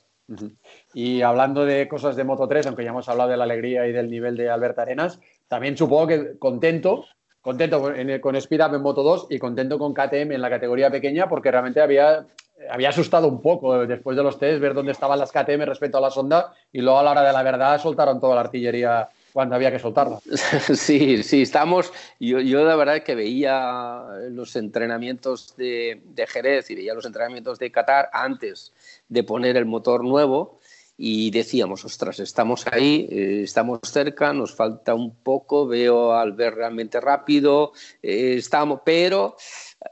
Y 0.93 1.21
hablando 1.21 1.63
de 1.63 1.87
cosas 1.87 2.15
de 2.17 2.25
Moto 2.25 2.47
3, 2.47 2.67
aunque 2.67 2.83
ya 2.83 2.89
hemos 2.89 3.07
hablado 3.07 3.29
de 3.29 3.37
la 3.37 3.45
alegría 3.45 3.87
y 3.87 3.93
del 3.93 4.09
nivel 4.09 4.35
de 4.35 4.49
Alberto 4.49 4.81
Arenas, 4.81 5.19
también 5.47 5.77
supongo 5.77 6.07
que 6.07 6.37
contento, 6.37 7.05
contento 7.47 7.81
con 8.19 8.35
Speed 8.35 8.61
Up 8.61 8.75
en 8.75 8.81
Moto 8.81 9.03
2 9.03 9.27
y 9.29 9.39
contento 9.39 9.79
con 9.79 9.93
KTM 9.93 10.33
en 10.33 10.41
la 10.41 10.49
categoría 10.49 10.91
pequeña 10.91 11.29
porque 11.29 11.49
realmente 11.49 11.79
había, 11.79 12.25
había 12.69 12.89
asustado 12.89 13.29
un 13.29 13.41
poco 13.41 13.87
después 13.87 14.17
de 14.17 14.23
los 14.23 14.37
test 14.37 14.59
ver 14.59 14.73
dónde 14.73 14.91
estaban 14.91 15.17
las 15.17 15.31
KTM 15.31 15.61
respecto 15.61 15.97
a 15.97 16.01
la 16.01 16.11
sonda 16.11 16.53
y 16.73 16.81
luego 16.81 16.99
a 16.99 17.03
la 17.03 17.11
hora 17.11 17.23
de 17.23 17.31
la 17.31 17.43
verdad 17.43 17.81
soltaron 17.81 18.19
toda 18.19 18.35
la 18.35 18.41
artillería 18.41 19.07
cuando 19.31 19.55
había 19.55 19.71
que 19.71 19.79
soltarla. 19.79 20.19
Sí, 20.75 21.23
sí, 21.23 21.43
estamos. 21.43 21.93
Yo, 22.19 22.41
yo 22.41 22.65
la 22.65 22.75
verdad 22.75 23.01
que 23.01 23.15
veía 23.15 24.03
los 24.29 24.53
entrenamientos 24.57 25.55
de, 25.55 26.01
de, 26.03 26.27
Jerez 26.27 26.69
y 26.69 26.75
veía 26.75 26.93
los 26.93 27.05
entrenamientos 27.05 27.59
de 27.59 27.71
Qatar 27.71 28.09
antes 28.11 28.73
de 29.07 29.23
poner 29.23 29.55
el 29.55 29.65
motor 29.65 30.03
nuevo 30.03 30.59
y 30.97 31.29
decíamos, 31.29 31.85
ostras, 31.85 32.19
estamos 32.19 32.65
ahí, 32.71 33.07
eh, 33.11 33.41
estamos 33.43 33.79
cerca, 33.83 34.33
nos 34.33 34.55
falta 34.55 34.95
un 34.95 35.15
poco, 35.15 35.67
veo 35.67 36.13
al 36.13 36.33
ver 36.33 36.55
realmente 36.55 36.99
rápido, 36.99 37.71
eh, 38.01 38.35
estamos, 38.37 38.81
pero 38.83 39.35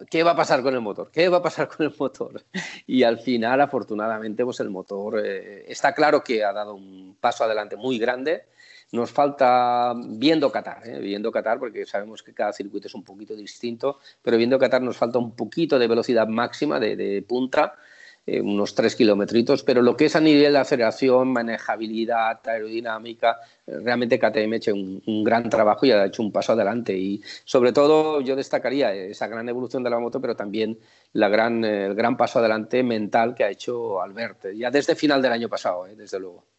¿qué 0.10 0.24
va 0.24 0.32
a 0.32 0.36
pasar 0.36 0.64
con 0.64 0.74
el 0.74 0.82
motor? 0.82 1.12
¿Qué 1.12 1.30
va 1.30 1.38
a 1.38 1.44
pasar 1.44 1.68
con 1.68 1.86
el 1.86 1.94
motor? 1.98 2.44
Y 2.88 3.04
al 3.04 3.20
final, 3.20 3.62
afortunadamente, 3.62 4.44
pues 4.44 4.60
el 4.60 4.70
motor 4.70 5.22
eh, 5.24 5.66
está 5.68 5.94
claro 5.94 6.24
que 6.24 6.44
ha 6.44 6.54
dado 6.54 6.76
un 6.76 7.18
paso 7.20 7.44
adelante 7.44 7.76
muy 7.76 7.98
grande 7.98 8.46
nos 8.92 9.12
falta, 9.12 9.94
viendo 9.96 10.52
Qatar, 10.52 10.88
¿eh? 10.88 11.00
viendo 11.00 11.32
Qatar, 11.32 11.60
porque 11.60 11.86
sabemos 11.86 12.24
que 12.24 12.34
cada 12.34 12.54
circuito 12.54 12.88
es 12.88 12.96
un 12.96 13.04
poquito 13.04 13.36
distinto, 13.36 14.00
pero 14.22 14.38
viendo 14.38 14.60
Qatar 14.60 14.82
nos 14.82 14.98
falta 14.98 15.20
un 15.20 15.36
poquito 15.36 15.78
de 15.80 15.88
velocidad 15.88 16.28
máxima, 16.28 16.80
de, 16.80 17.24
punta, 17.28 17.76
eh, 18.28 18.42
unos 18.42 18.74
tres 18.74 18.96
kilometritos, 18.96 19.62
pero 19.64 19.84
lo 19.84 19.96
que 19.96 20.06
es 20.06 20.16
a 20.16 20.20
nivel 20.20 20.54
de 20.54 20.60
aceleración, 20.60 21.32
manejabilidad, 21.32 22.40
aerodinámica, 22.48 23.38
eh, 23.68 23.80
realmente 23.84 24.18
KTM 24.18 24.54
ha 24.54 24.56
hecho 24.56 24.74
un, 24.74 25.24
gran 25.24 25.48
trabajo 25.50 25.86
y 25.86 25.92
ha 25.92 26.06
hecho 26.06 26.24
un 26.24 26.32
paso 26.32 26.54
adelante. 26.54 26.98
Y 26.98 27.22
sobre 27.44 27.72
todo 27.72 28.22
yo 28.22 28.36
destacaría 28.36 28.94
esa 28.94 29.28
gran 29.28 29.48
evolución 29.48 29.84
de 29.84 29.92
la 29.92 30.00
moto, 30.00 30.20
pero 30.20 30.36
también 30.36 30.80
la 31.14 31.30
gran, 31.30 31.64
el 31.64 31.94
gran 31.94 32.18
paso 32.18 32.40
adelante 32.40 32.82
mental 32.82 33.36
que 33.36 33.44
ha 33.44 33.50
hecho 33.50 34.02
Albert, 34.02 34.48
ya 34.56 34.72
desde 34.72 34.96
final 34.96 35.22
del 35.22 35.32
año 35.32 35.50
pasado, 35.50 35.86
desde 35.96 36.20
luego. 36.20 36.55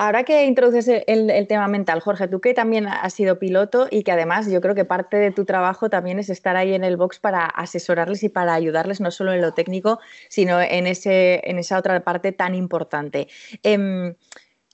Ahora 0.00 0.22
que 0.22 0.44
introduces 0.44 1.02
el, 1.08 1.46
tema 1.48 1.66
mental, 1.66 1.98
Jorge, 1.98 2.28
tú 2.28 2.40
que 2.40 2.54
también 2.54 2.86
has 2.86 3.12
sido 3.12 3.40
piloto 3.40 3.88
y 3.90 4.04
que 4.04 4.12
además 4.12 4.48
yo 4.48 4.60
creo 4.60 4.76
que 4.76 4.84
parte 4.84 5.16
de 5.16 5.32
tu 5.32 5.44
trabajo 5.44 5.90
también 5.90 6.20
es 6.20 6.30
estar 6.30 6.54
ahí 6.54 6.72
en 6.72 6.84
el 6.84 6.96
box 6.96 7.18
para 7.18 7.46
asesorarles 7.46 8.22
y 8.22 8.28
para 8.28 8.54
ayudarles 8.54 9.00
no 9.00 9.10
solo 9.10 9.32
en 9.32 9.40
lo 9.40 9.54
técnico, 9.54 9.98
sino 10.28 10.60
en, 10.60 10.86
ese, 10.86 11.40
en 11.42 11.58
esa 11.58 11.76
otra 11.76 11.98
parte 12.04 12.30
tan 12.30 12.54
importante. 12.54 13.26
Em, 13.64 14.14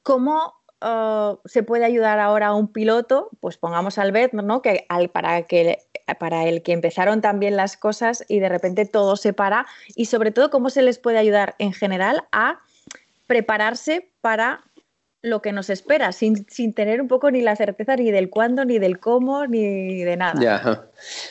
¿Cómo 0.03 0.57
uh, 0.83 1.39
se 1.47 1.63
puede 1.63 1.87
ayudar 1.87 2.19
ahora 2.19 2.49
a 2.49 2.55
un 2.55 2.71
piloto? 2.71 3.31
Pues 3.41 3.57
pongamos 3.57 3.97
al 3.97 4.13
Bet, 4.13 4.35
¿no? 4.35 4.61
Que 4.61 4.87
para 5.11 5.45
que 5.45 5.79
para 6.19 6.45
el 6.45 6.63
que 6.63 6.73
empezaron 6.73 7.23
también 7.23 7.57
las 7.57 7.79
cosas 7.79 8.27
y 8.29 8.41
de 8.41 8.51
repente 8.51 8.85
todo 8.85 9.17
se 9.17 9.33
para 9.33 9.65
y 9.97 10.05
sobre 10.05 10.33
todo 10.33 10.51
cómo 10.51 10.69
se 10.69 10.83
les 10.83 10.99
puede 10.99 11.17
ayudar 11.17 11.55
en 11.59 11.73
general 11.73 12.25
a 12.31 12.59
prepararse 13.27 14.11
para 14.21 14.61
lo 15.25 15.41
que 15.41 15.53
nos 15.53 15.71
espera, 15.71 16.13
sin, 16.13 16.47
sin, 16.51 16.75
tener 16.75 17.01
un 17.01 17.09
poco 17.09 17.31
ni 17.31 17.41
la 17.41 17.57
certeza 17.57 17.97
ni 17.97 18.11
del 18.11 18.29
cuándo, 18.29 18.67
ni 18.67 18.79
del 18.79 18.99
cómo, 18.99 19.47
ni 19.47 20.05
de 20.05 20.17
nada. 20.19 20.39
Ya. 20.41 20.87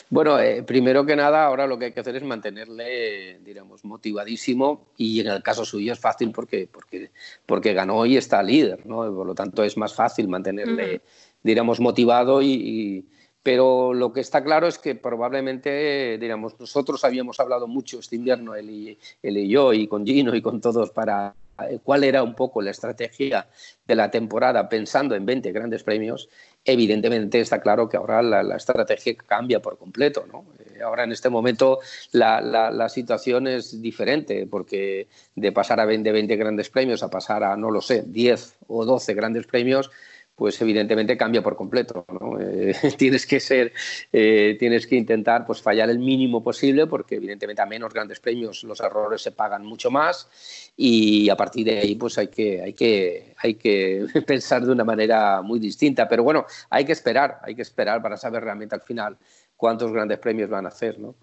Bueno, 0.09 0.39
eh, 0.39 0.63
primero 0.63 1.05
que 1.05 1.15
nada, 1.15 1.45
ahora 1.45 1.67
lo 1.67 1.77
que 1.77 1.85
hay 1.85 1.91
que 1.91 1.99
hacer 1.99 2.15
es 2.15 2.23
mantenerle, 2.23 3.37
digamos, 3.45 3.85
motivadísimo 3.85 4.87
y 4.97 5.19
en 5.19 5.27
el 5.27 5.43
caso 5.43 5.63
suyo 5.63 5.93
es 5.93 5.99
fácil 5.99 6.31
porque, 6.31 6.67
porque, 6.71 7.11
porque 7.45 7.73
ganó 7.73 8.03
y 8.07 8.17
está 8.17 8.41
líder, 8.41 8.83
¿no? 8.87 9.13
Por 9.13 9.27
lo 9.27 9.35
tanto 9.35 9.63
es 9.63 9.77
más 9.77 9.93
fácil 9.93 10.27
mantenerle, 10.27 11.01
digamos, 11.43 11.79
motivado 11.79 12.41
y, 12.41 13.05
pero 13.43 13.93
lo 13.93 14.11
que 14.11 14.21
está 14.21 14.43
claro 14.43 14.67
es 14.67 14.79
que 14.79 14.95
probablemente, 14.95 16.17
digamos, 16.17 16.59
nosotros 16.59 17.03
habíamos 17.03 17.39
hablado 17.39 17.67
mucho 17.67 17.99
este 17.99 18.15
invierno, 18.15 18.55
él 18.55 18.71
y, 18.71 18.97
él 19.21 19.37
y 19.37 19.49
yo, 19.49 19.71
y 19.71 19.87
con 19.87 20.03
Gino 20.03 20.35
y 20.35 20.41
con 20.41 20.61
todos, 20.61 20.89
para 20.89 21.35
cuál 21.83 22.03
era 22.03 22.23
un 22.23 22.35
poco 22.35 22.61
la 22.61 22.71
estrategia 22.71 23.47
de 23.85 23.95
la 23.95 24.09
temporada 24.09 24.69
pensando 24.69 25.15
en 25.15 25.25
20 25.25 25.51
grandes 25.51 25.83
premios, 25.83 26.29
evidentemente 26.65 27.39
está 27.39 27.61
claro 27.61 27.89
que 27.89 27.97
ahora 27.97 28.21
la, 28.21 28.55
estrategia 28.55 29.15
cambia 29.15 29.61
por 29.61 29.77
completo. 29.77 30.25
Eh, 30.59 30.81
ahora 30.81 31.03
en 31.03 31.11
este 31.11 31.29
momento 31.29 31.79
la, 32.11 32.41
la, 32.41 32.89
situación 32.89 33.47
es 33.47 33.81
diferente 33.81 34.47
porque 34.49 35.07
de 35.35 35.51
pasar 35.51 35.79
a 35.79 35.85
20, 35.85 36.11
20 36.11 36.35
grandes 36.35 36.69
premios 36.69 37.03
a 37.03 37.09
pasar 37.09 37.43
a, 37.43 37.55
no 37.57 37.71
lo 37.71 37.81
sé, 37.81 38.03
10 38.05 38.57
o 38.67 38.85
12 38.85 39.13
grandes 39.13 39.45
premios, 39.45 39.91
pues 40.35 40.59
evidentemente 40.61 41.15
cambia 41.17 41.41
por 41.41 41.55
completo. 41.55 42.05
Eh, 42.39 42.73
tienes 42.97 43.25
que 43.25 43.39
ser, 43.39 43.73
eh, 44.11 44.55
tienes 44.59 44.87
que 44.87 44.95
intentar 44.95 45.45
pues, 45.45 45.61
fallar 45.61 45.89
el 45.89 45.99
mínimo 45.99 46.43
posible 46.43 46.87
porque 46.87 47.15
evidentemente 47.15 47.61
a 47.61 47.65
menos 47.65 47.93
grandes 47.93 48.19
premios 48.19 48.63
los 48.63 48.79
errores 48.79 49.21
se 49.21 49.31
pagan 49.31 49.65
mucho 49.65 49.91
más 49.91 50.71
y 50.75 51.29
a 51.29 51.35
partir 51.35 51.65
de 51.65 51.79
ahí 51.79 51.95
pues 51.95 52.17
hay 52.17 52.27
que, 52.27 52.61
hay 52.61 52.73
que, 52.73 53.33
hay 53.37 53.55
que 53.55 54.07
pensar 54.27 54.65
de 54.65 54.71
una 54.71 54.83
manera 54.83 55.41
muy 55.41 55.59
distinta. 55.59 56.07
Pero 56.07 56.23
bueno, 56.23 56.45
hay 56.69 56.85
que 56.85 56.93
esperar, 56.93 57.39
hay 57.43 57.55
que 57.55 57.61
esperar 57.61 58.01
para 58.01 58.17
saber 58.17 58.43
realmente 58.43 58.75
al 58.75 58.81
final 58.81 59.17
cuántos 59.55 59.91
grandes 59.91 60.19
premios 60.19 60.49
van 60.49 60.65
a 60.65 60.69
hacer. 60.69 60.99
¿no? 60.99 61.15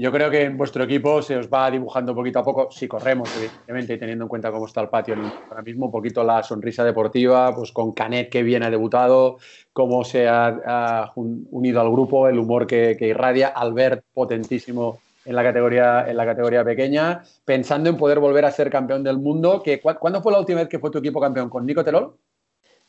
Yo 0.00 0.12
creo 0.12 0.30
que 0.30 0.42
en 0.42 0.56
vuestro 0.56 0.84
equipo 0.84 1.20
se 1.22 1.34
os 1.34 1.48
va 1.52 1.68
dibujando 1.72 2.14
poquito 2.14 2.38
a 2.38 2.44
poco, 2.44 2.70
si 2.70 2.86
corremos, 2.86 3.36
evidentemente, 3.36 3.94
y 3.94 3.98
teniendo 3.98 4.26
en 4.26 4.28
cuenta 4.28 4.52
cómo 4.52 4.66
está 4.66 4.80
el 4.80 4.88
patio 4.88 5.16
ahora 5.50 5.60
mismo, 5.60 5.86
un 5.86 5.90
poquito 5.90 6.22
la 6.22 6.44
sonrisa 6.44 6.84
deportiva, 6.84 7.52
pues 7.52 7.72
con 7.72 7.90
Canet 7.90 8.30
que 8.30 8.44
viene 8.44 8.70
debutado, 8.70 9.38
cómo 9.72 10.04
se 10.04 10.28
ha, 10.28 11.10
unido 11.16 11.80
al 11.80 11.90
grupo, 11.90 12.28
el 12.28 12.38
humor 12.38 12.68
que, 12.68 12.96
irradia, 13.00 13.48
Albert 13.48 14.04
potentísimo 14.14 15.00
en 15.24 15.34
la 15.34 15.42
categoría 15.42 16.08
en 16.08 16.16
la 16.16 16.24
categoría 16.24 16.62
pequeña, 16.62 17.24
pensando 17.44 17.90
en 17.90 17.96
poder 17.96 18.20
volver 18.20 18.44
a 18.44 18.52
ser 18.52 18.70
campeón 18.70 19.02
del 19.02 19.18
mundo. 19.18 19.64
Que, 19.64 19.80
¿Cuándo 19.80 20.22
fue 20.22 20.30
la 20.30 20.38
última 20.38 20.60
vez 20.60 20.68
que 20.68 20.78
fue 20.78 20.92
tu 20.92 20.98
equipo 20.98 21.20
campeón? 21.20 21.50
¿Con 21.50 21.66
Nico 21.66 21.82
Terol? 21.82 22.14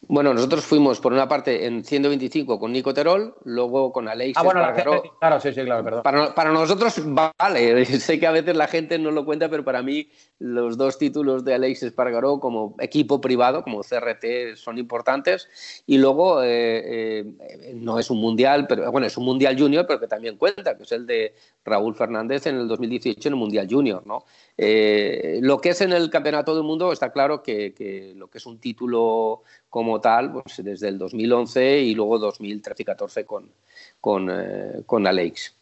Bueno, 0.02 0.34
nosotros 0.34 0.64
fuimos 0.64 1.02
por 1.02 1.12
una 1.12 1.28
parte 1.28 1.66
en 1.66 1.84
125 1.84 2.58
con 2.58 2.72
Nico 2.72 2.94
Terol, 2.94 3.36
luego 3.44 3.92
con 3.92 4.08
Alex 4.08 4.38
Ah, 4.38 4.44
bueno, 4.44 4.62
claro, 5.20 5.40
sí, 5.42 5.54
sí, 5.54 5.64
claro, 5.66 5.84
perdón. 5.84 6.34
Para, 6.34 6.52
nosotros 6.52 7.02
vale, 7.06 7.86
sé 8.00 8.18
que 8.18 8.26
a 8.26 8.32
veces 8.32 8.56
la 8.56 8.68
gente 8.68 8.98
no 8.98 9.12
lo 9.12 9.26
cuenta, 9.26 9.50
pero 9.50 9.66
para 9.66 9.84
mí 9.84 10.10
los 10.40 10.78
dos 10.78 10.98
títulos 10.98 11.44
de 11.44 11.54
Alex 11.54 11.84
Espargaró 11.84 12.40
como 12.40 12.76
equipo 12.80 13.20
privado, 13.20 13.62
como 13.62 13.82
CRT, 13.82 14.56
son 14.56 14.78
importantes. 14.78 15.50
Y 15.86 15.98
luego 15.98 16.44
eh, 16.44 16.48
eh, 16.50 17.74
no 17.76 18.00
es 18.00 18.10
un 18.10 18.22
mundial, 18.22 18.68
pero 18.68 18.90
bueno, 18.92 19.06
es 19.06 19.18
un 19.18 19.26
mundial 19.26 19.60
junior, 19.60 19.86
pero 19.86 20.00
que 20.00 20.08
también 20.08 20.38
cuenta, 20.38 20.78
que 20.78 20.84
es 20.84 20.92
el 20.94 21.06
de 21.06 21.36
Raúl 21.66 21.94
Fernández 21.94 22.48
en 22.48 22.56
el 22.56 22.70
2018 22.70 23.28
en 23.28 23.34
el 23.34 23.40
mundial 23.40 23.68
junior, 23.70 24.08
¿no? 24.08 24.24
Eh, 24.62 25.40
lo 25.42 25.62
que 25.62 25.70
es 25.70 25.80
en 25.80 25.94
el 25.94 26.10
campeonato 26.10 26.54
del 26.54 26.66
mundo 26.66 26.92
está 26.92 27.14
claro 27.14 27.42
que 27.42 28.14
lo 28.18 28.30
que 28.30 28.40
es 28.40 28.46
un 28.46 28.60
título 28.60 29.44
como 29.70 30.02
tal, 30.02 30.34
pues 30.34 30.62
desde 30.62 30.90
el 30.90 30.98
2011 30.98 31.80
y 31.80 31.96
luego 31.96 32.20
2013-14 32.20 33.24
con, 33.24 33.50
con, 34.02 34.30
eh, 34.30 34.84
con 34.86 35.08
Alex. 35.08 35.56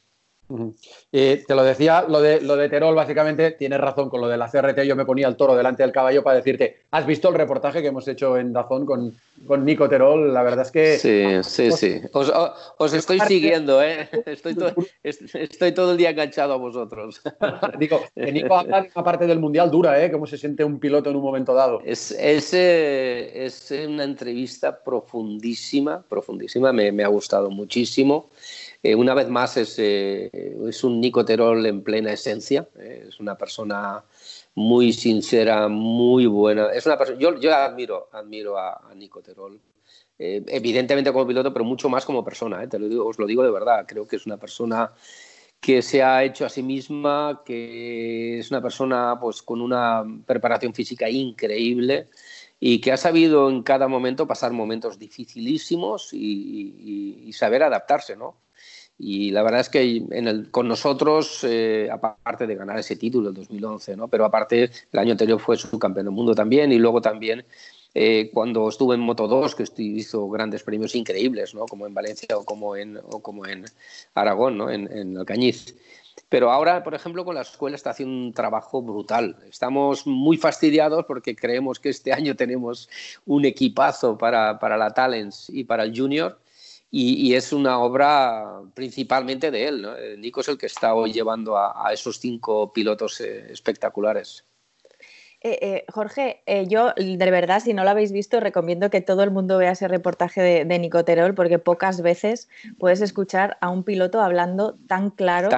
Te 1.11 1.55
lo 1.55 1.63
decía, 1.63 2.05
lo 2.07 2.21
de, 2.21 2.39
lo 2.41 2.55
de 2.55 2.69
Terol, 2.69 2.95
básicamente, 2.95 3.51
tienes 3.51 3.79
razón 3.79 4.09
con 4.09 4.21
lo 4.21 4.27
de 4.27 4.37
la 4.37 4.49
CRT. 4.49 4.81
Yo 4.83 4.95
me 4.95 5.05
ponía 5.05 5.27
el 5.27 5.35
toro 5.35 5.55
delante 5.55 5.83
del 5.83 5.91
caballo 5.91 6.23
para 6.23 6.37
decirte, 6.37 6.83
¿has 6.91 7.05
visto 7.05 7.27
el 7.29 7.35
reportaje 7.35 7.81
que 7.81 7.89
hemos 7.89 8.07
hecho 8.07 8.37
en 8.37 8.53
Dazón 8.53 8.85
con, 8.85 9.13
con 9.45 9.65
Nico 9.65 9.89
Terol? 9.89 10.33
La 10.33 10.43
verdad 10.43 10.65
es 10.65 10.71
que. 10.71 10.97
Sí, 10.97 11.43
sí, 11.43 11.71
sí. 11.71 12.01
Os, 12.13 12.93
estoy 12.93 13.19
siguiendo, 13.21 13.81
¿eh? 13.83 14.09
Estoy, 14.25 14.55
estoy, 15.03 15.71
todo 15.73 15.91
el 15.91 15.97
día 15.97 16.11
enganchado 16.11 16.53
a 16.53 16.57
vosotros. 16.57 17.21
Digo, 17.79 18.01
que 18.15 18.31
Nico 18.31 18.55
habla 18.55 18.83
de 18.83 18.91
una 18.95 19.03
parte 19.03 19.27
del 19.27 19.39
mundial 19.39 19.69
dura, 19.69 20.01
¿eh? 20.03 20.11
Cómo 20.11 20.27
se 20.27 20.37
siente 20.37 20.63
un 20.63 20.79
piloto 20.79 21.09
en 21.09 21.17
un 21.17 21.23
momento 21.23 21.53
dado. 21.53 21.81
Es, 21.83 22.11
es, 22.11 22.53
es 22.53 23.71
una 23.85 24.05
entrevista 24.05 24.81
profundísima, 24.81 26.01
profundísima. 26.07 26.71
Me, 26.71 26.91
me 26.91 27.03
ha 27.03 27.07
gustado 27.07 27.49
muchísimo. 27.49 28.29
Eh, 28.83 28.95
una 28.95 29.13
vez 29.13 29.27
más 29.29 29.57
es, 29.57 29.77
eh, 29.79 30.29
es, 30.67 30.83
un 30.83 31.01
Nico 31.01 31.25
Terol 31.25 31.65
en 31.65 31.83
plena 31.83 32.13
esencia, 32.13 32.67
eh, 32.79 33.05
es 33.09 33.19
una 33.19 33.35
persona 33.37 34.03
muy 34.55 34.93
sincera, 34.93 35.67
muy 35.67 36.25
buena. 36.27 36.71
Es 36.71 36.85
una 36.85 36.97
persona, 36.97 37.19
yo, 37.19 37.39
yo 37.39 37.53
admiro, 37.55 38.09
admiro 38.11 38.57
a, 38.57 38.89
a 38.89 38.95
Nico 38.95 39.21
Terol, 39.21 39.59
evidentemente 40.19 41.11
como 41.11 41.27
piloto, 41.27 41.53
pero 41.53 41.65
mucho 41.65 41.89
más 41.89 42.05
como 42.05 42.23
persona, 42.23 42.67
te 42.67 42.79
lo 42.79 42.89
digo, 42.89 43.05
os 43.05 43.19
lo 43.19 43.27
digo 43.27 43.43
de 43.43 43.51
verdad, 43.51 43.85
creo 43.87 44.07
que 44.07 44.15
es 44.15 44.25
una 44.25 44.37
persona 44.37 44.91
que 45.59 45.81
se 45.81 46.01
ha 46.03 46.23
hecho 46.23 46.45
a 46.45 46.49
sí 46.49 46.63
misma, 46.63 47.41
que 47.45 48.39
es 48.39 48.49
una 48.51 48.61
persona 48.61 49.17
pues, 49.19 49.41
con 49.43 49.61
una 49.61 50.03
preparación 50.25 50.73
física 50.73 51.09
increíble 51.09 52.09
y 52.59 52.81
que 52.81 52.91
ha 52.91 52.97
sabido 52.97 53.49
en 53.49 53.63
cada 53.63 53.87
momento 53.87 54.27
pasar 54.27 54.51
momentos 54.53 54.97
dificilísimos 54.97 56.13
y, 56.13 57.23
y 57.25 57.33
saber 57.33 57.63
adaptarse, 57.63 58.15
¿no? 58.15 58.46
Y 58.99 59.29
la 59.31 59.43
verdad 59.43 59.61
es 59.61 59.69
que 59.69 60.03
en 60.09 60.27
el, 60.27 60.49
con 60.49 60.67
nosotros, 60.67 61.43
eh, 61.43 61.87
aparte 61.91 62.47
de 62.47 62.55
ganar 62.55 62.79
ese 62.79 62.95
título 62.95 63.29
en 63.29 63.35
2011, 63.35 63.95
¿no? 63.95 64.07
pero 64.07 64.25
aparte 64.25 64.71
el 64.91 64.99
año 64.99 65.11
anterior 65.11 65.39
fue 65.39 65.55
subcampeón 65.55 66.07
del 66.07 66.15
mundo 66.15 66.33
también 66.33 66.71
y 66.71 66.79
luego 66.79 66.99
también 66.99 67.45
eh, 67.93 68.31
cuando 68.33 68.67
estuvo 68.69 68.93
en 68.93 68.99
Moto 68.99 69.27
2, 69.27 69.55
que 69.55 69.65
hizo 69.77 70.27
grandes 70.29 70.63
premios 70.63 70.95
increíbles, 70.95 71.53
¿no? 71.53 71.65
como 71.65 71.85
en 71.85 71.93
Valencia 71.93 72.37
o 72.37 72.43
como 72.43 72.75
en, 72.75 72.97
o 72.97 73.21
como 73.21 73.45
en 73.45 73.65
Aragón, 74.15 74.57
¿no? 74.57 74.71
en, 74.71 74.91
en 74.91 75.17
Alcañiz. 75.17 75.75
Pero 76.29 76.51
ahora, 76.51 76.83
por 76.83 76.93
ejemplo, 76.93 77.23
con 77.23 77.35
la 77.35 77.41
escuela 77.41 77.75
está 77.75 77.91
haciendo 77.91 78.13
un 78.13 78.33
trabajo 78.33 78.81
brutal. 78.81 79.37
Estamos 79.49 80.05
muy 80.07 80.37
fastidiados 80.37 81.05
porque 81.05 81.35
creemos 81.35 81.79
que 81.79 81.89
este 81.89 82.11
año 82.11 82.35
tenemos 82.35 82.89
un 83.25 83.45
equipazo 83.45 84.17
para, 84.17 84.59
para 84.59 84.75
la 84.75 84.93
Talents 84.93 85.49
y 85.49 85.63
para 85.63 85.83
el 85.83 85.97
Junior 85.97 86.37
y, 86.99 87.35
es 87.35 87.53
una 87.53 87.79
obra 87.79 88.61
principalmente 88.73 89.51
de 89.51 89.67
él. 89.67 89.81
¿no? 89.83 89.95
Eh, 89.95 90.17
Nico 90.17 90.41
es 90.41 90.47
el 90.47 90.57
que 90.57 90.65
está 90.65 90.95
hoy 90.95 91.13
llevando 91.13 91.55
a, 91.57 91.91
esos 91.93 92.19
cinco 92.19 92.73
pilotos 92.73 93.21
eh, 93.21 93.51
espectaculares. 93.51 94.45
Eh, 95.39 95.85
Jorge, 95.93 96.41
yo 96.67 96.93
de 96.97 97.31
verdad, 97.31 97.61
si 97.61 97.73
no 97.73 97.83
lo 97.83 97.91
habéis 97.91 98.11
visto, 98.11 98.39
recomiendo 98.39 98.89
que 98.89 99.01
todo 99.01 99.21
el 99.21 99.29
mundo 99.29 99.59
vea 99.59 99.73
ese 99.73 99.87
reportaje 99.87 100.65
de, 100.65 100.79
Nico 100.79 101.05
Terol, 101.05 101.35
porque 101.35 101.59
pocas 101.59 102.01
veces 102.01 102.49
puedes 102.79 103.01
escuchar 103.01 103.57
a 103.61 103.69
un 103.69 103.83
piloto 103.83 104.19
hablando 104.19 104.75
tan 104.87 105.11
claro 105.11 105.49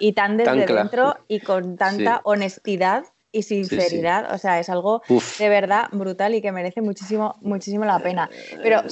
y, 0.00 0.12
tan 0.12 0.36
desde 0.36 0.66
dentro 0.66 1.16
y 1.28 1.38
con 1.38 1.76
tanta 1.76 2.20
honestidad 2.24 3.04
y 3.30 3.42
sinceridad, 3.42 4.32
o 4.32 4.38
sea, 4.38 4.58
es 4.58 4.68
algo 4.68 5.02
de 5.38 5.48
verdad 5.48 5.88
brutal 5.92 6.34
y 6.34 6.42
que 6.42 6.52
merece 6.52 6.80
muchísimo, 6.80 7.36
muchísimo 7.40 7.84
la 7.84 7.98
pena. 7.98 8.30
Pero 8.62 8.82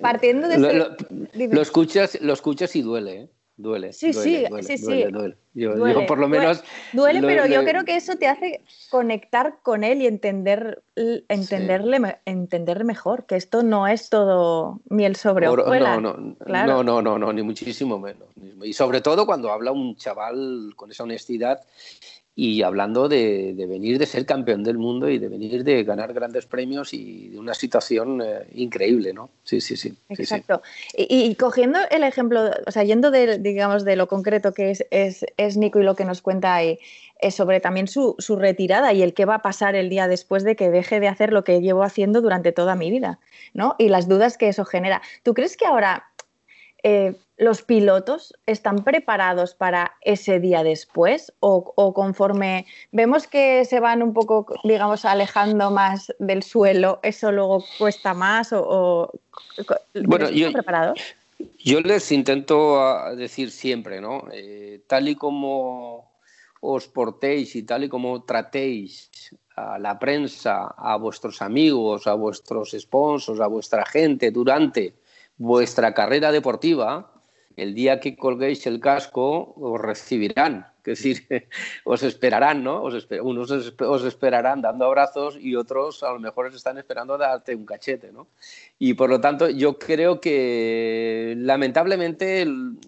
partiendo 0.00 0.48
de... 0.48 0.58
Lo, 0.58 0.68
este 0.70 1.48
lo, 1.48 1.62
escuchas, 1.62 2.18
lo 2.20 2.32
escuchas 2.32 2.74
y 2.76 2.82
duele, 2.82 3.20
¿eh? 3.22 3.28
Duele. 3.56 3.92
Sí, 3.92 4.12
sí, 4.12 4.44
sí, 4.62 4.78
sí. 4.78 5.04
Duele, 5.04 5.36
Yo, 5.54 6.06
por 6.08 6.18
lo 6.18 6.26
menos. 6.26 6.64
Duele, 6.92 7.20
pero 7.20 7.46
yo 7.46 7.64
creo 7.64 7.84
que 7.84 7.94
eso 7.94 8.16
te 8.16 8.26
hace 8.26 8.64
conectar 8.90 9.60
con 9.62 9.84
él 9.84 10.02
y 10.02 10.08
entender, 10.08 10.82
entenderle, 11.28 12.18
entender 12.24 12.84
mejor, 12.84 13.26
que 13.26 13.36
esto 13.36 13.62
no 13.62 13.86
es 13.86 14.10
todo 14.10 14.80
miel 14.88 15.14
sobre 15.14 15.46
hojuelas. 15.46 16.00
No, 16.00 16.16
no, 16.16 16.36
no, 16.46 16.82
no, 16.82 17.02
no, 17.02 17.18
no, 17.18 17.32
ni 17.32 17.42
muchísimo 17.42 18.00
menos. 18.00 18.28
Y 18.64 18.72
sobre 18.72 19.00
todo 19.00 19.24
cuando 19.24 19.52
habla 19.52 19.70
un 19.70 19.94
chaval 19.94 20.72
con 20.74 20.90
esa 20.90 21.04
honestidad 21.04 21.60
y 22.36 22.62
hablando 22.62 23.08
de, 23.08 23.54
venir 23.68 23.98
de 23.98 24.06
ser 24.06 24.26
campeón 24.26 24.64
del 24.64 24.76
mundo 24.76 25.08
y 25.08 25.18
de 25.18 25.28
venir 25.28 25.62
de 25.62 25.84
ganar 25.84 26.12
grandes 26.12 26.46
premios 26.46 26.92
y 26.92 27.28
de 27.28 27.38
una 27.38 27.54
situación 27.54 28.20
eh, 28.22 28.46
increíble, 28.54 29.12
¿no? 29.12 29.30
Sí, 29.44 29.60
sí, 29.60 29.76
sí. 29.76 29.96
Exacto. 30.08 30.60
Y, 30.96 31.32
cogiendo 31.36 31.78
el 31.90 32.02
ejemplo, 32.02 32.50
o 32.66 32.70
sea, 32.72 32.82
yendo 32.82 33.12
de, 33.12 33.38
digamos, 33.38 33.84
de 33.84 33.94
lo 33.94 34.08
concreto 34.08 34.52
que 34.52 34.72
es, 34.72 34.84
es, 34.90 35.56
Nico 35.56 35.78
y 35.78 35.84
lo 35.84 35.94
que 35.94 36.04
nos 36.04 36.22
cuenta 36.22 36.56
ahí, 36.56 36.80
es 37.20 37.36
sobre 37.36 37.60
también 37.60 37.86
su, 37.86 38.16
su, 38.18 38.34
retirada 38.34 38.92
y 38.92 39.02
el 39.02 39.14
qué 39.14 39.24
va 39.24 39.36
a 39.36 39.42
pasar 39.42 39.76
el 39.76 39.88
día 39.88 40.08
después 40.08 40.42
de 40.42 40.56
que 40.56 40.70
deje 40.70 40.98
de 40.98 41.06
hacer 41.06 41.32
lo 41.32 41.44
que 41.44 41.60
llevo 41.60 41.84
haciendo 41.84 42.20
durante 42.20 42.50
toda 42.50 42.74
mi 42.74 42.90
vida, 42.90 43.20
¿no? 43.52 43.76
Y 43.78 43.88
las 43.88 44.08
dudas 44.08 44.36
que 44.36 44.48
eso 44.48 44.64
genera. 44.64 45.00
¿Tú 45.22 45.34
crees 45.34 45.56
que 45.56 45.66
ahora 45.66 46.08
eh, 46.84 47.16
los 47.38 47.62
pilotos 47.62 48.34
están 48.44 48.84
preparados 48.84 49.54
para 49.54 49.94
ese 50.02 50.38
día 50.38 50.62
después 50.62 51.32
o, 51.40 51.94
conforme 51.94 52.66
vemos 52.92 53.26
que 53.26 53.64
se 53.64 53.80
van 53.80 54.02
un 54.02 54.12
poco, 54.12 54.46
digamos, 54.64 55.06
alejando 55.06 55.70
más 55.70 56.12
del 56.18 56.42
suelo, 56.42 57.00
eso 57.02 57.32
luego 57.32 57.64
cuesta 57.78 58.12
más 58.12 58.52
o... 58.52 59.10
bueno, 60.04 60.28
yo, 60.28 60.52
preparados? 60.52 61.00
Yo 61.58 61.80
les 61.80 62.12
intento 62.12 62.78
ah, 62.78 63.14
decir 63.14 63.50
siempre, 63.50 64.02
¿no? 64.02 64.28
Eh, 64.30 64.82
tal 64.86 65.08
y 65.08 65.16
como 65.16 66.12
os 66.60 66.86
portéis 66.86 67.56
y 67.56 67.62
tal 67.62 67.84
y 67.84 67.88
como 67.88 68.24
tratéis 68.24 69.10
a 69.56 69.78
la 69.78 69.98
prensa, 69.98 70.74
a 70.76 70.96
vuestros 70.96 71.40
amigos, 71.40 72.06
a 72.06 72.12
vuestros 72.12 72.76
sponsors, 72.78 73.40
a 73.40 73.46
vuestra 73.46 73.86
gente 73.86 74.30
durante 74.30 74.94
vuestra 75.36 75.94
carrera 75.94 76.32
deportiva, 76.32 77.12
el 77.56 77.74
día 77.74 78.00
que 78.00 78.16
colguéis 78.16 78.66
el 78.66 78.80
casco, 78.80 79.54
os 79.56 79.80
recibirán. 79.80 80.66
Es 80.84 80.98
decir, 80.98 81.26
os 81.84 82.02
esperarán, 82.02 82.62
¿no? 82.62 82.82
Os 82.82 83.08
unos 83.22 83.50
os 83.50 84.04
esperarán 84.04 84.60
dando 84.60 84.84
abrazos 84.84 85.38
y 85.40 85.56
otros 85.56 86.02
a 86.02 86.12
lo 86.12 86.18
mejor 86.18 86.46
os 86.46 86.54
están 86.54 86.76
esperando 86.76 87.16
darte 87.16 87.54
un 87.54 87.64
cachete, 87.64 88.12
¿no? 88.12 88.28
Y 88.78 88.94
por 88.94 89.08
lo 89.08 89.20
tanto, 89.20 89.48
yo 89.48 89.78
creo 89.78 90.20
que 90.20 91.34
lamentablemente 91.38 92.46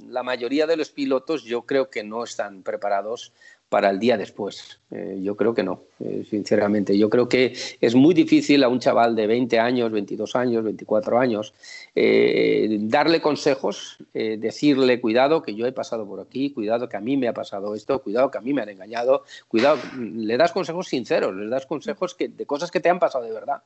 la 0.09 0.23
mayoría 0.23 0.67
de 0.67 0.77
los 0.77 0.91
pilotos 0.91 1.45
yo 1.45 1.63
creo 1.63 1.89
que 1.89 2.05
no 2.05 2.25
están 2.25 2.63
preparados 2.63 3.33
para 3.69 3.91
el 3.91 3.99
día 3.99 4.17
después. 4.17 4.81
Eh, 4.93 5.19
yo 5.23 5.37
creo 5.37 5.53
que 5.53 5.65
no, 5.65 5.83
eh, 5.99 6.25
sinceramente. 6.29 6.97
Yo 6.97 7.11
creo 7.11 7.29
que 7.29 7.53
es 7.81 7.95
muy 7.97 8.15
difícil 8.15 8.63
a 8.63 8.69
un 8.69 8.79
chaval 8.79 9.17
de 9.17 9.27
20 9.27 9.59
años, 9.59 9.91
22 9.91 10.37
años, 10.37 10.63
24 10.63 11.19
años 11.19 11.53
eh, 11.95 12.79
darle 12.83 13.21
consejos, 13.21 13.99
decirle, 14.13 15.01
cuidado 15.01 15.43
que 15.43 15.55
yo 15.55 15.67
he 15.67 15.73
pasado 15.73 16.07
por 16.07 16.21
aquí, 16.21 16.51
cuidado 16.51 16.89
que 16.89 16.97
a 16.97 17.01
mí 17.01 17.17
me 17.17 17.27
ha 17.27 17.35
pasado 17.35 17.75
esto, 17.75 18.01
cuidado 18.03 18.31
que 18.31 18.39
a 18.39 18.41
mí 18.41 18.53
me 18.53 18.63
han 18.63 18.69
engañado, 18.69 19.25
cuidado, 19.49 19.79
le 19.99 20.37
das 20.37 20.53
consejos 20.53 20.89
sinceros, 20.89 21.35
le 21.35 21.49
das 21.49 21.67
consejos 21.67 22.15
que, 22.15 22.29
de 22.29 22.47
cosas 22.47 22.71
que 22.71 22.81
te 22.81 22.89
han 22.89 22.99
pasado 22.99 23.25
de 23.25 23.33
verdad. 23.33 23.63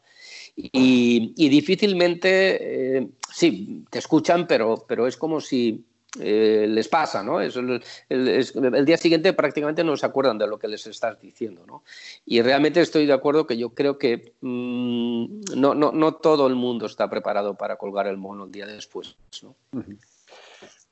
Y, 0.57 1.35
y 1.37 1.49
difícilmente, 1.49 3.11
sí, 3.33 3.85
te 3.91 3.99
escuchan, 3.99 4.47
pero, 4.47 4.85
pero 4.89 5.07
es 5.07 5.17
como 5.17 5.41
si 5.41 5.85
eh, 6.19 6.67
les 6.69 6.89
pasa, 6.89 7.23
¿no? 7.23 7.41
el, 7.41 8.85
día 8.85 8.97
siguiente 8.97 9.33
prácticamente 9.33 9.85
no 9.85 9.97
se 9.97 10.07
acuerdan 10.07 10.39
de 10.39 10.49
lo 10.49 10.59
que 10.59 10.67
les 10.67 10.85
estás 10.89 11.21
diciendo, 11.21 11.65
¿no? 11.67 11.85
Y 12.27 12.43
realmente 12.43 12.81
estoy 12.81 13.07
de 13.07 13.13
acuerdo 13.13 13.47
que 13.47 13.57
yo 13.57 13.71
creo 13.71 13.97
que 13.97 14.33
mm, 14.41 15.43
no, 15.57 15.75
no, 15.75 15.93
no, 15.93 16.15
todo 16.15 16.49
el 16.49 16.57
mundo 16.57 16.87
está 16.87 17.09
preparado 17.09 17.55
para 17.55 17.77
colgar 17.77 18.09
el 18.09 18.17
mono 18.17 18.45
el 18.45 18.51
día 18.51 18.67
después, 18.67 19.17
¿no? 19.43 19.55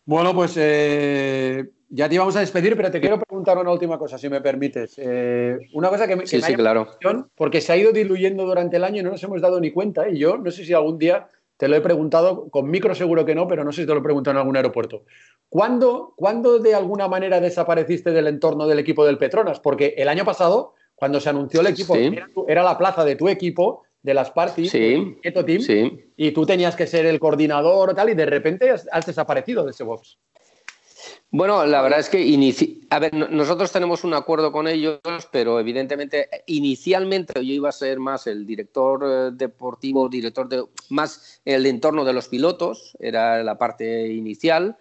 Bueno, 0.05 0.35
pues 0.35 0.55
eh, 0.57 1.69
ya 1.91 2.09
te 2.09 2.15
íbamos 2.15 2.37
a 2.37 2.41
despedir, 2.41 2.77
pero 2.77 2.91
te 2.91 3.01
quiero 3.01 3.19
preguntar 3.19 3.59
una 3.59 3.73
última 3.73 3.99
cosa, 3.99 4.19
si 4.19 4.29
me 4.29 4.41
permites. 4.41 4.95
Eh, 4.99 5.59
una 5.73 5.89
cosa 5.89 6.07
que 6.07 6.17
me, 6.17 6.27
sí, 6.27 6.41
sí, 6.41 6.55
claro. 6.55 6.97
porque 7.35 7.61
se 7.61 7.73
ha 7.73 7.77
ido 7.77 7.93
diluyendo 7.93 8.47
durante 8.47 8.77
el 8.77 8.85
año 8.85 9.01
y 9.01 9.05
no 9.05 9.11
nos 9.11 9.23
hemos 9.23 9.41
dado 9.41 9.61
ni 9.61 9.71
cuenta, 9.71 10.09
y 10.09 10.19
yo 10.19 10.39
no 10.39 10.51
sé 10.51 10.65
si 10.65 10.73
algún 10.73 10.99
día 10.99 11.29
te 11.59 11.67
lo 11.69 11.77
he 11.77 11.81
preguntado, 11.81 12.49
con 12.51 12.71
micro 12.71 12.95
seguro 12.95 13.25
que 13.25 13.35
no, 13.35 13.49
pero 13.49 13.65
no 13.65 13.73
sé 13.73 13.83
si 13.83 13.87
te 13.87 13.93
lo 13.93 13.99
he 13.99 14.03
preguntado 14.03 14.33
en 14.33 14.39
algún 14.39 14.57
aeropuerto. 14.57 15.03
¿Cuándo, 15.49 16.15
de 16.63 16.75
alguna 16.75 17.09
manera 17.09 17.41
desapareciste 17.41 18.13
del 18.13 18.29
entorno 18.29 18.67
del 18.69 18.79
equipo 18.79 19.05
del 19.05 19.19
Petronas? 19.19 19.59
Porque 19.59 19.95
el 19.99 20.09
año 20.09 20.25
pasado, 20.25 20.75
cuando 20.95 21.21
se 21.21 21.31
anunció 21.31 21.61
el 21.61 21.67
equipo, 21.67 21.97
era, 22.47 22.63
la 22.63 22.79
plaza 22.79 23.05
de 23.05 23.17
tu 23.17 23.29
equipo, 23.29 23.83
de 24.01 24.15
las 24.15 24.31
parties, 24.31 24.71
sí, 24.71 24.79
Team, 24.79 25.99
y 26.17 26.31
tú 26.31 26.47
tenías 26.47 26.77
que 26.77 26.87
ser 26.87 27.07
el 27.07 27.19
coordinador 27.19 27.91
o 27.91 27.95
tal, 27.95 28.11
y 28.11 28.15
de 28.15 28.27
repente 28.27 28.71
has 28.71 29.07
desaparecido 29.07 29.65
de 29.65 29.73
ese 29.73 29.83
box. 29.83 30.17
Bueno, 31.31 31.67
la 31.67 31.83
verdad 31.83 31.99
es 31.99 32.09
que 32.09 32.25
ver, 33.01 33.13
nosotros 33.13 33.71
tenemos 33.71 34.03
un 34.03 34.15
acuerdo 34.15 34.51
con 34.51 34.67
ellos, 34.67 34.99
pero 35.31 35.61
evidentemente 35.61 36.31
inicialmente 36.47 37.35
yo 37.45 37.53
iba 37.53 37.69
a 37.69 37.73
ser 37.73 37.99
más 37.99 38.27
el 38.27 38.47
director 38.47 39.05
eh, 39.05 39.31
deportivo, 39.35 40.09
director 40.09 40.49
de 40.49 40.65
más 40.89 41.43
el 41.45 41.67
entorno 41.67 42.07
de 42.07 42.15
los 42.15 42.29
pilotos, 42.29 42.97
era 42.99 43.43
la 43.45 43.59
parte 43.59 44.09
inicial. 44.09 44.79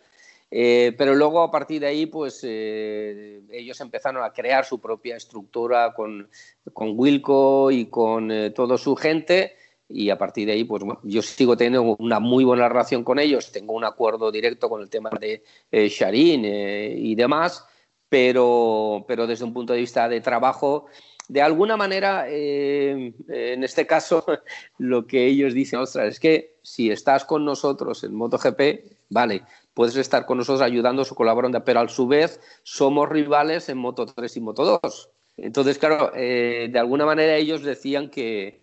Eh, 0.49 0.95
pero 0.97 1.15
luego 1.15 1.41
a 1.41 1.51
partir 1.51 1.81
de 1.81 1.87
ahí, 1.87 2.05
pues 2.05 2.39
eh, 2.43 3.41
ellos 3.51 3.81
empezaron 3.81 4.23
a 4.23 4.31
crear 4.31 4.63
su 4.63 4.79
propia 4.79 5.17
estructura 5.17 5.93
con, 5.93 6.29
con 6.71 6.97
Wilco 6.97 7.71
y 7.71 7.87
con 7.87 8.31
toda 8.55 8.77
su 8.77 8.95
gente 8.95 9.57
y 9.89 10.09
a 10.09 10.18
partir 10.18 10.47
de 10.47 10.53
ahí, 10.53 10.64
pues 10.64 10.84
yo 11.03 11.22
sigo 11.22 11.55
teniendo 11.55 11.95
una 11.99 12.19
muy 12.19 12.43
buena 12.43 12.68
relación 12.68 13.03
con 13.03 13.19
ellos, 13.19 13.51
tengo 13.51 13.73
un 13.73 13.85
acuerdo 13.85 14.31
directo 14.31 14.69
con 14.69 14.81
el 14.81 14.89
tema 14.89 15.09
de 15.19 15.43
eh, 15.72 15.88
Sharin 15.88 16.43
eh, 16.45 16.93
y 16.97 17.15
demás, 17.15 17.65
pero, 18.09 19.05
pero 19.07 19.27
desde 19.27 19.45
un 19.45 19.53
punto 19.53 19.73
de 19.73 19.80
vista 19.80 20.09
de 20.09 20.19
trabajo, 20.19 20.88
de 21.30 21.41
alguna 21.41 21.77
manera, 21.77 22.26
eh, 22.27 23.14
en 23.27 23.64
este 23.64 23.85
caso, 23.88 24.26
lo 24.77 25.07
que 25.07 25.26
ellos 25.26 25.53
dicen, 25.53 25.80
ostras, 25.80 26.07
es 26.07 26.19
que 26.19 26.57
si 26.64 26.91
estás 26.91 27.23
con 27.23 27.45
nosotros 27.45 28.03
en 28.03 28.14
MotoGP, 28.14 29.07
vale, 29.09 29.43
puedes 29.73 29.95
estar 29.95 30.26
con 30.26 30.38
nosotros 30.38 30.61
ayudando, 30.61 31.05
su 31.05 31.15
colaborando, 31.15 31.64
pero 31.64 31.80
a 31.80 31.88
su 31.88 32.07
vez 32.07 32.41
somos 32.64 33.07
rivales 33.07 33.69
en 33.69 33.77
Moto 33.77 34.05
3 34.05 34.35
y 34.38 34.41
Moto 34.41 34.80
2. 34.84 35.09
Entonces, 35.38 35.77
claro, 35.77 36.11
de 36.14 36.80
alguna 36.80 37.05
manera 37.05 37.35
ellos 37.35 37.61
decían 37.61 38.09
que, 38.09 38.59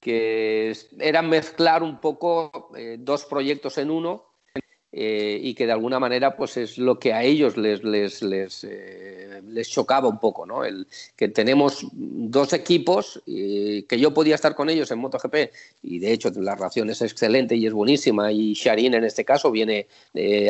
que 0.00 0.74
era 0.98 1.22
mezclar 1.22 1.82
un 1.82 2.00
poco 2.00 2.70
eh, 2.76 2.96
dos 2.98 3.24
proyectos 3.26 3.78
en 3.78 3.90
uno 3.90 4.29
eh, 4.92 5.38
y 5.40 5.54
que 5.54 5.66
de 5.66 5.72
alguna 5.72 6.00
manera 6.00 6.34
pues 6.36 6.56
es 6.56 6.76
lo 6.76 6.98
que 6.98 7.12
a 7.12 7.22
ellos 7.22 7.56
les, 7.56 7.84
les, 7.84 8.22
les, 8.22 8.64
eh, 8.64 9.40
les 9.46 9.68
chocaba 9.68 10.08
un 10.08 10.18
poco, 10.18 10.46
¿no? 10.46 10.64
El, 10.64 10.88
que 11.14 11.28
tenemos 11.28 11.86
dos 11.92 12.52
equipos, 12.52 13.22
que 13.24 13.98
yo 14.00 14.12
podía 14.12 14.34
estar 14.34 14.56
con 14.56 14.68
ellos 14.68 14.90
en 14.90 14.98
MotoGP 14.98 15.52
y 15.84 16.00
de 16.00 16.12
hecho 16.12 16.30
la 16.34 16.56
relación 16.56 16.90
es 16.90 17.02
excelente 17.02 17.54
y 17.54 17.66
es 17.66 17.72
buenísima 17.72 18.32
y 18.32 18.54
Sharin 18.54 18.94
en 18.94 19.04
este 19.04 19.24
caso 19.24 19.52
viene 19.52 19.86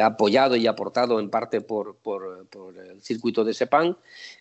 apoyado 0.02 0.56
y 0.56 0.66
aportado 0.66 1.20
en 1.20 1.28
parte 1.28 1.60
por, 1.60 1.96
por, 1.96 2.46
por 2.46 2.78
el 2.78 3.02
circuito 3.02 3.44
de 3.44 3.52
Sepang, 3.52 3.94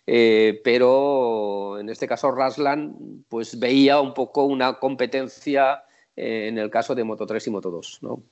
pero 0.06 1.78
en 1.78 1.90
este 1.90 2.08
caso 2.08 2.30
Raslan 2.30 3.24
pues 3.28 3.58
veía 3.58 4.00
un 4.00 4.14
poco 4.14 4.44
una 4.44 4.78
competencia 4.78 5.84
en 6.16 6.56
el 6.56 6.70
caso 6.70 6.94
de 6.94 7.04
Moto 7.04 7.26
3 7.26 7.46
y 7.46 7.50
Moto 7.50 7.70
2, 7.70 7.98
¿no? 8.00 8.22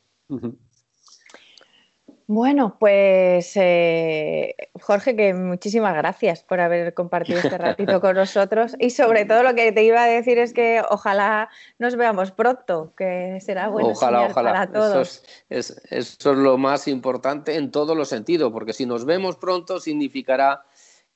Bueno, 2.31 2.77
pues 2.79 3.53
eh, 3.55 4.55
Jorge, 4.83 5.17
que 5.17 5.33
muchísimas 5.33 5.95
gracias 5.95 6.43
por 6.43 6.61
haber 6.61 6.93
compartido 6.93 7.39
este 7.39 7.57
ratito 7.57 8.03
con 8.03 8.17
nosotros 8.17 8.77
y 8.79 8.91
sobre 8.91 9.25
todo 9.25 9.43
lo 9.43 9.55
que 9.55 9.73
te 9.73 9.83
iba 9.83 10.03
a 10.03 10.07
decir 10.07 10.37
es 10.37 10.53
que 10.53 10.83
ojalá 10.91 11.49
nos 11.79 11.97
veamos 11.97 12.31
pronto, 12.31 12.93
que 12.99 13.39
será 13.41 13.69
bueno 13.69 13.89
ojalá, 13.89 14.25
ojalá. 14.25 14.53
para 14.53 14.71
todos. 14.71 15.23
Eso 15.49 15.73
es, 15.73 15.83
eso 15.91 16.33
es 16.33 16.37
lo 16.37 16.59
más 16.59 16.87
importante 16.87 17.57
en 17.57 17.71
todos 17.71 17.97
los 17.97 18.11
sentidos, 18.11 18.53
porque 18.53 18.75
si 18.75 18.85
nos 18.85 19.07
vemos 19.07 19.37
pronto 19.37 19.81
significará 19.81 20.67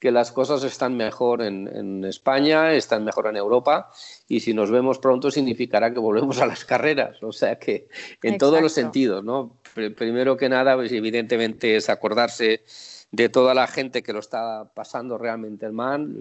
que 0.03 0.11
las 0.11 0.33
cosas 0.33 0.65
están 0.65 0.97
mejor 0.97 1.43
en, 1.43 2.05
España, 2.05 2.73
están 2.75 3.05
mejor 3.05 3.29
en 3.29 3.37
Europa 3.37 3.89
y 4.27 4.41
si 4.41 4.53
nos 4.53 4.69
vemos 4.69 4.99
pronto 4.99 5.31
significará 5.31 5.93
que 5.93 6.01
volvemos 6.01 6.41
a 6.41 6.47
las 6.47 6.65
carreras, 6.65 7.23
o 7.23 7.31
sea 7.31 7.57
que 7.61 7.87
en 8.21 8.37
todos 8.37 8.61
los 8.61 8.73
sentidos, 8.73 9.23
¿no? 9.23 9.59
Primero 9.73 10.37
que 10.37 10.49
nada, 10.49 10.75
pues 10.75 10.91
evidentemente 10.91 11.77
es 11.77 11.89
acordarse 11.89 12.65
de 13.13 13.29
toda 13.29 13.55
la 13.55 13.69
gente 13.69 14.03
que 14.03 14.13
lo 14.13 14.19
está 14.19 14.73
pasando 14.75 15.19
realmente 15.19 15.71
mal, 15.71 16.13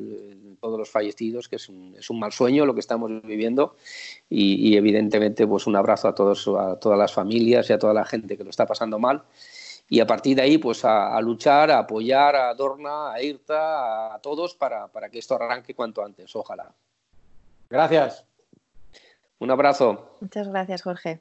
todos 0.60 0.78
los 0.78 0.92
fallecidos, 0.92 1.50
que 1.50 1.56
es 1.56 1.68
un, 1.68 1.96
es 1.98 2.08
un 2.12 2.20
mal 2.20 2.32
sueño 2.32 2.68
lo 2.68 2.76
que 2.76 2.82
estamos 2.82 3.10
viviendo 3.24 3.78
y, 4.30 4.70
y, 4.70 4.78
evidentemente 4.78 5.48
pues 5.48 5.66
un 5.66 5.76
abrazo 5.76 6.08
a 6.08 6.14
todos 6.14 6.48
a 6.48 6.76
todas 6.76 7.00
las 7.00 7.14
familias 7.14 7.68
y 7.72 7.74
a 7.74 7.80
toda 7.80 7.96
la 7.96 8.06
gente 8.06 8.38
que 8.38 8.44
lo 8.44 8.52
está 8.52 8.68
pasando 8.68 9.00
mal 9.00 9.24
y 9.92 10.00
a 10.00 10.08
partir 10.08 10.38
de 10.38 10.44
ahí 10.44 10.58
pues 10.58 10.86
a, 10.86 11.20
luchar, 11.20 11.70
a 11.70 11.80
apoyar 11.80 12.34
a 12.34 12.54
Dorna, 12.54 13.12
a 13.12 13.22
Irta, 13.22 14.16
a, 14.16 14.20
todos 14.20 14.56
para, 14.56 14.90
que 15.12 15.20
esto 15.20 15.36
arranque 15.36 15.76
cuanto 15.76 16.02
antes, 16.02 16.34
ojalá. 16.34 16.74
Gracias. 17.70 18.26
Un 19.40 19.52
abrazo. 19.52 20.16
Muchas 20.22 20.48
gracias, 20.48 20.82
Jorge. 20.84 21.20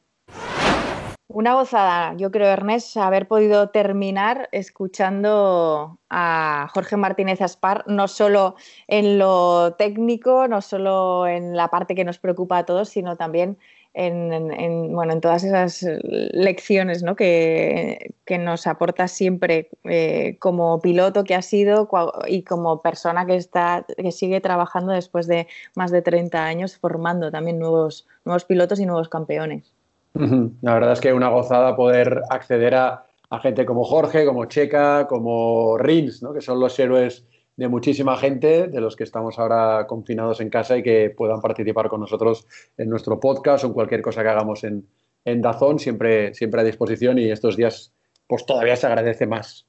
Una 1.26 1.54
gozada, 1.54 2.14
yo 2.14 2.30
creo, 2.30 2.46
Ernest, 2.46 2.96
haber 2.96 3.26
podido 3.26 3.70
terminar 3.70 4.48
escuchando 4.52 5.98
a 6.08 6.68
Jorge 6.72 6.96
Martínez 6.96 7.40
Aspar, 7.40 7.82
no 7.88 8.06
solo 8.06 8.54
en 8.86 9.18
lo 9.18 9.74
técnico, 9.74 10.46
no 10.46 10.60
solo 10.60 11.26
en 11.26 11.56
la 11.56 11.68
parte 11.70 11.96
que 11.96 12.04
nos 12.04 12.20
preocupa 12.20 12.58
a 12.58 12.66
todos, 12.66 12.88
sino 12.88 13.16
también 13.16 13.58
en, 13.92 14.94
bueno, 14.94 15.12
en 15.12 15.20
todas 15.20 15.44
esas 15.44 15.84
lecciones 16.02 17.02
¿no? 17.02 17.16
que, 17.16 18.14
nos 18.38 18.68
aporta 18.68 19.08
siempre 19.08 19.70
eh, 19.84 20.36
como 20.38 20.80
piloto 20.80 21.24
que 21.24 21.34
ha 21.34 21.42
sido 21.42 21.88
y 22.28 22.42
como 22.44 22.80
persona 22.80 23.26
que, 23.26 23.34
está, 23.34 23.84
que 23.96 24.12
sigue 24.12 24.40
trabajando 24.40 24.92
después 24.92 25.26
de 25.26 25.48
más 25.74 25.90
de 25.90 26.02
30 26.02 26.44
años 26.44 26.76
formando 26.76 27.32
también 27.32 27.58
nuevos, 27.58 28.06
nuevos 28.24 28.44
pilotos 28.44 28.78
y 28.78 28.86
nuevos 28.86 29.08
campeones. 29.08 29.74
La 30.14 30.74
verdad 30.74 30.92
es 30.92 31.00
que 31.00 31.08
es 31.08 31.14
una 31.14 31.28
gozada 31.28 31.74
poder 31.76 32.22
acceder 32.30 32.74
a, 32.74 33.06
gente 33.42 33.64
como 33.64 33.84
Jorge, 33.84 34.26
como 34.26 34.46
Checa, 34.46 35.06
como 35.06 35.78
Rins, 35.78 36.22
¿no? 36.22 36.32
que 36.32 36.40
son 36.40 36.58
los 36.58 36.78
héroes 36.78 37.24
de 37.60 37.68
muchísima 37.68 38.16
gente, 38.16 38.68
de 38.68 38.80
los 38.80 38.96
que 38.96 39.04
estamos 39.04 39.38
ahora 39.38 39.86
confinados 39.86 40.40
en 40.40 40.48
casa 40.48 40.78
y 40.78 40.82
que 40.82 41.10
puedan 41.10 41.42
participar 41.42 41.90
con 41.90 42.00
nosotros 42.00 42.46
en 42.78 42.88
nuestro 42.88 43.20
podcast 43.20 43.64
o 43.64 43.66
en 43.66 43.74
cualquier 43.74 44.00
cosa 44.00 44.22
que 44.22 44.30
hagamos 44.30 44.64
en, 44.64 44.88
en 45.26 45.42
Dazón, 45.42 45.78
siempre, 45.78 46.32
siempre 46.32 46.62
a 46.62 46.64
disposición 46.64 47.18
y 47.18 47.30
estos 47.30 47.58
días 47.58 47.92
pues 48.26 48.46
todavía 48.46 48.76
se 48.76 48.86
agradece 48.86 49.26
más. 49.26 49.66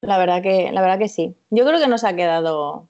La 0.00 0.18
verdad 0.18 0.42
que, 0.42 0.72
la 0.72 0.80
verdad 0.80 0.98
que 0.98 1.06
sí. 1.06 1.36
Yo 1.50 1.64
creo 1.64 1.78
que 1.78 1.86
nos 1.86 2.02
ha 2.02 2.16
quedado 2.16 2.88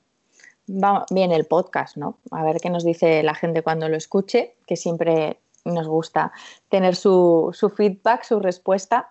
bien 0.67 1.33
el 1.33 1.45
podcast, 1.45 1.99
¿no? 1.99 2.17
A 2.31 2.43
ver 2.43 2.57
qué 2.63 2.71
nos 2.71 2.87
dice 2.87 3.23
la 3.23 3.35
gente 3.35 3.61
cuando 3.61 3.87
lo 3.91 3.99
escuche, 3.99 4.55
que 4.67 4.77
siempre 4.77 5.41
nos 5.67 5.87
gusta 5.87 6.33
tener 6.71 6.97
su, 6.97 7.51
su 7.53 7.69
feedback, 7.69 8.23
su 8.23 8.41
respuesta, 8.41 9.11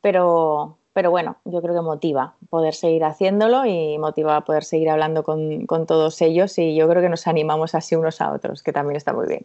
pero, 0.00 0.78
pero 0.96 1.10
bueno, 1.10 1.36
yo 1.44 1.60
creo 1.60 1.74
que 1.74 1.82
motiva 1.82 2.36
poder 2.48 2.72
seguir 2.72 3.04
haciéndolo 3.04 3.66
y 3.66 3.98
motiva 3.98 4.42
poder 4.46 4.64
seguir 4.64 4.88
hablando 4.88 5.24
con, 5.24 5.66
todos 5.86 6.22
ellos 6.22 6.58
y 6.58 6.74
yo 6.74 6.88
creo 6.88 7.02
que 7.02 7.10
nos 7.10 7.26
animamos 7.26 7.74
así 7.74 7.94
unos 7.94 8.22
a 8.22 8.32
otros, 8.32 8.62
que 8.62 8.72
también 8.72 8.96
está 8.96 9.12
muy 9.12 9.26
bien. 9.28 9.44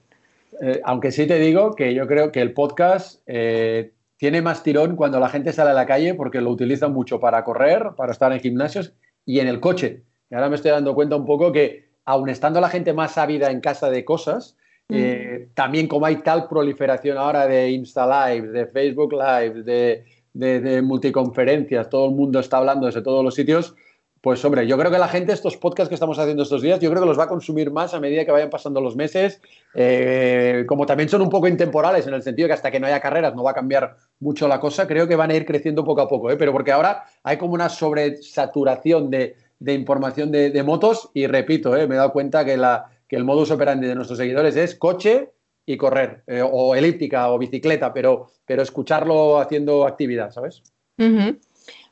Eh, 0.62 0.80
aunque 0.86 1.12
sí 1.12 1.28
te 1.28 1.40
digo 1.40 1.74
que 1.74 1.94
yo 1.94 2.08
creo 2.08 2.32
que 2.32 2.40
el 2.40 2.54
podcast 2.54 3.22
eh, 3.28 3.92
tiene 4.16 4.42
más 4.42 4.64
tirón 4.64 4.96
cuando 4.96 5.20
la 5.20 5.28
gente 5.28 5.52
sale 5.52 5.72
a 5.72 5.74
la 5.74 5.86
calle 5.86 6.14
porque 6.14 6.40
lo 6.40 6.52
utilizan 6.52 6.94
mucho 6.94 7.20
para 7.20 7.44
correr, 7.44 7.90
para 7.98 8.14
estar 8.14 8.32
en 8.32 8.40
gimnasios 8.40 8.94
y 9.26 9.42
en 9.42 9.50
el 9.50 9.60
coche. 9.60 10.04
Y 10.30 10.36
ahora 10.36 10.48
me 10.48 10.56
estoy 10.56 10.72
dando 10.72 10.96
cuenta 10.96 11.18
un 11.18 11.26
poco 11.26 11.52
que, 11.52 11.90
aun 12.06 12.30
estando 12.30 12.62
la 12.62 12.70
gente 12.70 12.94
más 12.94 13.18
ávida 13.18 13.52
en 13.52 13.60
casa 13.60 13.90
de 13.90 14.06
cosas, 14.06 14.56
Mm. 14.92 14.96
eh, 14.98 15.50
también 15.54 15.88
como 15.88 16.06
hay 16.06 16.18
tal 16.18 16.50
proliferación 16.50 17.18
ahora 17.18 17.48
de 17.48 17.72
Insta 17.72 18.06
Live, 18.06 18.50
de 18.50 18.68
Facebook 18.68 19.14
Live, 19.14 19.64
de, 19.64 20.04
de- 20.34 20.82
multiconferencias, 20.82 21.90
todo 21.90 22.06
el 22.08 22.16
mundo 22.16 22.40
está 22.40 22.58
hablando 22.58 22.86
desde 22.86 23.02
todos 23.02 23.24
los 23.24 23.36
sitios, 23.36 23.76
pues 24.22 24.46
hombre, 24.46 24.68
yo 24.68 24.78
creo 24.78 24.92
que 24.92 25.00
la 25.00 25.08
gente, 25.08 25.34
estos 25.34 25.58
podcasts 25.58 25.90
que 25.90 25.96
estamos 25.96 26.20
haciendo 26.20 26.44
estos 26.44 26.62
días, 26.62 26.80
yo 26.80 26.92
creo 26.92 27.02
que 27.02 27.08
los 27.08 27.18
va 27.18 27.24
a 27.24 27.28
consumir 27.28 27.72
más 27.72 27.96
a 27.96 28.00
medida 28.00 28.24
que 28.24 28.32
vayan 28.32 28.52
pasando 28.52 28.80
los 28.80 28.96
meses, 28.96 29.42
Eh, 29.74 30.66
como 30.68 30.86
también 30.86 31.08
son 31.10 31.22
un 31.22 31.30
poco 31.30 31.48
intemporales, 31.48 32.06
en 32.06 32.14
el 32.14 32.22
sentido 32.22 32.48
que 32.48 32.54
hasta 32.54 32.70
que 32.70 32.80
no 32.80 32.88
haya 32.88 33.00
carreras 33.00 33.34
no 33.34 33.42
va 33.42 33.52
a 33.52 33.54
cambiar 33.56 33.96
mucho 34.20 34.48
la 34.48 34.60
cosa, 34.60 34.86
creo 34.86 35.08
que 35.08 35.16
van 35.16 35.32
a 35.32 35.36
ir 35.36 35.46
creciendo 35.46 35.84
poco 35.84 36.02
a 36.02 36.08
poco, 36.08 36.30
¿eh? 36.30 36.36
pero 36.38 36.52
porque 36.52 36.72
ahora 36.72 37.06
hay 37.24 37.38
como 37.38 37.54
una 37.54 37.70
sobresaturación 37.70 39.10
de, 39.10 39.36
de 39.60 39.74
información 39.74 40.32
de, 40.32 40.50
de 40.50 40.64
motos 40.64 41.10
y 41.14 41.26
repito, 41.28 41.76
¿eh? 41.76 41.88
me 41.88 41.96
he 41.96 41.98
dado 41.98 42.12
cuenta 42.12 42.44
que, 42.46 42.58
la, 42.58 42.90
que 43.08 43.16
el 43.16 43.24
modus 43.24 43.50
operandi 43.52 43.88
de 43.88 43.96
nuestros 43.96 44.18
seguidores 44.20 44.56
es 44.56 44.76
coche 44.76 45.30
y 45.72 45.78
correr, 45.78 46.24
eh, 46.28 46.42
o 46.44 46.76
elíptica 46.76 47.32
o 47.32 47.38
bicicleta, 47.38 47.94
pero, 47.94 48.28
pero 48.46 48.62
escucharlo 48.62 49.40
haciendo 49.40 49.88
actividad, 49.88 50.32
¿sabes? 50.32 50.64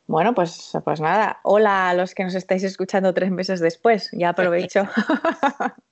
Bueno, 0.05 0.33
pues, 0.33 0.77
pues 0.83 0.99
nada. 0.99 1.39
Hola 1.43 1.89
a 1.89 1.93
los 1.93 2.13
que 2.13 2.23
nos 2.23 2.35
estáis 2.35 2.63
escuchando 2.63 3.13
tres 3.13 3.31
meses 3.31 3.59
después. 3.59 4.09
Ya 4.13 4.29
aprovecho. 4.29 4.83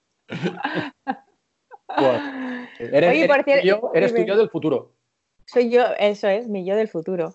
Bueno, 1.99 2.67
eres, 2.79 3.09
Oye, 3.09 3.23
eres 3.23 3.79
eres 3.93 4.13
dime. 4.13 4.25
tuyo 4.25 4.37
del 4.37 4.49
futuro. 4.49 4.91
Soy 5.45 5.69
yo, 5.69 5.83
eso 5.97 6.27
es, 6.27 6.47
mi 6.47 6.65
yo 6.65 6.75
del 6.75 6.89
futuro. 6.89 7.33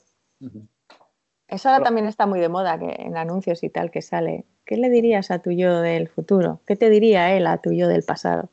Eso 1.48 1.68
ahora 1.68 1.78
Hola. 1.78 1.84
también 1.84 2.06
está 2.06 2.26
muy 2.26 2.38
de 2.38 2.50
moda, 2.50 2.78
que 2.78 2.94
en 3.02 3.16
anuncios 3.16 3.64
y 3.64 3.70
tal 3.70 3.90
que 3.90 4.02
sale. 4.02 4.44
¿Qué 4.64 4.76
le 4.76 4.90
dirías 4.90 5.30
a 5.30 5.40
tu 5.40 5.50
yo 5.50 5.80
del 5.80 6.08
futuro? 6.08 6.60
¿Qué 6.66 6.76
te 6.76 6.90
diría 6.90 7.34
él 7.34 7.46
a 7.46 7.58
tu 7.58 7.72
yo 7.72 7.88
del 7.88 8.04
pasado? 8.04 8.50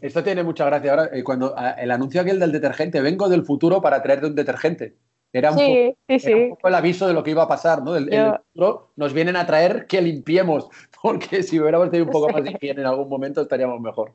Esto 0.00 0.22
tiene 0.22 0.42
mucha 0.42 0.64
gracia 0.66 0.90
ahora. 0.90 1.10
eh, 1.12 1.24
cuando 1.24 1.54
el 1.78 1.90
anuncio 1.90 2.20
aquel 2.20 2.38
del 2.38 2.52
detergente, 2.52 3.00
vengo 3.00 3.28
del 3.28 3.44
futuro 3.44 3.80
para 3.80 4.02
traerte 4.02 4.26
un 4.26 4.34
detergente. 4.34 4.96
Era 5.32 5.50
un, 5.50 5.56
poco, 5.56 5.66
Sí, 5.66 5.96
era 6.08 6.36
un 6.36 6.48
poco 6.50 6.68
el 6.68 6.74
aviso 6.74 7.08
de 7.08 7.14
lo 7.14 7.22
que 7.22 7.30
iba 7.30 7.42
a 7.42 7.48
pasar, 7.48 7.82
¿no? 7.82 7.96
El, 7.96 8.10
Yo- 8.10 8.36
futuro 8.52 8.92
nos 8.96 9.12
vienen 9.14 9.36
a 9.36 9.46
traer 9.46 9.86
que 9.86 10.02
limpiemos, 10.02 10.68
porque 11.02 11.42
si 11.42 11.58
hubiéramos 11.58 11.90
tenido 11.90 12.06
un 12.06 12.12
poco 12.12 12.30
más 12.30 12.44
de 12.44 12.52
higiene 12.52 12.82
en 12.82 12.86
algún 12.86 13.08
momento 13.08 13.40
estaríamos 13.40 13.80
mejor. 13.80 14.12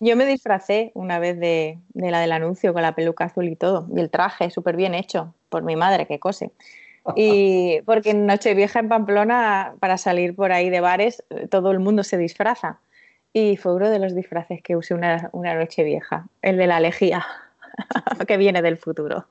Yo 0.00 0.16
me 0.16 0.26
disfracé 0.26 0.90
una 0.94 1.18
vez 1.18 1.38
de, 1.38 1.78
de 1.90 2.10
la 2.10 2.20
del 2.20 2.32
anuncio 2.32 2.72
con 2.72 2.82
la 2.82 2.94
peluca 2.94 3.24
azul 3.24 3.48
y 3.48 3.56
todo. 3.56 3.86
Y 3.94 4.00
el 4.00 4.10
traje 4.10 4.50
súper 4.50 4.76
bien 4.76 4.94
hecho 4.94 5.34
por 5.48 5.62
mi 5.62 5.76
madre 5.76 6.06
que 6.06 6.18
cose. 6.18 6.50
Y 7.16 7.80
porque 7.86 8.10
en 8.10 8.26
Nochevieja 8.26 8.80
en 8.80 8.88
Pamplona, 8.88 9.74
para 9.80 9.96
salir 9.96 10.36
por 10.36 10.52
ahí 10.52 10.68
de 10.68 10.80
bares, 10.80 11.24
todo 11.50 11.70
el 11.70 11.78
mundo 11.78 12.04
se 12.04 12.18
disfraza. 12.18 12.80
Y 13.40 13.56
fue 13.56 13.72
uno 13.72 13.88
de 13.88 14.00
los 14.00 14.16
disfraces 14.16 14.60
que 14.62 14.76
usé 14.76 14.94
una, 14.94 15.30
una 15.32 15.54
Nochevieja, 15.54 16.26
el 16.42 16.56
de 16.56 16.66
la 16.66 16.80
lejía, 16.80 17.24
que 18.26 18.36
viene 18.36 18.62
del 18.62 18.78
futuro. 18.78 19.26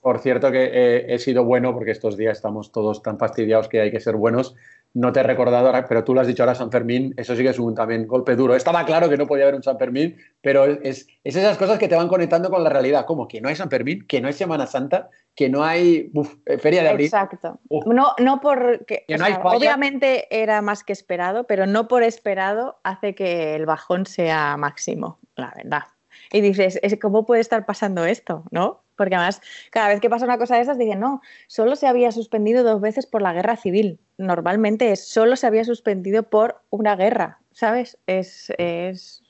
Por 0.00 0.20
cierto 0.20 0.50
que 0.50 0.70
eh, 0.72 1.14
he 1.14 1.18
sido 1.18 1.44
bueno, 1.44 1.74
porque 1.74 1.90
estos 1.90 2.16
días 2.16 2.38
estamos 2.38 2.72
todos 2.72 3.02
tan 3.02 3.18
fastidiados 3.18 3.68
que 3.68 3.82
hay 3.82 3.90
que 3.90 4.00
ser 4.00 4.16
buenos. 4.16 4.56
No 4.94 5.10
te 5.12 5.20
he 5.20 5.22
recordado 5.22 5.66
ahora, 5.66 5.86
pero 5.88 6.04
tú 6.04 6.12
lo 6.14 6.20
has 6.20 6.26
dicho 6.26 6.42
ahora, 6.42 6.54
San 6.54 6.70
Fermín, 6.70 7.14
eso 7.16 7.34
sí 7.34 7.42
que 7.42 7.48
es 7.48 7.58
un 7.58 7.74
también 7.74 8.06
golpe 8.06 8.36
duro. 8.36 8.54
Estaba 8.54 8.84
claro 8.84 9.08
que 9.08 9.16
no 9.16 9.26
podía 9.26 9.44
haber 9.44 9.54
un 9.54 9.62
San 9.62 9.78
Fermín, 9.78 10.16
pero 10.42 10.66
es, 10.66 11.06
es 11.24 11.36
esas 11.36 11.56
cosas 11.56 11.78
que 11.78 11.88
te 11.88 11.94
van 11.96 12.08
conectando 12.08 12.50
con 12.50 12.62
la 12.62 12.68
realidad. 12.68 13.06
como 13.06 13.26
Que 13.26 13.40
no 13.40 13.48
hay 13.48 13.56
San 13.56 13.70
Fermín, 13.70 14.06
que 14.06 14.20
no 14.20 14.26
hay 14.28 14.34
Semana 14.34 14.66
Santa, 14.66 15.08
que 15.34 15.48
no 15.48 15.64
hay 15.64 16.10
uf, 16.12 16.34
eh, 16.44 16.58
Feria 16.58 16.82
de 16.82 16.90
Abril. 16.90 17.06
Exacto. 17.06 17.58
Uf. 17.70 17.86
No, 17.86 18.12
no 18.18 18.40
porque, 18.42 19.06
Que 19.08 19.16
no 19.16 19.24
sea, 19.24 19.40
obviamente 19.42 20.26
era 20.30 20.60
más 20.60 20.84
que 20.84 20.92
esperado, 20.92 21.44
pero 21.44 21.66
no 21.66 21.88
por 21.88 22.02
esperado 22.02 22.78
hace 22.84 23.14
que 23.14 23.54
el 23.54 23.64
bajón 23.64 24.04
sea 24.04 24.58
máximo, 24.58 25.18
la 25.36 25.54
verdad. 25.56 25.84
Y 26.30 26.42
dices, 26.42 26.78
es- 26.82 26.98
¿cómo 27.00 27.24
puede 27.24 27.40
estar 27.40 27.64
pasando 27.64 28.04
esto? 28.04 28.44
¿No? 28.50 28.81
Porque 28.96 29.14
además, 29.14 29.40
cada 29.70 29.88
vez 29.88 30.00
que 30.00 30.10
pasa 30.10 30.24
una 30.24 30.38
cosa 30.38 30.56
de 30.56 30.62
esas, 30.62 30.78
dicen, 30.78 31.00
no, 31.00 31.22
solo 31.46 31.76
se 31.76 31.86
había 31.86 32.12
suspendido 32.12 32.62
dos 32.62 32.80
veces 32.80 33.06
por 33.06 33.22
la 33.22 33.32
guerra 33.32 33.56
civil. 33.56 33.98
Normalmente 34.18 34.92
es, 34.92 35.06
solo 35.06 35.36
se 35.36 35.46
había 35.46 35.64
suspendido 35.64 36.24
por 36.24 36.62
una 36.70 36.96
guerra, 36.96 37.40
¿sabes? 37.52 37.98
Es, 38.06 38.52
es 38.58 39.22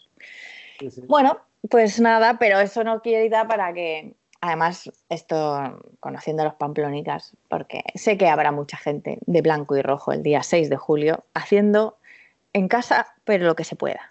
Sí, 0.78 0.90
sí. 0.90 1.02
bueno, 1.06 1.38
pues 1.70 2.00
nada, 2.00 2.38
pero 2.38 2.58
eso 2.58 2.82
no 2.82 3.02
quita 3.02 3.46
para 3.46 3.72
que, 3.72 4.16
además, 4.40 4.90
esto 5.08 5.80
conociendo 6.00 6.42
a 6.42 6.46
los 6.46 6.54
pamplonicas, 6.54 7.36
porque 7.48 7.82
sé 7.94 8.18
que 8.18 8.28
habrá 8.28 8.50
mucha 8.50 8.76
gente 8.76 9.18
de 9.26 9.42
blanco 9.42 9.76
y 9.76 9.82
rojo 9.82 10.12
el 10.12 10.22
día 10.22 10.42
6 10.42 10.68
de 10.70 10.76
julio 10.76 11.24
haciendo 11.34 11.98
en 12.52 12.68
casa, 12.68 13.14
pero 13.24 13.46
lo 13.46 13.54
que 13.54 13.64
se 13.64 13.76
pueda 13.76 14.10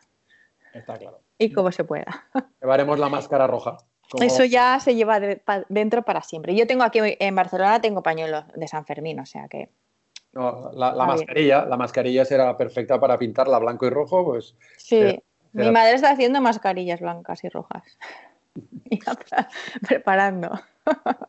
Está 0.73 0.98
claro. 0.98 1.19
y 1.38 1.52
como 1.52 1.72
se 1.72 1.84
pueda. 1.84 2.26
Llevaremos 2.61 2.98
la 2.99 3.10
máscara 3.10 3.48
roja. 3.48 3.78
Como- 4.12 4.24
Eso 4.24 4.44
ya 4.46 4.80
se 4.80 4.94
lleva 4.96 5.20
de- 5.20 5.38
pa- 5.38 5.64
dentro 5.70 6.04
para 6.04 6.22
siempre. 6.22 6.54
Yo 6.56 6.68
tengo 6.68 6.84
aquí 6.84 7.00
en 7.02 7.36
Barcelona 7.36 7.80
tengo 7.82 8.04
pañuelos 8.04 8.44
de 8.56 8.68
San 8.68 8.86
Fermín, 8.86 9.20
o 9.20 9.26
sea 9.26 9.48
que 9.48 9.70
no, 10.34 10.72
la, 10.74 10.94
bien. 10.94 11.08
mascarilla, 11.08 11.66
la 11.66 11.78
mascarilla 11.78 12.24
será 12.26 12.56
perfecta 12.58 13.00
para 13.00 13.18
pintarla 13.18 13.60
blanco 13.60 13.86
y 13.86 13.90
rojo, 13.90 14.24
pues 14.26 14.56
sí. 14.78 15.00
Pero- 15.00 15.22
Mi 15.54 15.72
madre 15.72 15.96
está 15.96 16.12
haciendo 16.12 16.40
mascarillas 16.42 17.02
blancas 17.02 17.44
y 17.44 17.50
rojas. 17.50 17.84
Pre- 18.90 19.48
preparando. 19.88 20.52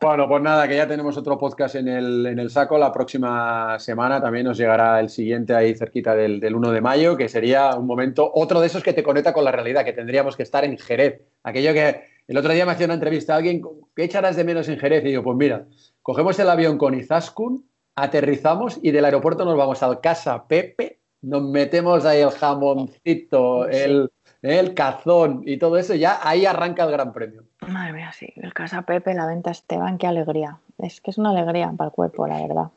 Bueno, 0.01 0.27
pues 0.27 0.41
nada, 0.41 0.67
que 0.67 0.75
ya 0.75 0.87
tenemos 0.87 1.15
otro 1.15 1.37
podcast 1.37 1.75
en 1.75 1.87
el, 1.87 2.25
en 2.25 2.39
el 2.39 2.49
saco. 2.49 2.77
La 2.77 2.91
próxima 2.91 3.77
semana 3.79 4.19
también 4.21 4.45
nos 4.45 4.57
llegará 4.57 4.99
el 4.99 5.09
siguiente 5.09 5.53
ahí 5.55 5.75
cerquita 5.75 6.15
del, 6.15 6.39
del 6.39 6.55
1 6.55 6.71
de 6.71 6.81
mayo, 6.81 7.15
que 7.15 7.29
sería 7.29 7.75
un 7.75 7.85
momento, 7.85 8.29
otro 8.33 8.59
de 8.61 8.67
esos 8.67 8.81
que 8.83 8.93
te 8.93 9.03
conecta 9.03 9.31
con 9.31 9.43
la 9.45 9.51
realidad, 9.51 9.85
que 9.85 9.93
tendríamos 9.93 10.35
que 10.35 10.43
estar 10.43 10.65
en 10.65 10.77
Jerez. 10.77 11.21
Aquello 11.43 11.71
que 11.73 12.03
el 12.27 12.37
otro 12.37 12.53
día 12.53 12.65
me 12.65 12.71
hacía 12.71 12.85
una 12.85 12.93
entrevista 12.95 13.33
a 13.33 13.37
alguien, 13.37 13.61
¿qué 13.95 14.03
echarás 14.03 14.35
de 14.35 14.43
menos 14.43 14.67
en 14.69 14.77
Jerez? 14.79 15.03
Y 15.03 15.09
digo, 15.09 15.23
pues 15.23 15.37
mira, 15.37 15.65
cogemos 16.01 16.37
el 16.39 16.49
avión 16.49 16.77
con 16.77 16.93
Izaskun, 16.93 17.65
aterrizamos 17.95 18.79
y 18.81 18.91
del 18.91 19.05
aeropuerto 19.05 19.45
nos 19.45 19.57
vamos 19.57 19.83
al 19.83 19.99
Casa 20.01 20.47
Pepe, 20.47 20.99
nos 21.21 21.43
metemos 21.43 22.05
ahí 22.05 22.21
el 22.21 22.31
jamoncito, 22.31 23.65
Sí. 23.71 23.77
el, 23.77 24.11
el 24.41 24.73
cazón 24.73 25.43
y 25.45 25.57
todo 25.57 25.77
eso, 25.77 25.95
ya 25.95 26.19
ahí 26.21 26.45
arranca 26.45 26.83
el 26.83 26.91
Gran 26.91 27.13
Premio. 27.13 27.43
Madre 27.67 27.93
mía, 27.93 28.11
sí. 28.11 28.27
El 28.35 28.53
Casa 28.53 28.81
Pepe, 28.81 29.13
la 29.13 29.25
venta 29.25 29.51
Esteban, 29.51 29.97
qué 29.97 30.07
alegría. 30.07 30.57
Es 30.79 30.99
que 31.01 31.11
es 31.11 31.17
una 31.17 31.29
alegría 31.29 31.71
para 31.77 31.89
el 31.89 31.93
cuerpo, 31.93 32.27
la 32.27 32.41
verdad. 32.41 32.67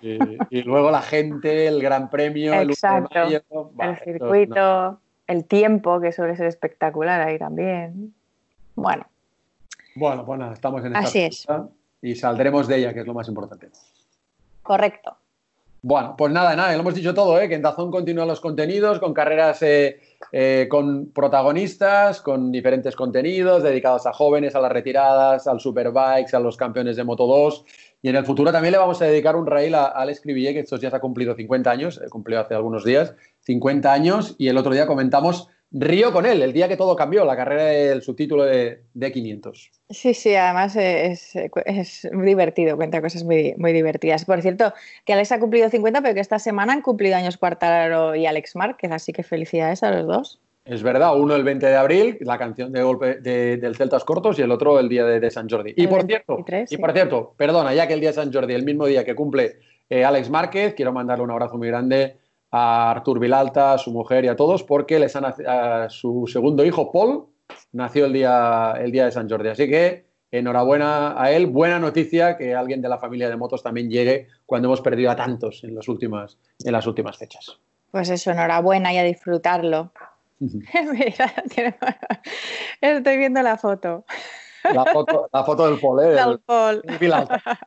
Y, 0.00 0.18
y 0.50 0.62
luego 0.62 0.90
la 0.90 1.02
gente, 1.02 1.66
el 1.66 1.82
Gran 1.82 2.08
Premio, 2.08 2.54
el 2.54 2.58
1 2.60 2.66
de 2.66 2.72
Exacto. 2.72 3.10
mayo. 3.14 3.42
Va, 3.78 3.90
el 3.90 3.96
circuito, 3.98 5.00
el 5.26 5.44
tiempo, 5.44 6.00
que 6.00 6.12
suele 6.12 6.34
ser 6.36 6.46
espectacular 6.46 7.20
ahí 7.20 7.38
también. 7.38 8.14
Bueno, 8.82 9.06
Bueno, 9.94 10.24
pues 10.26 10.38
nada, 10.38 10.52
estamos 10.54 10.80
en 10.84 10.88
esta 10.96 10.98
Así 11.00 11.20
es. 11.20 11.46
y 12.02 12.14
saldremos 12.14 12.66
de 12.68 12.76
ella, 12.78 12.92
que 12.94 13.00
es 13.00 13.06
lo 13.06 13.14
más 13.14 13.28
importante. 13.28 13.70
correcto. 14.62 15.16
Bueno, 15.84 16.14
pues 16.16 16.32
nada, 16.32 16.54
nada, 16.54 16.72
lo 16.74 16.80
hemos 16.80 16.94
dicho 16.94 17.12
todo, 17.12 17.40
¿eh? 17.40 17.48
que 17.48 17.56
en 17.56 17.62
Dazón 17.62 17.90
continúan 17.90 18.28
los 18.28 18.40
contenidos, 18.40 19.00
con 19.00 19.12
carreras 19.12 19.60
eh, 19.62 20.00
eh, 20.30 20.68
con 20.70 21.06
protagonistas, 21.12 22.20
con 22.20 22.52
diferentes 22.52 22.94
contenidos 22.94 23.64
dedicados 23.64 24.06
a 24.06 24.12
jóvenes, 24.12 24.54
a 24.54 24.60
las 24.60 24.70
retiradas, 24.70 25.48
al 25.48 25.58
Superbikes, 25.58 26.36
a 26.36 26.38
los 26.38 26.56
campeones 26.56 26.94
de 26.94 27.02
Moto 27.02 27.26
2. 27.26 27.64
Y 28.00 28.08
en 28.10 28.14
el 28.16 28.24
futuro 28.24 28.52
también 28.52 28.70
le 28.70 28.78
vamos 28.78 29.02
a 29.02 29.06
dedicar 29.06 29.34
un 29.34 29.44
rail 29.44 29.74
a, 29.74 29.86
a 29.86 30.02
Alex 30.02 30.20
Cribillé, 30.20 30.54
que 30.54 30.60
estos 30.60 30.80
días 30.80 30.94
ha 30.94 31.00
cumplido 31.00 31.34
50 31.34 31.68
años, 31.68 32.00
eh, 32.00 32.08
cumplió 32.08 32.38
hace 32.38 32.54
algunos 32.54 32.84
días, 32.84 33.14
50 33.40 33.92
años, 33.92 34.36
y 34.38 34.46
el 34.46 34.58
otro 34.58 34.72
día 34.72 34.86
comentamos 34.86 35.48
Río 35.74 36.12
con 36.12 36.26
él, 36.26 36.42
el 36.42 36.52
día 36.52 36.68
que 36.68 36.76
todo 36.76 36.94
cambió, 36.94 37.24
la 37.24 37.34
carrera 37.36 37.64
del 37.64 38.02
subtítulo 38.02 38.44
de, 38.44 38.82
de 38.92 39.12
500. 39.12 39.70
Sí, 39.90 40.12
sí, 40.12 40.34
además 40.34 40.76
es, 40.76 41.32
es 41.64 42.08
muy 42.12 42.26
divertido, 42.26 42.76
cuenta 42.76 43.00
cosas 43.00 43.24
muy, 43.24 43.54
muy 43.56 43.72
divertidas. 43.72 44.24
Por 44.26 44.42
cierto, 44.42 44.72
que 45.06 45.14
Alex 45.14 45.32
ha 45.32 45.40
cumplido 45.40 45.70
50, 45.70 46.02
pero 46.02 46.14
que 46.14 46.20
esta 46.20 46.38
semana 46.38 46.72
han 46.74 46.82
cumplido 46.82 47.16
años 47.16 47.38
Cuartararo 47.38 48.14
y 48.14 48.26
Alex 48.26 48.54
Márquez, 48.56 48.90
así 48.92 49.12
que 49.12 49.22
felicidades 49.22 49.82
a 49.82 49.90
los 49.90 50.06
dos. 50.06 50.40
Es 50.64 50.82
verdad, 50.82 51.18
uno 51.18 51.34
el 51.34 51.42
20 51.42 51.66
de 51.66 51.74
abril, 51.74 52.18
la 52.20 52.38
canción 52.38 52.70
de 52.70 52.82
golpe 52.82 53.14
de- 53.16 53.56
del 53.56 53.74
Celtas 53.74 54.04
Cortos, 54.04 54.38
y 54.38 54.42
el 54.42 54.50
otro 54.52 54.78
el 54.78 54.88
día 54.88 55.04
de, 55.04 55.18
de 55.18 55.30
San 55.30 55.48
Jordi. 55.48 55.72
Y 55.76 55.82
El 55.84 55.88
por 55.88 56.04
cierto, 56.04 56.34
23, 56.36 56.70
y 56.70 56.76
sí. 56.76 56.80
por 56.80 56.92
cierto, 56.92 57.34
perdona, 57.36 57.74
ya 57.74 57.88
que 57.88 57.94
el 57.94 58.00
día 58.00 58.10
de 58.10 58.14
San 58.14 58.32
Jordi, 58.32 58.54
el 58.54 58.64
mismo 58.64 58.86
día 58.86 59.04
que 59.04 59.14
cumple 59.14 59.56
eh, 59.90 60.04
Alex 60.04 60.30
Márquez, 60.30 60.74
quiero 60.74 60.92
mandarle 60.92 61.24
un 61.24 61.30
abrazo 61.32 61.58
muy 61.58 61.66
grande 61.68 62.16
a 62.52 62.90
Artur 62.90 63.18
Vilalta, 63.18 63.72
a 63.72 63.78
su 63.78 63.90
mujer 63.90 64.24
y 64.24 64.28
a 64.28 64.36
todos, 64.36 64.62
porque 64.62 64.98
les 64.98 65.16
han, 65.16 65.24
a 65.24 65.88
su 65.88 66.26
segundo 66.30 66.64
hijo, 66.64 66.92
Paul, 66.92 67.26
nació 67.72 68.04
el 68.06 68.12
día, 68.12 68.74
el 68.78 68.92
día 68.92 69.06
de 69.06 69.10
San 69.12 69.28
Jordi. 69.28 69.48
Así 69.48 69.68
que 69.68 70.04
enhorabuena 70.30 71.20
a 71.20 71.30
él. 71.32 71.46
Buena 71.46 71.78
noticia 71.78 72.36
que 72.36 72.54
alguien 72.54 72.80
de 72.82 72.88
la 72.88 72.98
familia 72.98 73.28
de 73.28 73.36
motos 73.36 73.62
también 73.62 73.90
llegue 73.90 74.28
cuando 74.46 74.68
hemos 74.68 74.80
perdido 74.80 75.10
a 75.10 75.16
tantos 75.16 75.64
en 75.64 75.74
las 75.74 75.88
últimas, 75.88 76.38
en 76.64 76.72
las 76.72 76.86
últimas 76.86 77.16
fechas. 77.18 77.58
Pues 77.90 78.08
eso, 78.10 78.30
enhorabuena 78.30 78.92
y 78.92 78.98
a 78.98 79.02
disfrutarlo. 79.02 79.92
Mira, 80.40 81.32
tiene- 81.54 81.76
Estoy 82.80 83.16
viendo 83.16 83.42
la 83.42 83.56
foto. 83.56 84.04
La 84.72 84.84
foto, 84.84 85.28
la 85.32 85.44
foto 85.44 85.68
del 85.68 85.80
Paul, 85.80 86.00
¿eh? 86.00 86.08
Del. 86.08 86.40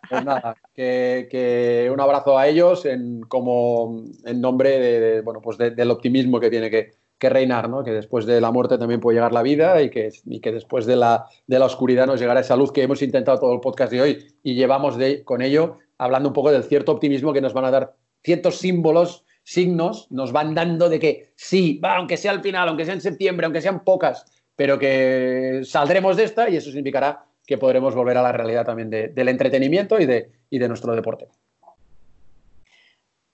Pues 0.10 0.26
nada, 0.26 0.56
que, 0.74 1.90
un 1.92 2.00
abrazo 2.00 2.38
a 2.38 2.48
ellos 2.48 2.86
en, 2.86 3.22
como 3.22 4.04
en 4.24 4.42
nombre 4.42 4.80
de, 4.80 5.22
bueno, 5.22 5.42
pues 5.42 5.58
del 5.58 5.92
optimismo 5.92 6.40
que 6.40 6.50
tiene 6.50 6.70
que, 6.70 6.92
reinar, 7.28 7.70
¿no? 7.70 7.84
que 7.84 7.90
después 7.90 8.28
de 8.28 8.40
la 8.40 8.52
muerte 8.52 8.78
también 8.78 9.00
puede 9.00 9.16
llegar 9.16 9.34
la 9.34 9.42
vida 9.42 9.82
y 9.82 9.90
que, 9.90 10.12
y 10.26 10.42
que 10.42 10.52
después 10.52 10.86
de 10.86 10.96
la, 10.96 11.26
de 11.48 11.58
la 11.58 11.66
oscuridad 11.66 12.06
nos 12.06 12.20
llegará 12.20 12.42
esa 12.42 12.56
luz 12.56 12.72
que 12.72 12.84
hemos 12.84 13.02
intentado 13.02 13.40
todo 13.40 13.52
el 13.52 13.62
podcast 13.62 13.92
de 13.92 14.00
hoy 14.00 14.28
y 14.44 14.54
llevamos 14.54 14.96
de, 14.96 15.24
con 15.24 15.42
ello 15.42 15.78
hablando 15.98 16.30
un 16.30 16.34
poco 16.34 16.52
del 16.52 16.64
cierto 16.66 16.92
optimismo 16.92 17.34
que 17.34 17.42
nos 17.42 17.54
van 17.54 17.66
a 17.66 17.72
dar 17.72 17.96
ciertos 18.24 18.58
símbolos, 18.58 19.24
signos, 19.42 20.06
nos 20.12 20.32
van 20.32 20.54
dando 20.54 20.88
de 20.88 21.00
que 21.00 21.34
sí, 21.36 21.80
va, 21.84 21.96
aunque 21.96 22.18
sea 22.18 22.32
al 22.32 22.42
final, 22.42 22.68
aunque 22.68 22.86
sea 22.86 22.94
en 22.94 23.02
septiembre, 23.02 23.46
aunque 23.46 23.62
sean 23.62 23.84
pocas, 23.84 24.26
pero 24.56 24.80
que 24.80 25.62
saldremos 25.64 26.18
de 26.18 26.24
esta 26.24 26.50
y 26.50 26.58
eso 26.58 26.70
significará 26.70 27.26
que 27.46 27.58
podremos 27.58 27.94
volver 27.94 28.18
a 28.18 28.24
la 28.24 28.32
realidad 28.32 28.66
también 28.66 28.90
del 28.90 29.30
entretenimiento 29.30 30.00
y 30.00 30.06
de, 30.06 30.32
y 30.50 30.60
de 30.60 30.68
nuestro 30.68 30.96
deporte. 30.96 31.28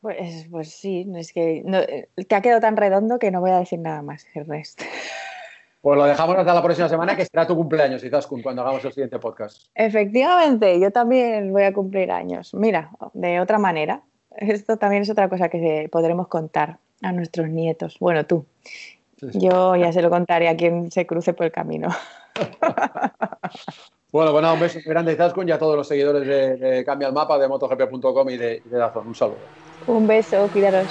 Pues, 0.01 0.47
pues 0.49 0.73
sí, 0.73 1.07
es 1.15 1.31
que 1.31 1.63
te 2.27 2.35
ha 2.35 2.41
quedado 2.41 2.59
tan 2.59 2.75
redondo 2.75 3.19
que 3.19 3.29
no 3.29 3.39
voy 3.39 3.51
a 3.51 3.59
decir 3.59 3.79
nada 3.79 4.01
más, 4.01 4.25
Ernest. 4.33 4.81
Pues 5.81 5.97
lo 5.97 6.05
dejamos 6.05 6.37
hasta 6.37 6.53
la 6.53 6.61
próxima 6.61 6.89
semana, 6.89 7.15
que 7.15 7.25
será 7.25 7.47
tu 7.47 7.55
cumpleaños, 7.55 8.03
Izaskun, 8.03 8.43
cuando 8.43 8.61
hagamos 8.61 8.85
el 8.85 8.93
siguiente 8.93 9.17
podcast. 9.17 9.67
Efectivamente, 9.73 10.79
yo 10.79 10.91
también 10.91 11.51
voy 11.51 11.63
a 11.63 11.73
cumplir 11.73 12.11
años. 12.11 12.53
Mira, 12.53 12.91
de 13.13 13.39
otra 13.39 13.57
manera, 13.57 14.03
esto 14.37 14.77
también 14.77 15.03
es 15.03 15.09
otra 15.09 15.27
cosa 15.27 15.49
que 15.49 15.87
podremos 15.91 16.27
contar 16.27 16.77
a 17.01 17.11
nuestros 17.11 17.49
nietos. 17.49 17.97
Bueno, 17.99 18.25
tú. 18.27 18.45
Yo 19.33 19.75
ya 19.75 19.93
se 19.93 20.01
lo 20.01 20.09
contaré 20.09 20.49
a 20.49 20.57
quien 20.57 20.91
se 20.91 21.05
cruce 21.05 21.33
por 21.33 21.45
el 21.45 21.51
camino. 21.51 21.89
bueno, 24.11 24.31
bueno, 24.31 24.53
un 24.53 24.59
beso 24.59 24.79
grande, 24.85 25.13
Izaskun, 25.13 25.47
y 25.47 25.51
a 25.51 25.59
todos 25.59 25.75
los 25.75 25.87
seguidores 25.87 26.25
de, 26.59 26.83
Cambia 26.85 27.07
el 27.07 27.13
Mapa, 27.13 27.37
de 27.37 27.47
MotoGP.com 27.47 28.29
y 28.29 28.37
de, 28.37 28.61
y 28.65 28.69
de 28.69 28.77
Dazón. 28.77 29.07
Un 29.07 29.15
saludo. 29.15 29.37
Un 29.87 30.07
beso, 30.07 30.47
cuidaros. 30.51 30.87